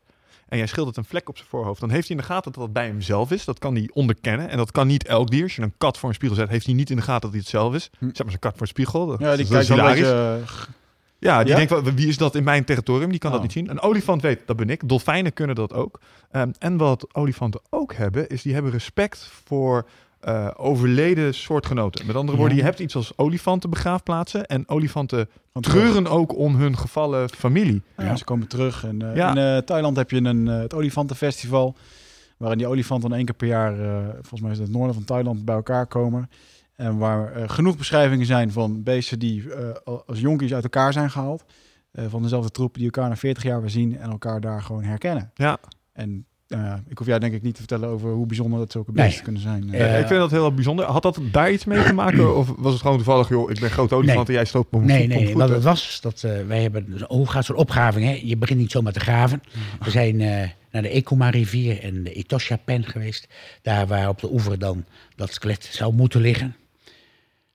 en 0.48 0.58
jij 0.58 0.66
schildert 0.66 0.96
een 0.96 1.04
vlek 1.04 1.28
op 1.28 1.36
zijn 1.36 1.48
voorhoofd, 1.48 1.80
dan 1.80 1.90
heeft 1.90 2.08
hij 2.08 2.16
in 2.16 2.22
de 2.22 2.28
gaten 2.28 2.52
dat 2.52 2.60
dat 2.62 2.72
bij 2.72 2.86
hemzelf 2.86 3.30
is. 3.30 3.44
Dat 3.44 3.58
kan 3.58 3.74
hij 3.74 3.90
onderkennen 3.92 4.48
en 4.48 4.56
dat 4.56 4.70
kan 4.72 4.86
niet 4.86 5.06
elk 5.06 5.30
dier. 5.30 5.42
Als 5.42 5.56
je 5.56 5.62
een 5.62 5.74
kat 5.78 5.98
voor 5.98 6.08
een 6.08 6.14
spiegel 6.14 6.36
zet, 6.36 6.48
heeft 6.48 6.66
hij 6.66 6.74
niet 6.74 6.90
in 6.90 6.96
de 6.96 7.02
gaten 7.02 7.20
dat 7.20 7.30
hij 7.30 7.38
het 7.40 7.48
zelf 7.48 7.74
is. 7.74 7.90
Hm. 7.98 8.04
Zeg 8.04 8.16
maar 8.18 8.26
zijn 8.28 8.38
kat 8.38 8.52
voor 8.52 8.60
een 8.62 8.66
spiegel. 8.66 9.06
Dat, 9.06 9.18
Ja, 9.20 9.36
die 9.36 9.44
dat 9.44 9.48
kijkt 9.48 9.62
is 9.70 9.76
wel 9.76 9.86
een 9.88 9.94
hilarisch. 9.94 10.40
beetje... 10.40 10.72
Ja, 11.22 11.38
die 11.38 11.48
Ja? 11.48 11.56
denkt 11.56 11.70
wel, 11.70 11.82
wie 11.94 12.08
is 12.08 12.16
dat 12.16 12.34
in 12.34 12.44
mijn 12.44 12.64
territorium? 12.64 13.10
Die 13.10 13.18
kan 13.18 13.30
dat 13.30 13.38
Oh. 13.40 13.44
niet 13.46 13.54
zien. 13.54 13.70
Een 13.70 13.80
olifant 13.80 14.22
weet, 14.22 14.40
dat 14.46 14.56
ben 14.56 14.70
ik. 14.70 14.88
Dolfijnen 14.88 15.32
kunnen 15.32 15.56
dat 15.56 15.72
ook. 15.72 16.00
Ehm, 16.30 16.50
en 16.58 16.76
wat 16.76 17.06
olifanten 17.14 17.60
ook 17.70 17.94
hebben, 17.94 18.28
is 18.28 18.42
die 18.42 18.54
hebben 18.54 18.72
respect 18.72 19.30
voor 19.44 19.86
eh, 20.20 20.48
overleden 20.56 21.34
soortgenoten. 21.34 22.06
Met 22.06 22.16
andere 22.16 22.38
woorden, 22.38 22.56
je 22.56 22.62
hebt 22.62 22.78
iets 22.78 22.96
als 22.96 23.12
olifantenbegraafplaatsen. 23.16 24.46
En 24.46 24.68
olifanten 24.68 25.28
treuren 25.60 26.06
ook 26.06 26.36
om 26.36 26.54
hun 26.56 26.76
gevallen 26.78 27.28
familie. 27.30 27.82
Ja, 27.96 28.04
Ja. 28.04 28.16
ze 28.16 28.24
komen 28.24 28.46
terug. 28.46 28.84
En, 28.84 29.02
eh, 29.10 29.16
Ja. 29.16 29.30
In 29.30 29.36
eh, 29.38 29.58
Thailand 29.58 29.96
heb 29.96 30.10
je 30.10 30.16
een, 30.16 30.48
eh, 30.48 30.58
het 30.58 30.74
olifantenfestival. 30.74 31.76
Waarin 32.36 32.58
die 32.58 32.66
olifanten 32.66 33.08
dan 33.08 33.18
één 33.18 33.26
keer 33.26 33.34
per 33.34 33.46
jaar, 33.48 33.80
eh, 33.80 34.08
volgens 34.12 34.40
mij 34.40 34.50
is 34.50 34.58
het 34.58 34.66
het 34.66 34.76
noorden 34.76 34.94
van 34.94 35.04
Thailand, 35.04 35.44
bij 35.44 35.54
elkaar 35.54 35.86
komen. 35.86 36.30
En 36.76 36.96
waar 36.98 37.32
eh, 37.32 37.48
genoeg 37.48 37.76
beschrijvingen 37.76 38.26
zijn 38.26 38.52
van 38.52 38.82
beesten 38.82 39.18
die 39.18 39.52
eh, 39.54 39.68
als 40.06 40.20
jonkies 40.20 40.54
uit 40.54 40.62
elkaar 40.62 40.92
zijn 40.92 41.10
gehaald. 41.10 41.44
eh, 41.92 42.04
van 42.08 42.22
dezelfde 42.22 42.50
troep 42.50 42.74
die 42.74 42.84
elkaar 42.84 43.08
na 43.08 43.16
40 43.16 43.42
jaar 43.42 43.60
weer 43.60 43.70
zien 43.70 43.98
en 43.98 44.10
elkaar 44.10 44.40
daar 44.40 44.62
gewoon 44.62 44.82
herkennen. 44.82 45.30
Ja. 45.34 45.58
En 45.92 46.26
eh, 46.48 46.74
ik 46.88 46.98
hoef 46.98 47.06
jou 47.06 47.20
denk 47.20 47.32
ik 47.32 47.42
niet 47.42 47.52
te 47.54 47.58
vertellen 47.60 47.88
over 47.88 48.10
hoe 48.10 48.26
bijzonder 48.26 48.58
dat 48.58 48.72
zulke 48.72 48.92
Nee. 48.92 49.04
beesten 49.06 49.24
kunnen 49.24 49.42
zijn. 49.42 49.74
Eh, 49.74 50.00
ik 50.00 50.06
vind 50.06 50.20
dat 50.20 50.30
heel 50.30 50.54
bijzonder. 50.54 50.84
Had 50.84 51.02
dat 51.02 51.18
daar 51.32 51.52
iets 51.52 51.64
mee 51.64 51.82
te 51.84 51.92
maken? 51.92 52.36
Of 52.36 52.52
was 52.56 52.72
het 52.72 52.82
gewoon 52.82 52.96
toevallig, 52.96 53.28
joh, 53.28 53.50
ik 53.50 53.60
ben 53.60 53.70
groot 53.70 53.92
olifant 53.92 54.28
en 54.28 54.34
jij 54.34 54.44
stoopt 54.44 54.66
op 54.74 54.84
mijn 54.84 54.86
Nee, 54.86 54.98
voet- 55.08 55.16
nee, 55.16 55.24
nee. 55.24 55.34
Wat 55.36 55.48
het 55.48 55.62
was, 55.62 56.00
dat 56.00 56.22
eh, 56.22 56.46
wij 56.46 56.62
hebben, 56.62 56.90
dus, 56.90 57.02
hoe 57.02 57.28
gaat 57.28 57.44
zo'n 57.44 57.56
opgraving? 57.56 58.06
Hè? 58.06 58.20
Je 58.24 58.36
begint 58.36 58.58
niet 58.58 58.70
zomaar 58.70 58.92
te 58.92 59.00
graven. 59.00 59.42
We 59.80 59.90
zijn 59.90 60.20
eh, 60.20 60.48
naar 60.70 60.82
de 60.82 60.88
Ekuma-rivier 60.88 61.80
en 61.82 62.04
de 62.04 62.12
Etosha-pen 62.12 62.84
geweest. 62.84 63.28
Daar 63.62 63.86
waar 63.86 64.08
op 64.08 64.20
de 64.20 64.32
oever 64.32 64.58
dan 64.58 64.84
dat 65.16 65.32
skelet 65.32 65.64
zou 65.72 65.94
moeten 65.94 66.20
liggen. 66.20 66.56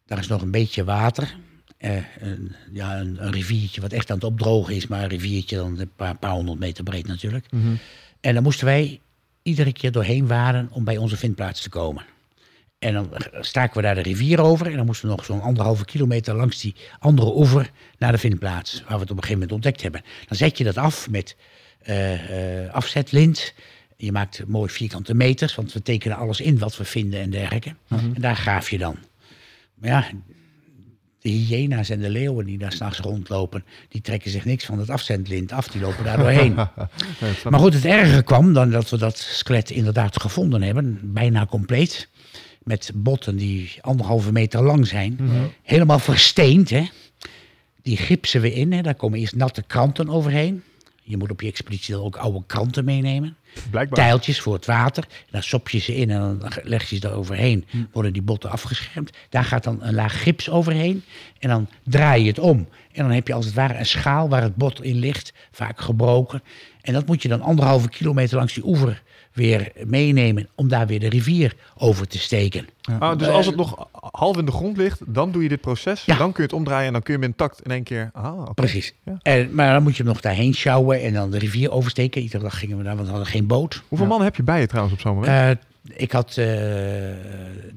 Daar 0.08 0.20
is 0.20 0.28
nog 0.28 0.42
een 0.42 0.52
beetje 0.52 0.84
water. 0.84 1.36
Eh, 1.78 1.96
een, 2.20 2.56
ja, 2.74 3.00
een, 3.00 3.24
een 3.24 3.32
riviertje 3.32 3.82
wat 3.82 3.92
echt 3.92 4.10
aan 4.10 4.16
het 4.16 4.26
opdrogen 4.26 4.76
is, 4.76 4.88
maar 4.88 5.04
een 5.04 5.10
riviertje 5.10 5.56
dan 5.56 5.80
een 5.80 5.92
paar, 5.96 6.18
paar 6.18 6.32
honderd 6.32 6.60
meter 6.60 6.84
breed 6.84 7.08
natuurlijk. 7.08 7.52
Mhm. 7.52 7.76
En 8.22 8.34
dan 8.34 8.44
moesten 8.44 8.66
wij 8.66 9.02
iedere 9.42 9.74
keer 9.74 9.92
doorheen 9.92 10.28
waden 10.28 10.68
om 10.72 10.84
bij 10.84 10.98
onze 10.98 11.18
vindplaats 11.18 11.62
te 11.62 11.70
komen. 11.70 12.06
En 12.80 12.94
dan 12.94 13.10
staken 13.40 13.76
we 13.76 13.82
daar 13.82 13.96
de 13.96 14.02
rivier 14.02 14.42
over 14.42 14.68
en 14.68 14.76
dan 14.76 14.86
moesten 14.86 15.10
we 15.10 15.16
nog 15.16 15.26
zo'n 15.26 15.42
anderhalve 15.42 15.86
kilometer 15.86 16.36
langs 16.36 16.62
die 16.62 16.76
andere 17.00 17.36
oever 17.36 17.72
naar 17.98 18.12
de 18.12 18.18
vindplaats, 18.18 18.82
waar 18.82 18.94
we 18.94 19.02
het 19.02 19.12
op 19.12 19.18
een 19.18 19.24
gegeven 19.24 19.34
moment 19.34 19.52
ontdekt 19.52 19.82
hebben. 19.82 20.02
Dan 20.28 20.38
zet 20.38 20.58
je 20.58 20.64
dat 20.64 20.78
af 20.78 21.10
met 21.10 21.36
eh, 21.80 22.70
afzetlint. 22.72 23.54
Je 23.98 24.12
maakt 24.12 24.48
mooi 24.48 24.70
vierkante 24.70 25.14
meters, 25.14 25.56
want 25.56 25.74
we 25.74 25.82
tekenen 25.82 26.18
alles 26.18 26.40
in 26.40 26.60
wat 26.60 26.78
we 26.78 26.86
vinden 26.86 27.22
en 27.22 27.30
dergelijke. 27.30 27.76
En 27.90 28.14
daar 28.18 28.36
graaf 28.36 28.70
je 28.70 28.78
dan. 28.78 28.98
Maar 29.78 29.90
ja, 29.90 30.06
de 31.22 31.30
hyena's 31.30 31.90
en 31.90 32.00
de 32.00 32.10
leeuwen 32.10 32.46
die 32.46 32.58
daar 32.58 32.72
s'nachts 32.72 33.00
rondlopen, 33.00 33.64
die 33.90 34.02
trekken 34.02 34.32
zich 34.32 34.46
niks 34.46 34.66
van 34.66 34.80
het 34.80 34.90
afzetlint 34.90 35.52
af, 35.52 35.68
die 35.68 35.82
lopen 35.82 36.04
daar 36.04 36.18
doorheen. 36.18 36.56
Maar 37.50 37.60
goed, 37.60 37.74
het 37.74 37.86
ergere 37.86 38.24
kwam 38.24 38.54
dan 38.54 38.70
dat 38.70 38.90
we 38.90 38.98
dat 38.98 39.18
skelet 39.18 39.70
inderdaad 39.70 40.22
gevonden 40.22 40.62
hebben, 40.62 41.00
bijna 41.04 41.46
compleet. 41.46 42.10
Met 42.64 42.92
botten 42.96 43.36
die 43.36 43.78
anderhalve 43.82 44.32
meter 44.32 44.62
lang 44.64 44.88
zijn. 44.88 45.20
Helemaal 45.64 46.00
versteend, 46.00 46.70
hè. 46.70 46.88
Die 47.82 47.98
gipsen 47.98 48.42
we 48.42 48.54
in, 48.54 48.74
hè. 48.74 48.82
daar 48.82 48.96
komen 48.96 49.20
eerst 49.20 49.36
natte 49.36 49.64
kranten 49.68 50.10
overheen. 50.10 50.64
Je 51.04 51.18
moet 51.18 51.32
op 51.32 51.42
je 51.42 51.48
expeditie 51.48 51.94
dan 51.94 52.04
ook 52.04 52.16
oude 52.16 52.44
kranten 52.48 52.86
meenemen. 52.86 53.36
Blijkbaar. 53.70 54.06
Tijltjes 54.06 54.40
voor 54.40 54.54
het 54.54 54.66
water. 54.66 55.04
En 55.10 55.28
dan 55.32 55.44
sop 55.44 55.70
je 55.70 55.80
ze 55.80 55.96
in 55.96 56.10
en 56.10 56.20
dan 56.20 56.52
leg 56.64 56.90
je 56.90 56.96
ze 56.96 57.08
er 57.08 57.14
overheen. 57.14 57.66
Worden 57.92 58.14
die 58.14 58.22
botten 58.22 58.50
afgeschermd. 58.50 59.12
Daar 59.30 59.44
gaat 59.44 59.64
dan 59.64 59.84
een 59.84 59.94
laag 59.94 60.24
gips 60.24 60.50
overheen. 60.50 61.04
En 61.40 61.50
dan 61.50 61.70
draai 61.84 62.22
je 62.22 62.28
het 62.28 62.40
om. 62.40 62.68
En 62.92 63.04
dan 63.04 63.12
heb 63.12 63.28
je 63.28 63.34
als 63.34 63.46
het 63.46 63.54
ware 63.54 63.78
een 63.78 63.86
schaal 63.86 64.30
waar 64.30 64.42
het 64.42 64.56
bot 64.56 64.84
in 64.84 64.96
ligt. 64.96 65.34
Vaak 65.52 65.82
gebroken. 65.82 66.44
En 66.82 66.94
dat 66.94 67.06
moet 67.06 67.22
je 67.22 67.28
dan 67.28 67.42
anderhalve 67.42 67.90
kilometer 67.90 68.38
langs 68.38 68.54
die 68.54 68.66
oever 68.68 69.04
weer 69.38 69.72
meenemen. 69.86 70.48
Om 70.56 70.68
daar 70.68 70.88
weer 70.88 71.00
de 71.00 71.10
rivier 71.10 71.54
over 71.78 72.08
te 72.08 72.20
steken. 72.20 72.68
Ah, 73.00 73.18
dus 73.18 73.28
als 73.28 73.46
het 73.46 73.56
nog 73.56 73.88
half 73.92 74.38
in 74.38 74.46
de 74.46 74.52
grond 74.52 74.78
ligt, 74.78 75.00
dan 75.06 75.32
doe 75.32 75.44
je 75.44 75.50
dit 75.50 75.62
proces. 75.62 76.06
Ja. 76.06 76.18
Dan 76.18 76.32
kun 76.32 76.44
je 76.44 76.50
het 76.50 76.58
omdraaien 76.58 76.88
en 76.88 76.94
dan 76.94 77.02
kun 77.02 77.14
je 77.14 77.20
hem 77.20 77.30
intact 77.30 77.62
in 77.62 77.72
één 77.72 77.84
keer... 77.84 78.10
Ah, 78.14 78.40
oké. 78.40 78.54
Precies. 78.54 78.94
Ja. 79.06 79.18
En, 79.22 79.56
maar 79.56 79.74
dan 79.74 79.84
moet 79.84 79.96
je 79.96 80.04
hem 80.04 80.12
nog 80.12 80.22
daarheen 80.22 80.54
sjouwen 80.54 81.02
en 81.02 81.14
dan 81.14 81.32
de 81.32 81.38
rivier 81.38 81.72
oversteken. 81.72 82.22
Iedere 82.22 82.44
dag 82.44 82.60
gingen 82.60 82.78
we 82.78 82.84
daar, 82.84 82.96
want 82.96 83.08
we 83.08 83.14
hadden 83.14 83.32
geen 83.32 83.48
boot. 83.48 83.82
Hoeveel 83.88 84.08
mannen 84.08 84.28
heb 84.28 84.36
je 84.36 84.44
bij 84.44 84.60
je 84.60 84.68
trouwens 84.68 84.96
op 84.96 85.02
zo'n 85.02 85.14
moment? 85.16 85.60
Eh, 85.60 85.96
ik 85.98 86.12
had 86.12 86.38
eh, 86.38 86.48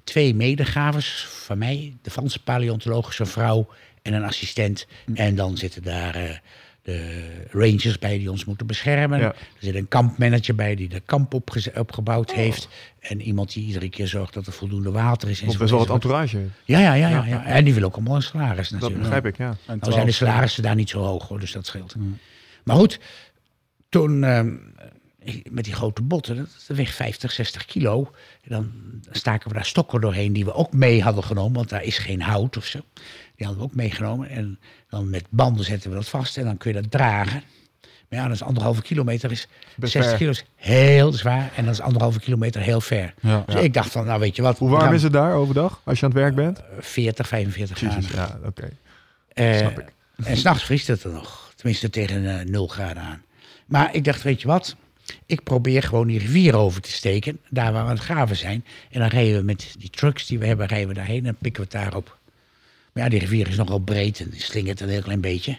twee 0.04 0.34
medegravers 0.34 1.26
van 1.28 1.58
mij. 1.58 1.96
De 2.02 2.10
Franse 2.10 2.42
paleontologische 2.42 3.26
vrouw 3.26 3.68
en 4.02 4.12
een 4.12 4.24
assistent. 4.24 4.86
En 5.14 5.34
dan 5.34 5.56
zitten 5.56 5.82
daar 5.82 6.14
eh, 6.14 6.30
de 6.82 7.28
rangers 7.50 7.98
bij 7.98 8.18
die 8.18 8.30
ons 8.30 8.44
moeten 8.44 8.66
beschermen. 8.66 9.18
Ja. 9.18 9.26
Er 9.26 9.34
zit 9.58 9.74
een 9.74 9.88
kampmanager 9.88 10.54
bij 10.54 10.74
die 10.74 10.88
de 10.88 11.00
kamp 11.00 11.34
opgebouwd 11.74 12.32
heeft. 12.32 12.68
En 13.00 13.20
iemand 13.20 13.52
die 13.52 13.66
iedere 13.66 13.88
keer 13.88 14.06
zorgt 14.06 14.34
dat 14.34 14.46
er 14.46 14.52
voldoende 14.52 14.90
water 14.90 15.28
is. 15.28 15.40
Enzovoort, 15.40 15.58
best 15.58 15.70
wel 15.70 15.80
wat 15.80 15.90
entourage. 15.90 16.38
Ja, 16.64 16.78
ja, 16.78 16.94
ja, 16.94 17.08
ja, 17.08 17.24
ja. 17.24 17.44
En 17.44 17.64
die 17.64 17.74
wil 17.74 17.82
ook 17.82 17.94
allemaal 17.94 18.16
een 18.16 18.22
salaris 18.22 18.68
Dat 18.68 18.80
natuurlijk. 18.80 19.02
begrijp 19.02 19.26
ik, 19.26 19.36
ja. 19.36 19.56
En 19.66 19.78
Nou 19.78 19.92
zijn 19.92 20.06
de 20.06 20.12
12, 20.12 20.14
salarissen 20.14 20.62
daar 20.62 20.74
niet 20.74 20.90
zo 20.90 21.02
hoog 21.02 21.28
hoor, 21.28 21.40
dus 21.40 21.52
dat 21.52 21.66
scheelt. 21.66 21.94
Maar 22.64 22.76
goed, 22.76 23.00
toen 23.88 24.24
ehm, 24.24 24.54
met 25.50 25.64
die 25.64 25.74
grote 25.74 26.02
botten, 26.02 26.36
dat 26.36 26.64
dat 26.66 26.76
weegt 26.76 26.94
50, 26.94 27.32
60 27.32 27.64
kilo. 27.64 28.10
En 28.42 28.50
dan 28.50 28.72
staken 29.10 29.48
we 29.48 29.54
daar 29.54 29.64
stokken 29.64 30.00
doorheen 30.00 30.32
die 30.32 30.44
we 30.44 30.54
ook 30.54 30.72
mee 30.72 31.02
hadden 31.02 31.24
genomen, 31.24 31.52
want 31.52 31.68
daar 31.68 31.84
is 31.84 31.98
geen 31.98 32.22
hout 32.22 32.56
of 32.56 32.64
zo. 32.64 32.80
Die 33.40 33.48
hadden 33.48 33.66
we 33.66 33.70
ook 33.72 33.76
meegenomen. 33.80 34.28
En 34.28 34.58
dan 34.88 35.10
met 35.10 35.24
banden 35.30 35.64
zetten 35.64 35.90
we 35.90 35.96
dat 35.96 36.08
vast 36.08 36.36
en 36.36 36.44
dan 36.44 36.56
kun 36.56 36.72
je 36.74 36.80
dat 36.80 36.90
dragen. 36.90 37.42
Maar 38.08 38.18
ja, 38.18 38.24
dat 38.26 38.34
is 38.34 38.42
anderhalve 38.42 38.82
kilometer, 38.82 39.30
is 39.30 39.48
Best 39.76 39.92
60 39.92 40.10
ver. 40.10 40.18
kilo 40.18 40.30
is 40.30 40.44
heel 40.56 41.12
zwaar. 41.12 41.50
En 41.56 41.64
dat 41.64 41.74
is 41.74 41.80
anderhalve 41.80 42.20
kilometer 42.20 42.60
heel 42.60 42.80
ver. 42.80 43.14
Ja. 43.20 43.42
Dus 43.46 43.62
ik 43.62 43.74
dacht 43.74 43.90
van, 43.90 44.06
nou 44.06 44.20
weet 44.20 44.36
je 44.36 44.42
wat. 44.42 44.58
Hoe 44.58 44.68
warm 44.68 44.82
gaan 44.82 44.94
is 44.94 45.02
het 45.02 45.12
daar 45.12 45.34
overdag 45.34 45.80
als 45.84 45.98
je 46.00 46.04
aan 46.06 46.10
het 46.10 46.20
werk 46.20 46.34
bent? 46.34 46.62
40, 46.78 47.28
45 47.28 47.78
graden. 47.78 48.04
Ja, 48.14 48.38
oké. 48.44 48.68
Eh, 49.32 49.56
Snap 49.56 49.78
ik. 49.78 49.92
En 50.24 50.36
s'nachts 50.36 50.64
vriest 50.64 50.86
het 50.86 51.04
er 51.04 51.10
nog. 51.12 51.52
Tenminste 51.56 51.90
tegen 51.90 52.38
eh 52.40 52.46
0 52.46 52.66
graden 52.66 53.02
aan. 53.02 53.22
Maar 53.66 53.94
ik 53.94 54.04
dacht, 54.04 54.22
weet 54.22 54.40
je 54.40 54.46
wat? 54.48 54.76
Ik 55.26 55.42
probeer 55.42 55.82
gewoon 55.82 56.06
die 56.06 56.18
rivier 56.18 56.56
over 56.56 56.80
te 56.80 56.92
steken. 56.92 57.38
Daar 57.48 57.72
waar 57.72 57.82
we 57.84 57.88
aan 57.90 57.94
het 57.96 58.04
graven 58.04 58.36
zijn. 58.36 58.64
En 58.90 59.00
dan 59.00 59.08
rijden 59.08 59.38
we 59.38 59.44
met 59.44 59.74
die 59.78 59.90
trucks 59.90 60.26
die 60.26 60.38
we 60.38 60.46
hebben, 60.46 60.66
rijden 60.66 60.88
we 60.88 60.94
daarheen 60.94 61.26
en 61.26 61.36
pikken 61.40 61.62
we 61.62 61.68
het 61.72 61.82
daarop. 61.82 62.18
Maar 62.92 63.02
ja, 63.04 63.08
die 63.08 63.18
rivier 63.18 63.48
is 63.48 63.56
nogal 63.56 63.78
breed 63.78 64.20
en 64.20 64.30
die 64.30 64.40
slingert 64.40 64.80
een 64.80 64.88
heel 64.88 65.02
klein 65.02 65.20
beetje. 65.20 65.58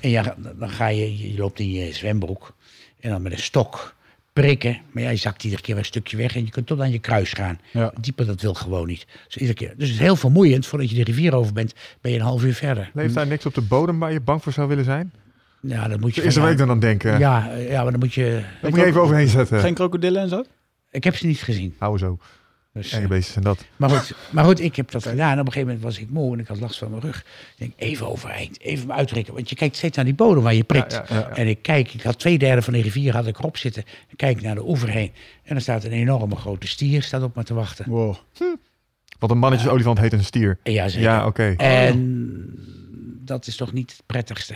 En 0.00 0.10
ja, 0.10 0.34
dan 0.58 0.70
ga 0.70 0.86
je, 0.86 1.32
je 1.32 1.38
loopt 1.38 1.58
in 1.60 1.72
je 1.72 1.92
zwembroek. 1.92 2.54
En 3.00 3.10
dan 3.10 3.22
met 3.22 3.32
een 3.32 3.38
stok 3.38 3.94
prikken. 4.32 4.80
Maar 4.92 5.02
ja, 5.02 5.10
je 5.10 5.16
zakt 5.16 5.44
iedere 5.44 5.62
keer 5.62 5.74
weer 5.74 5.82
een 5.84 5.88
stukje 5.88 6.16
weg 6.16 6.36
en 6.36 6.44
je 6.44 6.50
kunt 6.50 6.66
tot 6.66 6.80
aan 6.80 6.90
je 6.90 6.98
kruis 6.98 7.32
gaan. 7.32 7.60
Ja. 7.70 7.92
Dieper, 8.00 8.26
dat 8.26 8.40
wil 8.40 8.54
gewoon 8.54 8.86
niet. 8.86 9.06
Dus, 9.26 9.36
iedere 9.36 9.58
keer, 9.58 9.68
dus 9.76 9.88
het 9.88 9.96
is 9.96 10.02
heel 10.02 10.16
vermoeiend. 10.16 10.66
Voordat 10.66 10.90
je 10.90 10.96
de 10.96 11.04
rivier 11.04 11.34
over 11.34 11.52
bent, 11.52 11.74
ben 12.00 12.12
je 12.12 12.18
een 12.18 12.24
half 12.24 12.44
uur 12.44 12.54
verder. 12.54 12.90
Leeft 12.94 13.14
daar 13.14 13.26
niks 13.26 13.46
op 13.46 13.54
de 13.54 13.60
bodem 13.60 13.98
waar 13.98 14.12
je 14.12 14.20
bang 14.20 14.42
voor 14.42 14.52
zou 14.52 14.68
willen 14.68 14.84
zijn? 14.84 15.12
Ja, 15.60 15.88
dan 15.88 16.00
moet 16.00 16.14
je. 16.14 16.22
Eerste 16.22 16.40
van- 16.40 16.48
week 16.48 16.58
dan 16.58 16.70
aan 16.70 16.78
denken. 16.80 17.18
Ja, 17.18 17.52
ja, 17.54 17.82
maar 17.82 17.90
dan 17.90 18.00
moet 18.00 18.14
je. 18.14 18.44
Dat 18.62 18.70
moet 18.70 18.80
je 18.80 18.86
even 18.86 19.00
overheen 19.00 19.28
zetten. 19.28 19.60
Geen 19.60 19.74
krokodillen 19.74 20.22
en 20.22 20.28
zo? 20.28 20.44
Ik 20.90 21.04
heb 21.04 21.16
ze 21.16 21.26
niet 21.26 21.42
gezien. 21.42 21.74
Hou 21.78 21.98
zo. 21.98 22.18
Dus, 22.74 23.06
beestjes 23.06 23.36
en 23.36 23.42
dat. 23.42 23.64
maar, 23.76 23.90
goed, 23.90 24.16
maar 24.30 24.44
goed, 24.44 24.60
ik 24.60 24.76
heb 24.76 24.90
dat 24.90 25.02
gedaan. 25.06 25.32
En 25.32 25.40
op 25.40 25.46
een 25.46 25.52
gegeven 25.52 25.74
moment 25.74 25.82
was 25.82 25.98
ik 25.98 26.10
moe 26.10 26.32
en 26.32 26.40
ik 26.40 26.46
had 26.46 26.60
last 26.60 26.78
van 26.78 26.90
mijn 26.90 27.02
rug. 27.02 27.18
Ik 27.18 27.54
denk, 27.56 27.72
even 27.76 28.08
overeind, 28.10 28.60
even 28.60 28.86
me 28.86 28.92
uitrekken. 28.92 29.34
Want 29.34 29.48
je 29.48 29.56
kijkt 29.56 29.76
steeds 29.76 29.96
naar 29.96 30.04
die 30.04 30.14
bodem 30.14 30.42
waar 30.42 30.54
je 30.54 30.64
prikt. 30.64 30.92
Ja, 30.92 31.04
ja, 31.08 31.14
ja. 31.14 31.28
En 31.28 31.48
ik 31.48 31.62
kijk, 31.62 31.94
ik 31.94 32.02
had 32.02 32.18
twee 32.18 32.38
derde 32.38 32.62
van 32.62 32.72
de 32.72 32.82
rivier 32.82 33.12
had 33.12 33.26
ik 33.26 33.38
erop 33.38 33.56
zitten. 33.56 33.84
Ik 34.08 34.16
kijk 34.16 34.40
naar 34.42 34.54
de 34.54 34.68
oever 34.68 34.88
heen. 34.88 35.12
En 35.42 35.56
er 35.56 35.62
staat 35.62 35.84
een 35.84 35.92
enorme 35.92 36.36
grote 36.36 36.66
stier 36.66 37.02
staat 37.02 37.22
op 37.22 37.36
me 37.36 37.42
te 37.44 37.54
wachten. 37.54 37.84
Wow. 37.88 38.14
Want 39.18 39.32
een 39.32 39.38
mannetjesolifant 39.38 39.98
heet 39.98 40.12
een 40.12 40.24
stier. 40.24 40.58
Ja, 40.62 40.88
zeker. 40.88 41.08
Ja, 41.10 41.26
oké. 41.26 41.54
En 41.56 42.44
dat 43.24 43.46
is 43.46 43.56
toch 43.56 43.72
niet 43.72 43.90
het 43.90 44.02
prettigste. 44.06 44.54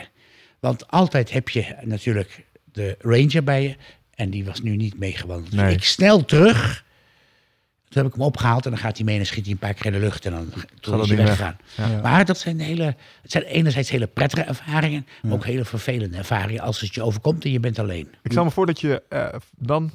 Want 0.61 0.89
altijd 0.89 1.31
heb 1.33 1.49
je 1.49 1.77
natuurlijk 1.85 2.47
de 2.73 2.97
ranger 3.01 3.45
bij 3.45 3.63
je. 3.63 3.77
En 4.15 4.31
die 4.31 4.45
was 4.45 4.61
nu 4.63 4.77
niet 4.77 4.99
meegewandeld. 4.99 5.51
Dus 5.51 5.61
Nee. 5.61 5.75
ik 5.75 5.85
snel 5.85 6.25
terug. 6.25 6.87
Toen 7.89 8.03
heb 8.03 8.07
ik 8.07 8.13
hem 8.13 8.23
opgehaald 8.23 8.65
en 8.65 8.71
dan 8.71 8.81
gaat 8.81 8.97
hij 8.97 9.05
mee 9.05 9.15
en 9.15 9.21
dan 9.21 9.31
schiet 9.31 9.45
hij 9.45 9.53
een 9.53 9.59
paar 9.59 9.75
keer 9.75 9.87
in 9.87 9.93
de 9.93 9.99
lucht. 9.99 10.27
En 10.27 10.33
dan 10.33 10.53
toen 10.81 10.93
dat 10.93 11.03
is 11.03 11.09
hij 11.09 11.17
weg. 11.17 11.27
weggegaan. 11.27 11.57
Ja. 11.77 12.01
Maar 12.03 12.25
dat 12.25 12.39
zijn, 12.39 12.61
hele, 12.61 12.97
het 13.23 13.31
zijn 13.31 13.45
enerzijds 13.45 13.91
hele 13.91 14.07
prettige 14.07 14.43
ervaringen. 14.43 15.07
Maar 15.23 15.33
ook 15.33 15.45
hele 15.45 15.65
vervelende 15.65 16.17
ervaringen 16.17 16.63
als 16.63 16.81
het 16.81 16.95
je 16.95 17.03
overkomt 17.03 17.45
en 17.45 17.51
je 17.51 17.61
bent 17.61 17.79
alleen. 17.79 18.15
Ik 18.23 18.31
stel 18.31 18.45
me 18.45 18.51
voor 18.51 18.67
dat 18.67 18.81
je 18.81 19.03
eh, 19.09 19.29
dan 19.57 19.91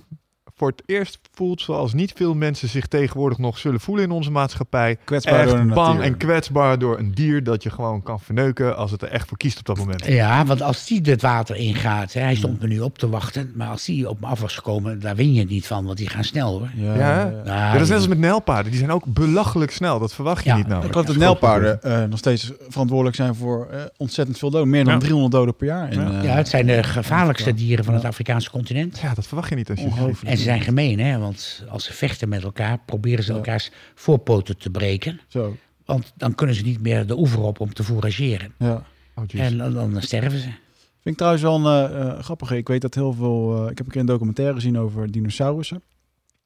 voor 0.55 0.69
het 0.69 0.83
eerst 0.85 1.19
voelt 1.33 1.61
zoals 1.61 1.93
niet 1.93 2.13
veel 2.15 2.33
mensen 2.33 2.69
zich 2.69 2.87
tegenwoordig 2.87 3.37
nog 3.37 3.57
zullen 3.57 3.79
voelen 3.79 4.03
in 4.05 4.11
onze 4.11 4.31
maatschappij. 4.31 4.97
Kwetsbaar 5.03 5.45
door 5.45 5.53
de 5.57 5.63
echt 5.63 5.73
bang 5.73 5.87
natuur. 5.97 6.03
en 6.11 6.17
kwetsbaar 6.17 6.79
door 6.79 6.99
een 6.99 7.11
dier 7.13 7.43
dat 7.43 7.63
je 7.63 7.69
gewoon 7.69 8.03
kan 8.03 8.19
verneuken 8.19 8.77
als 8.77 8.91
het 8.91 9.01
er 9.01 9.07
echt 9.07 9.27
voor 9.27 9.37
kiest 9.37 9.59
op 9.59 9.65
dat 9.65 9.77
moment. 9.77 10.05
Ja, 10.05 10.45
want 10.45 10.61
als 10.61 10.85
die 10.87 11.01
het 11.03 11.21
water 11.21 11.55
ingaat, 11.55 12.13
hè, 12.13 12.21
hij 12.21 12.35
stond 12.35 12.61
me 12.61 12.67
nu 12.67 12.79
op 12.79 12.97
te 12.97 13.09
wachten. 13.09 13.51
Maar 13.55 13.67
als 13.67 13.85
die 13.85 14.09
op 14.09 14.19
me 14.19 14.25
af 14.27 14.39
was 14.41 14.55
gekomen, 14.55 14.99
daar 14.99 15.15
win 15.15 15.33
je 15.33 15.39
het 15.39 15.49
niet 15.49 15.67
van, 15.67 15.85
want 15.85 15.97
die 15.97 16.09
gaan 16.09 16.23
snel 16.23 16.51
hoor. 16.59 16.69
Ja, 16.75 16.93
Ja, 16.95 17.19
ja. 17.19 17.29
Nou, 17.29 17.45
Ja, 17.45 17.71
dat 17.73 17.81
is 17.81 17.87
net 17.87 17.97
als 17.97 18.07
met 18.07 18.17
nijlpaarden. 18.19 18.69
Die 18.71 18.79
zijn 18.79 18.91
ook 18.91 19.05
belachelijk 19.05 19.71
snel. 19.71 19.99
Dat 19.99 20.13
verwacht 20.13 20.43
je 20.43 20.49
Ja, 20.49 20.55
niet 20.55 20.63
Ik 20.63 20.69
namelijk. 20.69 20.93
geloof 20.93 21.07
dat 21.09 21.17
nijlpaarden 21.17 21.81
eh, 21.83 22.03
nog 22.03 22.17
steeds 22.19 22.51
verantwoordelijk 22.67 23.15
zijn 23.15 23.35
voor 23.35 23.67
eh, 23.71 23.81
ontzettend 23.97 24.37
veel 24.37 24.49
doden. 24.49 24.69
Meer 24.69 24.83
dan 24.83 24.93
Ja. 24.93 24.99
300 24.99 25.31
doden 25.33 25.55
per 25.55 25.67
jaar. 25.67 25.91
In, 25.93 25.99
Ja. 26.01 26.11
eh, 26.17 26.23
Ja, 26.23 26.29
het 26.35 26.47
zijn 26.47 26.65
de 26.65 26.83
gevaarlijkste 26.83 27.53
dieren 27.53 27.85
van 27.85 27.93
het 27.93 28.05
Afrikaanse 28.05 28.49
continent. 28.49 28.99
Ja, 28.99 29.13
dat 29.13 29.27
verwacht 29.27 29.49
je 29.49 29.55
niet 29.55 29.69
als 29.69 29.79
je 29.79 29.85
Ongelooflijk. 29.85 30.35
Zijn 30.43 30.61
gemeen, 30.61 30.99
hè? 30.99 31.17
want 31.19 31.63
als 31.69 31.83
ze 31.83 31.93
vechten 31.93 32.29
met 32.29 32.43
elkaar, 32.43 32.79
proberen 32.85 33.23
ze 33.23 33.31
Ja. 33.31 33.37
elkaars 33.37 33.71
voorpoten 33.95 34.57
te 34.57 34.69
breken. 34.69 35.19
Zo, 35.27 35.55
Want 35.85 36.13
dan 36.15 36.35
kunnen 36.35 36.55
ze 36.55 36.61
niet 36.63 36.81
meer 36.81 37.05
de 37.07 37.17
oever 37.17 37.39
op 37.41 37.59
om 37.59 37.73
te 37.73 37.83
fourageren. 37.83 38.53
ja. 38.57 38.85
Oh. 39.15 39.23
En 39.39 39.57
dan, 39.57 39.73
dan 39.73 40.01
sterven 40.01 40.39
ze. 40.39 40.45
Vind 40.45 40.59
ik 41.03 41.15
trouwens 41.17 41.43
wel 41.43 41.65
een 41.65 41.89
eh, 41.91 42.01
eh, 42.09 42.19
grappige. 42.23 42.57
Ik 42.57 42.67
weet 42.67 42.81
dat 42.81 42.93
heel 42.95 43.13
veel. 43.13 43.55
eh, 43.65 43.71
ik 43.71 43.77
heb 43.77 43.85
een 43.85 43.91
keer 43.91 44.01
een 44.01 44.07
documentaire 44.07 44.53
gezien 44.53 44.77
over 44.79 45.11
dinosaurussen. 45.11 45.81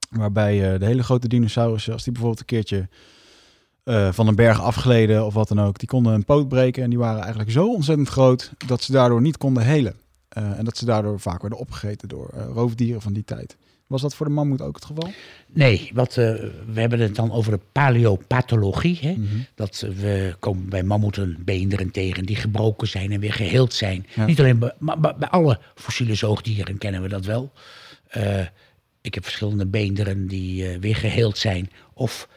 Waarbij 0.09 0.77
de 0.77 0.85
hele 0.85 1.03
grote 1.03 1.27
dinosaurussen, 1.27 1.93
als 1.93 2.03
die 2.03 2.11
bijvoorbeeld 2.11 2.39
een 2.41 2.45
keertje 2.57 2.87
van 4.13 4.27
een 4.27 4.35
berg 4.35 4.61
afgleden 4.61 5.25
of 5.25 5.33
wat 5.33 5.47
dan 5.47 5.61
ook, 5.61 5.79
die 5.79 5.87
konden 5.87 6.13
een 6.13 6.25
poot 6.25 6.47
breken 6.47 6.83
en 6.83 6.89
die 6.89 6.99
waren 6.99 7.19
eigenlijk 7.21 7.51
zo 7.51 7.73
ontzettend 7.73 8.07
groot 8.09 8.51
dat 8.67 8.81
ze 8.81 8.91
daardoor 8.91 9.21
niet 9.21 9.37
konden 9.37 9.63
helen. 9.63 9.95
En 10.29 10.65
dat 10.65 10.77
ze 10.77 10.85
daardoor 10.85 11.19
vaak 11.19 11.41
werden 11.41 11.59
opgegeten 11.59 12.07
door 12.07 12.29
roofdieren 12.53 13.01
van 13.01 13.13
die 13.13 13.23
tijd. 13.23 13.57
Was 13.87 14.01
dat 14.01 14.15
voor 14.15 14.25
de 14.25 14.31
mammoet 14.31 14.61
ook 14.61 14.75
het 14.75 14.85
geval? 14.85 15.09
Nee, 15.47 15.91
wat, 15.93 16.09
eh, 16.17 16.33
we 16.73 16.79
hebben 16.79 16.99
het 16.99 17.15
dan 17.15 17.31
over 17.31 17.51
de 17.51 17.59
paleopathologie. 17.71 18.97
Hè? 19.01 19.11
Mhm. 19.11 19.37
Dat 19.55 19.85
we 19.95 20.35
komen 20.39 20.69
bij 20.69 20.83
mammoeten 20.83 21.37
beenderen 21.39 21.91
tegen 21.91 22.25
die 22.25 22.35
gebroken 22.35 22.87
zijn 22.87 23.11
en 23.11 23.19
weer 23.19 23.33
geheeld 23.33 23.73
zijn. 23.73 24.05
Ja. 24.15 24.25
Niet 24.25 24.39
alleen 24.39 24.59
bij, 24.59 24.73
maar 24.77 24.99
bij 24.99 25.15
bij 25.15 25.29
alle 25.29 25.59
fossiele 25.75 26.15
zoogdieren 26.15 26.77
kennen 26.77 27.01
we 27.01 27.07
dat 27.07 27.25
wel. 27.25 27.51
Eh, 28.07 28.45
ik 29.01 29.13
heb 29.13 29.23
verschillende 29.23 29.65
beenderen 29.65 30.27
die 30.27 30.69
eh, 30.69 30.79
weer 30.79 30.95
geheeld 30.95 31.37
zijn 31.37 31.69
of 31.93 32.27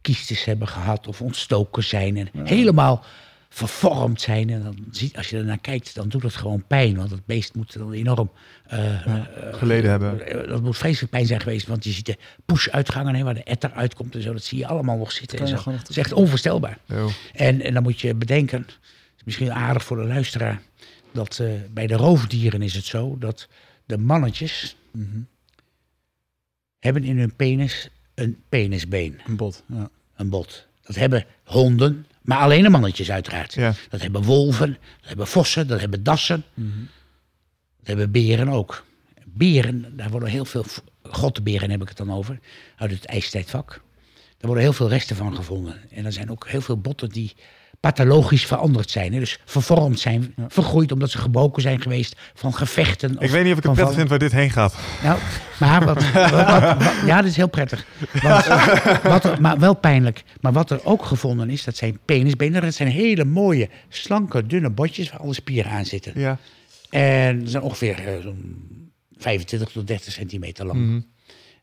kiestes 0.00 0.44
hebben 0.44 0.68
gehad 0.68 1.06
of 1.06 1.22
ontstoken 1.22 1.84
zijn 1.84 2.16
en 2.16 2.28
helemaal 2.46 3.04
vervormd 3.48 4.20
zijn. 4.20 4.50
En 4.50 4.62
dan 4.62 4.76
ziet, 4.90 5.16
als 5.16 5.30
je 5.30 5.36
ernaar 5.36 5.58
kijkt, 5.58 5.94
dan 5.94 6.08
doet 6.08 6.22
het 6.22 6.34
gewoon 6.36 6.64
pijn, 6.66 6.96
want 6.96 7.10
het 7.10 7.26
beest 7.26 7.54
moet 7.54 7.72
dan 7.78 7.92
enorm 7.92 8.30
eh, 8.66 9.06
eh, 9.06 9.24
geleden 9.54 9.90
hebben. 9.90 10.26
eh, 10.42 10.48
Dat 10.48 10.62
moet 10.62 10.76
vreselijk 10.76 11.10
pijn 11.12 11.26
zijn 11.26 11.40
geweest, 11.40 11.66
want 11.66 11.84
je 11.84 11.90
ziet 11.90 12.06
de 12.06 12.16
push-uitgangen 12.46 13.14
hè, 13.14 13.22
waar 13.24 13.34
de 13.34 13.42
etter 13.42 13.72
uitkomt 13.72 14.14
en 14.14 14.22
zo. 14.22 14.32
Dat 14.32 14.44
zie 14.44 14.58
je 14.58 14.66
allemaal 14.66 14.96
nog 14.96 15.12
zitten. 15.12 15.38
En 15.38 15.48
zo. 15.48 15.62
Dat 15.64 15.88
is 15.88 15.96
echt 15.96 16.12
onvoorstelbaar. 16.12 16.78
En, 17.32 17.60
en 17.60 17.74
dan 17.74 17.82
moet 17.82 18.00
je 18.00 18.14
bedenken, 18.14 18.58
het 18.60 18.76
is 19.16 19.24
misschien 19.24 19.52
aardig 19.52 19.84
voor 19.84 19.96
de 19.96 20.04
luisteraar, 20.06 20.62
dat 21.12 21.38
eh, 21.38 21.50
bij 21.70 21.86
de 21.86 21.94
roofdieren 21.96 22.62
is 22.62 22.74
het 22.74 22.84
zo 22.84 23.16
dat 23.18 23.48
de 23.86 23.98
mannetjes 23.98 24.76
Mhm. 24.92 25.18
hebben 26.78 27.04
in 27.04 27.18
hun 27.18 27.34
penis 27.36 27.88
een 28.14 28.42
penisbeen, 28.48 29.20
Een 29.26 29.36
bot, 29.36 29.62
ja. 29.66 29.88
een 30.16 30.28
bot. 30.28 30.66
Dat 30.82 30.96
hebben 30.96 31.24
honden, 31.44 32.06
maar 32.28 32.38
alleen 32.38 32.62
de 32.62 32.68
mannetjes 32.68 33.10
uiteraard. 33.10 33.54
Ja. 33.54 33.74
Dat 33.88 34.00
hebben 34.00 34.22
wolven, 34.22 34.78
dat 35.00 35.08
hebben 35.08 35.26
vossen, 35.26 35.68
dat 35.68 35.80
hebben 35.80 36.02
dassen. 36.02 36.44
Mhm. 36.54 36.68
Dat 37.78 37.86
hebben 37.86 38.10
beren 38.10 38.48
ook. 38.48 38.84
Beren, 39.24 39.96
daar 39.96 40.10
worden 40.10 40.28
heel 40.28 40.44
veel, 40.44 40.64
grotteberen 41.02 41.70
heb 41.70 41.82
ik 41.82 41.88
het 41.88 41.96
dan 41.96 42.12
over, 42.12 42.38
uit 42.76 42.90
het 42.90 43.04
ijstijdvak. 43.04 43.68
Daar 44.12 44.46
worden 44.46 44.62
heel 44.62 44.72
veel 44.72 44.88
resten 44.88 45.16
van 45.16 45.36
gevonden. 45.36 45.90
En 45.90 46.04
er 46.04 46.12
zijn 46.12 46.30
ook 46.30 46.48
heel 46.48 46.60
veel 46.60 46.80
botten 46.80 47.08
die 47.08 47.34
pathologisch 47.80 48.46
veranderd 48.46 48.90
zijn. 48.90 49.12
Hè? 49.12 49.18
Dus 49.18 49.38
vervormd 49.44 50.00
zijn, 50.00 50.34
vergroeid 50.48 50.92
omdat 50.92 51.10
ze 51.10 51.18
gebroken 51.18 51.62
zijn 51.62 51.80
geweest 51.80 52.16
van 52.34 52.54
gevechten. 52.54 53.16
Ik 53.18 53.30
weet 53.30 53.42
niet 53.44 53.52
of 53.52 53.58
ik 53.58 53.64
het 53.64 53.72
prettig 53.72 53.94
vind 53.96 54.08
waar 54.08 54.18
dit 54.18 54.32
heen 54.32 54.50
gaat. 54.50 54.76
nou, 55.02 55.18
maar 55.60 55.84
wat, 55.84 56.10
wat- 56.12 56.30
wat- 56.30 56.62
wat- 56.82 56.92
ja, 57.06 57.16
dat 57.16 57.30
is 57.30 57.36
heel 57.36 57.48
prettig. 57.48 57.86
Want, 58.22 58.46
wat 59.12 59.24
er, 59.24 59.40
maar 59.40 59.58
wel 59.58 59.74
pijnlijk. 59.74 60.22
Maar 60.40 60.52
wat 60.52 60.70
er 60.70 60.80
ook 60.84 61.04
gevonden 61.04 61.50
is, 61.50 61.64
dat 61.64 61.76
zijn 61.76 61.98
penisbenen. 62.04 62.62
Dat 62.62 62.74
zijn 62.74 62.88
hele 62.88 63.24
mooie, 63.24 63.68
slanke, 63.88 64.46
dunne 64.46 64.70
botjes 64.70 65.10
waar 65.10 65.20
alle 65.20 65.34
spieren 65.34 65.70
aan 65.72 65.84
zitten. 65.84 66.12
Ja. 66.16 66.38
En 66.90 67.40
ze 67.44 67.50
zijn 67.50 67.62
ongeveer 67.62 68.06
eh, 68.06 68.22
zo'n 68.22 68.66
25 69.18 69.68
tot 69.72 69.86
30 69.86 70.12
centimeter 70.12 70.66
lang. 70.66 70.78
Mhm. 70.86 71.00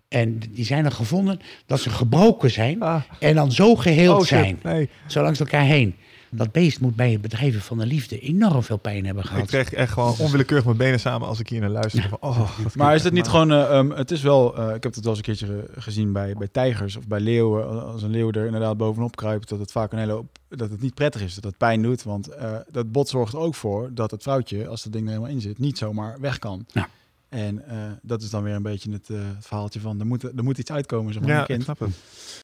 En 0.08 0.40
die 0.50 0.66
zijn 0.66 0.86
er 0.86 0.92
gevonden 0.92 1.40
dat 1.66 1.80
ze 1.82 1.90
gebroken 1.90 2.52
zijn 2.52 2.82
Ah. 2.82 3.02
en 3.20 3.36
dan 3.36 3.52
zo 3.52 3.76
geheeld 3.76 4.20
Oh, 4.22 4.26
zijn. 4.28 4.60
Nee. 4.64 4.90
Zo 5.08 5.22
langs 5.24 5.40
elkaar 5.40 5.64
heen. 5.64 5.96
Dat 6.38 6.52
beest 6.52 6.80
moet 6.80 6.96
bij 6.96 7.12
het 7.12 7.22
bedrijven 7.22 7.62
van 7.62 7.78
de 7.78 7.86
liefde 7.86 8.20
enorm 8.20 8.64
veel 8.64 8.78
pijn 8.78 9.06
hebben 9.06 9.24
Ik 9.24 9.30
gehad. 9.30 9.46
kreeg 9.48 9.74
echt 9.74 9.92
gewoon 9.94 10.16
onwillekeurig 10.20 10.66
mijn 10.66 10.78
benen 10.78 11.00
samen 11.00 11.28
als 11.28 11.40
ik 11.40 11.50
hier 11.50 11.60
naar 11.62 11.70
luister. 11.70 12.08
Van, 12.10 12.18
oh, 12.22 12.60
Maar 12.76 12.96
is 12.96 13.04
het 13.04 13.14
niet 13.14 13.22
maar- 13.24 13.32
gewoon, 13.32 13.52
eh, 13.52 13.78
ehm, 13.78 13.90
het 13.92 14.12
is 14.12 14.22
wel, 14.22 14.58
eh, 14.58 14.76
ik 14.76 14.84
heb 14.84 14.94
het 14.96 15.04
wel 15.04 15.16
eens 15.16 15.18
een 15.28 15.36
keertje 15.36 15.68
gezien 15.78 16.12
bij, 16.14 16.34
bij 16.38 16.48
tijgers 16.52 16.96
of 16.96 17.08
bij 17.08 17.20
leeuwen. 17.20 17.86
Als 17.92 18.04
een 18.04 18.10
leeuw 18.12 18.32
er 18.32 18.46
inderdaad 18.46 18.78
bovenop 18.78 19.16
kruipt, 19.16 19.50
dat 19.50 19.60
het 19.60 19.72
vaak 19.72 19.92
een 19.92 20.00
hele 20.00 20.12
hoop, 20.12 20.38
dat 20.50 20.70
het 20.70 20.82
niet 20.82 20.94
prettig 20.94 21.22
is, 21.22 21.36
dat 21.36 21.44
het 21.44 21.58
pijn 21.58 21.82
doet. 21.82 22.04
Want 22.04 22.28
eh, 22.28 22.56
dat 22.72 22.92
bot 22.92 23.10
zorgt 23.10 23.34
er 23.34 23.40
ook 23.40 23.56
voor 23.56 23.90
dat 23.94 24.12
het 24.12 24.24
vrouwtje, 24.24 24.68
als 24.68 24.84
dat 24.84 24.92
ding 24.94 25.06
er 25.06 25.12
helemaal 25.12 25.32
in 25.34 25.42
zit, 25.42 25.60
niet 25.60 25.78
zomaar 25.78 26.20
weg 26.20 26.40
kan. 26.40 26.66
Ja. 26.74 26.88
En 27.30 27.68
eh, 27.68 27.78
dat 28.02 28.22
is 28.22 28.30
dan 28.30 28.44
weer 28.44 28.54
een 28.56 28.62
beetje 28.62 28.92
het, 28.92 29.10
eh, 29.10 29.18
het 29.36 29.46
verhaaltje 29.46 29.80
van, 29.80 30.00
er 30.00 30.06
moet, 30.06 30.24
er 30.24 30.44
moet 30.44 30.58
iets 30.58 30.72
uitkomen, 30.72 31.14
zeg 31.14 31.22
maar, 31.22 31.32
Ja, 31.32 31.36
een 31.38 31.42
ik 31.42 31.48
kind. 31.48 31.64
snap 31.64 31.80
het. 31.80 32.44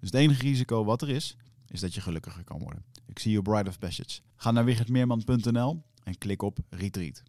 Dus 0.00 0.10
het 0.10 0.14
enige 0.20 0.42
risico 0.42 0.84
wat 0.84 1.02
er 1.02 1.08
is, 1.08 1.36
is 1.68 1.80
dat 1.80 1.94
je 1.94 2.00
gelukkiger 2.00 2.44
kan 2.44 2.58
worden. 2.58 2.84
Ik 3.08 3.18
zie 3.18 3.32
je 3.32 3.38
op 3.38 3.44
Bride 3.44 3.68
of 3.68 3.78
Passage. 3.78 4.20
Ga 4.36 4.50
naar 4.50 4.64
wichertmeerman.nl 4.64 5.82
en 6.04 6.18
klik 6.18 6.42
op 6.42 6.58
retreat. 6.70 7.22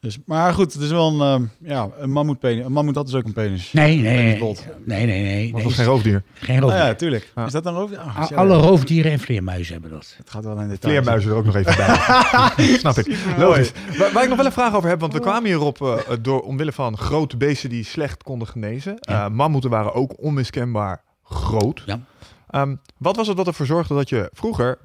Dus, 0.00 0.18
maar 0.26 0.54
goed, 0.54 0.72
het 0.72 0.82
is 0.82 0.90
wel 0.90 1.20
een, 1.20 1.20
ehm, 1.60 1.70
ja, 1.70 1.88
een 1.98 2.10
mammoetpenis. 2.10 2.64
Een 2.64 2.72
mammoet 2.72 2.94
had 2.94 3.06
dus 3.06 3.14
ook 3.14 3.24
een 3.24 3.32
penis. 3.32 3.72
Nee, 3.72 3.96
nee, 3.98 4.16
nee. 4.16 4.54
Nee, 4.84 5.06
nee, 5.06 5.22
nee. 5.22 5.22
Maar 5.22 5.34
nee, 5.34 5.52
dat 5.52 5.62
was 5.62 5.74
geen 5.74 5.84
roofdier. 5.84 6.22
geen 6.34 6.60
roofdier. 6.60 6.80
ja, 6.80 6.94
tuurlijk. 6.94 7.32
Ja. 7.34 7.46
Is 7.46 7.52
dat 7.52 7.64
dan 7.64 7.74
roofdier? 7.74 7.98
Oh, 7.98 8.18
A- 8.18 8.26
ja, 8.30 8.36
Alle 8.36 8.56
roofdieren 8.56 9.12
en 9.12 9.18
vleermuizen 9.18 9.72
hebben 9.72 9.90
dat. 9.90 10.14
Het 10.18 10.30
gaat 10.30 10.44
wel 10.44 10.60
in 10.60 10.68
detail. 10.68 10.92
Vleermuizen 10.92 11.30
er 11.30 11.36
ook 11.36 11.44
nog 11.44 11.54
even 11.56 11.76
bij. 11.76 12.76
Snap 12.78 12.96
ik. 12.98 13.18
Logisch. 13.38 13.72
Waar, 13.98 14.12
waar 14.12 14.22
ik 14.22 14.28
nog 14.28 14.36
wel 14.36 14.46
een 14.46 14.52
vraag 14.52 14.74
over 14.74 14.88
heb, 14.88 15.00
want 15.00 15.12
we 15.12 15.20
kwamen 15.20 15.44
hierop 15.44 15.82
eh, 15.82 15.98
door 16.22 16.40
omwille 16.40 16.72
van 16.72 16.96
grote 16.98 17.36
beesten 17.36 17.68
die 17.70 17.84
slecht 17.84 18.22
konden 18.22 18.48
genezen. 18.48 18.98
Eh, 18.98 19.28
mammoeten 19.28 19.70
waren 19.70 19.94
ook 19.94 20.22
onmiskenbaar 20.22 21.02
groot. 21.24 21.82
Ja. 21.86 22.00
Ehm, 22.48 22.76
wat 22.98 23.16
was 23.16 23.26
het 23.28 23.36
wat 23.36 23.46
ervoor 23.46 23.66
zorgde 23.66 23.94
dat 23.94 24.08
je 24.08 24.30
vroeger 24.32 24.78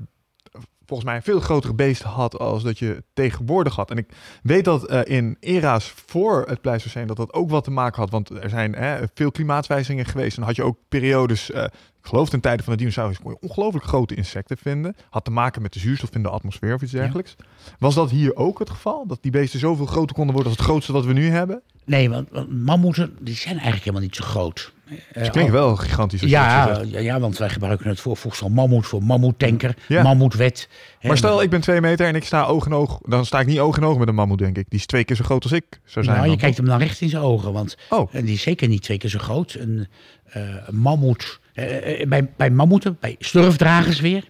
volgens 0.85 1.09
mij 1.09 1.17
een 1.17 1.23
veel 1.25 1.39
grotere 1.39 1.73
beest 1.73 2.01
had 2.01 2.39
als 2.39 2.63
dat 2.63 2.79
je 2.79 3.03
tegenwoordig 3.13 3.75
had? 3.75 3.91
En 3.91 3.97
ik 3.97 4.09
weet 4.43 4.65
dat 4.65 4.85
eh, 4.85 5.17
in 5.17 5.37
era's 5.39 5.93
voor 6.05 6.45
het 6.47 6.61
Pleistoceen 6.61 7.07
dat 7.07 7.17
dat 7.17 7.33
ook 7.33 7.49
wat 7.49 7.63
te 7.63 7.71
maken 7.71 7.99
had, 8.01 8.09
want 8.09 8.29
er 8.29 8.49
zijn 8.49 8.75
hè, 8.75 8.99
veel 9.13 9.31
klimaatwijzigingen 9.31 10.05
geweest. 10.05 10.37
En 10.37 10.43
had 10.43 10.55
je 10.55 10.63
ook 10.63 10.77
periodes, 10.89 11.51
eh, 11.51 11.63
ik 11.63 12.05
geloof 12.07 12.29
ten 12.29 12.39
tijde 12.41 12.63
van 12.63 12.73
de 12.73 12.79
dinosaurus, 12.79 13.19
kon 13.19 13.31
je 13.31 13.47
ongelooflijk 13.47 13.85
grote 13.85 14.15
insecten 14.15 14.57
vinden. 14.57 14.95
Had 15.09 15.25
te 15.25 15.31
maken 15.31 15.61
met 15.61 15.73
de 15.73 15.79
zuurstof 15.79 16.09
in 16.15 16.23
de 16.23 16.29
atmosfeer 16.29 16.73
of 16.73 16.81
iets 16.81 16.91
Ja. 16.91 16.99
dergelijks. 16.99 17.35
Was 17.79 17.95
dat 17.95 18.09
hier 18.09 18.35
ook 18.35 18.59
het 18.59 18.69
geval? 18.69 19.07
Dat 19.07 19.17
die 19.21 19.31
beesten 19.31 19.59
zoveel 19.59 19.85
groter 19.85 20.15
konden 20.15 20.33
worden 20.33 20.51
als 20.51 20.61
het 20.61 20.69
grootste 20.69 20.93
wat 20.93 21.05
we 21.05 21.13
nu 21.13 21.29
hebben? 21.29 21.61
Nee, 21.89 22.09
want, 22.09 22.27
want 22.31 22.63
mammoeten 22.63 23.15
die 23.21 23.35
zijn 23.35 23.53
eigenlijk 23.53 23.83
helemaal 23.83 24.01
niet 24.05 24.15
zo 24.15 24.23
groot. 24.23 24.73
Eh, 25.11 25.23
Ze 25.23 25.31
klinkt 25.31 25.51
wel 25.51 25.75
gigantisch. 25.75 26.21
Ja, 26.21 26.81
ja, 26.85 26.99
ja, 26.99 27.19
want 27.19 27.37
wij 27.37 27.49
gebruiken 27.49 27.89
het 27.89 27.99
voorvoegsel 27.99 28.49
mammoet 28.49 28.85
voor 28.87 29.03
mammoetanker, 29.03 29.75
Ja. 29.87 30.03
mammoetwet. 30.03 30.69
Maar 31.01 31.17
stel, 31.17 31.41
ik 31.41 31.49
ben 31.49 31.61
twee 31.61 31.81
meter 31.81 32.07
en 32.07 32.15
ik 32.15 32.23
sta 32.23 32.45
oog 32.45 32.65
in 32.65 32.73
oog. 32.73 32.99
Dan 33.07 33.25
sta 33.25 33.39
ik 33.39 33.45
niet 33.47 33.59
oog 33.59 33.77
in 33.77 33.83
oog 33.83 33.97
met 33.97 34.07
een 34.07 34.15
mammoet, 34.15 34.37
denk 34.37 34.57
ik. 34.57 34.65
Die 34.69 34.79
is 34.79 34.85
twee 34.85 35.03
keer 35.03 35.15
zo 35.15 35.23
groot 35.23 35.43
als 35.43 35.51
ik 35.51 35.65
zou 35.85 36.05
zijn. 36.05 36.17
Nou, 36.17 36.29
je 36.29 36.37
kijkt 36.37 36.57
hem 36.57 36.65
dan 36.65 36.79
recht 36.79 37.01
in 37.01 37.09
zijn 37.09 37.23
ogen, 37.23 37.53
want 37.53 37.77
Oh. 37.89 38.09
en 38.15 38.25
die 38.25 38.33
is 38.33 38.41
zeker 38.41 38.67
niet 38.67 38.81
twee 38.81 38.97
keer 38.97 39.09
zo 39.09 39.19
groot. 39.19 39.53
Een, 39.59 39.87
eh, 40.25 40.41
een 40.65 40.75
mammoet, 40.77 41.39
eh, 41.53 42.01
eh, 42.01 42.07
bij, 42.07 42.29
bij 42.37 42.49
mammoeten, 42.49 42.97
bij 42.99 43.15
slurfdragers 43.19 43.99
weer, 43.99 44.23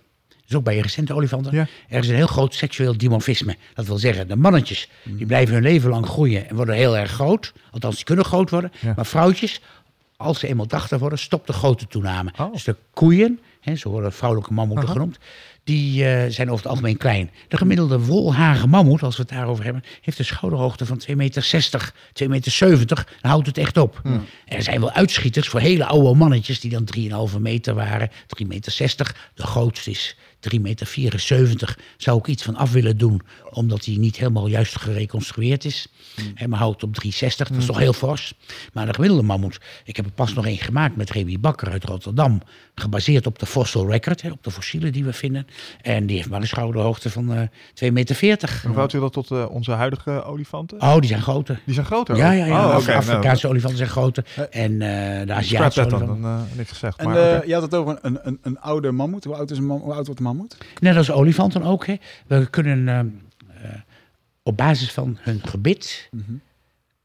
Dus 0.49 0.57
ook 0.57 0.63
bij 0.63 0.79
recente 0.79 1.13
olifanten. 1.13 1.55
Ja. 1.55 1.67
Er 1.87 1.99
is 1.99 2.07
een 2.07 2.15
heel 2.15 2.27
groot 2.27 2.53
seksueel 2.53 2.97
dimorfisme. 2.97 3.57
Dat 3.73 3.85
wil 3.85 3.97
zeggen, 3.97 4.27
de 4.27 4.35
mannetjes 4.35 4.89
die 5.03 5.25
blijven 5.25 5.53
hun 5.53 5.63
leven 5.63 5.89
lang 5.89 6.05
groeien 6.05 6.49
en 6.49 6.55
worden 6.55 6.75
heel 6.75 6.97
erg 6.97 7.11
groot. 7.11 7.53
Althans, 7.71 7.95
die 7.95 8.05
kunnen 8.05 8.25
groot 8.25 8.49
worden. 8.49 8.71
Ja. 8.79 8.93
Maar 8.95 9.05
vrouwtjes, 9.05 9.61
als 10.17 10.39
ze 10.39 10.47
eenmaal 10.47 10.65
drachtig 10.65 10.99
worden, 10.99 11.19
stopt 11.19 11.47
de 11.47 11.53
grote 11.53 11.87
toename. 11.87 12.33
Oh. 12.39 12.53
Dus 12.53 12.63
de 12.63 12.75
koeien, 12.93 13.39
hè, 13.61 13.75
zo 13.75 13.89
worden 13.89 14.13
vrouwelijke 14.13 14.53
mammoeten 14.53 14.85
Aha. 14.85 14.93
genoemd, 14.93 15.19
die 15.63 16.05
eh, 16.05 16.31
zijn 16.31 16.49
over 16.49 16.63
het 16.63 16.71
algemeen 16.71 16.97
klein. 16.97 17.31
De 17.47 17.57
gemiddelde 17.57 17.99
wolharige 17.99 18.67
mammoet, 18.67 19.03
als 19.03 19.15
we 19.15 19.21
het 19.21 19.31
daarover 19.31 19.63
hebben, 19.63 19.83
heeft 20.01 20.19
een 20.19 20.25
schouderhoogte 20.25 20.85
van 20.85 21.01
2,60 21.09 21.15
meter, 21.15 21.93
2,70 22.23 22.27
meter. 22.27 22.87
Dan 23.21 23.31
houdt 23.31 23.47
het 23.47 23.57
echt 23.57 23.77
op. 23.77 24.01
Er 24.45 24.63
zijn 24.63 24.79
wel 24.79 24.91
uitschieters 24.91 25.47
voor 25.47 25.59
hele 25.59 25.85
oude 25.85 26.17
mannetjes 26.17 26.59
die 26.59 26.71
dan 26.71 27.29
3,5 27.31 27.39
meter 27.39 27.73
waren, 27.73 28.09
3,60 28.11 28.47
meter. 28.47 29.15
De 29.33 29.43
grootste 29.43 29.91
is 29.91 30.17
3,74 30.53 30.61
meter. 30.61 31.77
Zou 31.97 32.19
ik 32.19 32.27
iets 32.27 32.43
van 32.43 32.55
af 32.55 32.71
willen 32.71 32.97
doen, 32.97 33.21
omdat 33.49 33.85
hij 33.85 33.95
niet 33.95 34.17
helemaal 34.17 34.47
juist 34.47 34.77
gereconstrueerd 34.77 35.65
is. 35.65 35.87
Maar 36.47 36.59
houdt 36.59 36.83
op 36.83 36.95
3,60, 37.05 37.27
dat 37.37 37.49
is 37.57 37.65
toch 37.65 37.77
heel 37.77 37.93
fors. 37.93 38.33
Maar 38.73 38.85
de 38.85 38.93
gemiddelde 38.93 39.23
mammoet, 39.23 39.59
ik 39.83 39.95
heb 39.95 40.05
er 40.05 40.11
pas 40.11 40.33
nog 40.33 40.45
één 40.45 40.57
gemaakt 40.57 40.95
met 40.95 41.09
Remy 41.09 41.39
Bakker 41.39 41.71
uit 41.71 41.83
Rotterdam. 41.83 42.41
Gebaseerd 42.75 43.25
op 43.25 43.39
de 43.39 43.45
fossil 43.45 43.89
record, 43.89 44.21
hè, 44.21 44.31
op 44.31 44.43
de 44.43 44.51
fossielen 44.51 44.91
die 44.91 45.03
we 45.03 45.13
vinden. 45.13 45.47
En 45.81 46.05
die 46.05 46.15
heeft 46.15 46.29
maar 46.29 46.41
een 46.41 46.47
schouderhoogte 46.47 47.09
van 47.09 47.33
eh 47.33 47.41
2,40 47.85 47.93
meter. 47.93 48.61
Hoe 48.65 48.75
houdt 48.75 48.93
u 48.93 48.99
dat 48.99 49.13
tot 49.13 49.31
eh, 49.31 49.45
onze 49.49 49.71
huidige 49.71 50.23
olifanten? 50.23 50.81
Oh, 50.81 50.99
die 50.99 51.09
zijn 51.09 51.21
groter. 51.21 51.61
Die 51.65 51.73
zijn 51.73 51.85
groter? 51.85 52.15
Ja, 52.15 52.31
ja, 52.31 52.45
ja. 52.45 52.65
Oh. 52.65 52.85
Nou, 52.85 52.97
Afrikaanse 52.97 53.47
olifanten 53.47 53.77
zijn 53.77 53.89
groter. 53.89 54.25
En 54.49 54.81
eh 54.81 55.27
de 55.27 55.33
Aziatische 55.33 55.81
olifanten. 55.81 56.21
dan 56.21 56.23
eh, 56.23 56.57
niks 56.57 56.69
gezegd. 56.69 56.97
En 56.97 57.05
maar, 57.05 57.17
eh, 57.17 57.47
je 57.47 57.53
had 57.53 57.61
het 57.61 57.75
over 57.75 57.97
een, 58.01 58.19
een, 58.23 58.39
een 58.41 58.59
oude 58.59 58.91
mammoet. 58.91 59.23
Hoe 59.23 59.35
oud, 59.35 59.51
is 59.51 59.57
een 59.57 59.69
hoe 59.69 59.93
oud 59.93 60.05
wordt 60.05 60.19
een 60.19 60.25
mammoet? 60.25 60.57
Net 60.79 60.97
als 60.97 61.11
olifanten 61.11 61.63
ook. 61.63 61.85
Hè. 61.85 61.95
We 62.27 62.49
kunnen 62.49 62.87
ehm, 62.87 62.97
eh, 62.97 63.05
op 64.43 64.57
basis 64.57 64.91
van 64.91 65.17
hun 65.19 65.41
gebit 65.47 66.09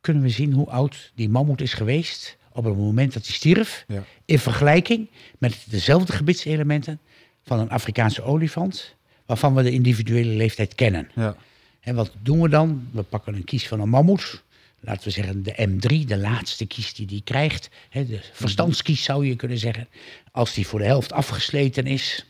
kunnen 0.01 0.23
we 0.23 0.29
zien 0.29 0.53
hoe 0.53 0.71
oud 0.71 1.13
die 1.15 1.29
mammoet 1.29 1.61
is 1.61 1.75
geweest 1.75 2.37
op 2.53 2.65
het 2.65 2.77
moment 2.77 3.13
dat 3.13 3.27
hij 3.27 3.35
stierf. 3.35 3.85
Ja. 3.89 4.05
In 4.25 4.39
vergelijking 4.39 5.11
met 5.39 5.65
dezelfde 5.69 6.13
gebitselementen 6.13 7.01
van 7.43 7.59
een 7.59 7.71
Afrikaanse 7.71 8.23
olifant, 8.23 8.95
waarvan 9.27 9.55
we 9.55 9.63
de 9.63 9.71
individuele 9.71 10.31
leeftijd 10.31 10.75
kennen. 10.75 11.11
Ja. 11.15 11.37
En 11.81 11.95
wat 11.95 12.13
doen 12.23 12.41
we 12.41 12.49
dan? 12.49 12.89
We 12.93 13.03
pakken 13.03 13.35
een 13.35 13.45
kies 13.45 13.69
van 13.69 13.81
een 13.81 13.89
mammoet. 13.89 14.43
Laten 14.81 15.05
we 15.05 15.11
zeggen 15.11 15.43
de 15.43 15.69
M3, 15.69 16.07
de 16.07 16.17
laatste 16.17 16.67
kies 16.67 16.95
die 16.95 17.07
die 17.07 17.23
krijgt. 17.25 17.71
Hè, 17.89 18.07
de 18.07 18.21
verstandskies 18.33 19.03
zou 19.03 19.27
je 19.27 19.37
kunnen 19.37 19.59
zeggen. 19.59 19.89
Als 20.31 20.55
die 20.55 20.67
voor 20.67 20.79
de 20.79 20.85
helft 20.85 21.13
afgesleten 21.13 21.87
is, 21.87 22.27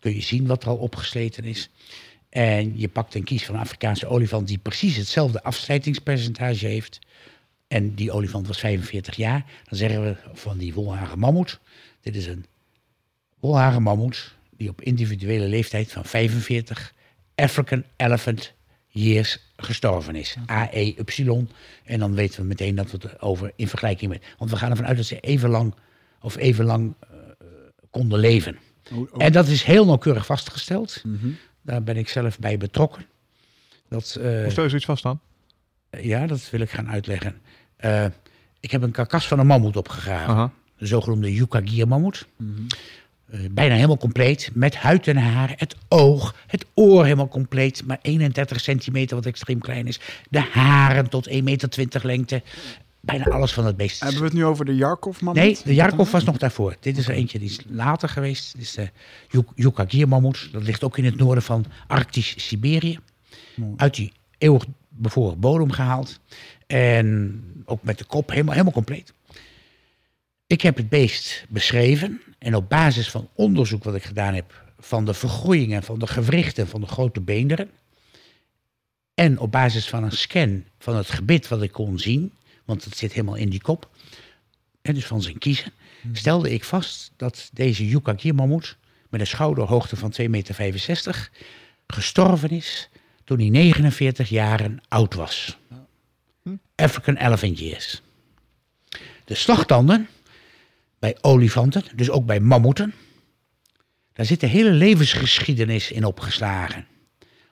kun 0.00 0.14
je 0.14 0.20
zien 0.20 0.46
wat 0.46 0.62
er 0.62 0.68
al 0.68 0.76
opgesleten 0.76 1.44
is. 1.44 1.70
En 2.28 2.78
je 2.78 2.88
pakt 2.88 3.14
een 3.14 3.24
kies 3.24 3.44
van 3.44 3.54
een 3.54 3.60
Afrikaanse 3.60 4.06
olifant 4.06 4.48
die 4.48 4.58
precies 4.58 4.96
hetzelfde 4.96 5.42
afslijtingspercentage 5.42 6.66
heeft. 6.66 6.98
En 7.68 7.94
die 7.94 8.12
olifant 8.12 8.46
was 8.46 8.58
45 8.58 9.16
jaar. 9.16 9.44
Dan 9.68 9.78
zeggen 9.78 10.02
we 10.02 10.16
van 10.32 10.58
die 10.58 10.74
wolhage 10.74 11.16
mammoet. 11.16 11.60
Dit 12.00 12.16
is 12.16 12.26
een 12.26 12.46
wolhage 13.40 13.80
mammoet 13.80 14.34
die 14.56 14.68
op 14.68 14.82
individuele 14.82 15.46
leeftijd 15.46 15.92
van 15.92 16.04
45 16.04 16.94
African 17.34 17.84
Elephant 17.96 18.52
Years 18.88 19.38
gestorven 19.56 20.14
is. 20.14 20.36
AEY. 20.46 20.96
En 21.84 21.98
dan 21.98 22.14
weten 22.14 22.40
we 22.40 22.46
meteen 22.46 22.74
dat 22.74 22.90
we 22.90 22.98
het 23.02 23.20
over 23.20 23.52
in 23.56 23.68
vergelijking 23.68 24.10
met... 24.10 24.24
Want 24.38 24.50
we 24.50 24.56
gaan 24.56 24.70
ervan 24.70 24.86
uit 24.86 24.96
dat 24.96 25.06
ze 25.06 25.20
even 25.20 25.50
lang 25.50 25.74
of 26.20 26.36
even 26.36 26.64
lang 26.64 26.94
eh, 27.00 27.08
konden 27.90 28.18
leven. 28.18 28.58
En 29.16 29.32
dat 29.32 29.46
is 29.46 29.62
heel 29.62 29.86
nauwkeurig 29.86 30.26
vastgesteld. 30.26 31.02
Mhm. 31.04 31.28
Daar 31.66 31.82
ben 31.82 31.96
ik 31.96 32.08
zelf 32.08 32.38
bij 32.38 32.58
betrokken. 32.58 33.06
Dat, 33.88 34.16
eh, 34.20 34.42
Hoe 34.42 34.50
stel 34.50 34.62
je 34.62 34.68
zoiets 34.68 34.86
vast 34.86 35.02
dan? 35.02 35.20
ja, 36.00 36.26
dat 36.26 36.50
wil 36.50 36.60
ik 36.60 36.70
gaan 36.70 36.88
uitleggen. 36.88 37.40
Eh, 37.76 38.04
ik 38.60 38.70
heb 38.70 38.82
een 38.82 38.90
karkas 38.90 39.26
van 39.28 39.38
een 39.38 39.46
mammoet 39.46 39.76
opgegraven. 39.76 40.34
Aha. 40.34 40.50
De 40.78 40.86
zogenoemde 40.86 41.34
Yukagir-mammoet. 41.34 42.26
Eh, 43.26 43.40
bijna 43.50 43.74
helemaal 43.74 43.96
compleet, 43.98 44.50
met 44.54 44.76
huid 44.76 45.06
en 45.08 45.16
haar, 45.16 45.52
het 45.56 45.76
oog, 45.88 46.34
het 46.46 46.66
oor 46.74 47.04
helemaal 47.04 47.28
compleet, 47.28 47.86
maar 47.86 47.98
31 48.02 48.60
centimeter, 48.60 49.16
wat 49.16 49.26
extreem 49.26 49.60
klein 49.60 49.86
is. 49.86 50.00
De 50.30 50.40
haren 50.40 51.08
tot 51.08 51.28
1,20 51.28 51.42
meter 51.42 52.06
lengte. 52.06 52.42
Bijna 53.06 53.24
alles 53.24 53.52
van 53.52 53.66
het 53.66 53.76
beest. 53.76 54.00
Hebben 54.00 54.18
we 54.18 54.24
het 54.24 54.34
nu 54.34 54.44
over 54.44 54.64
de 54.64 54.74
Jarkov 54.74 55.20
mammoet? 55.20 55.42
Nee, 55.42 55.58
de 55.64 55.74
Jarkov 55.74 56.10
was 56.10 56.24
nog 56.24 56.36
daarvoor. 56.36 56.76
Dit 56.80 56.98
is 56.98 57.08
er 57.08 57.14
eentje 57.14 57.38
die 57.38 57.48
is 57.48 57.60
later 57.68 58.08
geweest. 58.08 58.52
Dit 58.52 58.62
is 58.62 58.72
de 58.72 58.90
Yuk- 59.28 59.52
Yukagir-mammoet. 59.54 60.48
Dat 60.52 60.62
ligt 60.62 60.84
ook 60.84 60.98
in 60.98 61.04
het 61.04 61.16
noorden 61.16 61.42
van 61.42 61.64
Arktisch 61.86 62.34
Siberië. 62.36 62.98
Uit 63.76 63.94
die 63.94 64.12
eeuwig 64.38 64.64
bevoren 64.88 65.40
bodem 65.40 65.70
gehaald. 65.70 66.20
En 66.66 67.42
ook 67.64 67.82
met 67.82 67.98
de 67.98 68.04
kop 68.04 68.30
helemaal, 68.30 68.52
helemaal 68.52 68.72
compleet. 68.72 69.12
Ik 70.46 70.60
heb 70.60 70.76
het 70.76 70.88
beest 70.88 71.44
beschreven. 71.48 72.20
En 72.38 72.54
op 72.54 72.68
basis 72.68 73.10
van 73.10 73.28
onderzoek 73.34 73.84
wat 73.84 73.94
ik 73.94 74.04
gedaan 74.04 74.34
heb... 74.34 74.64
van 74.78 75.04
de 75.04 75.14
vergroeien 75.14 75.82
van 75.82 75.98
de 75.98 76.06
gewrichten 76.06 76.68
van 76.68 76.80
de 76.80 76.86
grote 76.86 77.20
beenderen... 77.20 77.70
en 79.14 79.38
op 79.38 79.52
basis 79.52 79.88
van 79.88 80.04
een 80.04 80.12
scan 80.12 80.64
van 80.78 80.96
het 80.96 81.10
gebit 81.10 81.48
wat 81.48 81.62
ik 81.62 81.72
kon 81.72 81.98
zien... 81.98 82.32
want 82.66 82.84
het 82.84 82.96
zit 82.96 83.12
helemaal 83.12 83.34
in 83.34 83.48
die 83.48 83.60
kop... 83.60 83.90
en 84.82 84.94
dus 84.94 85.06
van 85.06 85.22
zijn 85.22 85.38
kiezen... 85.38 85.72
stelde 86.12 86.50
ik 86.50 86.64
vast 86.64 87.12
dat 87.16 87.50
deze 87.52 87.88
Yukagir-mammoet... 87.88 88.76
met 89.08 89.20
een 89.20 89.26
schouderhoogte 89.26 89.96
van 89.96 90.12
2,65 90.20 90.28
meter... 90.28 91.30
gestorven 91.86 92.50
is 92.50 92.88
toen 93.24 93.38
hij 93.38 93.48
49 93.48 94.28
jaren 94.28 94.80
oud 94.88 95.14
was. 95.14 95.58
African 96.74 97.16
Elephant 97.16 97.58
Years. 97.58 98.02
De 99.24 99.34
slagtanden 99.34 100.08
bij 100.98 101.16
olifanten, 101.20 101.82
dus 101.94 102.10
ook 102.10 102.26
bij 102.26 102.40
mammoeten, 102.40 102.94
daar 104.12 104.26
zit 104.26 104.40
de 104.40 104.46
hele 104.46 104.70
levensgeschiedenis 104.70 105.90
in 105.90 106.04
opgeslagen. 106.04 106.86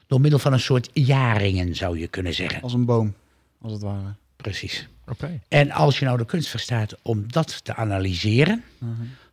Door 0.07 0.21
middel 0.21 0.39
van 0.39 0.53
een 0.53 0.61
soort 0.61 0.91
jaringen, 0.93 1.75
zou 1.75 1.99
je 1.99 2.09
kunnen 2.09 2.35
zeggen. 2.35 2.63
Als 2.63 2.73
een 2.73 2.85
boom, 2.85 3.15
als 3.61 3.73
het 3.73 3.83
ware. 3.83 4.15
Precies. 4.37 4.89
Oké. 5.07 5.41
En 5.49 5.71
als 5.71 5.99
je 5.99 6.05
nou 6.05 6.19
de 6.19 6.27
kunst 6.27 6.49
verstaat 6.49 6.95
om 7.03 7.33
dat 7.33 7.65
te 7.65 7.75
analyseren, 7.75 8.65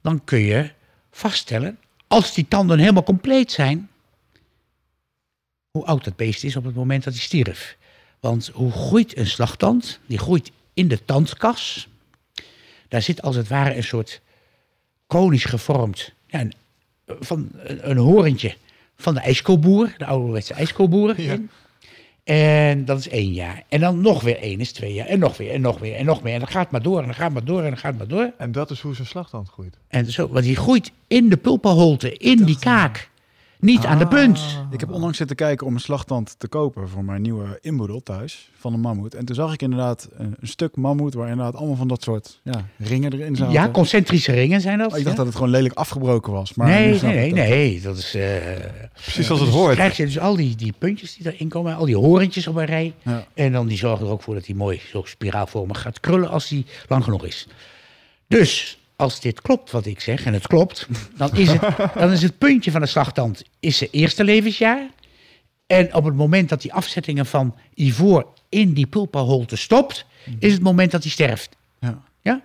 dan 0.02 0.24
kun 0.24 0.40
je 0.40 0.72
vaststellen, 1.12 1.78
als 2.08 2.34
die 2.34 2.48
tanden 2.48 2.80
helemaal 2.80 3.04
compleet 3.04 3.52
zijn, 3.52 3.90
hoe 5.72 5.86
oud 5.86 6.04
dat 6.04 6.16
beest 6.16 6.44
is 6.44 6.56
op 6.56 6.64
het 6.64 6.76
moment 6.76 7.04
dat 7.04 7.14
hij 7.14 7.22
stierf. 7.22 7.78
Want 8.20 8.52
hoe 8.54 8.72
groeit 8.72 9.18
een 9.18 9.28
slagtand? 9.28 10.00
Die 10.06 10.18
groeit 10.18 10.52
in 10.74 10.88
de 10.88 11.06
tandkas. 11.06 11.88
Daar 12.88 13.02
zit 13.02 13.22
als 13.22 13.36
het 13.36 13.48
ware 13.48 13.76
een 13.76 13.84
soort 13.84 14.22
konisch 15.08 15.46
gevormd, 15.46 16.12
ja, 16.28 16.40
een, 16.40 16.54
van 17.06 17.50
een, 17.54 17.90
een 17.90 17.98
horentje 17.98 18.56
van 18.96 19.14
de 19.14 19.20
ijskoolboer, 19.20 19.94
de 19.98 20.06
ouderwetse 20.06 20.54
ijskoolboer. 20.54 21.22
Ja. 21.22 21.34
in. 21.34 21.50
En 22.24 22.86
dat 22.86 23.00
is 23.00 23.10
één 23.10 23.34
jaar. 23.34 23.64
En 23.70 23.80
dan 23.80 24.02
nog 24.02 24.22
weer 24.22 24.38
één 24.38 24.60
is 24.60 24.72
twee 24.72 24.94
jaar. 24.94 25.08
En 25.08 25.20
nog 25.20 25.38
weer, 25.38 25.52
en 25.52 25.62
nog 25.62 25.80
weer, 25.80 25.96
en 25.96 26.06
nog 26.06 26.24
meer. 26.24 26.34
En 26.34 26.40
dan 26.40 26.48
gaat 26.48 26.72
maar 26.72 26.82
door, 26.82 27.00
en 27.00 27.06
dan 27.06 27.16
gaat 27.16 27.32
maar 27.32 27.46
door, 27.46 27.62
en 27.62 27.70
dan 27.70 27.78
gaat 27.78 27.98
maar 27.98 28.08
door. 28.08 28.34
En 28.38 28.52
dat 28.52 28.70
is 28.70 28.80
hoe 28.80 28.96
zijn 28.96 29.08
slagtand 29.08 29.50
groeit. 29.50 29.78
En 29.88 30.12
zo, 30.12 30.28
want 30.28 30.46
die 30.46 30.56
groeit 30.56 30.92
in 31.08 31.30
de 31.30 31.38
pulpaholte, 31.38 32.18
in 32.18 32.44
die 32.44 32.60
kaak. 32.60 33.10
Niet 33.62 33.86
aan 33.86 33.98
de 33.98 34.08
punt. 34.08 34.40
Ik 34.72 34.80
heb 34.80 34.92
onlangs 34.92 35.18
zitten 35.18 35.36
kijken 35.36 35.68
om 35.68 35.74
een 35.74 35.80
slagtand 35.80 36.36
te 36.40 36.48
kopen 36.48 36.90
voor 36.90 37.04
mijn 37.04 37.22
nieuwe 37.22 37.58
inboedel 37.62 38.04
thuis 38.04 38.50
van 38.58 38.74
een 38.74 38.80
mammoet. 38.80 39.16
En 39.16 39.26
toen 39.26 39.36
zag 39.36 39.54
ik 39.54 39.62
inderdaad 39.62 40.10
een, 40.18 40.36
een 40.40 40.48
stuk 40.48 40.76
mammoet 40.76 41.14
waar 41.14 41.30
inderdaad 41.30 41.56
allemaal 41.56 41.76
van 41.76 41.88
dat 41.88 42.04
soort 42.04 42.40
ja, 42.44 42.66
ringen 42.78 43.14
erin 43.14 43.36
zaten. 43.36 43.54
Ja, 43.54 43.70
concentrische 43.70 44.32
ringen 44.32 44.62
zijn 44.62 44.78
dat. 44.78 44.88
Ik 44.88 44.94
dacht 44.94 45.06
ja? 45.10 45.16
dat 45.16 45.26
het 45.26 45.36
gewoon 45.36 45.50
lelijk 45.50 45.74
afgebroken 45.74 46.32
was. 46.34 46.54
Maar 46.54 46.68
nee, 46.68 47.02
nee, 47.02 47.14
nee, 47.14 47.30
dat. 47.30 47.38
nee. 47.38 47.82
Dat 47.82 47.98
is. 47.98 48.16
eh, 48.16 48.32
Precies 48.94 49.30
als 49.30 49.40
het 49.40 49.48
dus 49.50 49.58
hoort. 49.58 49.74
krijg 49.76 49.98
je 49.98 50.06
dus 50.06 50.20
al 50.20 50.36
die, 50.36 50.56
die 50.56 50.74
puntjes 50.78 51.16
die 51.16 51.34
erin 51.34 51.50
komen, 51.50 51.76
al 51.76 51.86
die 51.86 51.98
horentjes 51.98 52.48
op 52.48 52.56
een 52.56 52.66
rij. 52.66 52.94
Ja. 53.02 53.26
En 53.34 53.52
dan 53.52 53.68
die 53.68 53.78
zorgen 53.78 54.06
er 54.06 54.12
ook 54.12 54.22
voor 54.22 54.34
dat 54.34 54.46
hij 54.46 54.56
mooi 54.56 54.82
zo 54.92 55.04
spiraalvormig 55.06 55.82
gaat 55.82 56.00
krullen 56.00 56.30
als 56.30 56.50
hij 56.50 56.66
lang 56.88 57.04
genoeg 57.04 57.26
is. 57.26 57.48
Dus 58.28 58.80
als 59.02 59.20
dit 59.20 59.42
klopt 59.42 59.72
wat 59.72 59.86
ik 59.86 60.00
zeg, 60.00 60.24
en 60.26 60.34
het 60.34 60.48
klopt, 60.48 60.88
dan 61.16 61.36
is 61.36 61.48
het, 61.52 61.62
dan 61.96 62.12
is 62.12 62.22
het 62.22 62.38
puntje 62.38 62.72
van 62.72 62.82
de 62.82 62.88
slagtand 62.88 63.44
is 63.60 63.78
zijn 63.78 63.90
eerste 63.92 64.24
levensjaar. 64.24 64.88
En 65.68 65.94
op 65.96 66.04
het 66.06 66.16
moment 66.16 66.50
dat 66.50 66.62
die 66.62 66.74
afzettingen 66.74 67.26
van 67.26 67.56
ivoor 67.76 68.28
in 68.50 68.74
die 68.74 68.88
pulpaholte 68.88 69.56
stopt, 69.56 70.06
is 70.40 70.54
het 70.54 70.62
moment 70.62 70.92
dat 70.92 71.02
hij 71.04 71.12
sterft. 71.12 71.50
Ja. 71.80 72.02
Ja? 72.22 72.42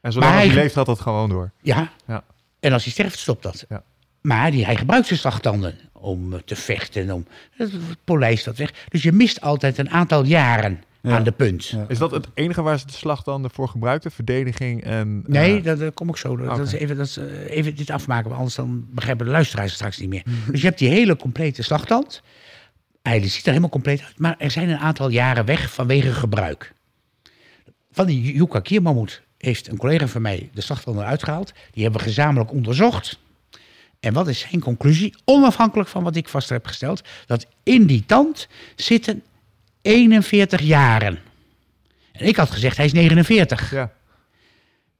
En 0.00 0.12
zolang 0.12 0.30
Maar 0.32 0.40
hij 0.40 0.50
hij- 0.50 0.62
leeft, 0.62 0.74
gaat 0.74 0.86
dat 0.86 1.00
gewoon 1.00 1.28
door. 1.28 1.50
Ja. 1.62 1.92
Ja. 2.06 2.24
En 2.60 2.72
als 2.72 2.82
hij 2.84 2.92
sterft, 2.92 3.18
stopt 3.18 3.42
dat. 3.42 3.64
Ja. 3.68 3.82
Maar 4.20 4.50
die, 4.50 4.64
hij 4.64 4.76
gebruikt 4.76 5.06
zijn 5.06 5.18
slagtanden 5.18 5.78
om 5.92 6.44
te 6.44 6.56
vechten, 6.56 7.10
om 7.10 7.26
het 7.56 7.70
polijst 8.04 8.44
dat 8.44 8.56
weg. 8.56 8.72
Dus 8.88 9.02
je 9.02 9.12
mist 9.12 9.40
altijd 9.40 9.78
een 9.78 9.90
aantal 9.90 10.24
jaren 10.24 10.82
Ja. 11.02 11.16
aan 11.16 11.22
de 11.24 11.32
punt. 11.32 11.66
Ja. 11.66 11.84
Is 11.88 11.98
dat 11.98 12.10
het 12.10 12.26
enige 12.34 12.62
waar 12.62 12.78
ze 12.78 12.86
de 12.86 12.92
slagtanden 12.92 13.50
voor 13.50 13.68
gebruikten? 13.68 14.10
Verdediging 14.10 14.84
en... 14.84 15.22
eh, 15.26 15.32
Nee, 15.32 15.62
dat, 15.62 15.78
dat 15.78 15.94
kom 15.94 16.08
ik 16.08 16.16
zo. 16.16 16.36
Dat, 16.36 16.58
is 16.58 16.72
even, 16.72 16.96
dat 16.96 17.06
is, 17.06 17.16
eh, 17.16 17.50
even 17.50 17.76
dit 17.76 17.90
afmaken, 17.90 18.24
want 18.24 18.36
anders 18.36 18.54
dan 18.56 18.86
begrijpen 18.90 19.26
de 19.26 19.32
luisteraars 19.32 19.66
het 19.68 19.76
straks 19.76 19.98
niet 19.98 20.08
meer. 20.08 20.22
Dus 20.50 20.60
je 20.60 20.66
hebt 20.66 20.78
die 20.78 20.88
hele 20.88 21.16
complete 21.16 21.62
slagtand. 21.62 22.22
Hij 23.02 23.28
ziet 23.28 23.42
er 23.42 23.48
helemaal 23.48 23.68
compleet 23.70 24.00
uit, 24.02 24.18
maar 24.18 24.34
er 24.38 24.50
zijn 24.50 24.68
een 24.68 24.78
aantal 24.78 25.08
jaren 25.08 25.44
weg 25.44 25.72
vanwege 25.72 26.12
gebruik. 26.12 26.74
Van 27.92 28.06
die 28.06 28.34
Yucca 28.34 28.60
Kiermammoet 28.60 29.22
heeft 29.38 29.68
een 29.68 29.76
collega 29.76 30.06
van 30.08 30.22
mij 30.22 30.50
de 30.54 30.60
slagtanden 30.60 31.04
uitgehaald. 31.04 31.52
Die 31.72 31.82
hebben 31.82 32.00
we 32.00 32.06
gezamenlijk 32.06 32.52
onderzocht. 32.52 33.18
En 34.00 34.12
wat 34.12 34.28
is 34.28 34.38
zijn 34.38 34.60
conclusie? 34.60 35.14
Onafhankelijk 35.24 35.88
van 35.88 36.02
wat 36.02 36.16
ik 36.16 36.28
vast 36.28 36.48
heb 36.48 36.66
gesteld, 36.66 37.02
dat 37.26 37.46
in 37.62 37.86
die 37.86 38.06
tand 38.06 38.48
zitten 38.76 39.22
41 39.82 40.60
jaren. 40.60 41.18
En 42.12 42.26
ik 42.26 42.36
had 42.36 42.50
gezegd, 42.50 42.76
hij 42.76 42.86
is 42.86 42.92
49. 42.92 43.70
Ja, 43.70 43.92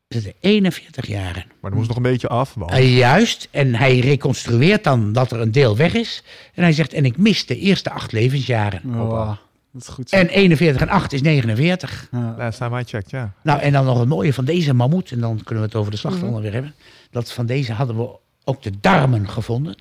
zitten 0.09 0.33
41 0.41 1.07
jaren. 1.07 1.45
maar 1.61 1.71
er 1.71 1.77
moest 1.77 1.89
nog 1.89 1.97
een 1.97 2.03
beetje 2.03 2.29
af. 2.29 2.55
want- 2.55 2.71
Eh, 2.71 2.97
juist, 2.97 3.49
en 3.51 3.75
hij 3.75 3.99
reconstrueert 3.99 4.85
dan 4.85 5.13
dat 5.13 5.33
er 5.33 5.41
een 5.41 5.53
deel 5.53 5.77
weg 5.77 5.95
is. 5.95 6.23
En 6.55 6.63
hij 6.63 6.73
zegt, 6.73 6.93
en 6.93 7.05
ik 7.05 7.17
mis 7.17 7.47
de 7.47 7.59
eerste 7.59 7.91
acht 7.91 8.13
levensjaren. 8.13 8.83
Oh, 8.87 9.29
dat 9.73 9.83
is 9.83 9.89
goed. 9.89 10.11
En 10.13 10.29
41 10.29 10.81
en 10.81 10.89
8 10.89 11.13
is 11.13 11.23
49. 11.23 12.09
Ja. 12.13 12.35
Last 12.39 12.59
time 12.59 12.81
I 12.81 12.85
checked, 12.85 13.11
ja. 13.11 13.33
Nou, 13.43 13.61
en 13.61 13.73
dan 13.73 13.85
nog 13.85 13.99
het 13.99 14.09
mooie 14.09 14.33
van 14.35 14.45
deze 14.45 14.75
mammoet, 14.75 15.11
en 15.11 15.21
dan 15.21 15.37
kunnen 15.45 15.63
we 15.65 15.69
het 15.71 15.79
over 15.79 15.91
de 15.91 15.97
slagtanden 15.99 16.43
weer 16.43 16.53
hebben. 16.53 16.75
Dat 17.11 17.33
van 17.33 17.47
deze 17.47 17.73
hadden 17.73 17.97
we 17.97 18.09
ook 18.45 18.63
de 18.63 18.73
darmen 18.81 19.29
gevonden. 19.29 19.77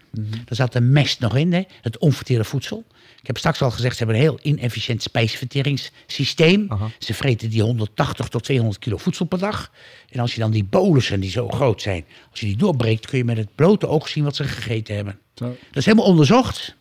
Er 0.47 0.55
zat 0.55 0.75
een 0.75 0.91
mest 0.91 1.19
nog 1.19 1.35
in, 1.35 1.53
hè, 1.53 1.63
het 1.81 1.97
onverteerde 1.97 2.43
voedsel. 2.43 2.85
Ik 3.21 3.27
heb 3.27 3.37
straks 3.37 3.61
al 3.61 3.71
gezegd, 3.71 3.97
ze 3.97 4.03
hebben 4.03 4.15
een 4.15 4.29
heel 4.29 4.39
inefficiënt 4.41 5.01
spijsverteringssysteem. 5.01 6.65
Aha. 6.67 6.89
Ze 6.99 7.13
vreten 7.13 7.49
die 7.49 7.61
180 7.61 8.27
tot 8.27 8.43
200 8.43 8.79
kilo 8.79 8.97
voedsel 8.97 9.25
per 9.25 9.39
dag. 9.39 9.71
En 10.09 10.19
als 10.19 10.33
je 10.33 10.39
dan 10.39 10.51
die 10.51 10.63
bolussen, 10.63 11.19
die 11.19 11.31
zo 11.31 11.49
groot 11.49 11.81
zijn, 11.81 12.05
als 12.31 12.39
je 12.39 12.45
die 12.45 12.57
doorbreekt, 12.57 13.05
kun 13.05 13.17
je 13.17 13.23
met 13.23 13.37
het 13.37 13.55
blote 13.55 13.87
oog 13.87 14.07
zien 14.07 14.23
wat 14.23 14.35
ze 14.35 14.43
gegeten 14.43 14.95
hebben. 14.95 15.19
Zo. 15.35 15.45
Dat 15.45 15.75
is 15.77 15.85
helemaal 15.85 16.07
onderzocht. 16.07 16.77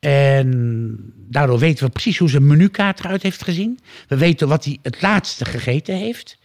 En 0.00 0.96
daardoor 1.28 1.58
weten 1.58 1.84
we 1.84 1.90
precies 1.90 2.18
hoe 2.18 2.30
zijn 2.30 2.46
menukaart 2.46 3.00
eruit 3.00 3.22
heeft 3.22 3.44
gezien. 3.44 3.78
We 4.08 4.16
weten 4.16 4.48
wat 4.48 4.64
hij 4.64 4.78
het 4.82 5.02
laatste 5.02 5.44
gegeten 5.44 5.96
heeft. 5.96 6.38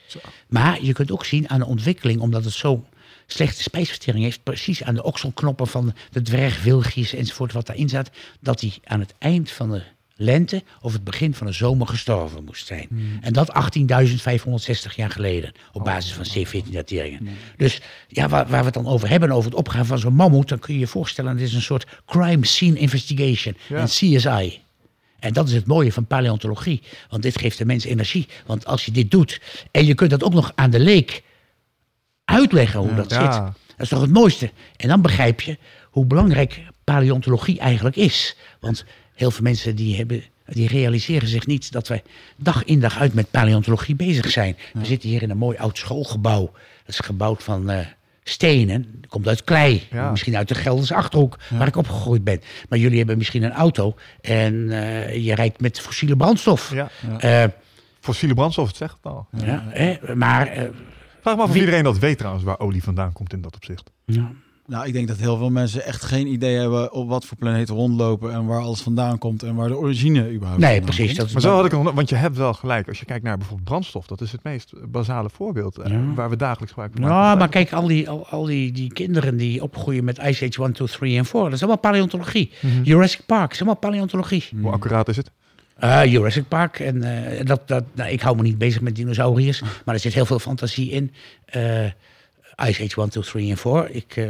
Maar 0.48 0.84
je 0.84 0.94
kunt 0.94 1.12
ook 1.12 1.26
zien 1.26 1.50
aan 1.50 1.60
de 1.60 1.66
ontwikkeling, 1.66 2.20
omdat 2.20 2.44
het 2.44 2.54
zo 2.54 2.86
slechte 3.28 3.62
spijsvertering 3.62 4.24
heeft, 4.24 4.44
precies 4.44 4.84
aan 4.84 4.96
de 4.96 5.04
okselknoppen 5.04 5.68
van 5.68 5.94
de 6.12 6.22
dwergwilgjes 6.22 7.14
enzovoort 7.14 7.54
wat 7.54 7.66
daarin 7.66 7.90
zat, 7.90 8.10
dat 8.40 8.62
hij 8.62 8.74
aan 8.84 9.00
het 9.00 9.14
eind 9.20 9.52
van 9.52 9.72
de 9.72 9.82
lente 10.20 10.64
of 10.82 10.94
het 10.94 11.04
begin 11.04 11.34
van 11.34 11.48
de 11.48 11.54
zomer 11.54 11.88
gestorven 11.88 12.44
moest 12.44 12.66
zijn. 12.68 12.88
En 13.22 13.34
dat 13.34 13.54
18.560 13.78 14.96
jaar 14.96 15.12
geleden, 15.12 15.52
op 15.74 15.84
basis 15.84 16.14
van 16.14 16.26
C14-dateringen. 16.26 17.28
Dus 17.58 17.82
ja, 18.08 18.30
waar, 18.30 18.48
waar 18.48 18.60
we 18.60 18.66
het 18.66 18.74
dan 18.74 18.88
over 18.88 19.10
hebben, 19.10 19.32
over 19.32 19.50
het 19.50 19.60
opgaan 19.60 19.86
van 19.86 20.00
zo'n 20.00 20.14
mammoet, 20.14 20.50
dan 20.50 20.60
kun 20.60 20.74
je 20.74 20.80
je 20.80 20.88
voorstellen, 20.88 21.38
dit 21.38 21.48
is 21.48 21.54
een 21.54 21.62
soort 21.62 21.86
crime 22.06 22.46
scene 22.46 22.80
investigation, 22.80 23.58
Ja. 23.70 23.82
een 23.82 23.86
CSI. 23.88 24.60
En 25.20 25.34
dat 25.34 25.48
is 25.48 25.54
het 25.54 25.66
mooie 25.66 25.94
van 25.94 26.06
paleontologie. 26.06 26.82
Want 27.10 27.24
dit 27.24 27.40
geeft 27.40 27.58
de 27.58 27.66
mens 27.66 27.84
energie. 27.84 28.28
Want 28.46 28.66
als 28.66 28.86
je 28.86 28.92
dit 28.92 29.12
doet 29.12 29.42
en 29.72 29.86
je 29.86 29.94
kunt 29.96 30.10
dat 30.10 30.24
ook 30.24 30.34
nog 30.34 30.52
aan 30.56 30.70
de 30.70 30.80
leek 30.80 31.24
uitleggen 32.28 32.80
hoe 32.80 32.96
dat 32.96 33.12
zit. 33.12 33.22
Dat 33.22 33.54
is 33.78 33.90
toch 33.90 34.02
het 34.02 34.14
mooiste. 34.14 34.52
En 34.76 34.88
dan 34.88 35.02
begrijp 35.02 35.42
je 35.42 35.58
hoe 35.90 36.06
belangrijk 36.06 36.62
paleontologie 36.84 37.60
eigenlijk 37.60 37.96
is. 37.96 38.38
Want 38.60 38.86
heel 39.14 39.32
veel 39.32 39.44
mensen 39.44 39.76
die, 39.76 39.96
hebben, 39.98 40.24
die 40.46 40.68
realiseren 40.68 41.28
zich 41.28 41.46
niet 41.46 41.72
dat 41.72 41.88
wij 41.88 42.04
dag 42.36 42.64
in 42.64 42.80
dag 42.80 43.00
uit 43.00 43.14
met 43.14 43.32
paleontologie 43.32 43.96
bezig 43.96 44.32
zijn. 44.32 44.58
We 44.74 44.86
zitten 44.86 45.10
hier 45.10 45.22
in 45.22 45.30
een 45.30 45.38
mooi 45.38 45.58
oud 45.58 45.78
schoolgebouw. 45.78 46.46
Dat 46.86 46.96
is 46.96 47.00
gebouwd 47.00 47.44
van 47.44 47.70
eh, 47.70 47.86
stenen. 48.24 48.88
Dat 49.02 49.10
komt 49.10 49.28
uit 49.28 49.44
klei. 49.44 49.88
Ja. 49.92 50.12
Misschien 50.12 50.38
uit 50.38 50.48
de 50.48 50.56
Gelderse 50.56 50.96
Achterhoek, 50.96 51.38
waar 51.50 51.68
ik 51.68 51.76
opgegroeid 51.76 52.24
ben. 52.24 52.42
Maar 52.70 52.80
jullie 52.80 52.98
hebben 52.98 53.18
misschien 53.18 53.44
een 53.44 53.54
auto 53.54 53.96
en 54.22 54.72
eh, 54.72 55.26
je 55.26 55.36
rijdt 55.36 55.62
met 55.62 55.80
fossiele 55.80 56.16
brandstof. 56.16 56.74
Ja. 56.74 56.90
Eh, 57.20 57.50
Fossiele 58.00 58.34
brandstof, 58.34 58.68
het 58.68 58.78
zegt 58.78 58.94
het 58.94 59.14
al. 59.14 59.28
ja, 59.32 59.64
hè, 59.70 60.16
maar 60.16 60.70
Vraag 61.28 61.40
me 61.40 61.44
af 61.44 61.48
of 61.48 61.54
Wie- 61.54 61.64
iedereen 61.66 61.84
dat 61.84 62.00
weet 62.00 62.18
trouwens, 62.18 62.46
waar 62.46 62.60
olie 62.60 62.84
vandaan 62.84 63.14
komt 63.14 63.34
in 63.34 63.42
dat 63.42 63.56
opzicht. 63.56 63.92
ja. 64.06 64.32
Nou, 64.66 64.88
ik 64.88 64.94
denk 64.94 65.08
dat 65.08 65.18
heel 65.18 65.38
veel 65.38 65.50
mensen 65.50 65.86
echt 65.86 66.04
geen 66.04 66.28
idee 66.28 66.58
hebben 66.58 66.92
op 66.94 67.10
wat 67.10 67.26
voor 67.26 67.38
planeten 67.38 67.76
rondlopen 67.76 68.34
en 68.34 68.46
waar 68.46 68.62
alles 68.62 68.82
vandaan 68.82 69.18
komt 69.18 69.44
en 69.44 69.56
waar 69.56 69.68
de 69.68 69.78
origine 69.78 70.34
überhaupt 70.34 70.62
nee, 70.62 70.82
precies. 70.82 71.16
Dat 71.16 71.32
Maar 71.32 71.42
zo 71.42 71.56
had 71.56 71.66
ik 71.66 71.72
want 71.72 72.10
je 72.10 72.16
hebt 72.16 72.38
wel 72.38 72.54
gelijk. 72.54 72.88
Als 72.88 73.00
je 73.00 73.06
kijkt 73.06 73.24
naar 73.24 73.38
bijvoorbeeld 73.38 73.68
brandstof, 73.70 74.08
dat 74.08 74.22
is 74.22 74.32
het 74.32 74.44
meest 74.44 74.74
basale 74.92 75.30
voorbeeld 75.30 75.78
eh, 75.78 75.92
Ja. 75.92 76.14
waar 76.16 76.30
we 76.30 76.36
dagelijks 76.36 76.70
gebruik 76.72 76.92
van 76.94 77.02
maken. 77.02 77.18
Nou, 77.18 77.38
maar 77.38 77.50
kijk, 77.50 77.74
al 77.74 77.88
die, 77.88 78.10
al, 78.10 78.28
al 78.30 78.46
die, 78.46 78.72
die 78.72 78.94
kinderen 78.94 79.38
die 79.38 79.64
opgroeien 79.64 80.04
met 80.04 80.18
Ice 80.18 80.46
Age 80.46 80.64
1, 80.64 80.74
2, 80.74 80.88
3 80.88 81.18
en 81.18 81.26
4, 81.26 81.42
dat 81.44 81.54
is 81.54 81.60
allemaal 81.60 81.80
paleontologie. 81.80 82.52
Jurassic 82.84 83.26
Park 83.26 83.52
is 83.52 83.58
allemaal 83.58 83.80
paleontologie. 83.80 84.44
Hoe 84.62 84.72
accuraat 84.72 85.08
is 85.10 85.18
het? 85.18 85.32
Eh, 85.80 86.06
Jurassic 86.06 86.48
Park. 86.48 86.80
En 86.80 87.04
eh, 87.04 87.46
dat, 87.46 87.68
dat, 87.68 87.84
nou, 87.96 88.10
ik 88.12 88.22
hou 88.22 88.36
me 88.36 88.42
niet 88.42 88.58
bezig 88.58 88.82
met 88.82 88.96
dinosauriërs, 88.96 89.62
maar 89.86 89.96
er 89.96 90.02
zit 90.02 90.14
heel 90.14 90.26
veel 90.26 90.40
fantasie 90.40 90.92
in. 90.92 91.14
Eh, 91.46 91.86
Ice 92.66 92.84
Age 92.84 93.02
1, 93.02 93.10
2, 93.10 93.24
3 93.24 93.50
en 93.50 93.58
4. 93.58 93.90
Ik 93.92 94.28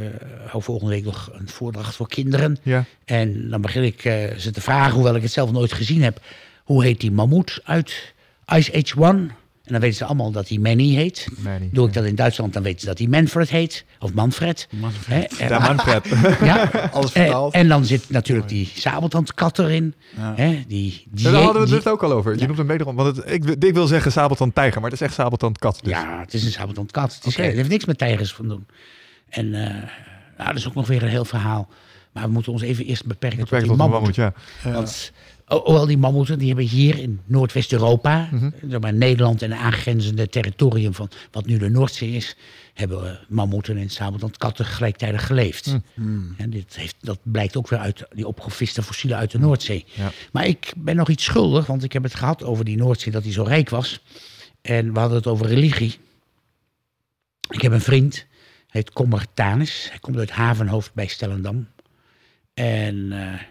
hou 0.47 0.63
volgende 0.63 0.93
week 0.93 1.03
nog 1.03 1.29
een 1.33 1.49
voordracht 1.49 1.95
voor 1.95 2.07
kinderen. 2.07 2.57
Ja. 2.63 2.85
En 3.05 3.49
dan 3.49 3.61
begin 3.61 3.83
ik 3.83 4.01
ze 4.37 4.51
te 4.51 4.61
vragen, 4.61 4.93
hoewel 4.93 5.15
ik 5.15 5.21
het 5.21 5.31
zelf 5.31 5.51
nooit 5.51 5.73
gezien 5.73 6.03
heb. 6.03 6.19
Hoe 6.63 6.83
heet 6.83 6.99
die 6.99 7.11
mammoet 7.11 7.61
uit 7.63 8.13
Ice 8.53 8.73
Age 8.73 9.03
1? 9.03 9.31
En 9.67 9.73
dan 9.73 9.81
weten 9.81 9.97
ze 9.97 10.05
allemaal 10.05 10.31
dat 10.31 10.47
hij 10.49 10.57
Manny 10.57 10.93
heet. 10.95 11.27
Manny, 11.37 11.69
Doe 11.71 11.87
ik 11.87 11.93
dat 11.93 12.05
in 12.05 12.15
Duitsland, 12.15 12.53
dan 12.53 12.63
weten 12.63 12.79
ze 12.79 12.85
dat 12.85 12.97
hij 12.97 13.07
Manfred 13.07 13.49
heet. 13.49 13.85
Of 13.99 14.13
Manfred. 14.13 14.67
Manfred. 14.71 15.37
Hè, 15.37 15.45
en- 15.45 15.49
Ja, 15.49 15.59
Manfred. 15.59 16.07
ja. 16.49 16.69
Alles 16.91 17.13
Eh, 17.13 17.21
vertaald. 17.21 17.53
en 17.53 17.67
dan 17.67 17.85
zit 17.85 18.09
natuurlijk 18.09 18.47
die 18.47 18.71
sabeltandkat 18.75 19.59
erin. 19.59 19.93
Ja. 20.17 20.33
Hè, 20.35 20.63
die, 20.67 21.05
die, 21.11 21.23
daar 21.23 21.33
hadden 21.33 21.53
we 21.67 21.73
het 21.73 21.83
dus 21.83 21.91
ook 21.93 22.03
al 22.03 22.11
over. 22.11 22.37
Je 22.39 22.45
noemt 22.45 22.57
hem 22.57 22.67
wederom. 22.67 22.95
Want 22.95 23.15
het, 23.17 23.31
ik, 23.31 23.43
wil- 23.43 23.55
ik 23.59 23.73
wil 23.73 23.87
zeggen 23.87 24.11
sabeltand 24.11 24.55
tijger, 24.55 24.81
maar 24.81 24.89
het 24.91 25.01
is 25.01 25.05
echt 25.07 25.15
sabeltand 25.15 25.57
kat. 25.59 25.79
Dus. 25.83 25.91
Ja, 25.93 26.19
het 26.19 26.33
is 26.33 26.45
een 26.45 26.51
sabeltandkat. 26.51 27.15
Het, 27.15 27.25
is, 27.25 27.35
het 27.35 27.53
heeft 27.55 27.69
niks 27.69 27.85
met 27.85 27.97
tijgers 27.97 28.33
van 28.33 28.47
doen. 28.47 28.67
En 29.29 29.53
eh, 29.53 29.69
nou, 30.37 30.47
dat 30.49 30.55
is 30.55 30.67
ook 30.67 30.75
nog 30.75 30.87
weer 30.87 31.03
een 31.03 31.09
heel 31.09 31.25
verhaal. 31.25 31.69
Maar 32.11 32.23
we 32.25 32.31
moeten 32.31 32.51
ons 32.51 32.61
even 32.61 32.85
eerst 32.85 33.05
beperken 33.05 33.39
Beperkt 33.39 33.65
tot 33.67 33.77
tot 33.77 33.85
die 33.85 33.85
een 33.87 33.99
mammoet. 33.99 34.17
mammoet, 34.17 34.33
ja. 34.63 34.71
Want 34.73 35.11
hoewel 35.47 35.85
die 35.85 35.97
mammoeten, 35.97 36.37
die 36.37 36.47
hebben 36.47 36.65
hier 36.65 36.99
in 36.99 37.19
Noordwest-Europa, 37.25 38.29
zeg 38.67 38.79
maar 38.79 38.93
Nederland 38.93 39.41
en 39.41 39.57
aangrenzende 39.57 40.29
territorium 40.29 40.93
van 40.93 41.09
wat 41.31 41.45
nu 41.45 41.57
de 41.57 41.69
Noordzee 41.69 42.11
is, 42.11 42.35
hebben 42.73 43.09
eh, 43.09 43.15
mammoeten 43.27 43.77
en 43.77 43.89
sabeltandkatten 43.89 44.65
gelijktijdig 44.65 45.25
geleefd. 45.25 45.77
En 46.37 46.49
dit 46.49 46.75
heeft, 46.75 46.95
dat 46.99 47.19
blijkt 47.23 47.57
ook 47.57 47.69
weer 47.69 47.79
uit 47.79 48.05
die 48.09 48.27
opgeviste 48.27 48.83
fossielen 48.83 49.17
uit 49.17 49.31
de 49.31 49.39
Noordzee. 49.39 49.85
Ja. 49.93 50.11
Maar 50.31 50.45
ik 50.45 50.73
ben 50.77 50.95
nog 50.95 51.09
iets 51.09 51.23
schuldig, 51.23 51.65
want 51.65 51.83
ik 51.83 51.93
heb 51.93 52.03
het 52.03 52.15
gehad 52.15 52.43
over 52.43 52.65
die 52.65 52.77
Noordzee, 52.77 53.11
dat 53.11 53.23
die 53.23 53.33
zo 53.33 53.43
rijk 53.43 53.69
was. 53.69 54.01
En 54.61 54.93
we 54.93 54.99
hadden 54.99 55.17
het 55.17 55.27
over 55.27 55.45
religie. 55.45 55.97
Ik 57.49 57.61
heb 57.61 57.71
een 57.71 57.81
vriend, 57.81 58.15
hij 58.15 58.25
heet 58.67 58.93
Commertanus. 58.93 59.87
Hij 59.89 59.99
komt 59.99 60.17
uit 60.17 60.31
Havenhoofd 60.31 60.93
bij 60.93 61.07
Stellendam. 61.07 61.67
En 62.53 63.11
eh, 63.11 63.41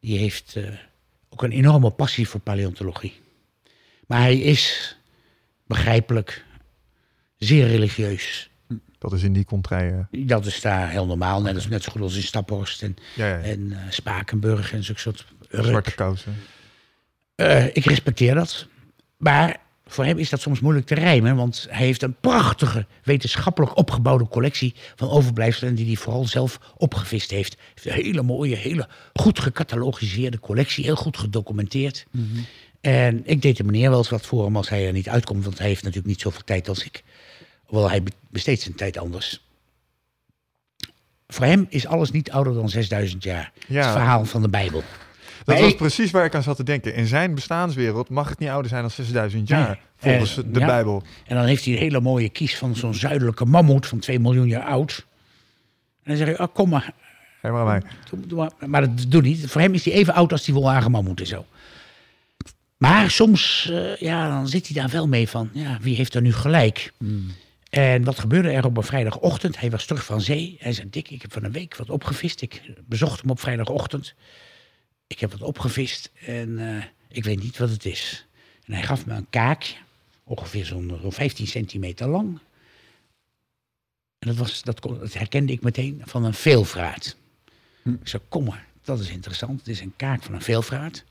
die 0.00 0.18
heeft 0.18 0.56
eh, 0.56 0.64
ook 1.40 1.50
een 1.50 1.56
enorme 1.56 1.90
passie 1.90 2.28
voor 2.28 2.40
paleontologie. 2.40 3.20
Maar 4.06 4.20
hij 4.20 4.38
is, 4.38 4.96
begrijpelijk, 5.66 6.44
zeer 7.36 7.66
religieus. 7.66 8.50
Dat 8.98 9.12
is 9.12 9.22
in 9.22 9.32
die 9.32 9.44
contraien. 9.44 10.08
Dat 10.10 10.46
is 10.46 10.60
daar 10.60 10.90
heel 10.90 11.06
normaal, 11.06 11.42
net, 11.42 11.54
als, 11.54 11.68
net 11.68 11.82
zo 11.82 11.92
goed 11.92 12.00
als 12.00 12.16
in 12.16 12.22
Staphorst 12.22 12.82
en, 12.82 12.96
Ja, 13.14 13.26
ja, 13.26 13.36
ja. 13.36 13.42
en 13.42 13.72
eh, 13.72 13.78
Spakenburg 13.90 14.72
en 14.72 14.84
zo'n 14.84 14.96
soort. 14.96 15.26
Zwarte 15.50 15.94
kousen. 15.94 16.36
Eh, 17.34 17.66
ik 17.66 17.84
respecteer 17.84 18.34
dat. 18.34 18.66
Maar 19.16 19.60
voor 19.90 20.04
hem 20.04 20.18
is 20.18 20.30
dat 20.30 20.40
soms 20.40 20.60
moeilijk 20.60 20.86
te 20.86 20.94
rijmen, 20.94 21.36
want 21.36 21.66
hij 21.70 21.86
heeft 21.86 22.02
een 22.02 22.14
prachtige 22.20 22.86
wetenschappelijk 23.04 23.76
opgebouwde 23.76 24.28
collectie 24.28 24.74
van 24.96 25.10
overblijfselen 25.10 25.74
die 25.74 25.86
hij 25.86 25.94
vooral 25.96 26.26
zelf 26.26 26.58
opgevist 26.76 27.30
heeft. 27.30 27.56
Een 27.84 27.92
hele 27.92 28.22
mooie, 28.22 28.56
hele 28.56 28.88
goed 29.12 29.38
gecatalogiseerde 29.38 30.38
collectie, 30.38 30.84
heel 30.84 30.96
goed 30.96 31.18
gedocumenteerd. 31.18 32.06
En 32.80 33.22
ik 33.24 33.42
deed 33.42 33.56
de 33.56 33.64
meneer 33.64 33.88
wel 33.90 33.98
eens 33.98 34.08
wat 34.08 34.26
voor 34.26 34.44
hem 34.44 34.56
als 34.56 34.68
hij 34.68 34.86
er 34.86 34.92
niet 34.92 35.08
uitkomt, 35.08 35.44
want 35.44 35.58
hij 35.58 35.66
heeft 35.66 35.82
natuurlijk 35.82 36.08
niet 36.08 36.20
zoveel 36.20 36.44
tijd 36.44 36.68
als 36.68 36.84
ik. 36.84 37.02
Hoewel 37.64 37.88
hij 37.88 38.02
be- 38.02 38.10
besteedt 38.28 38.60
zijn 38.60 38.74
tijd 38.74 38.98
anders. 38.98 39.40
Voor 41.28 41.44
hem 41.44 41.66
is 41.68 41.86
alles 41.86 42.10
niet 42.10 42.30
ouder 42.30 42.54
dan 42.54 42.68
6000 42.68 43.22
jaar. 43.22 43.52
Ja. 43.68 43.82
Het 43.82 43.90
verhaal 43.92 44.24
van 44.24 44.42
de 44.42 44.48
Bijbel. 44.48 44.82
Dat 45.50 45.60
was 45.60 45.70
ik- 45.70 45.76
precies 45.76 46.10
waar 46.10 46.24
ik 46.24 46.34
aan 46.34 46.42
zat 46.42 46.56
te 46.56 46.62
denken. 46.64 46.94
In 46.94 47.06
zijn 47.06 47.34
bestaanswereld 47.34 48.08
mag 48.08 48.28
het 48.28 48.38
niet 48.38 48.48
ouder 48.48 48.68
zijn 48.70 48.80
dan 48.82 48.90
6000 48.90 49.48
jaar. 49.48 49.68
Nee. 49.68 49.78
Volgens 49.96 50.36
Eh, 50.38 50.44
de 50.52 50.60
ja. 50.60 50.66
Bijbel. 50.66 51.02
En 51.26 51.36
dan 51.36 51.44
heeft 51.44 51.64
hij 51.64 51.72
een 51.74 51.78
hele 51.80 52.00
mooie 52.00 52.28
kies 52.28 52.56
van 52.56 52.76
zo'n 52.76 52.94
zuidelijke 52.94 53.44
mammoet 53.44 53.86
van 53.86 53.98
2 53.98 54.20
miljoen 54.20 54.48
jaar 54.48 54.64
oud. 54.64 55.06
En 56.02 56.16
dan 56.16 56.16
zeg 56.16 56.28
je, 56.36 56.42
oh, 56.42 56.54
kom 56.54 56.68
maar. 56.68 56.92
Hé, 57.40 57.50
maar 57.50 57.64
mij. 57.64 57.82
Maar. 58.34 58.50
Maar 58.66 58.80
dat 58.80 59.04
doet 59.08 59.22
niet. 59.22 59.50
Voor 59.50 59.60
hem 59.60 59.74
is 59.74 59.84
hij 59.84 59.94
even 59.94 60.14
oud 60.14 60.32
als 60.32 60.44
die 60.44 60.54
wolhagen 60.54 60.90
mammoet 60.90 61.20
en 61.20 61.26
zo. 61.26 61.44
Maar 62.76 63.10
soms, 63.10 63.68
eh, 63.72 63.96
ja, 63.96 64.28
dan 64.28 64.48
zit 64.48 64.66
hij 64.68 64.82
daar 64.82 64.90
wel 64.90 65.08
mee 65.08 65.28
van, 65.28 65.50
ja, 65.52 65.78
wie 65.80 65.96
heeft 65.96 66.14
er 66.14 66.22
nu 66.22 66.32
gelijk? 66.32 66.92
En 67.70 68.04
wat 68.04 68.18
gebeurde 68.18 68.50
er 68.50 68.64
op 68.64 68.76
een 68.76 68.82
vrijdagochtend? 68.82 69.60
Hij 69.60 69.70
was 69.70 69.84
terug 69.86 70.04
van 70.04 70.20
zee. 70.20 70.56
Hij 70.60 70.72
zei, 70.72 70.90
Dick, 70.90 71.10
ik 71.10 71.22
heb 71.22 71.32
van 71.32 71.44
een 71.44 71.52
week 71.52 71.76
wat 71.76 71.90
opgevist. 71.90 72.42
Ik 72.42 72.62
bezocht 72.86 73.20
hem 73.20 73.30
op 73.30 73.40
vrijdagochtend. 73.40 74.14
Ik 75.10 75.20
heb 75.20 75.30
wat 75.30 75.42
opgevist 75.42 76.10
en 76.26 76.58
eh, 76.76 76.84
ik 77.08 77.24
weet 77.24 77.42
niet 77.42 77.58
wat 77.58 77.70
het 77.70 77.84
is. 77.84 78.26
En 78.64 78.72
hij 78.72 78.82
gaf 78.82 79.06
me 79.06 79.14
een 79.14 79.30
kaakje, 79.30 79.76
ongeveer 80.24 80.64
zo'n 80.64 80.98
zo'n 81.02 81.12
15 81.12 81.46
centimeter 81.46 82.08
lang. 82.08 82.38
En 84.18 84.28
dat, 84.28 84.36
was, 84.36 84.62
dat, 84.62 84.80
kon- 84.80 84.98
dat 84.98 85.12
herkende 85.12 85.52
ik 85.52 85.62
meteen 85.62 86.02
van 86.04 86.24
een 86.24 86.34
veelvraat. 86.34 87.16
Ik 87.84 88.08
zei, 88.08 88.22
kom 88.28 88.44
maar, 88.44 88.66
dat 88.82 89.00
is 89.00 89.08
interessant. 89.10 89.58
Het 89.58 89.68
is 89.68 89.80
een 89.80 89.96
kaak 89.96 90.22
van 90.22 90.34
een 90.34 90.42
veelvraat. 90.42 91.04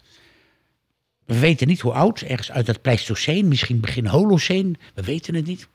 We 1.25 1.39
weten 1.39 1.67
niet 1.67 1.79
hoe 1.79 1.93
oud, 1.93 2.21
ergens 2.21 2.51
uit 2.51 2.67
het 2.67 2.81
Pleistoceen, 2.81 3.47
misschien 3.47 3.79
begin 3.79 4.05
Holoceen, 4.07 4.77
we 4.93 5.01
weten 5.03 5.35
het 5.35 5.45
niet. 5.45 5.67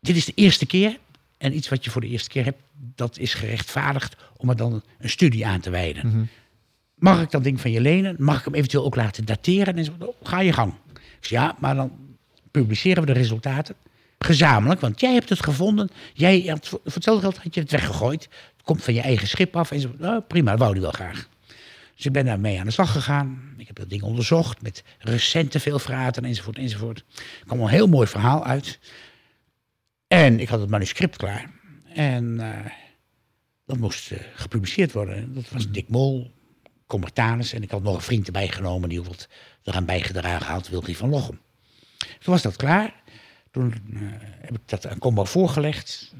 Dit 0.00 0.16
is 0.16 0.24
de 0.24 0.32
eerste 0.34 0.66
keer. 0.66 0.98
En 1.38 1.56
iets 1.56 1.68
wat 1.68 1.84
je 1.84 1.90
voor 1.90 2.00
de 2.00 2.06
eerste 2.08 2.28
keer 2.28 2.44
hebt, 2.44 2.62
dat 2.94 3.18
is 3.18 3.34
gerechtvaardigd 3.34 4.16
om 4.36 4.48
er 4.48 4.56
dan 4.56 4.82
een 4.98 5.10
studie 5.10 5.46
aan 5.46 5.60
te 5.60 5.70
wijden. 5.70 6.30
Mag 7.00 7.22
ik 7.22 7.30
dat 7.30 7.44
ding 7.44 7.60
van 7.60 7.70
je 7.70 7.80
lenen? 7.80 8.16
Mag 8.18 8.38
ik 8.38 8.44
hem 8.44 8.54
eventueel 8.54 8.84
ook 8.84 8.96
laten 8.96 9.24
dateren? 9.24 9.76
En 9.76 9.84
zo, 9.84 9.92
ga 10.22 10.40
je 10.40 10.52
gang. 10.52 10.72
Zei, 11.20 11.40
ja, 11.40 11.56
maar 11.58 11.74
dan 11.74 11.92
publiceren 12.50 13.00
we 13.00 13.12
de 13.12 13.18
resultaten 13.18 13.74
gezamenlijk. 14.18 14.80
Want 14.80 15.00
jij 15.00 15.12
hebt 15.12 15.28
het 15.28 15.42
gevonden. 15.42 15.90
Jij 16.14 16.40
had, 16.40 16.68
voor 16.68 16.80
hetzelfde 16.84 17.22
geld 17.22 17.42
had 17.42 17.54
je 17.54 17.60
het 17.60 17.70
weggegooid. 17.70 18.22
Het 18.56 18.64
komt 18.64 18.84
van 18.84 18.94
je 18.94 19.00
eigen 19.00 19.28
schip 19.28 19.56
af. 19.56 19.70
En 19.70 19.80
zo, 19.80 19.94
nou, 19.98 20.20
prima, 20.20 20.50
dat 20.50 20.60
wou 20.60 20.72
hij 20.72 20.80
wel 20.80 20.90
graag. 20.90 21.28
Dus 21.96 22.06
ik 22.06 22.12
ben 22.12 22.24
daarmee 22.24 22.58
aan 22.58 22.66
de 22.66 22.72
slag 22.72 22.92
gegaan. 22.92 23.54
Ik 23.56 23.66
heb 23.66 23.76
dat 23.76 23.90
ding 23.90 24.02
onderzocht 24.02 24.62
met 24.62 24.84
recente 24.98 25.60
veelvraten 25.60 26.24
enzovoort 26.24 26.56
enzovoort. 26.56 27.04
Er 27.14 27.46
kwam 27.46 27.60
een 27.60 27.68
heel 27.68 27.86
mooi 27.86 28.06
verhaal 28.06 28.44
uit. 28.44 28.78
En 30.06 30.40
ik 30.40 30.48
had 30.48 30.60
het 30.60 30.70
manuscript 30.70 31.16
klaar. 31.16 31.50
En 31.94 32.40
eh, 32.40 32.70
dat 33.66 33.78
moest 33.78 34.10
eh, 34.10 34.18
gepubliceerd 34.34 34.92
worden. 34.92 35.34
Dat 35.34 35.48
was 35.50 35.70
Dick 35.70 35.88
Mol, 35.88 36.30
Commertanus. 36.90 37.52
En 37.52 37.62
ik 37.62 37.70
had 37.70 37.82
nog 37.82 37.94
een 37.94 38.00
vriend 38.00 38.26
erbij 38.26 38.48
genomen 38.48 38.88
die 38.88 39.02
wat 39.02 39.28
eraan 39.62 39.84
bijgedragen 39.84 40.52
had, 40.52 40.68
Wilkie 40.68 40.96
van 40.96 41.08
Lochem. 41.08 41.40
Toen 41.98 42.32
was 42.32 42.42
dat 42.42 42.56
klaar. 42.56 43.02
Toen 43.50 43.72
eh, 43.72 44.00
heb 44.40 44.54
ik 44.54 44.60
dat 44.64 44.86
aan 44.86 44.98
Combo 44.98 45.24
voorgelegd. 45.24 46.14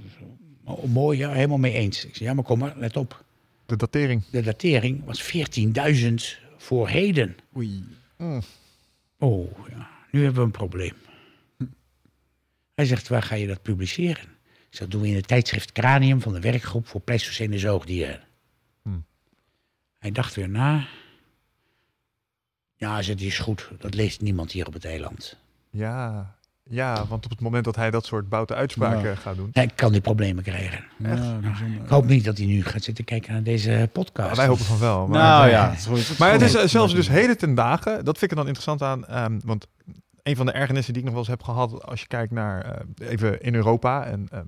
Oh, 0.64 0.84
mooi, 0.84 1.18
ja, 1.18 1.32
helemaal 1.32 1.58
mee 1.58 1.72
eens. 1.72 2.04
Ik 2.04 2.16
zei, 2.16 2.28
ja, 2.28 2.34
maar 2.34 2.44
kom 2.44 2.58
maar, 2.58 2.74
let 2.76 2.96
op. 2.96 3.24
De 3.66 3.76
datering. 3.76 4.24
De 4.30 4.42
datering 4.42 5.04
was 5.04 5.32
14.000 6.02 6.14
voor 6.56 6.88
heden. 6.88 7.36
Oei. 7.56 7.84
Oh, 9.18 9.68
ja, 9.68 9.90
nu 10.10 10.22
hebben 10.22 10.40
we 10.40 10.46
een 10.46 10.50
probleem. 10.50 10.94
Hij 12.74 12.84
zegt, 12.84 13.08
waar 13.08 13.22
ga 13.22 13.34
je 13.34 13.46
dat 13.46 13.62
publiceren? 13.62 14.22
Ik 14.22 14.76
zeg, 14.76 14.80
dat 14.80 14.90
doen 14.90 15.00
we 15.00 15.08
in 15.08 15.14
het 15.14 15.28
tijdschrift 15.28 15.72
Cranium 15.72 16.20
van 16.20 16.32
de 16.32 16.40
werkgroep 16.40 16.86
voor 16.86 17.00
Pleistocene 17.00 17.58
zoogdieren. 17.58 18.28
Hij 20.00 20.10
dacht 20.10 20.34
weer 20.34 20.48
na. 20.48 20.84
Ja, 22.76 23.02
die 23.02 23.16
is 23.26 23.38
goed. 23.38 23.70
Dat 23.78 23.94
leest 23.94 24.20
niemand 24.20 24.52
hier 24.52 24.66
op 24.66 24.72
het 24.72 24.84
eiland. 24.84 25.36
Ja. 25.70 26.34
ja, 26.62 27.06
want 27.06 27.24
op 27.24 27.30
het 27.30 27.40
moment 27.40 27.64
dat 27.64 27.76
hij 27.76 27.90
dat 27.90 28.06
soort 28.06 28.28
boute 28.28 28.54
uitspraken 28.54 29.08
Ja. 29.08 29.14
gaat 29.14 29.36
doen. 29.36 29.50
Hij 29.52 29.66
kan 29.74 29.92
die 29.92 30.00
problemen 30.00 30.42
krijgen. 30.42 30.84
Ja, 30.98 31.38
bijzonder. 31.38 31.82
Ik 31.82 31.88
hoop 31.88 32.06
niet 32.06 32.24
dat 32.24 32.36
hij 32.38 32.46
nu 32.46 32.62
gaat 32.64 32.82
zitten 32.82 33.04
kijken 33.04 33.32
naar 33.32 33.42
deze 33.42 33.88
podcast. 33.92 34.30
Ja, 34.30 34.36
wij 34.36 34.46
hopen 34.46 34.64
van 34.64 34.78
wel. 34.78 35.06
Maar, 35.06 35.18
Nou 35.22 35.44
eh, 35.44 35.50
ja, 35.52 35.68
het 35.70 35.78
is 35.78 35.86
goed. 35.86 35.98
Het 35.98 36.08
is 36.08 36.16
Maar 36.16 36.32
het 36.32 36.42
is 36.42 36.54
eh, 36.54 36.64
zelfs 36.66 36.94
dus 36.94 37.08
heden 37.08 37.38
ten 37.38 37.54
dagen, 37.54 38.04
dat 38.04 38.18
vind 38.18 38.22
ik 38.22 38.38
er 38.38 38.44
dan 38.44 38.54
interessant 38.54 38.82
aan. 38.82 39.06
ehm, 39.06 39.38
want 39.44 39.66
een 40.22 40.36
van 40.36 40.46
de 40.46 40.52
ergernissen 40.52 40.92
die 40.92 41.02
ik 41.02 41.08
nog 41.08 41.18
wel 41.18 41.28
eens 41.28 41.38
heb 41.38 41.42
gehad, 41.48 41.84
als 41.86 42.00
je 42.00 42.06
kijkt 42.06 42.32
naar 42.32 42.64
eh, 42.64 43.10
even 43.10 43.40
in 43.42 43.54
Europa. 43.54 44.04
En 44.04 44.28
ehm, 44.30 44.44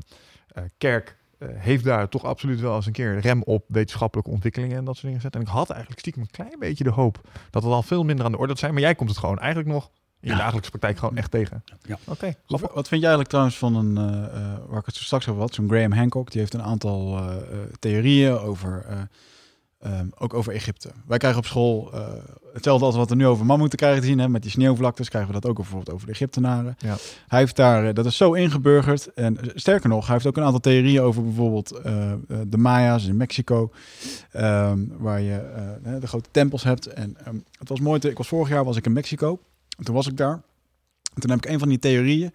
eh, 0.49 0.63
Kerk 0.79 1.17
heeft 1.55 1.85
daar 1.85 2.09
toch 2.09 2.25
absoluut 2.25 2.61
wel 2.61 2.77
eens 2.77 2.87
een 2.87 2.93
keer 2.93 3.19
rem 3.21 3.43
op 3.43 3.65
wetenschappelijke 3.69 4.31
ontwikkelingen 4.31 4.77
en 4.77 4.85
dat 4.85 4.95
soort 4.95 5.07
dingen 5.07 5.21
gezet. 5.21 5.35
En 5.35 5.41
ik 5.41 5.47
had 5.53 5.71
eigenlijk 5.71 6.01
stiekem 6.01 6.23
een 6.23 6.31
klein 6.31 6.59
beetje 6.59 6.85
de 6.85 6.91
hoop 6.91 7.21
dat 7.51 7.63
het 7.63 7.73
al 7.73 7.83
veel 7.83 8.05
minder 8.05 8.25
aan 8.25 8.31
de 8.33 8.39
orde 8.39 8.49
zou 8.49 8.59
zijn. 8.59 8.73
Maar 8.73 8.83
jij 8.83 8.95
komt 8.95 9.11
het 9.11 9.19
gewoon 9.19 9.39
eigenlijk 9.39 9.69
nog 9.73 9.91
in 10.21 10.29
je 10.29 10.35
Ja. 10.35 10.37
dagelijkse 10.37 10.71
praktijk 10.71 10.99
gewoon 10.99 11.17
echt 11.17 11.31
tegen. 11.31 11.65
Ja. 11.83 11.99
Oké. 12.05 12.35
Wat, 12.47 12.61
wat 12.61 12.89
vind 12.89 13.03
jij 13.03 13.11
eigenlijk 13.11 13.29
trouwens 13.29 13.59
van 13.59 13.75
een, 13.77 13.97
eh, 13.99 14.25
eh, 14.25 14.59
waar 14.69 14.79
ik 14.79 14.87
het 14.87 14.95
zo 14.95 15.03
straks 15.03 15.29
over 15.29 15.41
had, 15.41 15.55
zo'n 15.55 15.69
Graham 15.69 15.93
Hancock, 15.93 16.31
die 16.31 16.41
heeft 16.41 16.55
een 16.55 16.63
aantal 16.63 17.19
eh, 17.19 17.37
eh, 17.37 17.59
theorieën 17.79 18.39
over, 18.39 18.85
eh, 18.89 18.97
ehm, 19.83 20.07
ook 20.19 20.35
over 20.35 20.53
Egypte. 20.53 20.91
Wij 21.07 21.19
krijgen 21.19 21.41
op 21.41 21.47
school 21.47 21.93
eh, 21.93 22.07
hetzelfde 22.53 22.85
als 22.87 22.97
wat 22.97 23.09
we 23.09 23.15
nu 23.15 23.27
over 23.27 23.47
mammoeten 23.47 23.79
krijgen 23.79 24.01
te 24.01 24.07
zien, 24.07 24.19
hè, 24.19 24.29
met 24.29 24.43
die 24.43 24.51
sneeuwvlaktes, 24.51 25.09
krijgen 25.09 25.33
we 25.35 25.41
dat 25.41 25.51
ook 25.51 25.57
bijvoorbeeld 25.57 25.91
over 25.91 26.07
de 26.07 26.13
Egyptenaren. 26.13 26.77
Ja. 26.79 26.97
Hij 27.29 27.39
heeft 27.39 27.57
daar, 27.57 27.87
eh, 27.89 27.95
dat 27.95 28.07
is 28.07 28.17
zo 28.17 28.33
ingeburgerd, 28.33 29.13
en 29.15 29.41
eh, 29.41 29.51
sterker 29.55 29.89
nog, 29.89 30.05
hij 30.05 30.15
heeft 30.15 30.27
ook 30.27 30.37
een 30.37 30.43
aantal 30.45 30.61
theorieën 30.61 31.01
over 31.03 31.23
bijvoorbeeld 31.23 31.69
de 32.49 32.59
Maya's 32.59 33.07
in 33.07 33.17
Mexico, 33.17 33.71
ehm, 34.31 34.79
waar 34.91 35.21
je 35.21 35.41
de 36.01 36.07
grote 36.07 36.29
tempels 36.31 36.63
hebt. 36.63 36.87
En 36.87 37.17
ehm, 37.25 37.37
het 37.59 37.69
was 37.69 37.81
mooi, 37.81 38.01
te- 38.01 38.11
ik 38.11 38.17
was 38.19 38.29
vorig 38.29 38.49
jaar 38.49 38.65
was 38.65 38.77
ik 38.77 38.87
in 38.87 38.93
Mexico, 38.93 39.39
en 39.79 39.85
toen 39.85 39.95
was 39.95 40.07
ik 40.07 40.17
daar. 40.17 40.43
En 41.15 41.21
toen 41.21 41.31
heb 41.31 41.45
ik 41.45 41.51
een 41.51 41.59
van 41.59 41.69
die 41.69 41.79
theorieën 41.79 42.33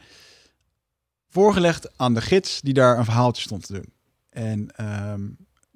voorgelegd 1.30 1.90
aan 1.98 2.14
de 2.14 2.22
gids 2.22 2.62
die 2.62 2.74
daar 2.74 2.98
een 2.98 3.06
verhaaltje 3.06 3.42
stond 3.42 3.66
te 3.66 3.74
doen. 3.74 3.94
En 4.30 4.70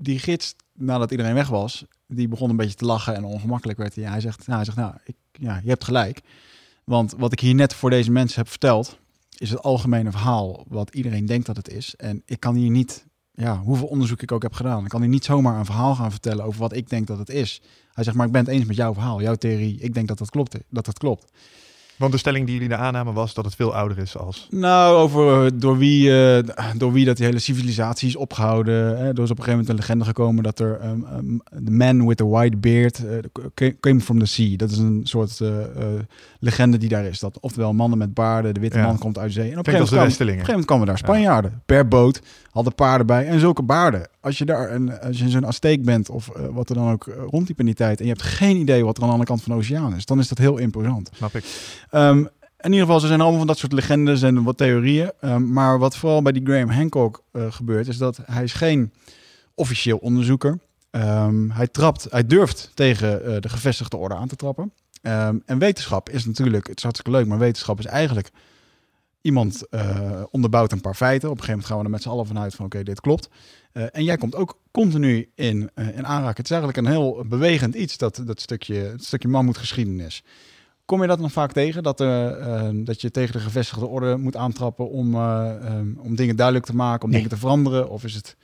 die 0.02 0.20
gids, 0.20 0.56
nadat 0.74 1.12
iedereen 1.12 1.34
weg 1.34 1.48
was, 1.48 1.86
die 2.08 2.28
begon 2.28 2.50
een 2.50 2.56
beetje 2.56 2.76
te 2.76 2.86
lachen 2.86 3.16
en 3.16 3.24
ongemakkelijk 3.24 3.80
werd 3.80 3.96
hij. 3.96 4.04
Hij 4.04 4.20
zegt, 4.20 4.48
nou, 4.48 4.56
hij 4.56 4.66
zegt, 4.66 4.78
nou, 4.78 4.94
ik, 5.04 5.16
ja, 5.32 5.60
je 5.64 5.70
hebt 5.70 5.84
gelijk. 5.84 6.22
Want 6.84 7.14
wat 7.18 7.32
ik 7.32 7.40
hier 7.40 7.56
net 7.56 7.74
voor 7.74 7.90
deze 7.90 8.12
mensen 8.12 8.40
heb 8.40 8.50
verteld, 8.50 9.00
is 9.38 9.50
het 9.50 9.62
algemene 9.62 10.12
verhaal 10.12 10.66
wat 10.68 10.96
iedereen 10.96 11.26
denkt 11.26 11.46
dat 11.46 11.56
het 11.56 11.70
is. 11.70 11.96
En 11.96 12.22
ik 12.26 12.40
kan 12.40 12.56
hier 12.56 12.70
niet, 12.70 13.06
ja, 13.32 13.60
hoeveel 13.60 13.88
onderzoek 13.88 14.22
ik 14.22 14.32
ook 14.32 14.44
heb 14.44 14.54
gedaan, 14.54 14.84
ik 14.84 14.90
kan 14.90 15.02
hier 15.02 15.10
niet 15.10 15.26
zomaar 15.26 15.60
een 15.60 15.66
verhaal 15.66 15.96
gaan 15.96 16.12
vertellen 16.12 16.46
over 16.46 16.60
wat 16.60 16.76
ik 16.76 16.90
denk 16.90 17.08
dat 17.08 17.18
het 17.18 17.30
is. 17.30 17.62
Hij 17.92 18.04
zegt, 18.04 18.16
maar 18.16 18.26
ik 18.26 18.32
ben 18.32 18.46
het 18.46 18.54
eens 18.54 18.66
met 18.66 18.76
jouw 18.76 18.94
verhaal, 18.94 19.22
jouw 19.22 19.36
theorie. 19.36 19.80
Ik 19.80 19.94
denk 19.94 20.08
dat 20.08 20.18
dat 20.18 20.30
klopt. 20.30 20.58
Dat 20.70 20.86
dat 20.86 20.98
klopt. 20.98 21.32
Want 22.02 22.14
de 22.14 22.20
stelling 22.20 22.46
die 22.46 22.54
jullie 22.54 22.70
daar 22.70 22.80
aannamen 22.80 23.14
was 23.14 23.34
dat 23.34 23.46
het 23.46 23.56
veel 23.56 23.76
ouder 23.76 23.98
is 23.98 24.18
als... 24.18 24.48
Nou, 24.50 24.96
over 24.96 25.46
eh, 25.46 25.52
door 25.56 25.78
wie, 25.78 26.24
eh, 26.24 26.44
door 26.78 26.92
wie 26.92 27.06
dat 27.06 27.18
die 27.18 27.26
hele 27.26 27.40
civilisatie 27.40 28.08
is 28.08 28.16
opgehouden. 28.16 28.98
Hè. 28.98 29.08
Er 29.08 29.10
is 29.10 29.32
op 29.32 29.38
een 29.38 29.44
gegeven 29.44 29.50
moment 29.52 29.70
een 29.70 29.76
legende 29.76 30.06
gekomen 30.06 30.44
dat 30.44 30.60
er 30.60 30.86
um, 30.86 31.06
um, 31.18 31.42
the 31.66 31.72
man 31.72 32.08
with 32.08 32.18
the 32.18 32.28
white 32.28 32.58
beard 32.58 33.06
eh, 33.06 33.18
ca- 33.54 33.72
came 33.80 34.00
from 34.00 34.20
the 34.20 34.26
sea. 34.26 34.56
Dat 34.56 34.72
is 34.72 34.78
een 34.78 35.02
soort 35.04 35.42
legende 36.42 36.78
die 36.78 36.90
daar 36.90 37.06
is. 37.06 37.20
Dat 37.20 37.40
oftewel 37.40 37.74
mannen 37.74 37.98
met 37.98 38.14
baarden, 38.14 38.54
de 38.54 38.60
witte 38.60 38.78
Ja. 38.78 38.86
man 38.86 38.98
komt 38.98 39.18
uit 39.18 39.34
zee. 39.34 39.52
En 39.52 39.60
op 39.60 39.68
een 39.68 39.74
gegeven 39.74 39.74
moment, 39.74 39.88
kwamen, 39.90 40.04
op 40.04 40.08
Westelingen. 40.10 40.40
een 40.40 40.46
gegeven 40.46 40.68
moment 40.68 40.68
kwamen 40.68 40.88
daar 40.88 40.98
Spanjaarden 40.98 41.62
per 41.66 41.88
boot, 41.88 42.22
hadden 42.52 42.76
paarden 42.76 43.08
bij 43.08 43.28
en 43.28 43.40
zulke 43.40 43.64
baarden. 43.64 44.08
Als 44.20 44.38
je 44.38 44.46
daar 44.46 44.72
een, 44.72 45.00
als 45.00 45.20
je 45.20 45.30
zo'n 45.30 45.46
Azteek 45.46 45.84
bent 45.86 46.10
of 46.10 46.30
eh, 46.30 46.46
wat 46.52 46.70
er 46.70 46.76
dan 46.76 46.92
ook 46.92 47.08
eh, 47.08 47.16
rondliep 47.30 47.60
in 47.60 47.66
die 47.66 47.76
tijd 47.76 48.00
en 48.00 48.06
je 48.06 48.12
hebt 48.12 48.24
geen 48.24 48.58
idee 48.58 48.86
wat 48.86 48.96
er 48.98 49.02
aan 49.02 49.08
de 49.08 49.14
andere 49.14 49.30
kant 49.32 49.44
van 49.44 49.52
de 49.52 49.58
oceaan 49.60 49.96
is, 49.96 50.06
dan 50.06 50.20
is 50.20 50.28
dat 50.28 50.38
heel 50.38 50.58
imposant. 50.58 51.10
Snap 51.14 51.36
ik. 51.36 51.44
Ehm, 51.90 52.18
in 52.60 52.72
ieder 52.72 52.80
geval, 52.86 53.02
er 53.02 53.08
zijn 53.08 53.22
allemaal 53.22 53.38
van 53.40 53.48
dat 53.48 53.58
soort 53.58 53.72
legendes 53.74 54.22
en 54.22 54.44
wat 54.44 54.58
theorieën. 54.58 55.12
Ehm, 55.20 55.54
maar 55.54 55.80
wat 55.80 55.96
vooral 55.98 56.22
bij 56.22 56.32
die 56.32 56.46
Graham 56.46 56.70
Hancock 56.70 57.24
eh, 57.32 57.42
gebeurt, 57.50 57.88
is 57.88 57.98
dat 57.98 58.20
hij 58.26 58.44
is 58.44 58.54
geen 58.54 58.94
officieel 59.56 59.98
onderzoeker. 59.98 60.60
Ehm, 60.92 61.50
hij 61.50 61.68
trapt, 61.68 62.08
hij 62.10 62.26
durft 62.26 62.72
tegen 62.74 63.42
de 63.42 63.50
gevestigde 63.50 63.98
orde 63.98 64.16
aan 64.16 64.28
te 64.28 64.36
trappen. 64.36 64.72
Ehm, 65.02 65.38
en 65.46 65.58
wetenschap 65.60 66.10
is 66.10 66.26
natuurlijk, 66.26 66.68
het 66.68 66.78
is 66.78 66.84
hartstikke 66.84 67.18
leuk, 67.18 67.28
maar 67.28 67.38
wetenschap 67.38 67.80
is 67.80 67.86
eigenlijk 67.86 68.30
iemand 69.22 69.68
eh, 69.70 70.24
onderbouwt 70.32 70.72
een 70.72 70.82
paar 70.82 70.96
feiten. 70.96 71.30
Op 71.30 71.38
een 71.38 71.44
gegeven 71.44 71.62
moment 71.62 71.72
gaan 71.72 71.78
we 71.78 71.84
er 71.84 71.90
met 71.90 72.02
z'n 72.02 72.10
allen 72.10 72.28
vanuit 72.28 72.56
van 72.56 72.66
oké, 72.66 72.84
dit 72.84 73.02
klopt. 73.02 73.30
Eh, 73.72 73.84
en 73.92 74.04
jij 74.04 74.18
komt 74.18 74.36
ook 74.36 74.60
continu 74.72 75.30
in, 75.36 75.70
eh, 75.74 75.88
in 75.88 76.06
aanraking. 76.08 76.38
Het 76.38 76.46
is 76.46 76.52
eigenlijk 76.52 76.78
een 76.88 76.94
heel 76.94 77.26
bewegend 77.28 77.76
iets, 77.76 77.98
dat, 77.98 78.22
dat 78.26 78.42
stukje, 78.42 78.76
het 78.76 79.06
stukje 79.06 79.28
mammoetgeschiedenis. 79.28 80.24
Kom 80.86 81.02
je 81.02 81.08
dat 81.08 81.20
nog 81.20 81.32
vaak 81.32 81.52
tegen? 81.52 81.84
Dat, 81.84 81.98
dat 82.86 83.02
je 83.02 83.12
tegen 83.12 83.34
de 83.34 83.40
gevestigde 83.40 83.86
orde 83.86 84.18
moet 84.18 84.36
aantrappen 84.36 84.90
om, 84.90 85.16
eh, 85.16 85.56
ehm, 85.66 85.94
om 85.98 86.16
dingen 86.16 86.36
duidelijk 86.36 86.66
te 86.66 86.76
maken, 86.76 87.04
om 87.04 87.10
Nee. 87.10 87.18
dingen 87.22 87.36
te 87.36 87.42
veranderen? 87.42 87.90
Of 87.90 88.04
is 88.04 88.14
het... 88.14 88.36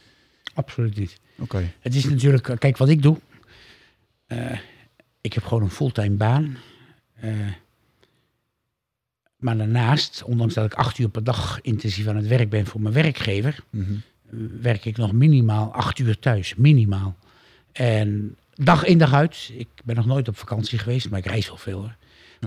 Absoluut 0.54 0.98
niet. 0.98 1.20
Oké. 1.40 1.72
Het 1.80 1.96
is 1.96 2.06
natuurlijk, 2.06 2.56
kijk 2.60 2.78
wat 2.78 2.90
ik 2.90 3.02
doe. 3.02 3.18
Ik 5.22 5.34
heb 5.34 5.44
gewoon 5.44 5.64
een 5.64 5.70
fulltime 5.70 6.16
baan. 6.16 6.58
Eh, 7.20 7.32
maar 9.38 9.58
daarnaast, 9.58 10.24
ondanks 10.24 10.54
dat 10.54 10.66
ik 10.66 10.74
acht 10.74 10.98
uur 10.98 11.10
per 11.10 11.24
dag 11.24 11.60
intensief 11.62 12.08
aan 12.08 12.16
het 12.16 12.28
werk 12.28 12.50
ben 12.50 12.66
voor 12.66 12.82
mijn 12.82 12.94
werkgever, 12.94 13.60
Mhm. 13.70 13.94
werk 14.62 14.86
ik 14.86 14.98
nog 14.98 15.12
minimaal 15.12 15.74
acht 15.74 16.00
uur 16.00 16.20
thuis. 16.20 16.56
Minimaal. 16.56 17.16
En 17.72 18.38
dag 18.54 18.86
in 18.86 18.98
dag 18.98 19.14
uit. 19.14 19.52
Ik 19.58 19.68
ben 19.84 19.96
nog 19.96 20.06
nooit 20.06 20.28
op 20.28 20.38
vakantie 20.38 20.78
geweest, 20.78 21.10
maar 21.10 21.20
ik 21.20 21.26
reis 21.26 21.48
wel 21.48 21.58
veel 21.58 21.80
hoor. 21.80 21.96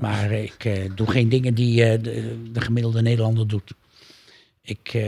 Maar 0.00 0.32
ik 0.32 0.64
eh, 0.64 0.90
doe 0.94 1.10
geen 1.10 1.28
dingen 1.28 1.54
die 1.54 1.84
eh, 1.84 2.02
de, 2.02 2.42
de 2.52 2.60
gemiddelde 2.60 3.02
Nederlander 3.02 3.48
doet. 3.48 3.72
Ik 4.62 4.98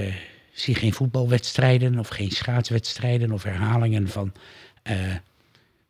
zie 0.52 0.74
geen 0.74 0.92
voetbalwedstrijden 0.92 1.98
of 1.98 2.08
geen 2.08 2.30
schaatswedstrijden 2.30 3.32
of 3.32 3.42
herhalingen 3.42 4.08
van, 4.08 4.32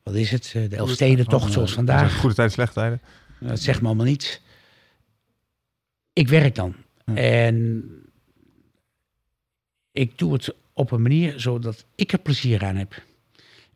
wat 0.02 0.14
is 0.14 0.30
het, 0.30 0.52
eh, 0.54 0.70
de 0.70 0.76
Elfstedentocht 0.76 1.52
zoals 1.52 1.54
Dat 1.54 1.74
zijn 1.74 1.86
vandaag. 1.86 2.18
Goede 2.18 2.34
tijden, 2.34 2.52
slechte 2.52 2.74
tijden. 2.74 3.00
Dat 3.40 3.60
zegt 3.60 3.80
me 3.80 3.86
allemaal 3.86 4.06
niets. 4.06 4.40
Ik 6.12 6.28
werk 6.28 6.54
dan. 6.54 6.74
Ja. 7.06 7.14
En 7.14 7.84
ik 9.92 10.18
doe 10.18 10.32
het 10.32 10.54
op 10.72 10.90
een 10.90 11.02
manier 11.02 11.40
zodat 11.40 11.84
ik 11.94 12.12
er 12.12 12.18
plezier 12.18 12.64
aan 12.64 12.76
heb. 12.76 13.02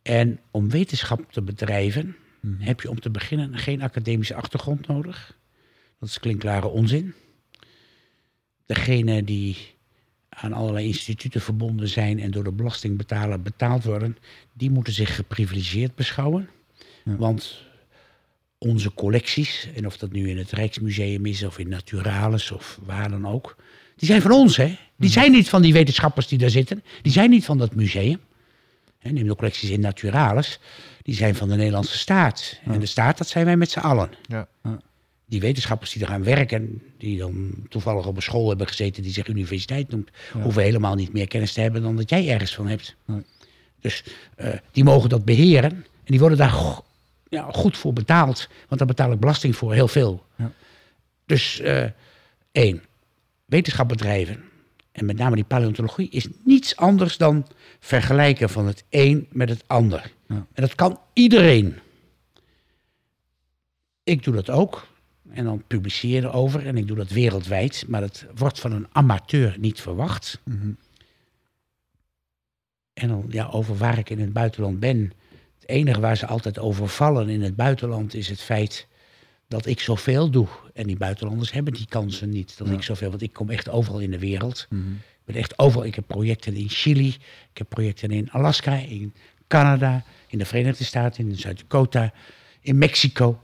En 0.03 0.41
om 0.51 0.71
wetenschap 0.71 1.33
te 1.33 1.43
bedrijven 1.43 2.17
Mhm. 2.41 2.63
heb 2.63 2.81
je 2.81 2.91
om 2.91 3.01
te 3.01 3.11
beginnen 3.11 3.59
geen 3.59 3.83
academische 3.83 4.35
achtergrond 4.35 4.87
nodig. 4.87 5.37
Dat 5.99 6.09
is 6.09 6.19
klinkklare 6.21 6.67
onzin. 6.67 7.15
Degene 8.67 9.25
die 9.25 9.57
aan 10.41 10.53
allerlei 10.53 10.87
instituten 10.87 11.41
verbonden 11.41 11.89
zijn 11.89 12.21
en 12.21 12.31
door 12.31 12.45
de 12.45 12.53
belastingbetaler 12.53 13.43
betaald 13.43 13.85
worden, 13.85 14.17
die 14.53 14.71
moeten 14.71 14.93
zich 14.93 15.15
geprivilegeerd 15.15 15.95
beschouwen. 15.95 16.49
Ja. 17.05 17.17
Want 17.17 17.65
onze 18.59 18.95
collecties, 18.95 19.69
en 19.75 19.87
of 19.87 19.97
dat 19.97 20.13
nu 20.13 20.29
in 20.29 20.39
het 20.39 20.51
Rijksmuseum 20.51 21.27
is 21.27 21.43
of 21.43 21.59
in 21.59 21.69
Naturalis 21.69 22.51
of 22.51 22.79
waar 22.85 23.11
dan 23.11 23.27
ook, 23.27 23.57
die 23.97 24.09
zijn 24.09 24.23
van 24.23 24.31
ons, 24.31 24.57
hè? 24.57 24.77
Die 24.97 25.11
zijn 25.11 25.33
niet 25.33 25.49
van 25.49 25.63
die 25.63 25.73
wetenschappers 25.73 26.29
die 26.29 26.39
daar 26.39 26.51
zitten. 26.51 26.85
Die 27.03 27.13
zijn 27.13 27.31
niet 27.31 27.45
van 27.45 27.59
dat 27.59 27.75
museum. 27.75 28.21
Hè, 28.99 29.11
neem 29.11 29.27
de 29.27 29.37
collecties 29.37 29.71
in 29.71 29.81
Naturalis. 29.81 30.59
Die 31.03 31.15
zijn 31.15 31.35
van 31.35 31.49
de 31.49 31.57
Nederlandse 31.57 31.99
staat. 31.99 32.61
En 32.65 32.81
de 32.81 32.87
staat, 32.87 33.19
dat 33.19 33.29
zijn 33.29 33.45
wij 33.45 33.57
met 33.57 33.71
z'n 33.71 33.79
allen. 33.79 34.11
Ja. 34.23 34.49
Die 35.29 35.41
wetenschappers 35.41 35.93
die 35.93 36.03
er 36.03 36.09
gaan 36.09 36.25
werken, 36.25 36.83
die 36.99 37.19
dan 37.19 37.55
toevallig 37.69 38.07
op 38.07 38.17
een 38.17 38.23
school 38.23 38.49
hebben 38.49 38.67
gezeten 38.67 39.03
die 39.03 39.13
zich 39.13 39.27
universiteit 39.29 39.89
noemt, 39.91 40.11
hoeven 40.43 40.63
helemaal 40.63 40.95
niet 40.95 41.13
meer 41.13 41.29
kennis 41.29 41.53
te 41.53 41.61
hebben 41.61 41.83
dan 41.83 41.97
dat 41.97 42.11
jij 42.11 42.29
ergens 42.29 42.55
van 42.55 42.67
hebt. 42.67 42.97
Nee. 43.05 43.23
Dus 43.81 44.05
eh, 44.37 44.53
die 44.73 44.85
mogen 44.85 45.09
dat 45.09 45.25
beheren 45.25 45.71
en 45.73 45.85
die 46.05 46.19
worden 46.19 46.39
daar 46.39 46.51
go- 46.51 46.85
ja, 47.29 47.49
goed 47.53 47.77
voor 47.77 47.93
betaald, 47.93 48.49
want 48.69 48.79
daar 48.79 48.89
betaal 48.89 49.13
ik 49.13 49.21
belasting 49.21 49.57
voor, 49.57 49.75
heel 49.75 49.89
veel. 49.89 50.27
Ja. 50.37 50.53
Dus 51.27 51.61
eh, 51.61 51.85
één, 52.53 52.83
wetenschap 53.45 53.89
bedrijven, 53.89 54.45
en 54.93 55.05
met 55.05 55.17
name 55.17 55.35
die 55.35 55.45
paleontologie, 55.45 56.11
is 56.11 56.29
niets 56.45 56.77
anders 56.77 57.17
dan 57.17 57.47
vergelijken 57.81 58.49
van 58.51 58.67
het 58.67 58.85
een 58.91 59.27
met 59.31 59.49
het 59.49 59.65
ander. 59.67 60.13
Ja. 60.29 60.35
En 60.53 60.63
dat 60.63 60.75
kan 60.75 61.01
iedereen. 61.13 61.79
Ik 64.05 64.25
doe 64.25 64.35
dat 64.35 64.51
ook. 64.51 64.87
En 65.31 65.45
dan 65.45 65.63
publiceer 65.67 66.21
je 66.21 66.27
erover. 66.29 66.67
En 66.67 66.77
ik 66.77 66.87
doe 66.87 66.97
dat 66.97 67.09
wereldwijd. 67.11 67.85
Maar 67.89 68.01
dat 68.01 68.27
wordt 68.35 68.61
van 68.61 68.73
een 68.73 68.87
amateur 68.93 69.57
niet 69.59 69.81
verwacht. 69.81 70.41
Mhm. 70.45 70.71
En 72.93 73.09
dan 73.09 73.25
ja, 73.29 73.47
over 73.47 73.77
waar 73.77 73.99
ik 73.99 74.11
in 74.11 74.21
het 74.21 74.33
buitenland 74.33 74.81
ben. 74.81 75.13
Het 75.59 75.69
enige 75.69 76.01
waar 76.01 76.17
ze 76.17 76.27
altijd 76.27 76.59
over 76.59 76.89
vallen 76.89 77.29
in 77.29 77.43
het 77.43 77.57
buitenland 77.57 78.15
is 78.15 78.29
het 78.29 78.41
feit 78.41 78.87
dat 79.49 79.67
ik 79.67 79.81
zoveel 79.81 80.31
doe. 80.31 80.49
En 80.75 80.87
die 80.87 80.97
buitenlanders 80.97 81.53
hebben 81.53 81.73
die 81.73 81.87
kansen 81.89 82.29
niet. 82.29 82.59
Dat 82.59 82.67
Ja. 82.69 82.73
ik 82.73 82.83
zoveel, 82.83 83.11
want 83.11 83.23
ik 83.23 83.33
kom 83.33 83.51
echt 83.51 83.69
overal 83.69 84.01
in 84.01 84.11
de 84.11 84.19
wereld. 84.19 84.67
Mhm. 84.71 84.93
Ik 84.93 85.25
ben 85.25 85.35
echt 85.35 85.59
overal. 85.59 85.85
Ik 85.87 85.95
heb 85.95 86.07
projecten 86.07 86.55
in 86.55 86.69
Chili. 86.69 87.09
Ik 87.51 87.59
heb 87.59 87.69
projecten 87.69 88.11
in 88.11 88.31
Alaska, 88.31 88.73
in 88.75 89.15
Canada, 89.47 90.05
in 90.29 90.39
de 90.39 90.45
Verenigde 90.45 90.85
Staten, 90.85 91.29
in 91.29 91.37
Zuid-Dakota, 91.37 92.13
in 92.61 92.79
Mexico. 92.79 93.41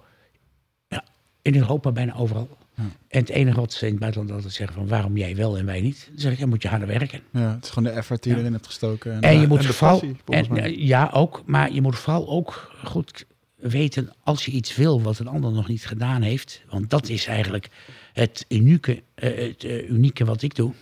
In 1.42 1.56
Europa 1.56 1.92
bijna 1.92 2.14
overal. 2.14 2.48
Ja. 2.76 2.82
En 3.08 3.20
het 3.20 3.28
enige 3.28 3.60
wat 3.60 3.72
ze 3.72 3.84
in 3.84 3.90
het 3.90 4.00
buitenland 4.00 4.32
altijd 4.34 4.52
zeggen 4.52 4.76
van 4.76 4.88
waarom 4.88 5.16
jij 5.16 5.36
wel 5.36 5.58
en 5.58 5.64
wij 5.66 5.80
niet. 5.80 6.06
Dan 6.10 6.20
zeg 6.20 6.32
ik, 6.32 6.38
dan 6.38 6.48
moet 6.48 6.62
je 6.62 6.68
harder 6.68 6.88
werken. 6.88 7.20
Ja, 7.32 7.54
het 7.54 7.64
is 7.64 7.70
gewoon 7.70 7.92
de 7.92 7.96
effort 7.98 8.22
die 8.22 8.30
je 8.32 8.36
Ja. 8.36 8.42
erin 8.42 8.54
hebt 8.54 8.66
gestoken. 8.66 9.12
En, 9.12 9.20
En 9.20 9.40
je 9.40 9.46
moet 9.46 9.58
en 9.60 9.66
de 9.66 9.72
vooral, 9.72 9.98
passie, 10.00 10.16
en, 10.26 10.56
eh, 10.56 10.86
ja 10.86 11.10
ook, 11.12 11.42
maar 11.46 11.72
je 11.72 11.80
moet 11.80 11.98
vooral 11.98 12.28
ook 12.28 12.72
goed 12.84 13.24
weten 13.56 14.12
als 14.22 14.44
je 14.44 14.50
iets 14.50 14.76
wil 14.76 15.02
wat 15.02 15.18
een 15.18 15.26
ander 15.28 15.52
nog 15.52 15.68
niet 15.68 15.86
gedaan 15.86 16.22
heeft. 16.22 16.62
Want 16.70 16.90
dat 16.90 17.08
is 17.08 17.26
eigenlijk 17.26 17.68
het 18.12 18.44
unieke, 18.48 19.02
eh, 19.14 19.48
het 19.48 19.64
eh, 19.64 19.90
unieke 19.90 20.24
wat 20.24 20.42
ik 20.42 20.54
doe. 20.54 20.72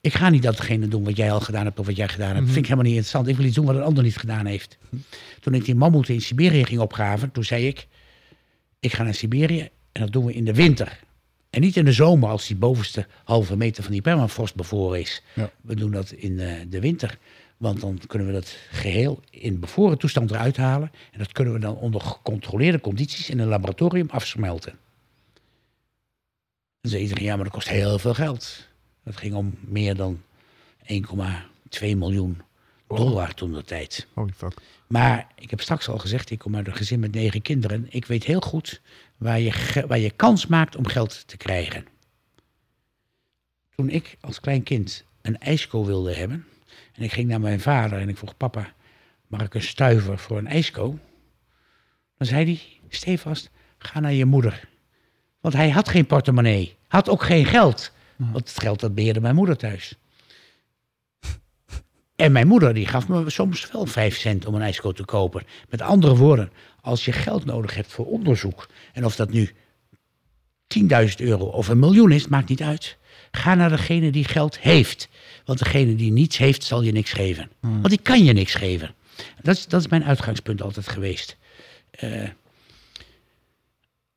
Ik 0.00 0.14
ga 0.14 0.28
niet 0.30 0.42
datgene 0.42 0.88
doen 0.88 1.04
wat 1.04 1.16
jij 1.16 1.32
al 1.32 1.40
gedaan 1.40 1.64
hebt 1.64 1.78
of 1.78 1.86
wat 1.86 1.96
jij 1.96 2.08
gedaan 2.08 2.26
hebt. 2.34 2.38
Dat 2.40 2.46
vind 2.52 2.58
ik 2.58 2.64
helemaal 2.64 2.84
niet 2.84 2.94
interessant. 2.94 3.28
Ik 3.28 3.36
wil 3.36 3.46
iets 3.46 3.54
doen 3.54 3.64
wat 3.66 3.74
een 3.76 3.82
ander 3.82 4.02
niet 4.04 4.16
gedaan 4.16 4.46
heeft. 4.46 4.78
Toen 5.40 5.54
ik 5.54 5.64
die 5.64 5.74
mammoeten 5.74 6.14
in 6.14 6.20
Siberië 6.20 6.64
ging 6.64 6.80
opgraven, 6.80 7.30
toen 7.32 7.44
zei 7.44 7.66
ik... 7.66 7.86
Ik 8.80 8.92
ga 8.92 9.02
naar 9.02 9.14
Siberië 9.14 9.68
en 9.92 10.00
dat 10.00 10.12
doen 10.12 10.24
we 10.24 10.32
in 10.32 10.44
de 10.44 10.54
winter. 10.54 10.98
En 11.50 11.60
niet 11.60 11.76
in 11.76 11.84
de 11.84 11.92
zomer 11.92 12.28
als 12.28 12.46
die 12.46 12.56
bovenste 12.56 13.06
halve 13.24 13.56
meter 13.56 13.82
van 13.82 13.92
die 13.92 14.02
permafrost 14.02 14.54
bevroren 14.54 15.00
is. 15.00 15.22
Ja. 15.34 15.50
We 15.60 15.74
doen 15.74 15.90
dat 15.90 16.10
in 16.10 16.40
eh, 16.40 16.52
de 16.68 16.80
winter. 16.80 17.18
Want 17.56 17.80
dan 17.80 18.00
kunnen 18.06 18.26
we 18.26 18.32
dat 18.32 18.56
geheel 18.70 19.20
in 19.30 19.60
bevroren 19.60 19.98
toestand 19.98 20.30
eruit 20.30 20.56
halen. 20.56 20.92
En 21.12 21.18
dat 21.18 21.32
kunnen 21.32 21.54
we 21.54 21.60
dan 21.60 21.76
onder 21.76 22.00
gecontroleerde 22.00 22.80
condities 22.80 23.30
in 23.30 23.38
een 23.38 23.48
laboratorium 23.48 24.08
afsmelten. 24.10 24.78
Dan 26.80 26.90
zei 26.90 27.02
iedereen, 27.02 27.24
ja, 27.24 27.34
maar 27.34 27.44
dat 27.44 27.52
kost 27.52 27.68
heel 27.68 27.98
veel 27.98 28.14
geld. 28.14 28.68
Dat 29.04 29.16
ging 29.16 29.34
om 29.34 29.54
meer 29.60 29.94
dan 29.94 30.22
1,2 30.92 30.98
miljoen 31.80 32.40
dollar 32.88 33.34
toen 33.34 33.52
de 33.52 33.62
tijd. 33.62 34.06
Holy 34.14 34.32
fuck. 34.36 34.54
Maar 34.86 35.26
ik 35.34 35.50
heb 35.50 35.60
straks 35.60 35.88
al 35.88 35.98
gezegd, 35.98 36.30
ik 36.30 36.38
kom 36.38 36.56
uit 36.56 36.66
een 36.66 36.76
gezin 36.76 37.00
met 37.00 37.14
negen 37.14 37.42
kinderen. 37.42 37.86
Ik 37.88 38.04
weet 38.04 38.24
heel 38.24 38.40
goed 38.40 38.80
waar 39.16 39.40
je, 39.40 39.84
waar 39.88 39.98
je 39.98 40.10
kans 40.10 40.46
maakt 40.46 40.76
om 40.76 40.86
geld 40.86 41.28
te 41.28 41.36
krijgen. 41.36 41.86
Toen 43.74 43.90
ik 43.90 44.16
als 44.20 44.40
klein 44.40 44.62
kind 44.62 45.04
een 45.22 45.38
ijsko 45.38 45.84
wilde 45.84 46.14
hebben... 46.14 46.46
en 46.92 47.02
ik 47.02 47.12
ging 47.12 47.28
naar 47.28 47.40
mijn 47.40 47.60
vader 47.60 47.98
en 48.00 48.08
ik 48.08 48.16
vroeg... 48.16 48.36
papa, 48.36 48.72
mag 49.26 49.42
ik 49.42 49.54
een 49.54 49.62
stuiver 49.62 50.18
voor 50.18 50.38
een 50.38 50.46
ijsko? 50.46 50.98
Dan 52.18 52.26
zei 52.26 52.44
hij, 52.44 52.60
stevast, 52.88 53.50
ga 53.78 54.00
naar 54.00 54.12
je 54.12 54.24
moeder. 54.24 54.68
Want 55.40 55.54
hij 55.54 55.70
had 55.70 55.88
geen 55.88 56.06
portemonnee. 56.06 56.76
Had 56.88 57.08
ook 57.08 57.22
geen 57.22 57.44
geld. 57.44 57.92
Want 58.16 58.48
het 58.48 58.58
geld 58.58 58.80
dat 58.80 58.94
beheerde 58.94 59.20
mijn 59.20 59.34
moeder 59.34 59.56
thuis. 59.56 59.96
En 62.16 62.32
mijn 62.32 62.46
moeder 62.46 62.74
die 62.74 62.86
gaf 62.86 63.08
me 63.08 63.30
soms 63.30 63.70
wel 63.72 63.86
vijf 63.86 64.16
cent 64.18 64.46
om 64.46 64.54
een 64.54 64.62
ijsko 64.62 64.92
te 64.92 65.04
kopen. 65.04 65.46
Met 65.68 65.82
andere 65.82 66.16
woorden, 66.16 66.52
als 66.80 67.04
je 67.04 67.12
geld 67.12 67.44
nodig 67.44 67.74
hebt 67.74 67.92
voor 67.92 68.06
onderzoek... 68.06 68.68
en 68.92 69.04
of 69.04 69.16
dat 69.16 69.30
nu 69.30 69.50
10.000 70.78 70.86
euro 71.16 71.44
of 71.44 71.68
een 71.68 71.78
miljoen 71.78 72.12
is, 72.12 72.28
maakt 72.28 72.48
niet 72.48 72.62
uit. 72.62 72.96
Ga 73.30 73.54
naar 73.54 73.70
degene 73.70 74.10
die 74.10 74.24
geld 74.24 74.58
heeft. 74.58 75.08
Want 75.44 75.58
degene 75.58 75.94
die 75.94 76.12
niets 76.12 76.36
heeft, 76.38 76.64
zal 76.64 76.82
je 76.82 76.92
niks 76.92 77.12
geven. 77.12 77.50
Want 77.60 77.88
die 77.88 78.02
kan 78.02 78.24
je 78.24 78.32
niks 78.32 78.54
geven. 78.54 78.94
Dat 79.42 79.56
is, 79.56 79.66
dat 79.66 79.80
is 79.80 79.88
mijn 79.88 80.04
uitgangspunt 80.04 80.62
altijd 80.62 80.88
geweest. 80.88 81.36
Eh, 81.90 82.28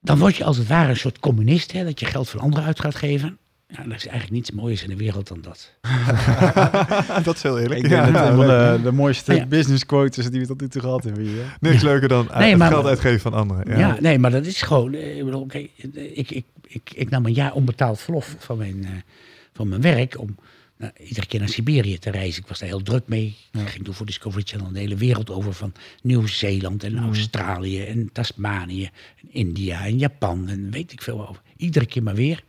dan 0.01 0.17
word 0.17 0.35
je 0.35 0.43
als 0.43 0.57
het 0.57 0.67
ware 0.67 0.89
een 0.89 0.97
soort 0.97 1.19
communist, 1.19 1.71
hè, 1.71 1.83
dat 1.83 1.99
je 1.99 2.05
geld 2.05 2.29
van 2.29 2.39
anderen 2.39 2.67
uit 2.67 2.79
gaat 2.79 2.95
geven. 2.95 3.37
Ja, 3.71 3.77
er 3.79 3.85
is 3.85 3.91
eigenlijk 4.07 4.31
niets 4.31 4.51
moois 4.51 4.83
in 4.83 4.89
de 4.89 4.95
wereld 4.95 5.27
dan 5.27 5.41
dat. 5.41 5.73
dat 7.23 7.35
is 7.35 7.43
heel 7.43 7.59
eerlijk. 7.59 7.83
Ik 7.83 7.89
denk 7.89 8.05
Ja, 8.05 8.11
dat 8.11 8.35
van 8.35 8.47
de, 8.47 8.79
de 8.83 8.91
mooiste 8.91 9.31
Ah, 9.31 9.37
ja. 9.37 9.45
business 9.45 9.85
quotes 9.85 10.29
die 10.29 10.39
we 10.39 10.47
tot 10.47 10.61
nu 10.61 10.67
toe 10.67 10.81
gehad 10.81 11.03
hebben 11.03 11.23
hier. 11.23 11.57
Niks 11.59 11.81
leuker 11.81 12.07
dan 12.07 12.29
Nee, 12.37 12.55
maar- 12.55 12.71
geld 12.71 12.85
uitgeven 12.85 13.19
van 13.19 13.33
anderen. 13.33 13.69
Ja. 13.71 13.77
Ja. 13.77 13.97
nee, 13.99 14.19
maar 14.19 14.31
dat 14.31 14.45
is 14.45 14.61
gewoon. 14.61 14.93
eh, 14.93 15.17
Ik, 15.17 15.25
bedoel, 15.25 15.45
kijk, 15.45 15.69
eh, 15.95 16.17
ik, 16.17 16.31
ik, 16.31 16.45
ik, 16.67 16.91
ik 16.95 17.09
nam 17.09 17.25
een 17.25 17.33
jaar 17.33 17.53
onbetaald 17.53 17.99
verlof 17.99 18.35
van 18.39 18.57
mijn, 18.57 18.83
eh, 18.83 18.89
van 19.53 19.67
mijn 19.67 19.81
werk 19.81 20.19
om 20.19 20.35
nou, 20.77 20.91
iedere 20.99 21.25
keer 21.27 21.39
naar 21.39 21.49
Siberië 21.49 21.97
te 21.99 22.11
reizen. 22.11 22.41
Ik 22.41 22.47
was 22.47 22.59
daar 22.59 22.69
heel 22.69 22.81
druk 22.83 23.03
mee. 23.07 23.35
Ik 23.51 23.69
ging 23.69 23.85
toen 23.85 23.93
voor 23.93 24.05
Discovery 24.05 24.43
Channel 24.45 24.71
de 24.71 24.79
hele 24.79 24.95
wereld 24.95 25.29
over 25.29 25.53
van 25.53 25.73
Nieuw-Zeeland 26.01 26.83
en 26.83 26.97
Australië 26.97 27.83
en 27.85 28.09
Tasmanië 28.13 28.83
en 28.83 29.27
India 29.31 29.85
en 29.85 29.97
Japan 29.97 30.47
en 30.47 30.71
weet 30.71 30.91
ik 30.91 31.01
veel 31.01 31.27
over. 31.29 31.41
Iedere 31.59 31.85
keer 31.85 32.03
maar 32.03 32.15
weer. 32.15 32.43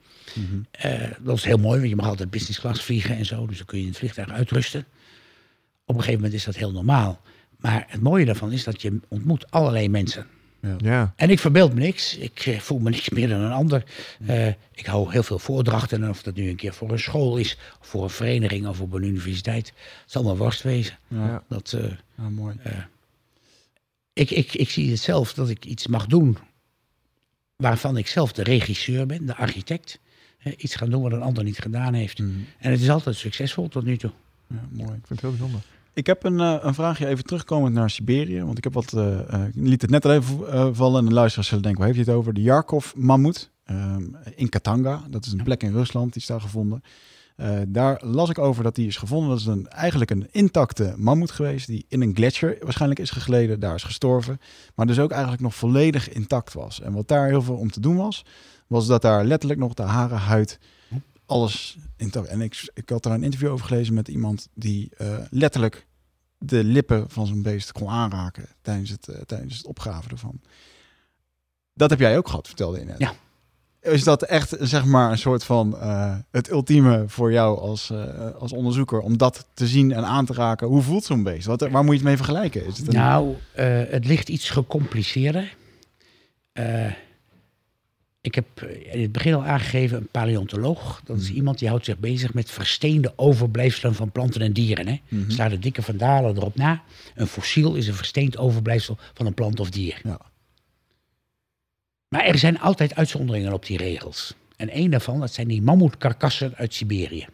Eh, 0.71 1.11
dat 1.21 1.37
is 1.37 1.45
heel 1.45 1.59
mooi, 1.59 1.79
want 1.79 1.91
je 1.91 1.97
mag 1.97 2.07
altijd 2.07 2.31
business 2.31 2.61
class 2.61 2.83
vliegen 2.83 3.17
en 3.17 3.27
zo. 3.27 3.47
Dus 3.47 3.57
dan 3.57 3.67
kun 3.67 3.79
je 3.79 3.85
in 3.85 3.91
het 3.91 3.99
vliegtuig 3.99 4.31
uitrusten. 4.31 4.81
Op 5.85 5.95
een 5.95 6.01
gegeven 6.01 6.15
moment 6.15 6.35
is 6.35 6.45
dat 6.45 6.57
heel 6.57 6.73
normaal. 6.73 7.21
Maar 7.57 7.85
het 7.89 8.01
mooie 8.01 8.25
daarvan 8.25 8.53
is 8.53 8.65
dat 8.65 8.83
je 8.83 9.01
ontmoet 9.09 9.51
allerlei 9.51 9.89
mensen. 9.89 10.27
Ja. 10.79 11.13
En 11.17 11.31
ik 11.31 11.39
verbeeld 11.39 11.75
me 11.75 11.81
niks. 11.81 12.17
Ik 12.17 12.47
eh, 12.47 12.59
voel 12.59 12.79
me 12.79 12.91
niks 12.97 13.09
meer 13.09 13.29
dan 13.29 13.41
een 13.41 13.53
ander. 13.53 13.85
Eh, 14.27 14.47
ik 14.73 14.87
hou 14.87 15.13
heel 15.13 15.23
veel 15.23 15.39
voordrachten. 15.39 16.03
En 16.03 16.09
of 16.09 16.23
dat 16.23 16.35
nu 16.35 16.49
een 16.49 16.57
keer 16.57 16.75
voor 16.75 16.91
een 16.91 16.99
school 16.99 17.37
is, 17.37 17.57
of 17.81 17.87
voor 17.87 18.03
een 18.03 18.11
vereniging 18.11 18.67
of 18.67 18.81
op 18.81 18.93
een 18.93 19.03
universiteit. 19.03 19.67
Het 19.67 20.11
zal 20.11 20.23
maar 20.23 20.37
worst 20.37 20.63
wezen. 20.63 20.99
Ja, 21.09 21.43
Dat, 21.49 21.73
eh, 21.73 21.91
ja, 22.17 22.29
mooi. 22.29 22.57
ik, 24.13 24.31
ik, 24.31 24.55
ik 24.55 24.71
zie 24.71 24.91
het 24.91 25.01
zelf 25.01 25.35
dat 25.35 25.49
ik 25.49 25.65
iets 25.65 25.87
mag 25.87 26.07
doen 26.07 26.39
waarvan 27.61 27.97
ik 27.97 28.07
zelf 28.07 28.33
de 28.33 28.43
regisseur 28.43 29.07
ben, 29.07 29.27
de 29.27 29.37
architect. 29.37 29.99
Iets 30.57 30.75
gaan 30.75 30.91
doen 30.91 31.03
wat 31.03 31.13
een 31.13 31.23
ander 31.23 31.45
niet 31.45 31.59
gedaan 31.59 31.95
heeft. 31.95 32.19
Mhm. 32.19 32.31
En 32.59 32.71
het 32.71 32.81
is 32.81 32.91
altijd 32.91 33.17
succesvol 33.17 33.69
tot 33.69 33.85
nu 33.85 33.97
toe. 33.97 34.11
Ja, 34.47 34.61
mooi. 34.71 34.89
Ik 34.89 35.07
vind 35.07 35.09
het 35.09 35.21
heel 35.21 35.31
bijzonder. 35.31 35.61
Ik 35.95 36.07
heb 36.07 36.25
een, 36.25 36.41
eh, 36.41 36.57
een 36.61 36.75
vraagje 36.75 37.07
even 37.07 37.25
terugkomend 37.25 37.75
naar 37.75 37.91
Siberië. 37.91 38.43
Want 38.43 38.59
ik 38.59 38.65
heb 38.65 38.73
wat. 38.75 38.93
eh, 38.93 39.33
eh, 39.35 39.47
ik 39.47 39.53
liet 39.55 39.83
het 39.83 39.91
net 39.91 40.05
al 40.05 40.13
even 40.13 40.53
eh, 40.53 40.69
vallen. 40.73 40.99
En 41.01 41.07
de 41.09 41.15
luisteraars 41.15 41.49
zullen 41.49 41.63
denken: 41.63 41.83
waar 41.85 41.93
heeft 41.95 42.05
hij 42.05 42.15
het 42.15 42.23
over? 42.23 42.35
De 42.35 42.43
Yarkov-mammoet. 42.43 43.51
ehm, 43.65 44.03
in 44.35 44.49
Katanga. 44.49 45.03
Dat 45.11 45.27
is 45.27 45.33
een 45.33 45.43
plek 45.43 45.63
in 45.63 45.73
Rusland. 45.73 46.13
Die 46.13 46.23
is 46.23 46.29
daar 46.29 46.41
gevonden. 46.41 46.83
Eh, 47.41 47.61
daar 47.69 48.01
las 48.05 48.31
ik 48.31 48.39
over 48.39 48.63
dat 48.63 48.75
die 48.75 48.87
is 48.87 48.97
gevonden. 48.97 49.29
Dat 49.29 49.39
is 49.39 49.47
een, 49.47 49.69
eigenlijk 49.69 50.11
een 50.11 50.29
intacte 50.31 50.95
mammoet 50.97 51.31
geweest 51.31 51.67
die 51.67 51.85
in 51.89 52.03
een 52.03 52.15
gletsjer 52.15 52.57
waarschijnlijk 52.61 53.01
is 53.01 53.11
gegleden. 53.11 53.61
Daar 53.61 53.75
is 53.75 53.83
gestorven. 53.83 54.41
Maar 54.75 54.87
dus 54.87 54.99
ook 54.99 55.11
eigenlijk 55.11 55.43
nog 55.43 55.55
volledig 55.55 56.09
intact 56.09 56.53
was. 56.53 56.81
En 56.81 56.93
wat 56.93 57.09
daar 57.09 57.29
heel 57.29 57.43
veel 57.43 57.57
om 57.57 57.71
te 57.71 57.81
doen 57.81 57.97
was, 57.97 58.25
was 58.67 58.87
dat 58.87 59.03
daar 59.03 59.25
letterlijk 59.25 59.61
nog 59.61 59.75
de 59.75 59.83
haren, 59.83 60.19
huid, 60.19 60.59
alles 61.27 61.77
intact. 61.97 62.27
En 62.27 62.41
ik, 62.41 62.71
ik 62.75 62.89
had 62.89 63.03
daar 63.03 63.15
een 63.15 63.23
interview 63.23 63.51
over 63.51 63.67
gelezen 63.67 63.95
met 63.95 64.09
iemand 64.09 64.49
die 64.55 64.91
eh, 64.97 65.19
letterlijk 65.31 65.87
de 66.39 66.65
lippen 66.65 67.11
van 67.11 67.27
zo'n 67.27 67.43
beest 67.43 67.73
kon 67.73 67.89
aanraken 67.89 68.49
tijdens 68.63 68.91
het, 68.91 69.09
eh, 69.09 69.21
tijdens 69.21 69.57
het 69.57 69.67
opgraven 69.67 70.11
ervan. 70.11 70.41
Dat 71.75 71.91
heb 71.91 71.99
jij 71.99 72.17
ook 72.19 72.29
gehad, 72.29 72.47
vertelde 72.47 72.79
je 72.79 72.85
net. 72.85 72.99
Ja. 72.99 73.15
Is 73.81 74.05
dat 74.05 74.23
echt 74.23 74.57
zeg 74.61 74.85
maar 74.85 75.11
een 75.11 75.19
soort 75.19 75.45
van 75.45 75.79
eh, 75.81 76.15
het 76.31 76.51
ultieme 76.51 77.05
voor 77.07 77.33
jou 77.33 77.59
als, 77.59 77.91
eh, 77.91 78.35
als 78.39 78.53
onderzoeker 78.53 79.01
om 79.01 79.17
dat 79.17 79.47
te 79.55 79.67
zien 79.67 79.93
en 79.93 80.05
aan 80.05 80.27
te 80.27 80.33
raken? 80.33 80.67
Hoe 80.67 80.83
voelt 80.83 81.05
zo'n 81.05 81.23
beest? 81.23 81.47
Wat, 81.47 81.61
waar 81.61 81.85
moet 81.85 81.85
je 81.85 81.99
het 82.01 82.03
mee 82.03 82.17
vergelijken? 82.17 82.67
Is 82.67 82.79
het 82.79 82.87
een... 82.87 82.95
Nou, 82.95 83.35
eh, 83.53 83.83
het 83.89 84.07
ligt 84.07 84.29
iets 84.29 84.51
gecompliceerder. 84.51 85.57
Ik 88.21 88.35
heb 88.35 88.63
in 88.93 89.03
het 89.03 89.13
begin 89.13 89.35
al 89.35 89.45
aangegeven 89.45 89.99
een 89.99 90.09
paleontoloog. 90.11 91.03
Dat 91.05 91.19
is 91.19 91.31
iemand 91.31 91.59
die 91.59 91.69
houdt 91.69 91.85
zich 91.85 91.99
bezig 91.99 92.35
met 92.35 92.51
versteende 92.51 93.13
overblijfselen 93.17 93.95
van 93.95 94.11
planten 94.11 94.41
en 94.41 94.53
dieren. 94.53 94.87
Hè. 94.87 95.01
Mhm. 95.09 95.31
Sla 95.31 95.49
de 95.49 95.59
dikke 95.59 95.83
vandalen 95.83 96.37
erop 96.37 96.57
na. 96.57 96.83
Een 97.15 97.27
fossiel 97.27 97.75
is 97.75 97.89
een 97.89 97.95
versteend 97.95 98.39
overblijfsel 98.39 98.99
van 99.15 99.27
een 99.27 99.35
plant 99.35 99.61
of 99.61 99.71
dier. 99.71 100.01
Ja. 100.03 100.21
Maar 102.11 102.25
er 102.25 102.39
zijn 102.39 102.61
altijd 102.61 102.95
uitzonderingen 102.95 103.53
op 103.53 103.67
die 103.67 103.77
regels. 103.77 104.35
En 104.57 104.69
één 104.69 104.91
daarvan, 104.91 105.21
dat 105.21 105.33
zijn 105.33 105.49
die 105.49 105.63
mammoetkarkassen 105.63 106.55
uit 106.57 106.75
Siberië. 106.75 107.27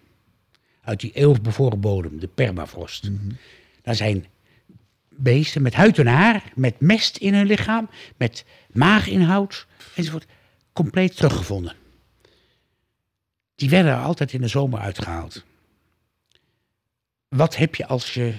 Uit 0.83 1.01
die 1.01 1.13
eeuwigbevoren 1.13 1.81
bodem, 1.81 2.21
de 2.21 2.27
permafrost. 2.27 3.11
Daar 3.83 3.95
zijn 3.95 4.27
beesten 5.09 5.63
met 5.63 5.75
huid 5.75 5.99
en 5.99 6.07
haar, 6.07 6.53
met 6.55 6.81
mest 6.81 7.17
in 7.17 7.35
hun 7.35 7.47
lichaam, 7.47 7.89
met 8.17 8.45
maaginhoud 8.73 9.67
enzovoort, 9.95 10.27
compleet 10.73 11.17
teruggevonden. 11.17 11.75
Die 13.55 13.71
werden 13.71 13.93
er 13.93 14.03
altijd 14.03 14.33
in 14.33 14.41
de 14.41 14.49
zomer 14.49 14.81
uitgehaald. 14.81 15.45
Wat 17.29 17.57
heb 17.57 17.75
je 17.75 17.87
als 17.87 18.15
je 18.15 18.35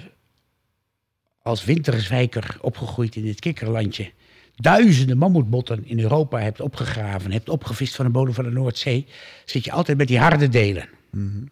als 1.42 1.64
winterzwijker 1.64 2.58
opgegroeid 2.60 3.16
in 3.16 3.24
dit 3.24 3.40
kikkerlandje 3.40 4.12
duizenden 4.60 5.18
mammoetbotten 5.18 5.86
in 5.86 6.00
Europa 6.00 6.38
hebt 6.38 6.60
opgegraven, 6.60 7.32
hebt 7.32 7.48
opgevist 7.48 7.94
van 7.94 8.04
de 8.04 8.10
bodem 8.10 8.34
van 8.34 8.44
de 8.44 8.50
Noordzee, 8.50 9.06
zit 9.44 9.64
je 9.64 9.72
altijd 9.72 9.98
met 9.98 10.08
die 10.08 10.18
harde 10.18 10.48
delen. 10.48 10.88
En 11.12 11.50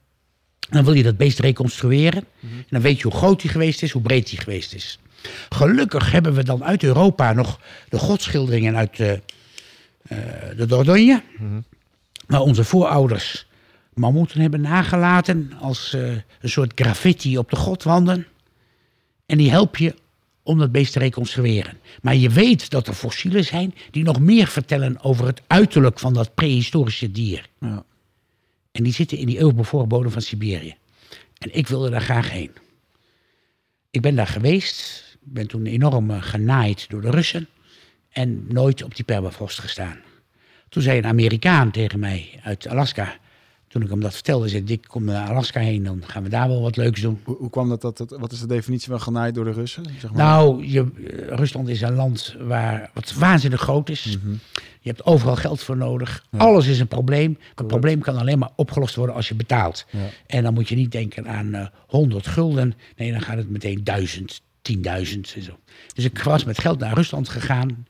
dan 0.76 0.84
wil 0.84 0.92
je 0.92 1.02
dat 1.02 1.16
beest 1.16 1.38
reconstrueren. 1.38 2.24
En 2.40 2.66
dan 2.68 2.80
weet 2.80 2.96
je 2.96 3.02
hoe 3.02 3.16
groot 3.18 3.42
hij 3.42 3.50
geweest 3.50 3.82
is, 3.82 3.90
hoe 3.90 4.02
breed 4.02 4.30
hij 4.30 4.38
geweest 4.38 4.74
is. 4.74 4.98
Gelukkig 5.48 6.12
hebben 6.12 6.34
we 6.34 6.44
dan 6.44 6.64
uit 6.64 6.82
Europa 6.82 7.32
nog 7.32 7.60
de 7.88 7.98
godschilderingen 7.98 8.76
uit 8.76 8.96
de, 8.96 9.20
eh, 10.02 10.18
de 10.56 10.66
Dordogne. 10.66 11.22
Waar 12.26 12.40
onze 12.40 12.64
voorouders 12.64 13.46
mammoeten 13.94 14.40
hebben 14.40 14.60
nagelaten 14.60 15.52
als 15.60 15.94
eh, 15.94 16.08
een 16.40 16.48
soort 16.48 16.72
graffiti 16.74 17.38
op 17.38 17.50
de 17.50 17.56
godwanden. 17.56 18.26
En 19.26 19.38
die 19.38 19.50
help 19.50 19.76
je 19.76 19.94
om 20.46 20.58
dat 20.58 20.72
beest 20.72 20.92
te 20.92 20.98
reconstrueren. 20.98 21.78
Maar 22.02 22.16
je 22.16 22.30
weet 22.30 22.70
dat 22.70 22.86
er 22.86 22.94
fossielen 22.94 23.44
zijn 23.44 23.74
die 23.90 24.04
nog 24.04 24.20
meer 24.20 24.46
vertellen 24.46 25.02
over 25.02 25.26
het 25.26 25.42
uiterlijk 25.46 25.98
van 25.98 26.14
dat 26.14 26.34
prehistorische 26.34 27.10
dier. 27.10 27.48
Ja. 27.60 27.84
En 28.72 28.82
die 28.82 28.92
zitten 28.92 29.18
in 29.18 29.26
die 29.26 29.38
eeuwbevoren 29.38 29.88
bodem 29.88 30.10
van 30.10 30.22
Siberië. 30.22 30.74
En 31.38 31.54
ik 31.54 31.66
wilde 31.66 31.90
daar 31.90 32.00
graag 32.00 32.30
heen. 32.30 32.50
Ik 33.90 34.00
ben 34.00 34.14
daar 34.14 34.26
geweest. 34.26 35.02
Ik 35.12 35.32
ben 35.32 35.46
toen 35.46 35.66
enorm 35.66 36.10
eh, 36.10 36.22
genaaid 36.22 36.88
door 36.88 37.00
de 37.00 37.10
Russen. 37.10 37.48
En 38.10 38.46
nooit 38.48 38.82
op 38.82 38.96
die 38.96 39.04
permafrost 39.04 39.58
gestaan. 39.58 39.98
Toen 40.68 40.82
zei 40.82 40.98
een 40.98 41.06
Amerikaan 41.06 41.70
tegen 41.70 41.98
mij 41.98 42.40
uit 42.42 42.66
Alaska. 42.66 43.18
Toen 43.76 43.84
ik 43.84 43.90
hem 43.90 44.00
dat 44.00 44.14
vertelde, 44.14 44.48
zei 44.48 44.64
Dick, 44.64 44.84
kom 44.88 45.04
naar 45.04 45.28
Alaska 45.28 45.60
heen. 45.60 45.82
Dan 45.82 46.02
gaan 46.06 46.22
we 46.22 46.28
daar 46.28 46.48
wel 46.48 46.62
wat 46.62 46.76
leuks 46.76 47.00
doen. 47.00 47.20
Hoe, 47.24 47.36
hoe 47.36 47.50
kwam 47.50 47.68
dat, 47.68 47.80
dat, 47.80 47.96
dat- 47.96 48.10
Wat 48.18 48.32
is 48.32 48.40
de 48.40 48.46
definitie 48.46 48.88
van 48.88 49.00
genaaid 49.00 49.34
door 49.34 49.44
de 49.44 49.52
Russen? 49.52 49.84
Zeg 49.98 50.12
maar? 50.12 50.24
Nou, 50.26 50.66
je, 50.66 50.80
eh, 50.80 51.36
Rusland 51.36 51.68
is 51.68 51.80
een 51.80 51.94
land 51.94 52.36
waar 52.40 52.90
wat 52.94 53.12
waanzinnig 53.14 53.60
groot 53.60 53.88
is. 53.88 54.02
Je 54.80 54.88
hebt 54.88 55.04
overal 55.06 55.36
geld 55.36 55.60
voor 55.62 55.76
nodig. 55.76 56.24
Alles 56.36 56.66
is 56.66 56.80
een 56.80 56.88
probleem. 56.88 57.38
Het 57.54 57.66
probleem 57.66 58.00
kan 58.00 58.16
alleen 58.16 58.38
maar 58.38 58.50
opgelost 58.56 58.94
worden 58.94 59.14
als 59.14 59.28
je 59.28 59.34
betaalt. 59.34 59.86
Ja. 59.90 59.98
En 60.26 60.42
dan 60.42 60.54
moet 60.54 60.68
je 60.68 60.76
niet 60.76 60.92
denken 60.92 61.28
aan 61.28 61.54
eh 61.54 61.66
100 61.86 62.26
gulden. 62.26 62.74
Nee, 62.96 63.12
dan 63.12 63.20
gaat 63.22 63.36
het 63.36 63.50
meteen 63.50 63.84
1000, 63.84 64.40
10.000 64.62 65.34
en 65.34 65.42
zo. 65.42 65.58
Dus 65.94 66.04
ik 66.04 66.18
was 66.22 66.44
met 66.44 66.58
geld 66.58 66.78
naar 66.78 66.94
Rusland 66.94 67.28
gegaan. 67.28 67.86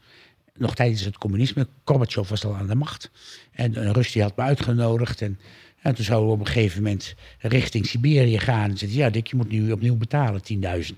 Nog 0.59 0.75
tijdens 0.75 1.01
het 1.05 1.19
communisme. 1.19 1.67
Gorbachev 1.85 2.29
was 2.29 2.45
al 2.45 2.55
aan 2.57 2.67
de 2.67 2.75
macht. 2.75 3.11
En 3.53 3.87
een 3.87 3.93
Rus 3.93 4.13
die 4.13 4.23
had 4.23 4.37
me 4.37 4.43
uitgenodigd. 4.43 5.23
En, 5.23 5.39
en 5.87 5.95
toen 5.95 6.05
zouden 6.05 6.29
we 6.29 6.35
op 6.35 6.41
een 6.41 6.47
gegeven 6.47 6.83
moment 6.83 7.15
richting 7.39 7.87
Siberië 7.87 8.39
gaan. 8.39 8.71
En 8.71 8.79
zei 8.79 8.91
hij, 8.91 9.01
ja 9.01 9.11
Dick, 9.11 9.27
je 9.27 9.37
moet 9.37 9.49
nu 9.49 9.73
opnieuw 9.73 9.97
betalen. 9.97 10.41
10.000 10.53 10.97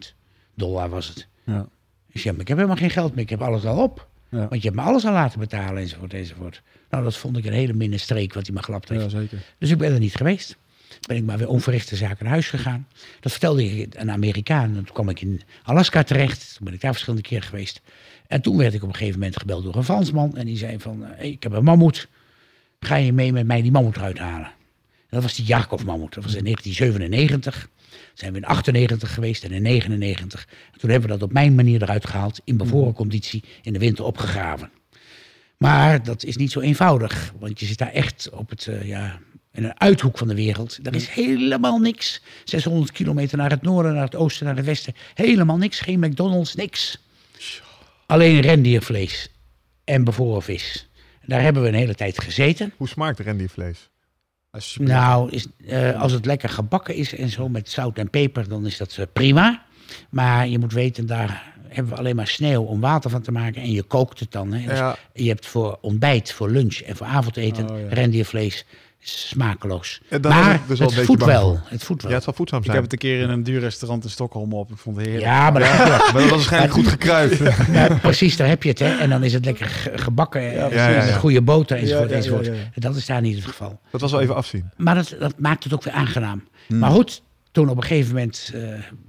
dollar 0.55 0.89
was 0.89 1.09
het. 1.09 1.27
Ja. 1.45 1.69
Ik 2.13 2.21
zei, 2.21 2.33
maar 2.33 2.43
ik 2.43 2.49
heb 2.49 2.57
helemaal 2.57 2.79
geen 2.79 2.91
geld 2.91 3.15
meer, 3.15 3.25
ik 3.25 3.31
heb 3.31 3.43
alles 3.43 3.65
al 3.65 3.83
op. 3.83 4.09
Ja. 4.29 4.49
Want 4.49 4.63
je 4.63 4.69
hebt 4.69 4.81
me 4.81 4.87
alles 4.87 5.05
al 5.05 5.13
laten 5.13 5.39
betalen, 5.39 5.83
enzovoort, 5.83 6.15
enzovoort. 6.15 6.63
Nou, 6.91 7.05
dat 7.05 7.17
vond 7.17 7.37
ik 7.37 7.45
een 7.45 7.53
hele 7.53 7.73
minne 7.73 7.99
streek 7.99 8.35
wat 8.35 8.47
hij 8.47 8.55
me 8.55 8.63
gelapt 8.63 8.89
heeft. 8.89 9.03
ja, 9.03 9.09
zeker. 9.09 9.39
Dus 9.59 9.71
ik 9.71 9.79
ben 9.79 9.93
er 9.93 9.99
niet 9.99 10.15
geweest. 10.15 10.57
Ben 11.07 11.17
ik 11.17 11.25
maar 11.25 11.39
weer 11.39 11.49
onverrichte 11.49 11.97
zaken 11.97 12.25
naar 12.25 12.33
huis 12.33 12.49
gegaan. 12.49 12.87
Dat 13.21 13.33
vertelde 13.33 13.65
ik 13.65 13.95
een 13.95 14.11
Amerikaan. 14.11 14.77
En 14.77 14.85
toen 14.85 14.95
kwam 14.95 15.09
ik 15.09 15.21
in 15.21 15.43
Alaska 15.63 16.03
terecht. 16.03 16.55
Toen 16.57 16.65
ben 16.65 16.75
ik 16.75 16.81
daar 16.81 16.93
verschillende 16.93 17.29
keer 17.29 17.43
geweest. 17.43 17.81
En 18.27 18.41
toen 18.41 18.57
werd 18.57 18.75
ik 18.75 18.83
op 18.83 18.89
een 18.89 18.95
gegeven 18.95 19.19
moment 19.19 19.39
gebeld 19.39 19.65
door 19.65 19.77
een 19.77 19.85
Fransman. 19.85 20.37
En 20.37 20.47
die 20.47 20.57
zei 20.57 20.79
van, 20.79 21.05
eh, 21.05 21.11
hey, 21.17 21.31
ik 21.31 21.43
heb 21.43 21.53
een 21.53 21.65
mammoet. 21.65 22.09
Ga 22.81 22.97
je 22.97 23.13
mee 23.13 23.33
met 23.33 23.47
mij 23.47 23.63
die 23.63 23.71
mammoet 23.71 23.97
eruit 23.97 24.19
halen? 24.19 24.57
Dat 25.09 25.23
was 25.23 25.35
die 25.35 25.45
Jakov-mammoet. 25.45 26.15
Dat 26.15 26.25
was 26.25 26.35
in 26.35 26.45
1997. 26.45 27.69
Zijn 28.15 28.33
we 28.33 28.39
in 28.39 28.45
98 28.45 29.15
geweest 29.15 29.45
en 29.45 29.53
in 29.53 29.63
99. 29.63 30.49
En 30.73 30.81
toen 30.81 30.91
hebben 30.91 31.09
we 31.09 31.15
dat 31.19 31.29
op 31.29 31.33
mijn 31.33 31.55
manier 31.55 31.83
eruit 31.83 32.07
gehaald. 32.07 32.41
In 32.45 32.57
bevroren 32.57 32.93
conditie 32.93 33.45
in 33.63 33.73
de 33.73 33.79
winter 33.79 34.05
opgegraven. 34.05 34.71
Maar 35.59 36.03
dat 36.03 36.25
is 36.25 36.37
niet 36.37 36.53
zo 36.53 36.61
eenvoudig. 36.61 37.33
Want 37.39 37.61
je 37.61 37.67
zit 37.67 37.79
daar 37.79 37.93
echt 37.93 38.31
op 38.31 38.51
het, 38.51 38.67
eh, 38.67 38.83
ja, 38.83 39.19
in 39.53 39.65
een 39.65 39.81
uithoek 39.81 40.19
van 40.19 40.29
de 40.29 40.35
wereld. 40.35 40.79
Er 40.83 40.95
is 40.95 41.09
helemaal 41.09 41.79
niks. 41.79 42.23
600 42.45 42.93
kilometer 42.93 43.39
naar 43.39 43.51
het 43.51 43.63
noorden, 43.63 43.95
naar 43.95 44.05
het 44.05 44.17
oosten, 44.17 44.47
naar 44.47 44.57
het 44.57 44.65
westen. 44.65 44.95
Helemaal 45.15 45.57
niks. 45.57 45.81
Geen 45.81 46.01
McDonald's, 46.01 46.55
niks. 46.55 46.99
Alleen 48.07 48.41
rendiervlees 48.41 49.29
en 49.85 50.05
bevroren 50.05 50.43
vis. 50.43 50.89
Daar 51.25 51.43
hebben 51.43 51.63
we 51.63 51.69
een 51.69 51.75
hele 51.75 51.95
tijd 51.95 52.21
gezeten. 52.21 52.73
Hoe 52.77 52.89
smaakt 52.89 53.19
rendiervlees? 53.19 53.89
Super. 54.53 54.89
Nou, 54.89 55.31
is, 55.31 55.47
eh, 55.67 56.01
als 56.01 56.13
het 56.13 56.27
lekker 56.27 56.49
gebakken 56.49 56.95
is 56.95 57.15
en 57.15 57.29
zo 57.29 57.49
met 57.49 57.71
zout 57.71 57.99
en 57.99 58.11
peper, 58.11 58.49
dan 58.49 58.67
is 58.67 58.77
dat 58.77 58.97
eh, 58.99 59.05
prima. 59.13 59.63
Maar 60.11 60.49
je 60.49 60.59
moet 60.59 60.73
weten, 60.73 61.07
daar 61.07 61.53
hebben 61.69 61.93
we 61.93 61.99
alleen 61.99 62.17
maar 62.17 62.27
sneeuw 62.27 62.63
om 62.63 62.81
water 62.81 63.11
van 63.11 63.23
te 63.23 63.33
maken. 63.33 63.63
En 63.63 63.71
je 63.71 63.83
kookt 63.83 64.21
het 64.21 64.33
dan. 64.33 64.53
Hè. 64.53 64.67
Dus 64.69 64.79
Ja. 64.79 64.97
Je 65.13 65.29
hebt 65.29 65.47
voor 65.47 65.79
ontbijt, 65.81 66.33
voor 66.33 66.51
lunch 66.51 66.77
en 66.79 66.97
voor 66.97 67.07
avondeten 67.07 67.71
Oh, 67.71 67.81
ja. 67.81 67.89
rendiervlees. 67.89 68.65
Smakeloos. 69.01 70.01
Ja, 70.11 70.19
maar 70.23 70.55
ik 70.55 70.61
dus 70.67 70.79
wel 70.79 70.89
het 70.89 70.99
een 70.99 71.05
voedt 71.05 71.25
wel. 71.25 71.61
Het 71.65 71.83
voedt 71.85 72.01
wel. 72.03 72.11
Ja, 72.11 72.17
het 72.17 72.25
zal 72.25 72.33
voedzaam 72.35 72.59
ik 72.59 72.65
zijn. 72.65 72.77
heb 72.77 72.85
het 72.85 72.93
een 72.93 73.09
keer 73.09 73.21
in 73.23 73.31
een 73.31 73.43
duur 73.43 73.61
restaurant 73.61 74.05
in 74.05 74.11
Stockholm 74.11 74.53
op. 74.53 74.71
Ik 74.71 74.77
vond 74.79 74.97
het 74.97 75.05
heerlijk. 75.07 75.27
Ja, 75.27 75.51
maar 75.51 75.61
dat, 75.61 75.79
Maar 75.79 76.13
dat 76.13 76.23
was 76.23 76.31
waarschijnlijk 76.31 76.73
goed 76.73 76.89
gekruid. 76.89 77.39
Ja, 77.73 77.95
precies, 78.03 78.37
daar 78.37 78.49
heb 78.49 78.63
je 78.63 78.69
het. 78.69 78.79
Hè. 78.79 78.97
En 78.99 79.11
dan 79.11 79.25
is 79.25 79.33
het 79.33 79.45
lekker 79.45 79.67
ge- 79.67 79.99
gebakken 79.99 80.41
eh, 80.41 80.73
ja, 80.73 80.89
ja. 80.89 81.05
met 81.05 81.15
goede 81.15 81.43
boter 81.43 81.77
enzovoort. 81.79 82.11
Ja, 82.11 82.17
ja, 82.17 82.21
ja, 82.23 82.39
enzovoort. 82.41 82.83
Dat 82.83 82.97
is 82.97 83.07
daar 83.07 83.21
niet 83.21 83.35
het 83.37 83.45
geval. 83.47 83.81
Dat 83.91 84.01
was 84.01 84.11
wel 84.11 84.21
even 84.21 84.35
afzien. 84.35 84.71
Maar 84.77 84.95
dat, 84.95 85.17
dat 85.21 85.35
maakt 85.39 85.65
het 85.65 85.73
ook 85.75 85.83
weer 85.85 85.95
aangenaam. 85.95 86.49
Hmm. 86.67 86.79
Maar 86.79 86.91
goed, 86.91 87.23
toen 87.53 87.69
op 87.69 87.77
een 87.77 87.83
gegeven 87.83 88.15
moment, 88.15 88.51
eh, 88.55 88.61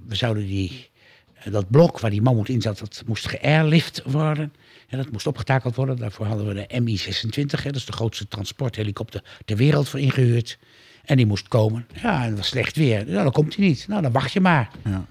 we 0.06 0.14
zouden 0.14 0.46
die, 0.46 0.90
eh, 1.34 1.52
dat 1.52 1.70
blok 1.70 2.00
waar 2.00 2.10
die 2.10 2.22
mammoet 2.22 2.48
in 2.48 2.60
zat, 2.62 2.78
dat 2.78 3.02
moest 3.06 3.28
geairlift 3.28 4.02
worden. 4.06 4.52
En 4.90 4.98
dat 4.98 5.10
moest 5.10 5.26
opgetakeld 5.26 5.74
worden. 5.74 5.96
Daarvoor 5.96 6.26
hadden 6.26 6.46
we 6.46 6.54
de 6.54 6.80
MI-26, 6.80 7.62
hè, 7.62 7.70
dat 7.70 7.74
is 7.74 7.84
de 7.84 7.92
grootste 7.92 8.28
transporthelikopter 8.28 9.22
ter 9.44 9.56
wereld 9.56 9.88
voor 9.88 10.00
ingehuurd. 10.00 10.58
En 11.04 11.16
die 11.16 11.26
moest 11.26 11.48
komen. 11.48 11.86
Ja, 12.02 12.22
en 12.22 12.28
het 12.28 12.36
was 12.36 12.46
slecht 12.46 12.76
weer. 12.76 13.04
Nou, 13.04 13.22
dan 13.22 13.32
komt 13.32 13.56
hij 13.56 13.66
niet. 13.66 13.88
Nou, 13.88 14.02
dan 14.02 14.12
wacht 14.12 14.32
je 14.32 14.40
maar. 14.40 14.70
Ja. 14.84 15.04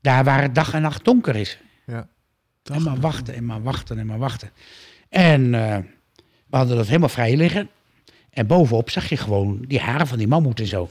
Daar 0.00 0.24
waar 0.24 0.42
het 0.42 0.54
dag 0.54 0.72
en 0.72 0.82
nacht 0.82 1.04
donker 1.04 1.36
is. 1.36 1.58
Ja. 1.86 2.08
En 2.64 2.82
maar 2.82 3.00
wachten, 3.00 3.34
en 3.34 3.44
maar 3.44 3.62
wachten, 3.62 3.98
en 3.98 4.06
maar 4.06 4.18
wachten. 4.18 4.50
En 5.08 5.54
eh, 5.54 5.76
we 6.46 6.56
hadden 6.56 6.76
dat 6.76 6.86
helemaal 6.86 7.08
vrij 7.08 7.36
liggen. 7.36 7.68
En 8.30 8.46
bovenop 8.46 8.90
zag 8.90 9.08
je 9.08 9.16
gewoon 9.16 9.64
die 9.68 9.80
haren 9.80 10.06
van 10.06 10.18
die 10.18 10.28
mammoet 10.28 10.60
en 10.60 10.66
zo. 10.66 10.90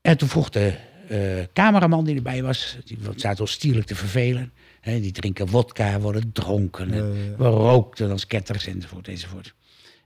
En 0.00 0.16
toen 0.16 0.28
vroeg 0.28 0.50
de 0.50 0.74
eh, 1.08 1.18
cameraman 1.52 2.04
die 2.04 2.16
erbij 2.16 2.42
was, 2.42 2.76
die 2.84 2.98
zaten 3.16 3.40
ons 3.40 3.52
stierlijk 3.52 3.86
te 3.86 3.94
vervelen. 3.94 4.52
Die 4.94 5.12
drinken 5.12 5.50
wodka, 5.50 6.00
worden 6.00 6.32
dronken. 6.32 6.92
en 6.92 7.36
We 7.36 7.44
rookten 7.44 8.10
als 8.10 8.26
ketters, 8.26 8.66
enzovoort, 8.66 9.08
enzovoort. 9.08 9.54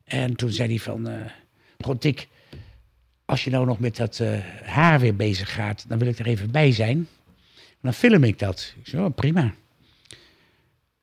En 0.05 0.37
toen 0.37 0.51
zei 0.51 0.69
hij 0.69 0.79
van, 0.79 1.09
eh 1.09 1.21
God 1.81 2.03
Dick, 2.03 2.29
als 3.25 3.45
je 3.45 3.51
nou 3.51 3.67
nog 3.67 3.79
met 3.79 3.97
dat 3.97 4.21
eh, 4.21 4.39
haar 4.63 5.01
weer 5.01 5.17
bezig 5.17 5.55
gaat, 5.55 5.85
dan 5.89 5.99
wil 5.99 6.09
ik 6.09 6.19
er 6.19 6.27
even 6.27 6.51
bij 6.51 6.73
zijn. 6.73 7.09
Dan 7.83 7.95
film 7.95 8.25
ik 8.25 8.39
dat. 8.39 8.75
Ik 8.81 8.89
zei, 8.89 9.05
oh, 9.05 9.15
prima. 9.15 9.55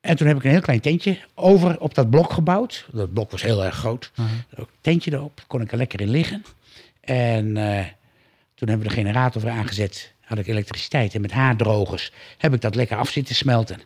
En 0.02 0.16
toen 0.16 0.28
heb 0.28 0.38
ik 0.38 0.44
een 0.44 0.52
heel 0.52 0.62
klein 0.62 0.80
tentje 0.80 1.18
over 1.34 1.80
op 1.80 1.95
dat 1.95 2.10
blok 2.10 2.32
gebouwd. 2.32 2.88
Dat 2.91 3.14
blok 3.14 3.32
was 3.32 3.41
heel 3.41 3.64
erg 3.66 3.76
groot. 3.76 4.12
Een 4.16 4.68
tentje 4.82 5.14
erop, 5.14 5.44
kon 5.48 5.62
ik 5.62 5.72
er 5.72 5.78
lekker 5.78 6.02
in 6.02 6.10
liggen. 6.10 6.44
En 6.99 7.58
eh, 7.58 7.86
toen 8.54 8.68
hebben 8.68 8.88
we 8.88 8.94
de 8.94 8.99
generator 9.02 9.41
weer 9.41 9.52
aangezet. 9.52 10.14
Had 10.28 10.38
ik 10.38 10.48
elektriciteit. 10.48 11.16
En 11.16 11.22
met 11.22 11.32
haardrogers 11.32 12.12
heb 12.38 12.54
ik 12.54 12.62
dat 12.62 12.76
lekker 12.76 12.98
af 12.98 13.10
zitten 13.10 13.36
smelten. 13.36 13.80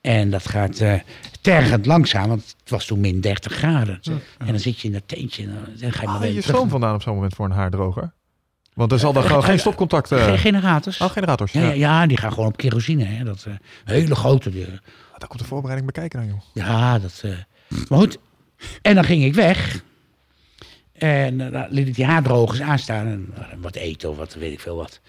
En 0.00 0.30
dat 0.30 0.48
gaat 0.48 0.78
eh, 0.80 0.94
tergend 1.40 1.86
langzaam, 1.86 2.28
want 2.28 2.54
het 2.60 2.70
was 2.70 2.86
toen 2.86 3.00
min 3.00 3.20
30 3.20 3.52
graden. 3.52 4.00
En 4.38 4.46
dan 4.46 4.58
zit 4.58 4.80
je 4.80 4.86
in 4.86 4.92
dat 4.92 5.02
tentje 5.06 5.42
en 5.42 5.56
dan, 5.80 5.92
ga 5.92 6.00
je 6.00 6.06
maar 6.06 6.20
weer 6.20 6.32
je 6.32 6.40
terug. 6.40 6.56
stoom 6.56 6.68
vandaan 6.68 6.94
op 6.94 7.02
zo'n 7.02 7.14
moment 7.14 7.34
voor 7.34 7.44
een 7.44 7.50
haardroger? 7.52 8.12
Want 8.74 8.92
er 8.92 8.98
zal 8.98 9.12
dan 9.12 9.22
gewoon 9.22 9.38
eh, 9.38 9.44
geen 9.44 9.54
eh, 9.54 9.60
stopcontact... 9.60 10.08
Ge- 10.08 10.16
eh 10.16 10.38
generators. 10.38 11.00
Oh, 11.00 11.10
generators. 11.10 11.52
ja, 11.52 11.70
Ja. 11.70 12.06
die 12.06 12.16
gaan 12.16 12.32
gewoon 12.32 12.48
op 12.48 12.56
kerosine. 12.56 13.04
Hè. 13.04 13.24
Dat, 13.24 13.44
eh, 13.48 13.54
hele 13.84 14.14
grote. 14.14 14.50
Die, 14.50 14.64
Ah, 14.64 15.18
Daar 15.18 15.28
komt 15.28 15.40
de 15.40 15.46
voorbereiding 15.48 15.92
bekijken 15.92 16.18
dan, 16.20 16.28
joh. 16.28 16.40
Ja, 16.66 16.98
dat. 16.98 17.20
eh, 17.24 17.30
maar 17.88 17.98
goed. 17.98 18.18
En 18.82 18.94
dan 18.94 19.04
ging 19.04 19.24
ik 19.24 19.34
weg. 19.34 19.82
En 20.92 21.40
eh, 21.40 21.52
dan 21.52 21.66
liet 21.70 21.88
ik 21.88 21.94
die 21.94 22.04
haardrogers 22.04 22.60
aanstaan. 22.60 23.06
En 23.06 23.28
eh, 23.36 23.42
wat 23.60 23.74
eten 23.74 24.10
of 24.10 24.16
wat 24.16 24.34
weet 24.34 24.52
ik 24.52 24.60
veel 24.60 24.76
wat. 24.76 25.00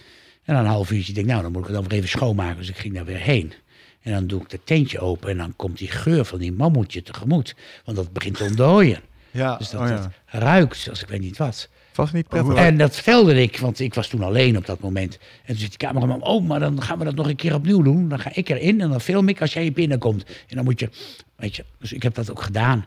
En 0.43 0.53
dan 0.53 0.63
een 0.63 0.69
half 0.69 0.91
uurtje 0.91 1.13
denk 1.13 1.25
ik, 1.25 1.31
nou, 1.31 1.43
dan 1.43 1.51
moet 1.51 1.61
ik 1.61 1.67
het 1.67 1.75
dan 1.75 1.87
weer 1.87 1.97
even 1.97 2.09
schoonmaken. 2.09 2.57
Dus 2.57 2.69
ik 2.69 2.77
ging 2.77 2.93
daar 2.93 3.05
weer 3.05 3.19
heen. 3.19 3.53
En 4.01 4.11
dan 4.11 4.27
doe 4.27 4.41
ik 4.41 4.51
het 4.51 4.65
tentje 4.65 4.99
open. 4.99 5.29
En 5.29 5.37
dan 5.37 5.53
komt 5.55 5.77
die 5.77 5.87
geur 5.87 6.25
van 6.25 6.39
die 6.39 6.51
mammoetje 6.51 7.03
tegemoet. 7.03 7.55
Want 7.85 7.97
dat 7.97 8.13
begint 8.13 8.37
te 8.37 8.43
ontdooien. 8.43 8.99
Ja, 9.31 9.57
Dus 9.57 9.69
dat, 9.69 9.81
oh 9.81 9.87
ja. 9.87 9.95
dat 9.95 10.11
ruikt 10.25 10.87
als 10.89 11.01
ik 11.01 11.07
weet 11.07 11.19
niet 11.19 11.37
wat. 11.37 11.69
Vast 11.91 12.13
niet 12.13 12.27
prettig. 12.27 12.55
En 12.55 12.77
dat 12.77 12.93
vertelde 12.93 13.41
ik, 13.41 13.57
want 13.57 13.79
ik 13.79 13.93
was 13.93 14.07
toen 14.07 14.23
alleen 14.23 14.57
op 14.57 14.65
dat 14.65 14.79
moment. 14.79 15.13
En 15.13 15.45
toen 15.45 15.55
zegt 15.55 15.69
die 15.69 15.87
cameraman, 15.87 16.23
oh, 16.23 16.47
maar 16.47 16.59
dan 16.59 16.81
gaan 16.81 16.99
we 16.99 17.05
dat 17.05 17.15
nog 17.15 17.27
een 17.27 17.35
keer 17.35 17.53
opnieuw 17.53 17.81
doen. 17.81 18.09
Dan 18.09 18.19
ga 18.19 18.29
ik 18.33 18.49
erin 18.49 18.81
en 18.81 18.89
dan 18.89 19.01
film 19.01 19.29
ik 19.29 19.41
als 19.41 19.53
jij 19.53 19.71
binnenkomt. 19.71 20.23
En 20.47 20.55
dan 20.55 20.63
moet 20.63 20.79
je, 20.79 20.89
weet 21.35 21.55
je, 21.55 21.65
dus 21.79 21.93
ik 21.93 22.03
heb 22.03 22.13
dat 22.13 22.31
ook 22.31 22.41
gedaan. 22.41 22.85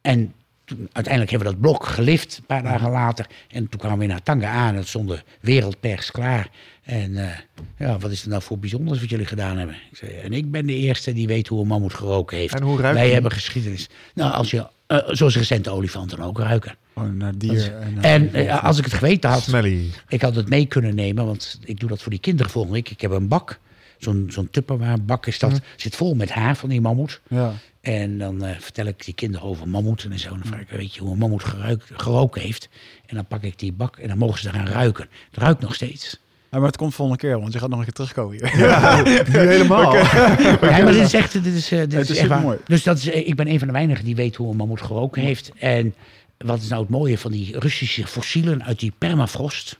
En 0.00 0.32
toen, 0.64 0.88
uiteindelijk 0.92 1.30
hebben 1.30 1.48
we 1.48 1.54
dat 1.54 1.62
blok 1.62 1.86
gelift, 1.86 2.36
een 2.38 2.46
paar 2.46 2.62
dagen 2.62 2.90
later. 2.90 3.26
En 3.50 3.68
toen 3.68 3.80
kwamen 3.80 3.98
we 3.98 4.06
naar 4.06 4.22
Tanga 4.22 4.48
aan, 4.50 4.74
het 4.74 4.88
stond 4.88 5.08
de 5.08 5.22
wereldpers 5.40 6.10
klaar. 6.10 6.48
En 6.82 7.16
eh, 7.16 7.36
ja, 7.78 7.98
wat 7.98 8.10
is 8.10 8.22
er 8.22 8.28
nou 8.28 8.42
voor 8.42 8.58
bijzonders 8.58 9.00
wat 9.00 9.10
jullie 9.10 9.26
gedaan 9.26 9.56
hebben? 9.58 9.76
Ik 9.90 9.96
zei, 9.96 10.12
en 10.12 10.32
ik 10.32 10.50
ben 10.50 10.66
de 10.66 10.74
eerste 10.76 11.12
die 11.12 11.26
weet 11.26 11.48
hoe 11.48 11.60
een 11.60 11.66
mammoet 11.66 11.94
geroken 11.94 12.36
heeft. 12.36 12.54
En 12.54 12.62
hoe 12.62 12.80
ruikt 12.80 12.94
Wij 12.94 13.04
die? 13.04 13.12
hebben 13.12 13.32
geschiedenis. 13.32 13.88
Nou, 14.14 14.32
als 14.32 14.50
je, 14.50 14.66
eh, 14.86 14.98
zoals 15.06 15.36
recente 15.36 15.70
olifanten 15.70 16.18
ook 16.20 16.38
ruiken. 16.38 16.74
Oh, 16.94 17.04
naar 17.12 17.38
dier. 17.38 17.72
En, 17.76 18.02
En 18.02 18.34
eh, 18.34 18.64
als 18.64 18.78
ik 18.78 18.84
het 18.84 18.94
geweten 18.94 19.30
had, 19.30 19.42
Smelly. 19.42 19.90
ik 20.08 20.22
had 20.22 20.34
het 20.34 20.48
mee 20.48 20.66
kunnen 20.66 20.94
nemen, 20.94 21.26
want 21.26 21.58
ik 21.64 21.80
doe 21.80 21.88
dat 21.88 22.02
voor 22.02 22.10
die 22.10 22.20
kinderen 22.20 22.52
volgende 22.52 22.76
week. 22.76 22.90
Ik 22.90 23.00
heb 23.00 23.10
een 23.10 23.28
bak, 23.28 23.58
zo'n 23.98 24.26
zo'n 24.30 24.50
Tupperware 24.50 25.00
bak 25.00 25.26
is 25.26 25.38
dat, 25.38 25.60
zit 25.76 25.96
vol 25.96 26.14
met 26.14 26.30
haar 26.30 26.56
van 26.56 26.68
die 26.68 26.80
mammoet. 26.80 27.20
ja. 27.28 27.52
En 27.82 28.18
dan 28.18 28.44
eh, 28.44 28.58
vertel 28.58 28.86
ik 28.86 29.04
die 29.04 29.14
kinderen 29.14 29.46
over 29.46 29.68
mammoeten 29.68 30.12
en 30.12 30.18
zo. 30.18 30.28
En 30.28 30.38
dan 30.38 30.46
vraag 30.46 30.60
ik, 30.60 30.68
weet 30.68 30.94
je 30.94 31.00
hoe 31.00 31.12
een 31.12 31.18
mammoet 31.18 31.44
geruikt, 31.44 31.90
geroken 31.96 32.40
heeft? 32.40 32.68
En 33.06 33.14
dan 33.16 33.26
pak 33.26 33.42
ik 33.42 33.58
die 33.58 33.72
bak 33.72 33.96
en 33.96 34.08
dan 34.08 34.18
mogen 34.18 34.40
ze 34.40 34.48
eraan 34.48 34.66
ruiken. 34.66 35.08
Het 35.30 35.42
ruikt 35.42 35.60
nog 35.60 35.74
steeds. 35.74 36.20
Ja, 36.50 36.58
maar 36.58 36.66
het 36.66 36.76
komt 36.76 36.94
volgende 36.94 37.20
keer, 37.20 37.40
want 37.40 37.52
je 37.52 37.58
gaat 37.58 37.68
nog 37.68 37.78
een 37.78 37.84
keer 37.84 37.92
terugkomen 37.92 38.32
hier. 38.36 38.56
Nu 39.32 39.38
helemaal. 39.38 39.94
Ja, 39.96 40.58
maar 40.60 40.92
dit 40.92 41.02
is 41.02 41.14
echt, 41.14 41.32
dit 41.32 41.54
is, 41.54 41.72
eh, 41.72 41.78
dit 41.78 41.92
is 41.92 42.10
is 42.10 42.16
echt 42.16 42.28
waar. 42.28 42.38
supermooi. 42.38 42.58
Dus 42.66 42.82
dat 42.82 42.98
is, 42.98 43.10
eh, 43.10 43.28
ik 43.28 43.34
ben 43.36 43.48
een 43.48 43.58
van 43.58 43.66
de 43.66 43.72
weinigen 43.72 44.04
die 44.04 44.16
weet 44.16 44.36
hoe 44.36 44.50
een 44.50 44.56
mammoet 44.56 44.80
geroken 44.82 45.22
heeft. 45.22 45.52
En 45.58 45.94
wat 46.38 46.60
is 46.60 46.68
nou 46.68 46.80
het 46.80 46.90
mooie 46.90 47.18
van 47.18 47.30
die 47.32 47.58
Russische 47.58 48.06
fossielen 48.06 48.64
uit 48.64 48.78
die 48.78 48.92
permafrost? 48.98 49.78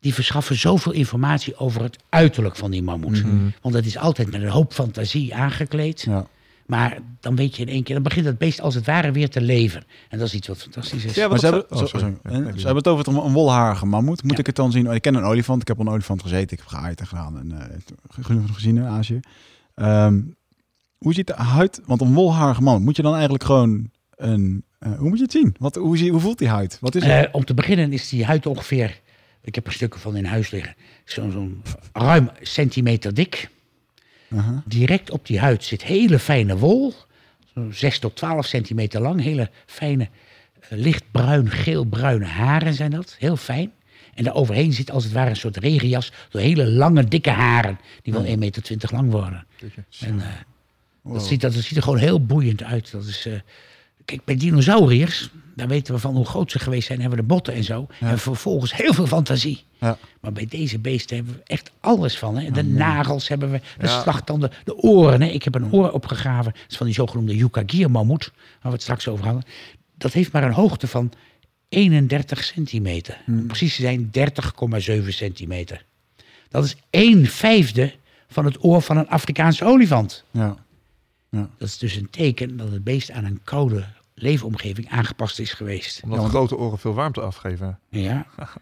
Die 0.00 0.14
verschaffen 0.14 0.56
zoveel 0.56 0.92
informatie 0.92 1.56
over 1.58 1.82
het 1.82 1.96
uiterlijk 2.08 2.56
van 2.56 2.70
die 2.70 2.82
mammoet. 2.82 3.22
Want 3.62 3.74
dat 3.74 3.84
is 3.84 3.96
altijd 3.98 4.30
met 4.30 4.42
een 4.42 4.48
hoop 4.48 4.72
fantasie 4.72 5.34
aangekleed. 5.34 6.00
Ja. 6.00 6.26
Maar 6.66 6.98
dan 7.20 7.36
weet 7.36 7.56
je 7.56 7.62
in 7.62 7.68
één 7.68 7.82
keer, 7.82 7.94
dan 7.94 8.02
begint 8.04 8.26
het 8.26 8.38
beest 8.38 8.60
als 8.60 8.74
het 8.74 8.86
ware 8.86 9.12
weer 9.12 9.30
te 9.30 9.40
leven. 9.40 9.84
En 10.08 10.18
dat 10.18 10.26
is 10.26 10.34
iets 10.34 10.48
wat 10.48 10.62
fantastisch 10.62 11.04
is. 11.04 11.14
Ja, 11.14 11.28
Maar 11.28 11.38
ze 11.38 11.44
hebben, 11.44 11.64
oh, 11.70 11.78
zo- 11.78 11.86
sorry. 11.86 12.04
sorry. 12.04 12.18
Nee, 12.22 12.34
En 12.34 12.42
nee, 12.42 12.50
ze 12.52 12.58
hebben 12.66 12.76
het 12.76 12.88
over 12.88 13.04
het- 13.06 13.24
een 13.24 13.32
wolharige 13.32 13.86
mammoet. 13.86 14.22
Moet 14.22 14.32
Ja. 14.32 14.38
ik 14.38 14.46
het 14.46 14.56
dan 14.56 14.72
zien? 14.72 14.88
Oh, 14.88 14.94
ik 14.94 15.02
ken 15.02 15.14
een 15.14 15.22
olifant. 15.24 15.60
Ik 15.62 15.68
heb 15.68 15.78
een 15.78 15.88
olifant 15.88 16.22
gezeten. 16.22 16.50
Ik 16.50 16.58
heb 16.58 16.66
geaaid 16.66 17.00
en 17.00 17.06
gedaan. 17.06 17.38
En 17.38 17.70
eh, 17.70 17.76
genoeg 18.20 18.54
gezien 18.54 18.76
in 18.76 18.84
Azië. 18.84 19.20
Ehm, 19.74 20.20
hoe 20.98 21.14
ziet 21.14 21.26
de 21.26 21.34
huid? 21.34 21.80
Want 21.84 22.00
een 22.00 22.12
wolharige 22.14 22.62
mammoet 22.62 22.84
moet 22.84 22.96
je 22.96 23.02
dan 23.02 23.12
eigenlijk 23.14 23.44
gewoon 23.44 23.90
een. 24.16 24.64
eh, 24.78 24.92
hoe 24.98 25.08
moet 25.08 25.16
je 25.18 25.22
het 25.24 25.32
zien? 25.32 25.54
Wat, 25.58 25.74
hoe, 25.74 25.96
zie, 25.98 26.10
hoe 26.10 26.20
voelt 26.20 26.38
die 26.38 26.48
huid? 26.48 26.78
Wat 26.80 26.94
is 26.94 27.04
het? 27.04 27.26
Eh, 27.26 27.34
om 27.34 27.44
te 27.44 27.54
beginnen 27.54 27.92
is 27.92 28.08
die 28.08 28.24
huid 28.24 28.46
ongeveer, 28.46 29.00
ik 29.42 29.54
heb 29.54 29.66
er 29.66 29.72
stukken 29.72 30.00
van 30.00 30.16
in 30.16 30.24
huis 30.24 30.50
liggen, 30.50 30.74
zo'n 31.04 31.30
zo'n 31.30 31.62
ruim 31.92 32.30
centimeter 32.42 33.14
dik. 33.14 33.48
Direct 34.64 35.10
op 35.10 35.26
die 35.26 35.38
huid 35.38 35.64
zit 35.64 35.82
hele 35.82 36.18
fijne 36.18 36.58
wol, 36.58 36.94
zo'n 37.54 37.72
6 37.72 37.98
tot 37.98 38.16
12 38.16 38.46
centimeter 38.46 39.00
lang, 39.00 39.22
hele 39.22 39.50
fijne 39.66 40.08
eh, 40.60 40.78
lichtbruin, 40.78 41.50
geelbruine 41.50 42.24
haren 42.24 42.74
zijn 42.74 42.90
dat, 42.90 43.16
heel 43.18 43.36
fijn. 43.36 43.72
En 44.14 44.24
daaroverheen 44.24 44.72
zit 44.72 44.90
als 44.90 45.04
het 45.04 45.12
ware 45.12 45.30
een 45.30 45.36
soort 45.36 45.56
regenjas 45.56 46.12
door 46.30 46.40
hele 46.40 46.70
lange, 46.70 47.04
dikke 47.04 47.30
haren, 47.30 47.78
die 48.02 48.12
wel 48.12 48.24
1,20 48.24 48.38
meter 48.38 48.88
lang 48.92 49.10
worden. 49.10 49.46
En, 50.00 50.20
eh, 50.20 50.26
dat, 51.12 51.26
ziet, 51.26 51.40
dat, 51.40 51.54
dat 51.54 51.62
ziet 51.62 51.76
er 51.76 51.82
gewoon 51.82 51.98
heel 51.98 52.24
boeiend 52.24 52.62
uit. 52.62 52.90
Dat 52.90 53.04
is, 53.04 53.26
eh, 53.26 53.40
kijk, 54.04 54.24
bij 54.24 54.36
dinosauriërs, 54.36 55.30
daar 55.56 55.68
weten 55.68 55.94
we 55.94 56.00
van 56.00 56.14
hoe 56.14 56.24
groot 56.24 56.50
ze 56.50 56.58
geweest 56.58 56.86
zijn, 56.86 57.00
hebben 57.00 57.18
we 57.18 57.24
de 57.24 57.32
botten 57.34 57.54
en 57.54 57.64
zo. 57.64 57.86
En 58.00 58.18
vervolgens 58.18 58.74
heel 58.74 58.94
veel 58.94 59.06
fantasie. 59.06 59.64
Ja. 59.80 59.98
Maar 60.20 60.32
bij 60.32 60.46
deze 60.46 60.78
beesten 60.78 61.16
hebben 61.16 61.34
we 61.34 61.40
echt 61.44 61.70
alles 61.80 62.18
van. 62.18 62.36
Hè? 62.38 62.50
De 62.50 62.64
nagels 62.64 63.28
hebben 63.28 63.50
we, 63.50 63.60
de 63.78 63.86
Ja. 63.86 64.00
slagtanden, 64.02 64.50
de 64.64 64.76
oren. 64.76 65.22
Hè? 65.22 65.28
Ik 65.28 65.42
heb 65.42 65.54
een 65.54 65.72
oor 65.72 65.90
opgegraven. 65.90 66.52
Dat 66.52 66.70
is 66.70 66.76
van 66.76 66.86
die 66.86 66.94
zogenoemde 66.94 67.36
Yukagir-mammoet, 67.36 68.24
waar 68.34 68.58
we 68.62 68.68
het 68.70 68.82
straks 68.82 69.08
over 69.08 69.24
hadden. 69.24 69.44
Dat 69.98 70.12
heeft 70.12 70.32
maar 70.32 70.44
een 70.44 70.52
hoogte 70.52 70.86
van 70.86 71.12
31 71.68 72.44
centimeter. 72.44 73.22
Om 73.26 73.46
Precies 73.46 73.76
te 73.76 73.82
zijn 73.82 74.10
30,7 75.04 75.08
centimeter. 75.08 75.84
Dat 76.48 76.64
is 76.64 76.76
1 76.90 77.26
vijfde 77.26 77.94
van 78.28 78.44
het 78.44 78.64
oor 78.64 78.82
van 78.82 78.96
een 78.96 79.08
Afrikaanse 79.08 79.64
olifant. 79.64 80.24
Ja. 80.30 80.56
Dat 81.30 81.68
is 81.68 81.78
dus 81.78 81.96
een 81.96 82.10
teken 82.10 82.56
dat 82.56 82.70
het 82.70 82.84
beest 82.84 83.10
aan 83.10 83.24
een 83.24 83.40
koude 83.44 83.84
leefomgeving 84.18 84.90
aangepast 84.90 85.38
is 85.38 85.52
geweest. 85.52 86.00
Omdat 86.02 86.28
grote 86.28 86.56
oren 86.56 86.78
veel 86.78 86.94
warmte 86.94 87.20
afgeven. 87.20 87.78
Ja. 87.88 88.26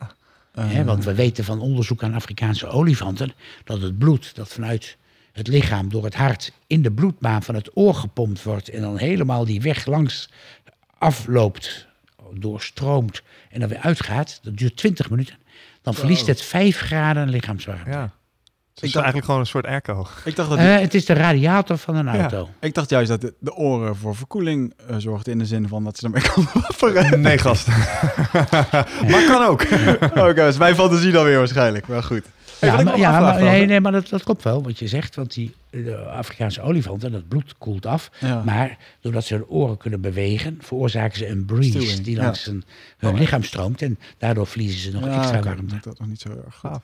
Eh, 0.54 0.82
want 0.82 1.04
we 1.04 1.14
weten 1.14 1.44
van 1.44 1.60
onderzoek 1.60 2.02
aan 2.02 2.14
Afrikaanse 2.14 2.66
olifanten 2.66 3.32
dat 3.64 3.80
het 3.80 3.98
bloed 3.98 4.34
dat 4.34 4.48
vanuit 4.48 4.96
het 5.32 5.46
lichaam 5.48 5.88
door 5.88 6.04
het 6.04 6.14
hart 6.14 6.52
in 6.66 6.82
de 6.82 6.92
bloedbaan 6.92 7.42
van 7.42 7.54
het 7.54 7.76
oor 7.76 7.94
gepompt 7.94 8.42
wordt 8.42 8.68
en 8.68 8.80
dan 8.80 8.96
helemaal 8.96 9.44
die 9.44 9.60
weg 9.60 9.86
langs 9.86 10.28
afloopt, 10.98 11.86
doorstroomt 12.32 13.22
en 13.50 13.60
dan 13.60 13.68
weer 13.68 13.78
uitgaat, 13.78 14.38
dat 14.42 14.56
duurt 14.56 14.76
20 14.76 15.10
minuten, 15.10 15.38
dan 15.82 15.94
verliest 15.94 16.26
het 16.26 16.42
5 16.42 16.78
graden 16.78 17.28
lichaamswarmte. 17.28 17.90
Ja. 17.90 18.12
Is 18.74 18.80
dacht- 18.80 18.94
eigenlijk 18.94 19.24
gewoon 19.24 19.40
een 19.40 19.46
soort 19.46 19.66
airco. 19.66 20.06
ik, 20.24 20.36
dacht 20.36 20.48
dat 20.48 20.58
Eh, 20.58 20.78
het 20.78 20.94
is 20.94 21.04
de 21.04 21.12
radiator 21.12 21.78
van 21.78 21.94
een 21.96 22.08
auto. 22.08 22.48
ik 22.60 22.74
dacht 22.74 22.90
juist 22.90 23.08
dat 23.08 23.20
de, 23.20 23.34
de 23.38 23.54
oren 23.54 23.96
voor 23.96 24.16
verkoeling 24.16 24.72
eh, 24.88 24.96
zorgden 24.98 25.32
in 25.32 25.38
de 25.38 25.46
zin 25.46 25.68
van 25.68 25.84
dat 25.84 25.98
ze 25.98 26.04
ermee 26.04 26.22
konden 26.32 26.52
wapperen. 26.54 27.20
Nee, 27.20 27.38
gast. 27.38 27.66
maar 29.10 29.24
kan 29.26 29.42
ook. 29.46 29.62
Oké, 30.28 30.34
dat 30.34 30.52
is 30.52 30.58
mijn 30.58 30.74
fantasie 30.74 31.12
dan 31.12 31.24
weer 31.24 31.38
waarschijnlijk. 31.38 31.86
Maar 31.88 32.02
goed. 32.02 32.22
Hey, 32.58 32.68
Ja, 32.68 32.78
ik 32.78 32.84
maar, 32.84 33.20
maar, 33.22 33.42
nee, 33.42 33.66
nee, 33.66 33.80
maar 33.80 33.92
dat, 33.92 34.08
dat 34.08 34.22
klopt 34.22 34.42
wel 34.42 34.62
wat 34.62 34.78
je 34.78 34.88
zegt. 34.88 35.14
Want 35.14 35.34
die 35.34 35.54
de 35.70 35.96
Afrikaanse 35.96 36.60
olifanten, 36.62 37.12
dat 37.12 37.28
bloed 37.28 37.54
koelt 37.58 37.86
af. 37.86 38.10
Ja. 38.18 38.42
Maar 38.44 38.76
doordat 39.00 39.24
ze 39.24 39.34
hun 39.34 39.46
oren 39.46 39.76
kunnen 39.76 40.00
bewegen, 40.00 40.58
veroorzaken 40.60 41.18
ze 41.18 41.28
een 41.28 41.44
breeze 41.44 42.00
die 42.02 42.16
ja. 42.16 42.22
langs 42.22 42.44
hun, 42.44 42.64
hun 42.98 43.14
lichaam 43.18 43.42
stroomt. 43.42 43.82
En 43.82 43.98
daardoor 44.18 44.46
verliezen 44.46 44.80
ze 44.80 44.90
nog 44.98 45.04
Ja, 45.04 45.16
extra 45.18 45.42
warmte. 45.42 45.76
Dat 45.82 45.98
nog 45.98 46.08
niet 46.08 46.20
zo 46.20 46.28
erg. 46.28 46.56
Gaaf. 46.58 46.80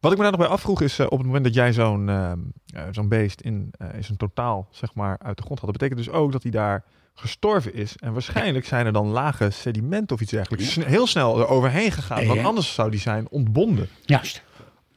Wat 0.00 0.12
ik 0.12 0.16
me 0.18 0.22
daar 0.22 0.32
nog 0.32 0.40
bij 0.40 0.50
afvroeg 0.50 0.80
is, 0.80 0.98
eh, 0.98 1.06
op 1.08 1.18
het 1.18 1.26
moment 1.26 1.44
dat 1.44 1.54
jij 1.54 1.72
zo'n 1.72 2.08
ehm, 2.08 2.38
eh, 2.66 2.82
zo'n 2.90 3.08
beest 3.08 3.40
in, 3.40 3.70
eh, 3.78 3.86
in 3.94 4.04
zijn 4.04 4.18
totaal 4.18 4.68
zeg 4.70 4.94
maar, 4.94 5.18
uit 5.22 5.36
de 5.36 5.42
grond 5.42 5.58
had, 5.60 5.68
dat 5.70 5.78
betekent 5.78 6.06
dus 6.06 6.14
ook 6.14 6.32
dat 6.32 6.42
hij 6.42 6.52
daar 6.52 6.84
gestorven 7.14 7.74
is. 7.74 7.96
En 7.96 8.12
waarschijnlijk 8.12 8.64
zijn 8.66 8.86
er 8.86 8.92
dan 8.92 9.06
lage 9.06 9.50
sedimenten 9.50 10.16
of 10.16 10.22
iets 10.22 10.30
dergelijks 10.30 10.72
sne- 10.72 10.84
heel 10.84 11.06
snel 11.06 11.38
er 11.38 11.48
overheen 11.48 11.92
gegaan. 11.92 12.26
Want 12.26 12.44
anders 12.44 12.74
zou 12.74 12.90
die 12.90 13.00
zijn 13.00 13.28
ontbonden. 13.30 13.88
Juist. 14.04 14.42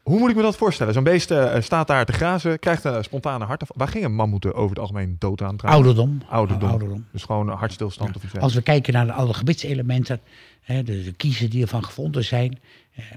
Hoe 0.03 0.19
moet 0.19 0.29
ik 0.29 0.35
me 0.35 0.41
dat 0.41 0.55
voorstellen? 0.57 0.93
Zo'n 0.93 1.03
beest 1.03 1.33
staat 1.59 1.87
daar 1.87 2.05
te 2.05 2.13
grazen, 2.13 2.59
krijgt 2.59 2.83
een 2.83 3.03
spontane 3.03 3.45
hartaf. 3.45 3.69
Waar 3.75 3.87
gingen 3.87 4.15
mammoeten 4.15 4.53
over 4.53 4.69
het 4.69 4.79
algemeen 4.79 5.15
dood 5.19 5.41
aan? 5.41 5.57
Ouderdom. 5.57 6.21
Ouderdom. 6.29 6.69
Ouderdom. 6.69 7.05
Dus 7.11 7.23
gewoon 7.23 7.49
een 7.49 7.57
hartstilstand 7.57 8.15
of 8.15 8.23
iets 8.23 8.37
Als 8.37 8.53
we 8.53 8.61
kijken 8.61 8.93
naar 8.93 9.05
de 9.05 9.11
alle 9.11 9.33
gebitselementen, 9.33 10.19
hè, 10.61 10.83
de, 10.83 11.03
de 11.03 11.11
kiezen 11.11 11.49
die 11.49 11.61
ervan 11.61 11.83
gevonden 11.83 12.23
zijn. 12.23 12.59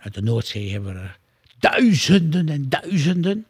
uit 0.03 0.15
de 0.15 0.23
Noordzee 0.23 0.73
hebben 0.73 0.95
we 0.95 0.99
er 1.01 1.19
duizenden 1.71 2.49
en 2.49 2.69
duizenden. 2.69 3.47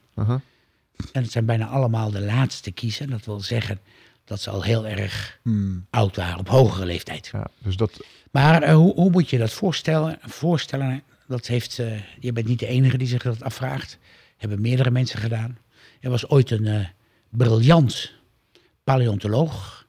En 1.13 1.23
het 1.23 1.33
zijn 1.33 1.45
bijna 1.45 1.67
allemaal 1.67 2.11
de 2.11 2.21
laatste 2.21 2.71
kiezen. 2.71 3.11
Dat 3.11 3.25
wil 3.25 3.41
zeggen 3.41 3.81
dat 4.25 4.41
ze 4.41 4.51
al 4.51 4.63
heel 4.63 4.87
erg 4.87 5.39
Hmm. 5.43 5.87
oud 5.91 6.17
waren, 6.17 6.39
op 6.39 6.49
hogere 6.49 6.87
leeftijd. 6.87 7.29
Ja, 7.33 7.47
dus 7.59 7.77
dat 7.77 8.01
Maar 8.31 8.63
eh, 8.63 8.75
hoe, 8.75 8.95
hoe 8.95 9.11
moet 9.11 9.31
je 9.31 9.39
dat 9.39 9.53
voorstellen? 9.53 10.19
voorstellen 10.23 11.03
dat 11.27 11.47
heeft, 11.47 11.79
eh, 11.79 11.93
je 12.21 12.33
bent 12.33 12.47
niet 12.47 12.59
de 12.59 12.67
enige 12.67 12.99
die 12.99 13.07
zich 13.07 13.23
dat 13.23 13.43
afvraagt. 13.43 13.99
Hebben 14.37 14.61
meerdere 14.61 14.91
mensen 14.91 15.19
gedaan. 15.19 15.59
Er 16.01 16.11
was 16.11 16.29
ooit 16.29 16.51
een 16.51 16.67
eh, 16.67 16.87
briljant 17.29 18.13
paleontoloog, 18.85 19.87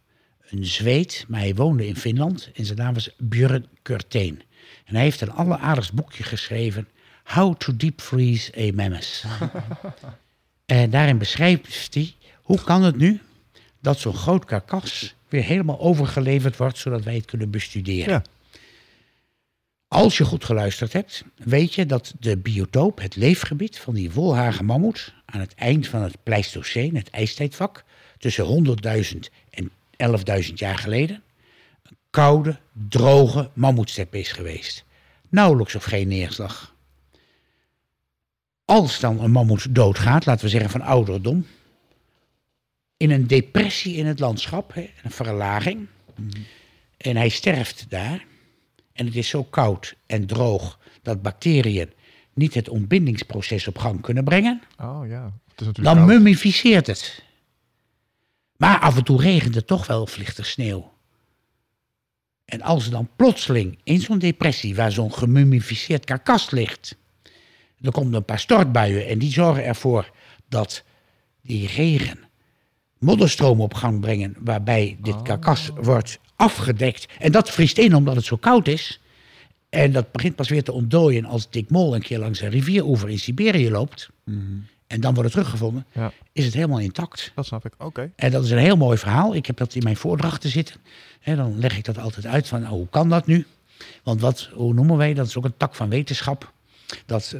een 0.49 0.65
Zweed, 0.65 1.25
maar 1.27 1.39
hij 1.39 1.55
woonde 1.55 1.87
in 1.87 1.95
Finland. 1.95 2.49
En 2.53 2.65
zijn 2.65 2.77
naam 2.77 2.93
was 2.93 3.09
Björn 3.17 3.65
Kurteen. 3.81 4.41
En 4.85 4.95
hij 4.95 5.03
heeft 5.03 5.21
een 5.21 5.31
alleraardigst 5.31 5.93
boekje 5.93 6.23
geschreven, 6.23 6.87
How 7.23 7.55
to 7.55 7.75
Deep 7.75 8.01
Freeze 8.01 8.51
a 8.57 8.71
Mammoth. 8.75 9.23
en 10.65 10.89
daarin 10.89 11.17
beschrijft 11.17 11.93
hij, 11.93 12.13
hoe 12.41 12.63
kan 12.63 12.83
het 12.83 12.97
nu 12.97 13.21
dat 13.81 13.99
zo'n 13.99 14.15
groot 14.15 14.45
karkas 14.45 15.15
weer 15.29 15.43
helemaal 15.43 15.79
overgeleverd 15.79 16.57
wordt, 16.57 16.77
zodat 16.77 17.03
wij 17.03 17.15
het 17.15 17.25
kunnen 17.25 17.49
bestuderen. 17.49 18.13
Ja. 18.13 18.23
Als 19.87 20.17
je 20.17 20.25
goed 20.25 20.45
geluisterd 20.45 20.93
hebt, 20.93 21.23
weet 21.35 21.73
je 21.73 21.85
dat 21.85 22.13
de 22.19 22.37
biotoop, 22.37 23.01
het 23.01 23.15
leefgebied 23.15 23.79
van 23.79 23.93
die 23.93 24.11
wolhagen 24.11 24.65
mammoet, 24.65 25.13
aan 25.25 25.39
het 25.39 25.53
eind 25.55 25.87
van 25.87 26.01
het 26.01 26.17
Pleistoceen, 26.23 26.95
het 26.95 27.09
ijstijdvak, 27.09 27.83
tussen 28.17 28.77
100.000 29.13 29.19
en 29.49 29.71
11.000 30.45 30.53
jaar 30.53 30.77
geleden, 30.77 31.23
een 31.83 31.97
koude, 32.09 32.59
droge 32.89 33.49
mammoetstep 33.53 34.15
is 34.15 34.31
geweest. 34.31 34.83
Nauwelijks 35.29 35.75
of 35.75 35.83
geen 35.83 36.07
neerslag. 36.07 36.72
Als 38.73 38.99
dan 38.99 39.19
een 39.19 39.31
mammoet 39.31 39.75
doodgaat, 39.75 40.25
laten 40.25 40.45
we 40.45 40.51
zeggen 40.51 40.69
van 40.69 40.81
ouderdom, 40.81 41.45
in 42.97 43.11
een 43.11 43.27
depressie 43.27 43.95
in 43.95 44.05
het 44.05 44.19
landschap, 44.19 44.73
hè, 44.73 44.89
een 45.03 45.11
verlaging, 45.11 45.87
en 46.97 47.15
hij 47.15 47.29
sterft 47.29 47.85
daar, 47.89 48.25
en 48.93 49.05
het 49.05 49.15
is 49.15 49.27
zo 49.27 49.43
koud 49.43 49.95
en 50.05 50.25
droog 50.25 50.79
dat 51.01 51.21
bacteriën 51.21 51.93
niet 52.33 52.53
het 52.53 52.69
ontbindingsproces 52.69 53.67
op 53.67 53.77
gang 53.77 54.01
kunnen 54.01 54.23
brengen, 54.23 54.61
Oh 54.79 55.07
ja. 55.07 55.23
Het 55.23 55.61
is 55.61 55.67
natuurlijk 55.67 55.95
dan 55.95 55.95
koud. 55.95 56.07
mummificeert 56.07 56.87
het. 56.87 57.23
Maar 58.57 58.79
af 58.79 58.97
en 58.97 59.03
toe 59.03 59.21
regent 59.21 59.55
het 59.55 59.67
toch 59.67 59.87
wel 59.87 60.07
er 60.37 60.45
sneeuw. 60.45 60.91
En 62.45 62.61
als 62.61 62.89
dan 62.89 63.09
plotseling 63.15 63.79
in 63.83 64.01
zo'n 64.01 64.19
depressie, 64.19 64.75
waar 64.75 64.91
zo'n 64.91 65.13
gemummificeerd 65.13 66.05
karkas 66.05 66.51
ligt, 66.51 67.01
er 67.83 67.91
komt 67.91 68.13
een 68.13 68.25
paar 68.25 68.39
stortbuien 68.39 69.07
en 69.07 69.19
die 69.19 69.31
zorgen 69.31 69.65
ervoor 69.65 70.11
dat 70.49 70.83
die 71.41 71.67
regen 71.67 72.19
modderstromen 72.99 73.63
op 73.63 73.73
gang 73.73 73.99
brengen, 73.99 74.35
waarbij 74.39 74.97
dit 75.01 75.21
karkas 75.21 75.71
wordt 75.75 76.19
afgedekt. 76.35 77.07
En 77.19 77.31
dat 77.31 77.49
vriest 77.49 77.77
in 77.77 77.95
omdat 77.95 78.15
het 78.15 78.25
zo 78.25 78.35
koud 78.35 78.67
is. 78.67 78.99
En 79.69 79.91
dat 79.91 80.11
begint 80.11 80.35
pas 80.35 80.49
weer 80.49 80.63
te 80.63 80.71
ontdooien 80.71 81.25
als 81.25 81.49
Dick 81.49 81.69
Mol 81.69 81.95
een 81.95 82.01
keer 82.01 82.19
langs 82.19 82.41
een 82.41 82.49
rivieroever 82.49 83.09
in 83.09 83.19
Siberië 83.19 83.69
loopt. 83.71 84.09
En 84.87 85.01
dan 85.01 85.13
wordt 85.13 85.23
het 85.23 85.31
teruggevonden. 85.31 85.85
Ja. 85.91 86.11
Is 86.31 86.45
het 86.45 86.53
helemaal 86.53 86.79
intact. 86.79 87.31
Dat 87.35 87.45
snap 87.45 87.65
ik. 87.65 87.73
Oké. 87.77 88.11
En 88.15 88.31
dat 88.31 88.43
is 88.43 88.51
een 88.51 88.57
heel 88.57 88.77
mooi 88.77 88.97
verhaal. 88.97 89.35
Ik 89.35 89.45
heb 89.45 89.57
dat 89.57 89.75
in 89.75 89.83
mijn 89.83 89.97
voordrachten 89.97 90.49
zitten. 90.49 90.75
En 91.21 91.35
dan 91.35 91.59
leg 91.59 91.77
ik 91.77 91.83
dat 91.83 91.97
altijd 91.97 92.25
uit 92.25 92.47
van, 92.47 92.63
oh, 92.63 92.69
hoe 92.69 92.87
kan 92.89 93.09
dat 93.09 93.25
nu? 93.25 93.45
Want 94.03 94.21
wat, 94.21 94.49
hoe 94.53 94.73
noemen 94.73 94.97
wij, 94.97 95.13
dat 95.13 95.27
is 95.27 95.37
ook 95.37 95.45
een 95.45 95.57
tak 95.57 95.75
van 95.75 95.89
wetenschap. 95.89 96.52
Dat 97.05 97.35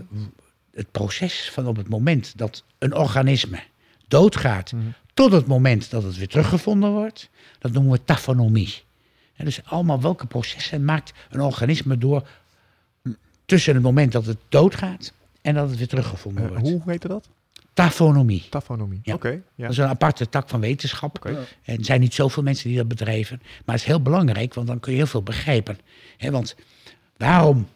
het 0.74 0.92
proces 0.92 1.50
van 1.52 1.68
op 1.68 1.76
het 1.76 1.90
moment 1.90 2.38
dat 2.38 2.64
een 2.78 2.96
organisme 2.96 3.60
doodgaat... 4.08 4.74
tot 5.14 5.32
het 5.32 5.46
moment 5.48 5.90
dat 5.90 6.04
het 6.04 6.18
weer 6.18 6.28
teruggevonden 6.28 6.92
wordt, 6.92 7.30
dat 7.60 7.72
noemen 7.72 7.92
we 7.92 8.04
tafonomie. 8.04 8.82
En 9.36 9.46
dus 9.46 9.64
allemaal 9.66 10.02
welke 10.02 10.26
processen 10.26 10.86
maakt 10.86 11.14
een 11.30 11.42
organisme 11.42 11.98
door... 11.98 12.28
tussen 13.46 13.74
het 13.74 13.84
moment 13.84 14.12
dat 14.12 14.26
het 14.26 14.38
doodgaat 14.50 15.14
en 15.42 15.54
dat 15.54 15.70
het 15.70 15.78
weer 15.78 15.88
teruggevonden 15.88 16.44
Eh, 16.44 16.50
wordt. 16.50 16.70
hoe 16.70 16.82
heette 16.86 17.08
dat? 17.08 17.28
Tafonomie. 17.74 18.46
Tafonomie. 18.50 19.00
Ja. 19.04 19.14
Oké. 19.14 19.30
ja. 19.30 19.42
Dat 19.56 19.72
is 19.72 19.78
een 19.78 19.88
aparte 19.88 20.30
tak 20.30 20.50
van 20.50 20.60
wetenschap. 20.60 21.26
En 21.26 21.78
er 21.78 21.86
zijn 21.86 22.00
niet 22.00 22.14
zoveel 22.14 22.44
mensen 22.44 22.68
die 22.70 22.78
dat 22.78 22.88
bedrijven. 22.88 23.42
Maar 23.42 23.76
het 23.76 23.84
is 23.84 23.90
heel 23.90 24.02
belangrijk, 24.02 24.54
want 24.54 24.68
dan 24.68 24.80
kun 24.80 24.92
je 24.92 24.98
heel 24.98 25.08
veel 25.08 25.24
begrijpen. 25.24 25.78
Want 26.20 26.56
waarom 27.18 27.68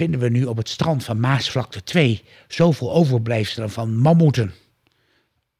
vinden 0.00 0.20
we 0.20 0.28
nu 0.28 0.44
op 0.44 0.56
het 0.56 0.68
strand 0.68 1.04
van 1.04 1.20
Maasvlakte 1.20 1.82
2 1.82 2.22
zoveel 2.48 2.92
overblijfselen 2.92 3.70
van 3.70 3.96
mammoeten? 3.98 4.52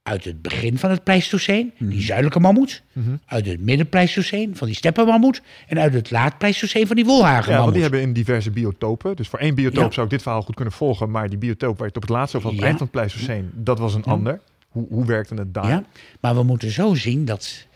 Uit 0.02 0.24
het 0.24 0.42
begin 0.42 0.78
van 0.78 0.90
het 0.90 1.04
Pleistoceen, 1.04 1.72
die 1.78 2.00
zuidelijke 2.02 2.40
mammoet. 2.40 2.82
Uit 3.26 3.46
het 3.46 3.60
middenpleistoceen 3.60 4.56
van 4.56 4.66
die 4.66 4.76
steppenmammoet. 4.76 5.42
En 5.66 5.78
uit 5.78 5.92
het 5.94 6.10
laat-Pleistoceen 6.10 6.86
van 6.86 6.96
die 6.96 7.04
Ja, 7.04 7.10
want 7.10 7.22
wolhagenmammoet. 7.22 7.72
die 7.72 7.82
hebben 7.82 8.00
in 8.00 8.12
diverse 8.12 8.50
biotopen. 8.50 9.16
Dus 9.16 9.28
voor 9.28 9.38
één 9.38 9.54
biotoop 9.54 9.84
Ja. 9.84 9.90
zou 9.90 10.06
ik 10.06 10.12
dit 10.12 10.22
verhaal 10.22 10.42
goed 10.42 10.54
kunnen 10.54 10.74
volgen. 10.74 11.10
Maar 11.10 11.28
die 11.28 11.38
biotoop 11.38 11.78
waar 11.78 11.86
je 11.88 11.92
het 11.94 11.96
op 11.96 12.02
het 12.02 12.10
laatste 12.10 12.36
over 12.36 12.48
had, 12.48 12.58
het 12.58 12.66
Ja. 12.68 12.76
eind 12.76 12.78
van 12.78 12.86
het 12.92 12.96
Pleistoceen, 12.96 13.50
dat 13.54 13.78
was 13.78 13.94
een 13.94 14.04
ander. 14.04 14.40
Hoe, 14.68 14.86
hoe 14.88 15.04
werkte 15.06 15.34
het 15.34 15.54
daar? 15.54 15.68
Ja, 15.68 15.84
maar 16.20 16.34
we 16.34 16.42
moeten 16.42 16.70
zo 16.70 16.94
zien 16.94 17.24
dat 17.24 17.66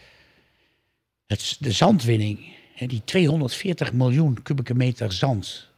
het, 1.27 1.57
de 1.59 1.73
zandwinning, 1.73 2.39
die 2.87 3.03
240 3.05 3.93
miljoen 3.93 4.43
kubieke 4.43 4.75
meter 4.75 5.13
zand, 5.13 5.73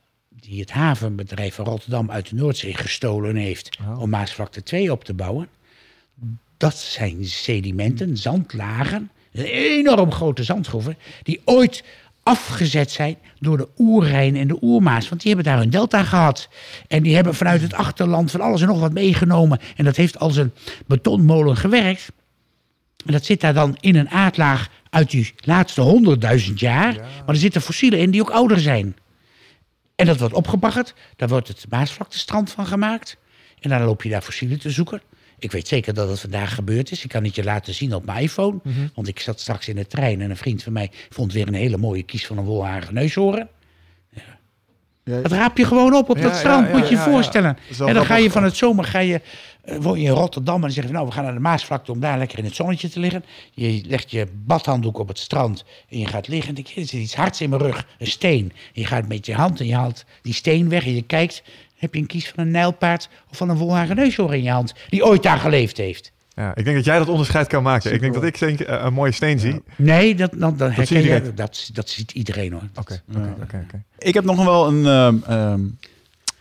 die 0.48 0.60
het 0.60 0.70
havenbedrijf 0.70 1.54
van 1.54 1.64
Rotterdam 1.64 2.10
uit 2.10 2.28
de 2.28 2.34
Noordzee 2.34 2.74
gestolen 2.74 3.36
heeft 3.36 3.78
Oh. 3.80 4.00
om 4.00 4.10
Maasvlakte 4.10 4.62
2 4.62 4.92
op 4.92 5.04
te 5.04 5.14
bouwen, 5.14 5.48
dat 6.56 6.76
zijn 6.76 7.24
sedimenten, 7.24 8.16
zandlagen, 8.16 9.10
enorm 9.32 10.12
grote 10.12 10.42
zandgroeven, 10.44 10.96
die 11.22 11.40
ooit 11.44 11.84
afgezet 12.22 12.90
zijn 12.90 13.16
door 13.38 13.56
de 13.56 13.68
Oerrijn 13.78 14.36
en 14.36 14.48
de 14.48 14.58
Oermaas. 14.62 15.08
Want 15.08 15.20
die 15.22 15.34
hebben 15.34 15.52
daar 15.52 15.60
hun 15.60 15.70
delta 15.70 16.04
gehad. 16.04 16.48
En 16.88 17.02
die 17.02 17.14
hebben 17.14 17.34
vanuit 17.34 17.60
het 17.62 17.74
achterland 17.74 18.30
van 18.30 18.40
alles 18.40 18.60
en 18.60 18.66
nog 18.66 18.80
wat 18.80 18.92
meegenomen. 18.92 19.60
En 19.76 19.84
dat 19.84 19.96
heeft 19.96 20.18
als 20.18 20.36
een 20.36 20.52
betonmolen 20.86 21.56
gewerkt. 21.56 22.12
En 23.06 23.12
dat 23.12 23.24
zit 23.24 23.40
daar 23.40 23.54
dan 23.54 23.76
in 23.80 23.96
een 23.96 24.10
aardlaag 24.10 24.70
uit 24.90 25.10
die 25.10 25.34
laatste 25.36 25.80
honderdduizend 25.80 26.60
jaar. 26.60 26.94
Maar 26.94 27.34
er 27.34 27.36
zitten 27.36 27.60
fossielen 27.60 27.98
in 27.98 28.10
die 28.10 28.20
ook 28.20 28.30
ouder 28.30 28.60
zijn. 28.60 28.96
En 29.96 30.06
dat 30.06 30.18
wordt 30.18 30.34
opgebaggerd. 30.34 30.94
Daar 31.16 31.28
wordt 31.28 31.48
het 31.48 31.66
Maasvlaktestrand 31.68 32.50
van 32.50 32.66
gemaakt. 32.66 33.16
En 33.60 33.70
dan 33.70 33.82
loop 33.82 34.02
je 34.02 34.08
daar 34.08 34.22
fossielen 34.22 34.58
te 34.58 34.70
zoeken. 34.70 35.02
Ik 35.38 35.52
weet 35.52 35.68
zeker 35.68 35.94
dat 35.94 36.08
het 36.08 36.20
vandaag 36.20 36.54
gebeurd 36.54 36.90
is. 36.90 37.04
Ik 37.04 37.10
kan 37.10 37.24
het 37.24 37.34
je 37.34 37.44
laten 37.44 37.74
zien 37.74 37.94
op 37.94 38.04
mijn 38.06 38.22
iPhone. 38.22 38.58
Want 38.94 39.08
ik 39.08 39.20
zat 39.20 39.40
straks 39.40 39.68
in 39.68 39.76
de 39.76 39.86
trein 39.86 40.20
en 40.20 40.30
een 40.30 40.36
vriend 40.36 40.62
van 40.62 40.72
mij 40.72 40.90
vond 41.10 41.32
weer 41.32 41.48
een 41.48 41.54
hele 41.54 41.76
mooie 41.76 42.02
kies 42.02 42.26
van 42.26 42.38
een 42.38 42.44
wolharige 42.44 42.92
neushoorn. 42.92 43.48
Ja, 45.04 45.20
Dat 45.20 45.32
raap 45.32 45.58
je 45.58 45.64
gewoon 45.64 45.94
op 45.94 46.10
op 46.10 46.16
Ja, 46.16 46.22
dat 46.22 46.36
strand, 46.36 46.68
ja, 46.68 46.76
moet 46.76 46.88
je 46.88 46.94
je 46.94 47.00
voorstellen. 47.00 47.58
En 47.78 47.94
dan 47.94 48.06
ga 48.06 48.16
je 48.16 48.30
van 48.30 48.44
het 48.44 48.56
zomer, 48.56 48.84
ga 48.84 48.98
je, 48.98 49.20
woon 49.80 50.00
je 50.00 50.06
in 50.06 50.14
Rotterdam 50.14 50.54
en 50.54 50.60
dan 50.60 50.70
zeg 50.70 50.84
je, 50.84 50.88
van, 50.88 50.98
nou, 50.98 51.08
we 51.08 51.14
gaan 51.14 51.24
naar 51.24 51.34
de 51.34 51.40
Maasvlakte 51.40 51.92
om 51.92 52.00
daar 52.00 52.18
lekker 52.18 52.38
in 52.38 52.44
het 52.44 52.54
zonnetje 52.54 52.88
te 52.88 53.00
liggen. 53.00 53.24
Je 53.52 53.82
legt 53.86 54.10
je 54.10 54.26
badhanddoek 54.44 54.98
op 54.98 55.08
het 55.08 55.18
strand 55.18 55.64
en 55.88 55.98
je 55.98 56.06
gaat 56.06 56.28
liggen 56.28 56.48
en 56.48 56.54
denk 56.54 56.66
je, 56.66 56.80
er 56.80 56.86
zit 56.86 57.00
iets 57.00 57.14
hards 57.14 57.40
in 57.40 57.50
mijn 57.50 57.62
rug, 57.62 57.86
een 57.98 58.06
steen. 58.06 58.52
En 58.52 58.80
je 58.80 58.86
gaat 58.86 59.08
met 59.08 59.26
je 59.26 59.34
hand 59.34 59.60
en 59.60 59.66
je 59.66 59.74
haalt 59.74 60.04
die 60.22 60.34
steen 60.34 60.68
weg 60.68 60.84
en 60.84 60.94
je 60.94 61.02
kijkt, 61.02 61.42
heb 61.76 61.94
je 61.94 62.00
een 62.00 62.06
kies 62.06 62.28
van 62.28 62.44
een 62.44 62.50
nijlpaard 62.50 63.08
of 63.30 63.36
van 63.36 63.48
een 63.48 63.56
wolhagen 63.56 63.96
neushoorn 63.96 64.32
in 64.32 64.42
je 64.42 64.50
hand, 64.50 64.74
die 64.88 65.04
ooit 65.04 65.22
daar 65.22 65.38
geleefd 65.38 65.76
heeft. 65.76 66.14
Ja, 66.36 66.54
ik 66.54 66.64
denk 66.64 66.76
dat 66.76 66.84
jij 66.84 66.98
dat 66.98 67.08
onderscheid 67.08 67.46
kan 67.46 67.62
maken. 67.62 67.92
Ik 67.92 68.00
denk 68.00 68.14
dat 68.14 68.24
ik 68.24 68.38
denk, 68.38 68.60
eh, 68.60 68.82
een 68.84 68.92
mooie 68.92 69.12
steen 69.12 69.38
zie. 69.38 69.62
Nee, 69.76 70.14
dat, 70.14 70.30
dan, 70.34 70.56
dan 70.56 70.70
herken 70.70 71.02
zie 71.02 71.12
je 71.12 71.34
dat, 71.34 71.70
dat 71.72 71.88
ziet 71.88 72.12
iedereen 72.12 72.52
hoor. 72.52 72.62
Oké, 72.74 73.02
oké, 73.08 73.34
oké, 73.42 73.64
oké. 73.66 73.82
Ik 73.98 74.14
heb 74.14 74.24
nog 74.24 74.44
wel 74.44 74.66
een, 74.66 74.86
ehm, 74.86 75.32
ehm, 75.32 75.60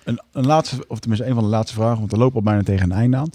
een, 0.06 0.22
een 0.32 0.46
laatste, 0.46 0.86
of 0.88 1.00
tenminste 1.00 1.28
een 1.28 1.34
van 1.36 1.44
de 1.44 1.50
laatste 1.50 1.74
vragen, 1.76 1.98
want 2.00 2.12
we 2.12 2.18
lopen 2.18 2.36
al 2.36 2.42
bijna 2.44 2.64
tegen 2.64 2.84
een 2.92 2.98
einde 2.98 3.18
aan. 3.18 3.30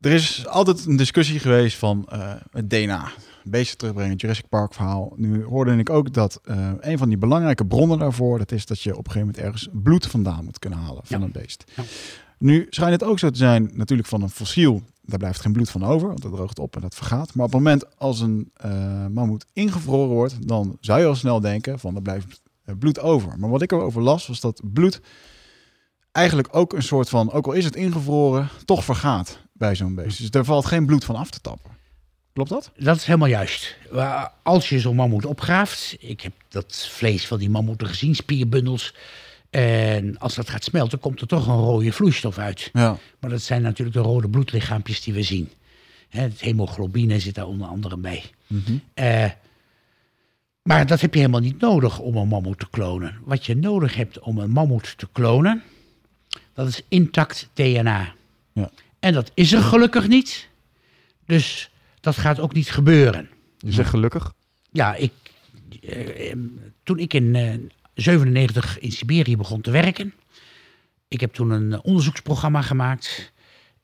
Er 0.00 0.12
is 0.12 0.46
altijd 0.46 0.86
een 0.86 0.96
discussie 0.96 1.38
geweest 1.38 1.76
van 1.76 2.06
eh, 2.08 2.32
het 2.50 2.70
DNA. 2.70 3.08
Beesten 3.44 3.78
terugbrengen, 3.78 4.16
Jurassic 4.16 4.48
Park 4.48 4.74
verhaal. 4.74 5.12
Nu 5.16 5.44
hoorde 5.44 5.76
ik 5.76 5.90
ook 5.90 6.12
dat 6.12 6.40
eh, 6.44 6.70
een 6.80 6.98
van 6.98 7.08
die 7.08 7.18
belangrijke 7.18 7.66
bronnen 7.66 7.98
daarvoor, 7.98 8.38
dat 8.38 8.52
is 8.52 8.66
dat 8.66 8.80
je 8.80 8.90
op 8.96 9.06
een 9.06 9.12
gegeven 9.12 9.26
moment 9.26 9.44
ergens 9.44 9.68
bloed 9.72 10.06
vandaan 10.06 10.44
moet 10.44 10.58
kunnen 10.58 10.78
halen 10.78 11.00
van 11.04 11.18
Ja. 11.20 11.24
een 11.24 11.32
beest. 11.32 11.64
Ja. 11.76 11.82
Nu 12.38 12.66
schijnt 12.70 12.92
het 12.92 13.04
ook 13.04 13.18
zo 13.18 13.30
te 13.30 13.38
zijn, 13.38 13.70
natuurlijk 13.74 14.08
van 14.08 14.22
een 14.22 14.30
fossiel, 14.30 14.82
daar 15.02 15.18
blijft 15.18 15.40
geen 15.40 15.52
bloed 15.52 15.70
van 15.70 15.84
over, 15.84 16.08
want 16.08 16.22
dat 16.22 16.32
droogt 16.32 16.58
op 16.58 16.74
en 16.74 16.80
dat 16.80 16.94
vergaat. 16.94 17.34
Maar 17.34 17.46
op 17.46 17.52
het 17.52 17.60
moment 17.62 17.98
als 17.98 18.20
een 18.20 18.50
eh 18.54 19.06
mammoet 19.06 19.46
ingevroren 19.52 20.14
wordt, 20.14 20.48
dan 20.48 20.76
zou 20.80 21.00
je 21.00 21.06
al 21.06 21.14
snel 21.14 21.40
denken 21.40 21.78
van 21.78 21.94
er 21.96 22.02
blijft 22.02 22.40
bloed 22.78 23.00
over. 23.00 23.38
Maar 23.38 23.50
wat 23.50 23.62
ik 23.62 23.72
erover 23.72 24.02
las, 24.02 24.26
was 24.26 24.40
dat 24.40 24.60
bloed 24.64 25.00
eigenlijk 26.12 26.48
ook 26.50 26.72
een 26.72 26.82
soort 26.82 27.08
van, 27.08 27.32
ook 27.32 27.46
al 27.46 27.52
is 27.52 27.64
het 27.64 27.76
ingevroren, 27.76 28.48
toch 28.64 28.84
vergaat 28.84 29.38
bij 29.52 29.74
zo'n 29.74 29.94
beest. 29.94 30.18
Dus 30.18 30.28
er 30.30 30.44
valt 30.44 30.66
geen 30.66 30.86
bloed 30.86 31.04
van 31.04 31.16
af 31.16 31.30
te 31.30 31.40
tappen. 31.40 31.70
Klopt 32.32 32.50
dat? 32.50 32.70
Dat 32.76 32.96
is 32.96 33.04
helemaal 33.04 33.28
juist. 33.28 33.76
Als 34.42 34.68
je 34.68 34.80
zo'n 34.80 34.96
mammoet 34.96 35.26
opgraaft, 35.26 35.96
ik 35.98 36.20
heb 36.20 36.32
dat 36.48 36.88
vlees 36.90 37.26
van 37.26 37.38
die 37.38 37.50
mammoeten 37.50 37.86
gezien, 37.86 38.14
spierbundels. 38.14 38.94
En 39.50 40.18
als 40.18 40.34
dat 40.34 40.50
gaat 40.50 40.64
smelten, 40.64 40.98
komt 40.98 41.20
er 41.20 41.26
toch 41.26 41.46
een 41.46 41.56
rode 41.56 41.92
vloeistof 41.92 42.38
uit. 42.38 42.70
Ja. 42.72 42.98
Maar 43.20 43.30
dat 43.30 43.42
zijn 43.42 43.62
natuurlijk 43.62 43.96
de 43.96 44.02
rode 44.02 44.28
bloedlichaampjes 44.28 45.02
die 45.02 45.14
we 45.14 45.22
zien. 45.22 45.50
Het 46.08 46.40
hemoglobine 46.40 47.20
zit 47.20 47.34
daar 47.34 47.46
onder 47.46 47.68
andere 47.68 47.96
bij. 47.96 48.24
Eh, 48.94 49.30
Maar 50.66 50.86
dat 50.86 51.00
heb 51.00 51.12
je 51.14 51.20
helemaal 51.20 51.40
niet 51.40 51.60
nodig 51.60 51.98
om 51.98 52.16
een 52.16 52.28
mammoet 52.28 52.58
te 52.58 52.66
klonen. 52.70 53.18
Wat 53.24 53.46
je 53.46 53.56
nodig 53.56 53.94
hebt 53.94 54.18
om 54.18 54.38
een 54.38 54.50
mammoet 54.50 54.98
te 54.98 55.08
klonen, 55.12 55.62
dat 56.52 56.68
is 56.68 56.82
intact 56.88 57.48
DNA. 57.52 58.14
Ja. 58.52 58.70
En 58.98 59.12
dat 59.12 59.30
is 59.34 59.52
er 59.52 59.62
gelukkig 59.62 60.08
niet. 60.08 60.48
Dus 61.26 61.70
dat 62.00 62.16
gaat 62.16 62.40
ook 62.40 62.52
niet 62.52 62.70
gebeuren. 62.70 63.28
Je 63.58 63.72
zegt 63.72 63.90
gelukkig. 63.90 64.32
Ja, 64.72 64.94
ik, 64.94 65.12
eh, 65.82 66.30
eh, 66.30 66.38
toen 66.82 66.98
ik 66.98 67.14
in 67.14 67.34
eh 67.34 67.54
97 67.94 68.78
in 68.78 68.92
Siberië 68.92 69.36
begon 69.36 69.60
te 69.60 69.70
werken, 69.70 70.14
ik 71.08 71.20
heb 71.20 71.32
toen 71.32 71.50
een 71.50 71.82
onderzoeksprogramma 71.82 72.62
gemaakt. 72.62 73.32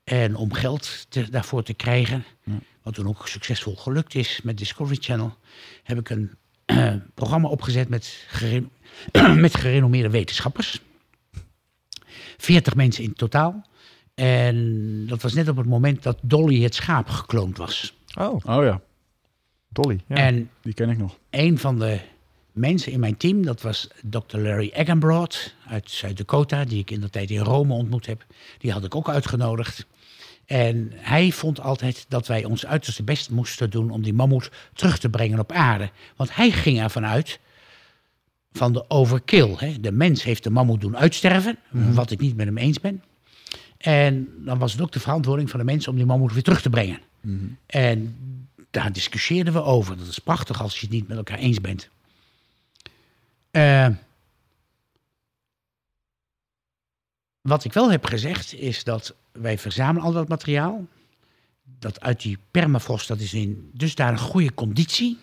En 0.05 0.35
om 0.37 0.53
geld 0.53 1.07
te, 1.09 1.31
daarvoor 1.31 1.63
te 1.63 1.75
krijgen, 1.75 2.25
Ja. 2.45 2.59
wat 2.83 2.95
toen 2.95 3.09
ook 3.09 3.29
succesvol 3.29 3.77
gelukt 3.77 4.15
is 4.15 4.41
met 4.43 4.59
Discovery 4.59 4.99
Channel, 5.01 5.37
heb 5.83 5.99
ik 5.99 6.11
een 6.11 6.31
programma 7.15 7.49
opgezet 7.49 7.89
met, 7.89 8.25
gere- 8.29 8.69
met 9.41 9.55
gerenommeerde 9.57 10.11
wetenschappers. 10.11 10.81
40 12.37 12.75
mensen 12.75 13.05
in 13.05 13.13
totaal. 13.15 13.67
En 14.15 15.07
dat 15.07 15.23
was 15.23 15.33
net 15.33 15.49
op 15.49 15.57
het 15.57 15.67
moment 15.67 16.03
dat 16.03 16.19
Dolly 16.23 16.63
het 16.63 16.75
schaap 16.75 17.09
gekloond 17.09 17.57
was. 17.57 17.95
Oh, 18.19 18.35
Oh 18.47 18.65
ja, 18.65 18.81
Dolly. 19.69 20.01
Ja. 20.07 20.17
En 20.17 20.51
die 20.63 20.75
ken 20.75 20.91
ik 20.91 20.99
nog. 20.99 21.19
een 21.31 21.59
van 21.59 21.79
de 21.79 21.99
mensen 22.53 22.93
in 22.93 23.01
mijn 23.01 23.17
team, 23.17 23.43
dat 23.45 23.63
was 23.63 23.89
Dr. 24.03 24.39
Larry 24.39 24.71
Eggenbrod 24.75 25.55
uit 25.67 25.91
Zuid-Dakota, 25.91 26.65
die 26.65 26.79
ik 26.79 26.91
in 26.91 27.01
de 27.01 27.11
tijd 27.11 27.31
in 27.31 27.39
Rome 27.39 27.75
ontmoet 27.75 28.07
heb. 28.07 28.25
Die 28.59 28.73
had 28.73 28.85
ik 28.85 28.95
ook 28.95 29.09
uitgenodigd. 29.09 29.87
En 30.47 30.93
hij 30.95 31.33
vond 31.33 31.61
altijd 31.61 32.07
dat 32.09 32.27
wij 32.27 32.45
ons 32.45 32.67
uiterste 32.67 33.03
best 33.03 33.31
moesten 33.31 33.71
doen 33.71 33.91
om 33.91 34.03
die 34.03 34.15
mammoet 34.15 34.51
terug 34.75 34.99
te 34.99 35.09
brengen 35.09 35.39
op 35.39 35.53
aarde. 35.53 35.91
Want 36.17 36.35
hij 36.35 36.51
ging 36.51 36.81
ervan 36.81 37.07
uit 37.07 37.41
van 38.53 38.73
de 38.73 38.91
overkill. 38.91 39.55
Hè. 39.57 39.81
De 39.81 39.93
mens 39.93 40.23
heeft 40.23 40.45
de 40.45 40.51
mammoet 40.51 40.81
doen 40.81 40.97
uitsterven, 40.97 41.59
wat 41.95 42.11
ik 42.11 42.21
niet 42.21 42.37
met 42.37 42.47
hem 42.47 42.59
eens 42.59 42.81
ben. 42.81 43.03
En 43.79 44.29
dan 44.45 44.59
was 44.59 44.73
het 44.73 44.81
ook 44.81 44.93
de 44.93 45.01
verantwoording 45.01 45.51
van 45.51 45.59
de 45.59 45.65
mensen 45.65 45.91
om 45.91 45.97
die 45.97 46.07
mammoet 46.07 46.33
weer 46.33 46.43
terug 46.43 46.63
te 46.63 46.71
brengen. 46.71 46.99
En 47.67 48.17
daar 48.71 48.93
discussieerden 48.93 49.53
we 49.53 49.63
over. 49.63 49.97
Dat 49.97 50.07
is 50.07 50.19
prachtig 50.19 50.63
als 50.63 50.75
je 50.75 50.87
het 50.87 50.95
niet 50.95 51.09
met 51.09 51.17
elkaar 51.17 51.39
eens 51.39 51.61
bent. 51.61 51.89
Eh, 53.51 53.89
wat 57.43 57.65
ik 57.65 57.73
wel 57.73 57.91
heb 57.91 58.05
gezegd 58.05 58.55
is 58.55 58.85
dat 58.85 59.15
wij 59.33 59.59
verzamelen 59.59 60.07
al 60.07 60.13
dat 60.13 60.29
materiaal. 60.29 60.87
Dat 61.79 62.01
uit 62.01 62.21
die 62.21 62.39
permafrost, 62.51 63.09
dat 63.09 63.21
is 63.21 63.35
in 63.35 63.71
dusdanig 63.73 64.21
goede 64.21 64.55
conditie. 64.55 65.19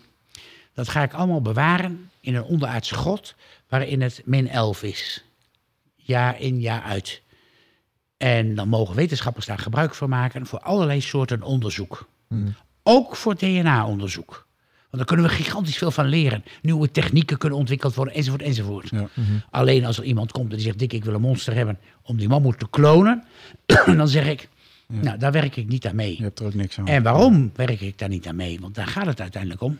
Dat 0.74 0.88
ga 0.88 1.02
ik 1.02 1.12
allemaal 1.12 1.42
bewaren 1.42 2.10
in 2.20 2.34
een 2.34 2.42
onderaardse 2.42 2.94
grot 2.94 3.34
waarin 3.68 4.00
het 4.00 4.22
min 4.24 4.48
11 4.48 4.82
is. 4.82 5.24
Jaar 5.96 6.40
in, 6.40 6.60
jaar 6.60 6.82
uit. 6.82 7.22
En 8.16 8.54
dan 8.54 8.68
mogen 8.68 8.94
wetenschappers 8.94 9.46
daar 9.46 9.58
gebruik 9.58 9.94
van 9.94 10.08
maken 10.08 10.46
voor 10.46 10.60
allerlei 10.60 11.00
soorten 11.00 11.42
onderzoek. 11.42 12.08
Ook 12.82 13.16
voor 13.16 13.36
DNA-onderzoek. 13.36 14.46
Want 14.90 15.02
daar 15.02 15.16
kunnen 15.16 15.26
we 15.26 15.42
gigantisch 15.42 15.76
veel 15.78 15.90
van 15.90 16.06
leren. 16.06 16.44
Nieuwe 16.62 16.90
technieken 16.90 17.38
kunnen 17.38 17.58
ontwikkeld 17.58 17.94
worden, 17.94 18.14
enzovoort, 18.14 18.42
enzovoort. 18.42 18.88
Ja. 18.90 19.08
Alleen 19.50 19.84
als 19.84 19.98
er 19.98 20.04
iemand 20.04 20.32
komt 20.32 20.50
en 20.50 20.56
die 20.56 20.64
zegt, 20.64 20.78
Dick, 20.78 20.92
ik 20.92 21.04
wil 21.04 21.14
een 21.14 21.20
monster 21.20 21.54
hebben 21.54 21.78
om 22.02 22.16
die 22.16 22.28
mammoet 22.28 22.58
te 22.58 22.68
klonen. 22.70 23.24
dan 23.96 24.08
zeg 24.08 24.26
ik, 24.26 24.48
nou, 24.86 25.18
daar 25.18 25.32
werk 25.32 25.56
ik 25.56 25.68
niet 25.68 25.86
aan 25.86 25.96
mee. 25.96 26.16
Je 26.16 26.22
hebt 26.22 26.38
er 26.38 26.46
ook 26.46 26.54
niks 26.54 26.78
aan. 26.78 26.86
En 26.86 27.02
waarom 27.02 27.50
werk 27.54 27.80
ik 27.80 27.98
daar 27.98 28.08
niet 28.08 28.26
aan 28.26 28.36
mee? 28.36 28.60
Want 28.60 28.74
daar 28.74 28.86
gaat 28.86 29.06
het 29.06 29.20
uiteindelijk 29.20 29.62
om. 29.62 29.78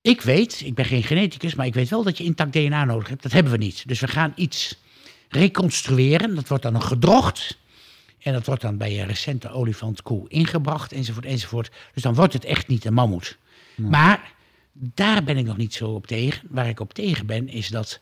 Ik 0.00 0.20
weet, 0.20 0.62
ik 0.64 0.74
ben 0.74 0.84
geen 0.84 1.02
geneticus, 1.02 1.54
maar 1.54 1.66
ik 1.66 1.74
weet 1.74 1.88
wel 1.88 2.02
dat 2.02 2.18
je 2.18 2.24
intact 2.24 2.52
DNA 2.52 2.84
nodig 2.84 3.08
hebt. 3.08 3.22
Dat 3.22 3.32
hebben 3.32 3.52
we 3.52 3.58
niet. 3.58 3.88
Dus 3.88 4.00
we 4.00 4.08
gaan 4.08 4.32
iets 4.36 4.78
reconstrueren. 5.28 6.34
Dat 6.34 6.48
wordt 6.48 6.62
dan 6.62 6.72
nog 6.72 6.88
gedrocht. 6.88 7.58
En 8.24 8.32
dat 8.32 8.46
wordt 8.46 8.62
dan 8.62 8.76
bij 8.76 9.00
een 9.00 9.06
recente 9.06 9.50
olifantkoe 9.50 10.28
ingebracht, 10.28 10.92
enzovoort, 10.92 11.24
enzovoort. 11.26 11.70
Dus 11.94 12.02
dan 12.02 12.14
wordt 12.14 12.32
het 12.32 12.44
echt 12.44 12.68
niet 12.68 12.84
een 12.84 12.94
mammoet. 12.94 13.38
Maar 13.76 14.32
daar 14.72 15.24
ben 15.24 15.36
ik 15.36 15.46
nog 15.46 15.56
niet 15.56 15.74
zo 15.74 15.90
op 15.90 16.06
tegen. 16.06 16.48
Waar 16.50 16.68
ik 16.68 16.80
op 16.80 16.94
tegen 16.94 17.26
ben, 17.26 17.48
is 17.48 17.68
dat 17.68 18.00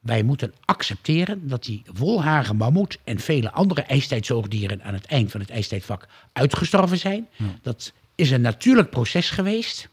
wij 0.00 0.22
moeten 0.22 0.54
accepteren 0.64 1.48
dat 1.48 1.64
die 1.64 1.82
wolharige 1.92 2.54
mammoet 2.54 2.98
en 3.04 3.18
vele 3.18 3.52
andere 3.52 3.82
ijstijdzoogdieren 3.82 4.82
aan 4.82 4.94
het 4.94 5.06
eind 5.06 5.30
van 5.30 5.40
het 5.40 5.50
ijstijdvak 5.50 6.08
uitgestorven 6.32 6.98
zijn. 6.98 7.28
Dat 7.62 7.92
is 8.14 8.30
een 8.30 8.40
natuurlijk 8.40 8.90
proces 8.90 9.30
geweest. 9.30 9.88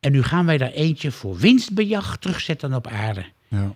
En 0.00 0.12
nu 0.12 0.22
gaan 0.22 0.46
wij 0.46 0.58
daar 0.58 0.70
eentje 0.70 1.10
voor 1.10 1.36
winstbejag 1.36 2.18
terugzetten 2.18 2.74
op 2.74 2.86
aarde. 2.86 3.24
Ja. 3.48 3.74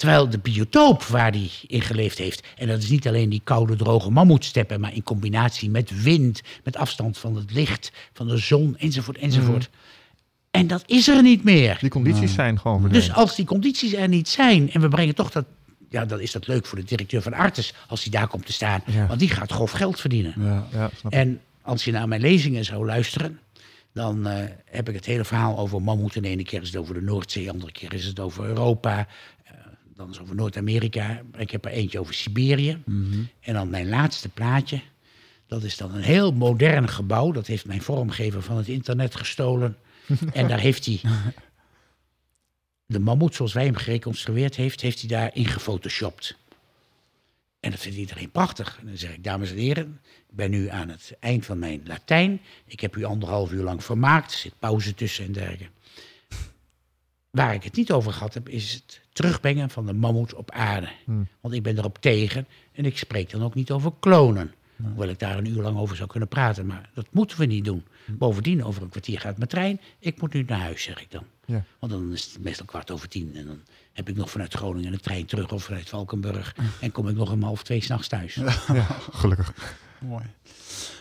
Terwijl 0.00 0.28
de 0.28 0.38
biotoop 0.38 1.02
waar 1.02 1.32
die 1.32 1.50
in 1.66 1.80
geleefd 1.82 2.18
heeft, 2.18 2.46
en 2.56 2.66
dat 2.68 2.82
is 2.82 2.88
niet 2.88 3.08
alleen 3.08 3.28
die 3.28 3.40
koude, 3.44 3.76
droge 3.76 4.10
mammoetsteppen, 4.10 4.80
maar 4.80 4.94
in 4.94 5.02
combinatie 5.02 5.70
met 5.70 6.02
wind, 6.02 6.40
met 6.64 6.76
afstand 6.76 7.18
van 7.18 7.36
het 7.36 7.52
licht, 7.52 7.92
van 8.12 8.28
de 8.28 8.36
zon, 8.36 8.76
enzovoort, 8.78 9.18
enzovoort. 9.18 9.70
En 10.50 10.66
dat 10.66 10.82
is 10.86 11.08
er 11.08 11.22
niet 11.22 11.44
meer. 11.44 11.76
Die 11.80 11.90
condities 11.90 12.34
zijn 12.34 12.58
gewoon 12.60 12.80
verdwenen. 12.80 13.06
Dus 13.06 13.16
als 13.16 13.36
die 13.36 13.44
condities 13.44 13.92
er 13.94 14.08
niet 14.08 14.28
zijn 14.28 14.70
en 14.72 14.80
we 14.80 14.88
brengen 14.88 15.14
toch 15.14 15.30
dat, 15.30 15.44
ja, 15.90 16.04
dan 16.04 16.20
is 16.20 16.32
dat 16.32 16.46
leuk 16.46 16.66
voor 16.66 16.78
de 16.78 16.84
directeur 16.84 17.22
van 17.22 17.32
Artes 17.34 17.74
als 17.88 18.02
hij 18.02 18.12
daar 18.12 18.28
komt 18.28 18.46
te 18.46 18.52
staan, 18.52 18.82
Ja. 18.86 19.06
want 19.06 19.18
die 19.20 19.28
gaat 19.30 19.52
grof 19.52 19.70
geld 19.70 20.00
verdienen. 20.00 20.34
Ja. 20.38 20.66
ja, 20.72 20.90
snap. 20.98 21.12
En 21.12 21.40
als 21.62 21.84
je 21.84 21.92
naar 21.92 22.08
mijn 22.08 22.20
lezingen 22.20 22.64
zou 22.64 22.84
luisteren, 22.84 23.38
dan 23.92 24.26
eh, 24.26 24.44
heb 24.64 24.88
ik 24.88 24.94
het 24.94 25.06
hele 25.06 25.24
verhaal 25.24 25.58
over 25.58 25.82
mammoeten. 25.82 26.22
De 26.22 26.28
ene 26.28 26.44
keer 26.44 26.62
is 26.62 26.68
het 26.68 26.76
over 26.76 26.94
de 26.94 27.02
Noordzee, 27.02 27.44
de 27.44 27.50
andere 27.50 27.72
keer 27.72 27.94
is 27.94 28.04
het 28.04 28.20
over 28.20 28.44
Europa. 28.44 29.06
Dan 30.00 30.10
is 30.10 30.20
over 30.20 30.34
Noord-Amerika. 30.34 31.22
Ik 31.36 31.50
heb 31.50 31.64
er 31.64 31.70
eentje 31.70 32.00
over 32.00 32.14
Siberië. 32.14 32.82
En 33.40 33.54
dan 33.54 33.70
mijn 33.70 33.88
laatste 33.88 34.28
plaatje. 34.28 34.80
Dat 35.46 35.62
is 35.62 35.76
dan 35.76 35.94
een 35.94 36.02
heel 36.02 36.32
modern 36.32 36.88
gebouw. 36.88 37.32
Dat 37.32 37.46
heeft 37.46 37.66
mijn 37.66 37.82
vormgever 37.82 38.42
van 38.42 38.56
het 38.56 38.68
internet 38.68 39.14
gestolen. 39.14 39.76
en 40.32 40.48
daar 40.48 40.58
heeft 40.58 40.84
hij 40.84 41.00
de 42.86 42.98
mammoet 42.98 43.34
zoals 43.34 43.52
wij 43.52 43.64
hem 43.64 43.76
gereconstrueerd 43.76 44.56
heeft, 44.56 44.80
heeft 44.80 45.00
hij 45.00 45.08
daarin 45.08 45.46
gefotoshopt. 45.46 46.36
En 47.60 47.70
dat 47.70 47.80
vindt 47.80 47.98
iedereen 47.98 48.30
prachtig. 48.30 48.76
En 48.80 48.86
dan 48.86 48.96
zeg 48.96 49.12
ik, 49.12 49.24
dames 49.24 49.50
en 49.50 49.56
heren, 49.56 50.00
ik 50.28 50.36
ben 50.36 50.50
nu 50.50 50.68
aan 50.68 50.88
het 50.88 51.16
eind 51.18 51.46
van 51.46 51.58
mijn 51.58 51.80
Latijn. 51.84 52.40
Ik 52.64 52.80
heb 52.80 52.96
u 52.96 53.04
anderhalf 53.04 53.52
uur 53.52 53.62
lang 53.62 53.84
vermaakt, 53.84 54.32
er 54.32 54.38
zit 54.38 54.58
pauze 54.58 54.94
tussen 54.94 55.24
en 55.24 55.32
dergelijke. 55.32 55.70
Waar 57.30 57.54
ik 57.54 57.62
het 57.62 57.76
niet 57.76 57.92
over 57.92 58.12
gehad 58.12 58.34
heb, 58.34 58.48
is 58.48 58.72
het 58.72 59.00
terugbrengen 59.12 59.70
van 59.70 59.86
de 59.86 59.92
mammoet 59.92 60.34
op 60.34 60.50
aarde. 60.50 60.88
Want 61.40 61.54
ik 61.54 61.62
ben 61.62 61.78
erop 61.78 61.98
tegen 62.00 62.46
en 62.72 62.84
ik 62.84 62.98
spreek 62.98 63.30
dan 63.30 63.42
ook 63.42 63.54
niet 63.54 63.70
over 63.70 63.92
klonen. 64.00 64.54
Hoewel 64.82 65.08
ik 65.08 65.18
daar 65.18 65.38
een 65.38 65.46
uur 65.46 65.62
lang 65.62 65.78
over 65.78 65.96
zou 65.96 66.08
kunnen 66.08 66.28
praten, 66.28 66.66
maar 66.66 66.90
dat 66.94 67.06
moeten 67.10 67.38
we 67.38 67.44
niet 67.44 67.64
doen. 67.64 67.84
Bovendien, 68.06 68.64
over 68.64 68.82
een 68.82 68.88
kwartier 68.88 69.20
gaat 69.20 69.36
mijn 69.36 69.48
trein. 69.48 69.80
Ik 69.98 70.20
moet 70.20 70.32
nu 70.32 70.42
naar 70.42 70.60
huis, 70.60 70.82
zeg 70.82 71.00
ik 71.00 71.10
dan. 71.10 71.24
Ja. 71.44 71.64
Want 71.78 71.92
dan 71.92 72.12
is 72.12 72.24
het 72.24 72.42
meestal 72.42 72.66
kwart 72.66 72.90
over 72.90 73.08
tien. 73.08 73.36
En 73.36 73.46
dan 73.46 73.60
heb 73.92 74.08
ik 74.08 74.16
nog 74.16 74.30
vanuit 74.30 74.54
Groningen 74.54 74.92
een 74.92 75.00
trein 75.00 75.26
terug 75.26 75.52
of 75.52 75.64
vanuit 75.64 75.88
Valkenburg. 75.88 76.56
En 76.80 76.92
kom 76.92 77.08
ik 77.08 77.16
nog 77.16 77.30
om 77.30 77.42
half 77.42 77.62
twee 77.62 77.82
s'nachts 77.82 78.08
thuis. 78.08 78.34
Ja, 78.34 78.86
gelukkig. 79.12 79.76
Mooi. 79.98 80.24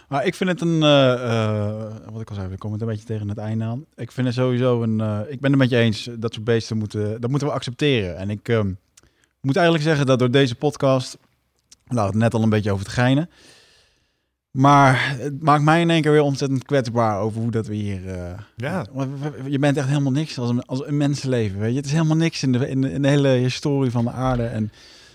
Maar 0.10 0.26
ik 0.26 0.36
vind 0.36 0.50
het 0.50 0.62
een, 0.62 0.84
eh, 0.84 1.14
eh, 1.14 1.86
wat 2.12 2.22
ik 2.22 2.30
al 2.30 2.36
zei, 2.36 2.48
we 2.48 2.58
komen 2.58 2.80
het 2.80 2.88
een 2.88 2.94
beetje 2.94 3.08
tegen 3.08 3.30
het 3.30 3.38
einde 3.38 3.64
aan. 3.64 3.86
Ik 3.96 4.12
vind 4.12 4.28
het 4.28 4.36
sowieso 4.36 4.84
een, 4.84 5.02
eh, 5.02 5.20
ik 5.28 5.40
ben 5.40 5.52
het 5.52 5.60
met 5.60 5.70
je 5.70 5.78
eens, 5.78 6.10
dat 6.18 6.34
soort 6.34 6.46
beesten 6.46 6.78
moeten, 6.78 7.22
dat 7.22 7.30
moeten 7.30 7.48
we 7.48 7.54
accepteren. 7.54 8.18
En 8.18 8.30
ik 8.30 8.50
ehm, 8.50 8.72
moet 9.42 9.56
eigenlijk 9.56 9.86
zeggen 9.86 10.06
dat 10.06 10.20
door 10.20 10.32
deze 10.32 10.56
podcast, 10.56 11.18
nou 11.88 12.08
het 12.08 12.16
net 12.16 12.34
al 12.34 12.44
een 12.44 12.50
beetje 12.50 12.72
over 12.72 12.86
het 12.86 12.94
geinen, 12.94 13.30
maar 14.52 15.16
het 15.18 15.42
maakt 15.42 15.64
mij 15.64 15.82
in 15.82 15.90
één 15.90 16.02
keer 16.02 16.12
weer 16.12 16.22
ontzettend 16.22 16.64
kwetsbaar 16.64 17.20
over 17.20 17.42
hoe 17.42 17.52
dat 17.52 17.68
we 17.68 17.76
hier... 17.76 18.02
Ja. 18.56 18.86
Je 19.46 19.60
bent 19.60 19.78
echt 19.78 19.88
helemaal 19.88 20.12
niks 20.12 20.38
als 20.38 20.50
een, 20.50 20.66
als 20.66 20.88
een 20.88 20.98
mensenleven, 20.98 21.60
weet 21.60 21.72
je. 21.72 21.78
Het 21.78 21.86
is 21.86 21.92
helemaal 21.92 22.18
niks 22.18 22.44
in 22.44 22.52
de, 22.52 22.70
in 22.70 22.82
de, 22.82 22.92
in 22.92 23.02
de 23.02 23.08
hele 23.08 23.30
historie 23.30 23.92
van 23.92 24.06
de 24.06 24.12
aarde. 24.12 24.46
En 24.46 24.72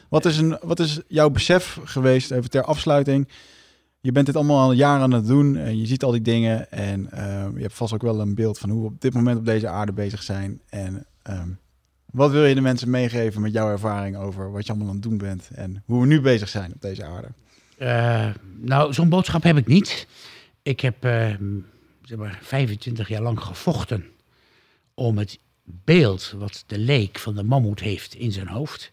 wat 0.08 0.24
is, 0.24 0.38
een, 0.38 0.58
wat 0.62 0.80
is 0.80 1.00
jouw 1.08 1.30
besef 1.30 1.80
geweest, 1.84 2.30
even 2.30 2.50
ter 2.50 2.64
afsluiting... 2.64 3.28
Je 4.04 4.12
bent 4.12 4.26
dit 4.26 4.36
allemaal 4.36 4.60
al 4.60 4.72
jaren 4.72 5.02
aan 5.02 5.10
het 5.10 5.26
doen 5.26 5.56
en 5.56 5.78
je 5.78 5.86
ziet 5.86 6.02
al 6.02 6.10
die 6.10 6.20
dingen. 6.20 6.70
En 6.70 7.10
eh, 7.10 7.46
je 7.54 7.60
hebt 7.60 7.74
vast 7.74 7.92
ook 7.92 8.02
wel 8.02 8.20
een 8.20 8.34
beeld 8.34 8.58
van 8.58 8.70
hoe 8.70 8.80
we 8.80 8.86
op 8.86 9.00
dit 9.00 9.14
moment 9.14 9.38
op 9.38 9.44
deze 9.44 9.68
aarde 9.68 9.92
bezig 9.92 10.22
zijn. 10.22 10.60
En 10.68 11.06
ehm, 11.22 11.48
wat 12.10 12.30
wil 12.30 12.44
je 12.44 12.54
de 12.54 12.60
mensen 12.60 12.90
meegeven 12.90 13.40
met 13.40 13.52
jouw 13.52 13.70
ervaring 13.70 14.16
over 14.16 14.52
wat 14.52 14.66
je 14.66 14.72
allemaal 14.72 14.88
aan 14.88 14.94
het 14.94 15.02
doen 15.02 15.18
bent 15.18 15.50
en 15.54 15.82
hoe 15.86 16.00
we 16.00 16.06
nu 16.06 16.20
bezig 16.20 16.48
zijn 16.48 16.72
op 16.72 16.80
deze 16.80 17.04
aarde? 17.04 17.28
Eh, 17.78 18.34
nou, 18.60 18.92
zo'n 18.92 19.08
boodschap 19.08 19.42
heb 19.42 19.56
ik 19.56 19.66
niet. 19.66 20.06
Ik 20.62 20.80
heb 20.80 21.04
eh, 21.04 21.34
zeg 22.02 22.18
maar 22.18 22.38
25 22.42 23.08
jaar 23.08 23.22
lang 23.22 23.40
gevochten 23.40 24.04
om 24.94 25.18
het 25.18 25.38
beeld 25.62 26.34
wat 26.38 26.64
de 26.66 26.78
leek 26.78 27.18
van 27.18 27.34
de 27.34 27.42
mammoet 27.42 27.80
heeft 27.80 28.14
in 28.14 28.32
zijn 28.32 28.48
hoofd. 28.48 28.92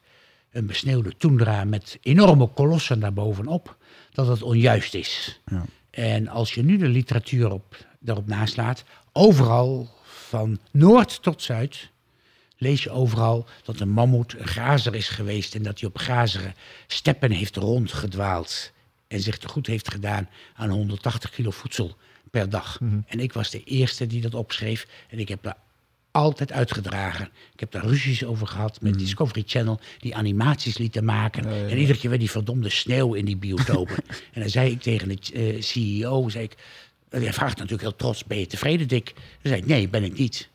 Een 0.51 0.65
besneeuwde 0.65 1.17
toendra 1.17 1.63
met 1.63 1.97
enorme 2.01 2.47
kolossen 2.47 2.99
daarbovenop. 2.99 3.79
Dat 4.11 4.27
het 4.27 4.41
onjuist 4.41 4.93
is. 4.93 5.39
Ja. 5.45 5.65
En 5.89 6.27
als 6.27 6.53
je 6.53 6.63
nu 6.63 6.77
de 6.77 6.87
literatuur 6.87 7.51
op, 7.51 7.85
daarop 7.99 8.27
naslaat, 8.27 8.83
overal 9.11 9.89
van 10.03 10.59
noord 10.71 11.21
tot 11.21 11.41
zuid 11.41 11.89
lees 12.57 12.83
je 12.83 12.89
overal 12.89 13.45
dat 13.63 13.79
een 13.79 13.89
mammoet 13.89 14.35
een 14.39 14.47
grazer 14.47 14.95
is 14.95 15.09
geweest 15.09 15.55
en 15.55 15.63
dat 15.63 15.79
hij 15.79 15.89
op 15.89 15.97
grazeren 15.97 16.55
steppen 16.87 17.31
heeft 17.31 17.55
rondgedwaald 17.55 18.71
en 19.07 19.19
zich 19.19 19.37
te 19.37 19.47
goed 19.47 19.67
heeft 19.67 19.91
gedaan 19.91 20.29
aan 20.53 20.69
180 20.69 21.29
kilo 21.29 21.51
voedsel 21.51 21.95
per 22.31 22.49
dag. 22.49 22.79
En 23.07 23.19
ik 23.19 23.33
was 23.33 23.49
de 23.49 23.63
eerste 23.63 24.07
die 24.07 24.21
dat 24.21 24.33
opschreef 24.33 24.87
en 25.09 25.19
ik 25.19 25.27
heb 25.27 25.43
daar 25.43 25.57
altijd 26.11 26.51
uitgedragen. 26.51 27.29
Ik 27.53 27.59
heb 27.59 27.71
daar 27.71 27.85
ruzies 27.85 28.25
over 28.25 28.47
gehad 28.47 28.81
met 28.81 28.99
Discovery 28.99 29.43
Channel, 29.45 29.79
die 29.99 30.15
animaties 30.15 30.77
lieten 30.77 31.05
maken. 31.05 31.45
En 31.45 31.77
iedere 31.77 31.99
keer 31.99 32.09
weer 32.09 32.19
die 32.19 32.31
verdomde 32.31 32.69
sneeuw 32.69 33.13
in 33.13 33.25
die 33.25 33.37
biotopen. 33.37 33.95
en 34.33 34.41
dan 34.41 34.49
zei 34.49 34.71
ik 34.71 34.81
tegen 34.81 35.07
de 35.07 35.17
eh, 35.33 35.61
CEO, 35.61 36.29
zei 36.29 36.43
ik, 36.43 36.57
hij 37.09 37.33
vraagt 37.33 37.55
natuurlijk 37.55 37.81
heel 37.81 37.95
trots, 37.95 38.25
ben 38.25 38.39
je 38.39 38.47
tevreden 38.47 38.87
Dick? 38.87 39.13
Dan 39.15 39.23
zei 39.41 39.55
ik, 39.55 39.65
nee, 39.65 39.89
ben 39.89 40.03
ik 40.03 40.17
niet. 40.17 40.49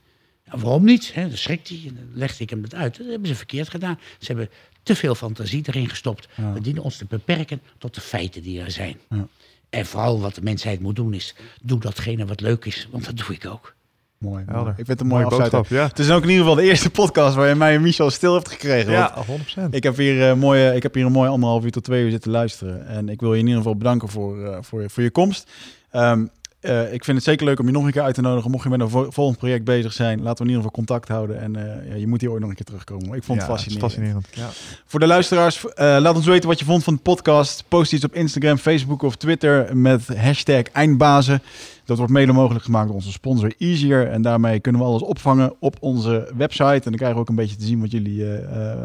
Ja, 0.44 0.58
waarom 0.58 0.84
niet? 0.84 1.14
Hè? 1.14 1.28
Dan 1.28 1.38
schrikt 1.38 1.68
hij 1.68 1.82
en 1.86 1.94
dan 1.94 2.08
legde 2.12 2.42
ik 2.42 2.50
hem 2.50 2.62
dat 2.62 2.74
uit. 2.74 2.96
Dat 2.96 3.06
hebben 3.06 3.28
ze 3.28 3.34
verkeerd 3.34 3.68
gedaan. 3.68 3.98
Ze 4.18 4.26
hebben 4.26 4.50
te 4.82 4.94
veel 4.94 5.14
fantasie 5.14 5.62
erin 5.66 5.88
gestopt. 5.88 6.28
We 6.54 6.60
dienen 6.60 6.82
ons 6.82 6.96
te 6.96 7.04
beperken 7.04 7.60
tot 7.78 7.94
de 7.94 8.00
feiten 8.00 8.42
die 8.42 8.60
er 8.60 8.70
zijn. 8.70 8.98
Ja. 9.10 9.28
En 9.70 9.86
vooral 9.86 10.20
wat 10.20 10.34
de 10.34 10.42
mensheid 10.42 10.80
moet 10.80 10.96
doen 10.96 11.14
is, 11.14 11.34
doe 11.62 11.80
datgene 11.80 12.26
wat 12.26 12.40
leuk 12.40 12.64
is. 12.64 12.88
Want 12.90 13.04
dat 13.04 13.16
doe 13.16 13.34
ik 13.34 13.46
ook. 13.46 13.74
Mooi. 14.18 14.44
Helder. 14.46 14.68
Ik 14.68 14.74
vind 14.76 14.88
het 14.88 15.00
een 15.00 15.06
mooie, 15.06 15.24
Mooie 15.24 15.36
boodschap, 15.38 15.66
ja. 15.66 15.86
Het 15.86 15.98
is 15.98 16.10
ook 16.10 16.22
in 16.22 16.28
ieder 16.28 16.44
geval 16.44 16.58
de 16.62 16.68
eerste 16.68 16.90
podcast 16.90 17.34
waarin 17.34 17.58
mij 17.58 17.74
en 17.74 17.82
Michel 17.82 18.10
stil 18.10 18.32
heeft 18.34 18.48
gekregen. 18.48 18.92
Ja, 18.92 19.14
100%. 19.26 19.70
Ik 19.70 19.82
heb, 19.82 19.96
hier, 19.96 20.28
eh, 20.28 20.34
mooie, 20.36 20.74
ik 20.74 20.82
heb 20.82 20.94
hier 20.94 21.04
een 21.06 21.12
mooi 21.12 21.28
anderhalf 21.30 21.64
uur 21.64 21.70
tot 21.72 21.84
twee 21.84 22.04
uur 22.04 22.10
zitten 22.10 22.30
luisteren. 22.30 22.86
En 22.86 23.08
ik 23.08 23.20
wil 23.20 23.32
je 23.32 23.38
in 23.40 23.44
ieder 23.46 23.58
geval 23.62 23.76
bedanken 23.76 24.08
voor, 24.08 24.44
eh, 24.44 24.58
voor, 24.60 24.82
je- 24.82 24.88
voor 24.90 25.02
je 25.02 25.10
komst. 25.10 25.50
Ehm, 25.90 26.26
eh, 26.66 26.92
ik 26.92 27.04
vind 27.04 27.16
het 27.16 27.26
zeker 27.26 27.46
leuk 27.46 27.58
om 27.60 27.66
je 27.66 27.72
nog 27.72 27.84
een 27.84 27.90
keer 27.92 28.02
uit 28.02 28.14
te 28.14 28.20
nodigen. 28.20 28.50
Mocht 28.50 28.62
je 28.62 28.68
met 28.70 28.80
een 28.80 28.88
vo- 28.88 29.10
volgend 29.10 29.38
project 29.38 29.64
bezig 29.64 29.92
zijn, 29.92 30.22
laten 30.22 30.44
we 30.46 30.50
in 30.50 30.56
ieder 30.56 30.56
geval 30.56 30.70
contact 30.84 31.08
houden. 31.08 31.40
En 31.40 31.56
eh, 31.56 31.88
ja, 31.88 31.94
je 31.94 32.06
moet 32.06 32.20
hier 32.20 32.30
ooit 32.30 32.40
nog 32.40 32.48
een 32.50 32.56
keer 32.56 32.64
terugkomen. 32.64 33.16
Ik 33.16 33.22
vond 33.22 33.38
het 33.38 33.46
fascinerend. 33.78 34.28
Ja. 34.32 34.48
Voor 34.86 35.00
de 35.00 35.06
luisteraars, 35.06 35.64
eh, 35.74 35.96
laat 36.00 36.14
ons 36.16 36.26
weten 36.26 36.48
wat 36.48 36.58
je 36.58 36.64
vond 36.64 36.84
van 36.84 36.94
de 36.94 37.00
podcast. 37.00 37.64
Post 37.68 37.92
iets 37.92 38.04
op 38.04 38.14
Instagram, 38.14 38.56
Facebook 38.58 39.02
of 39.02 39.16
Twitter 39.16 39.76
met 39.76 40.06
hashtag 40.16 40.62
Eindbazen. 40.62 41.42
Dat 41.84 41.96
wordt 41.98 42.12
mede 42.12 42.32
mogelijk 42.32 42.64
gemaakt 42.64 42.86
door 42.86 42.96
onze 42.96 43.12
sponsor 43.12 43.52
Easier. 43.58 44.08
En 44.10 44.22
daarmee 44.22 44.60
kunnen 44.60 44.80
we 44.80 44.86
alles 44.86 45.02
opvangen 45.02 45.54
op 45.58 45.76
onze 45.80 46.32
website. 46.36 46.64
En 46.64 46.80
dan 46.82 46.94
krijgen 46.94 47.14
we 47.14 47.20
ook 47.20 47.28
een 47.28 47.34
beetje 47.34 47.56
te 47.56 47.64
zien 47.64 47.80
wat 47.80 47.90
jullie, 47.90 48.24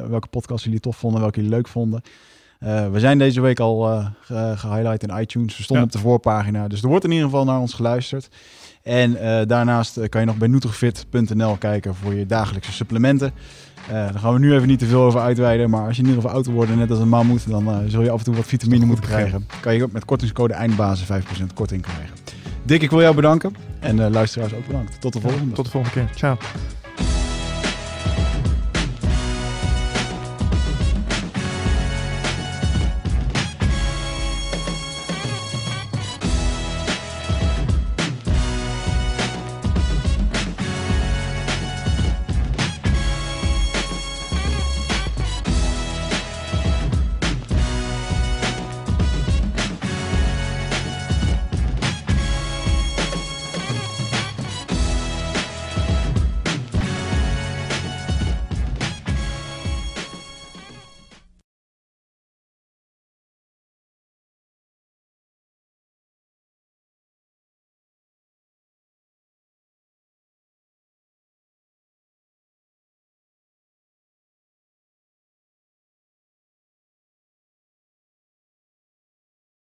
welke 0.09 0.27
podcast 0.27 0.63
jullie 0.63 0.79
tof 0.79 0.97
vonden, 0.97 1.21
welke 1.21 1.35
jullie 1.41 1.55
leuk 1.55 1.67
vonden. 1.67 2.01
Eh, 2.61 2.89
we 2.91 2.99
zijn 2.99 3.17
deze 3.17 3.41
week 3.41 3.59
al 3.59 3.89
eh, 3.91 4.05
ge- 4.21 4.53
gehighlight 4.57 5.03
in 5.03 5.17
iTunes. 5.21 5.57
We 5.57 5.63
stonden 5.63 5.85
Ja. 5.85 5.91
op 5.91 6.01
de 6.01 6.07
voorpagina. 6.07 6.67
Dus 6.67 6.81
er 6.81 6.87
wordt 6.87 7.03
in 7.05 7.11
ieder 7.11 7.25
geval 7.25 7.45
naar 7.45 7.59
ons 7.59 7.73
geluisterd. 7.73 8.29
En 8.83 9.15
eh, 9.15 9.47
daarnaast 9.47 10.09
kan 10.09 10.21
je 10.21 10.27
nog 10.27 10.37
bij 10.37 10.47
nutrifit.nl 10.47 11.55
kijken 11.57 11.95
voor 11.95 12.13
je 12.13 12.25
dagelijkse 12.25 12.71
supplementen. 12.71 13.31
Eh 13.87 13.93
daar 13.93 14.19
gaan 14.19 14.33
we 14.33 14.39
nu 14.39 14.53
even 14.55 14.67
niet 14.67 14.79
te 14.79 14.85
veel 14.85 15.01
over 15.01 15.19
uitweiden. 15.21 15.69
Maar 15.69 15.85
als 15.87 15.95
je 15.95 16.01
in 16.01 16.07
ieder 16.07 16.21
geval 16.21 16.35
ouder 16.35 16.53
wordt, 16.53 16.75
net 16.75 16.89
als 16.89 16.99
een 16.99 17.09
mammoet, 17.09 17.49
dan 17.49 17.67
eh, 17.67 17.77
zul 17.87 18.01
je 18.01 18.09
af 18.11 18.17
en 18.19 18.25
toe 18.25 18.35
wat 18.35 18.45
vitamine 18.45 18.85
moeten 18.85 19.05
krijgen. 19.05 19.47
Kan 19.61 19.75
je 19.75 19.83
ook 19.83 19.91
met 19.91 20.05
kortingscode 20.05 20.53
eindbazen 20.53 21.05
5% 21.23 21.53
korting 21.53 21.81
krijgen. 21.81 22.15
Dick, 22.63 22.81
ik 22.81 22.89
wil 22.89 23.01
jou 23.01 23.15
bedanken. 23.15 23.55
En 23.79 23.99
eh, 24.05 24.11
luisteraars 24.11 24.53
ook 24.53 24.67
bedankt. 24.67 25.01
Tot 25.01 25.13
de 25.13 25.21
volgende. 25.21 25.53
Tot 25.55 25.65
de 25.65 25.71
volgende 25.71 25.95
keer. 26.05 26.15
Ciao. 26.15 26.37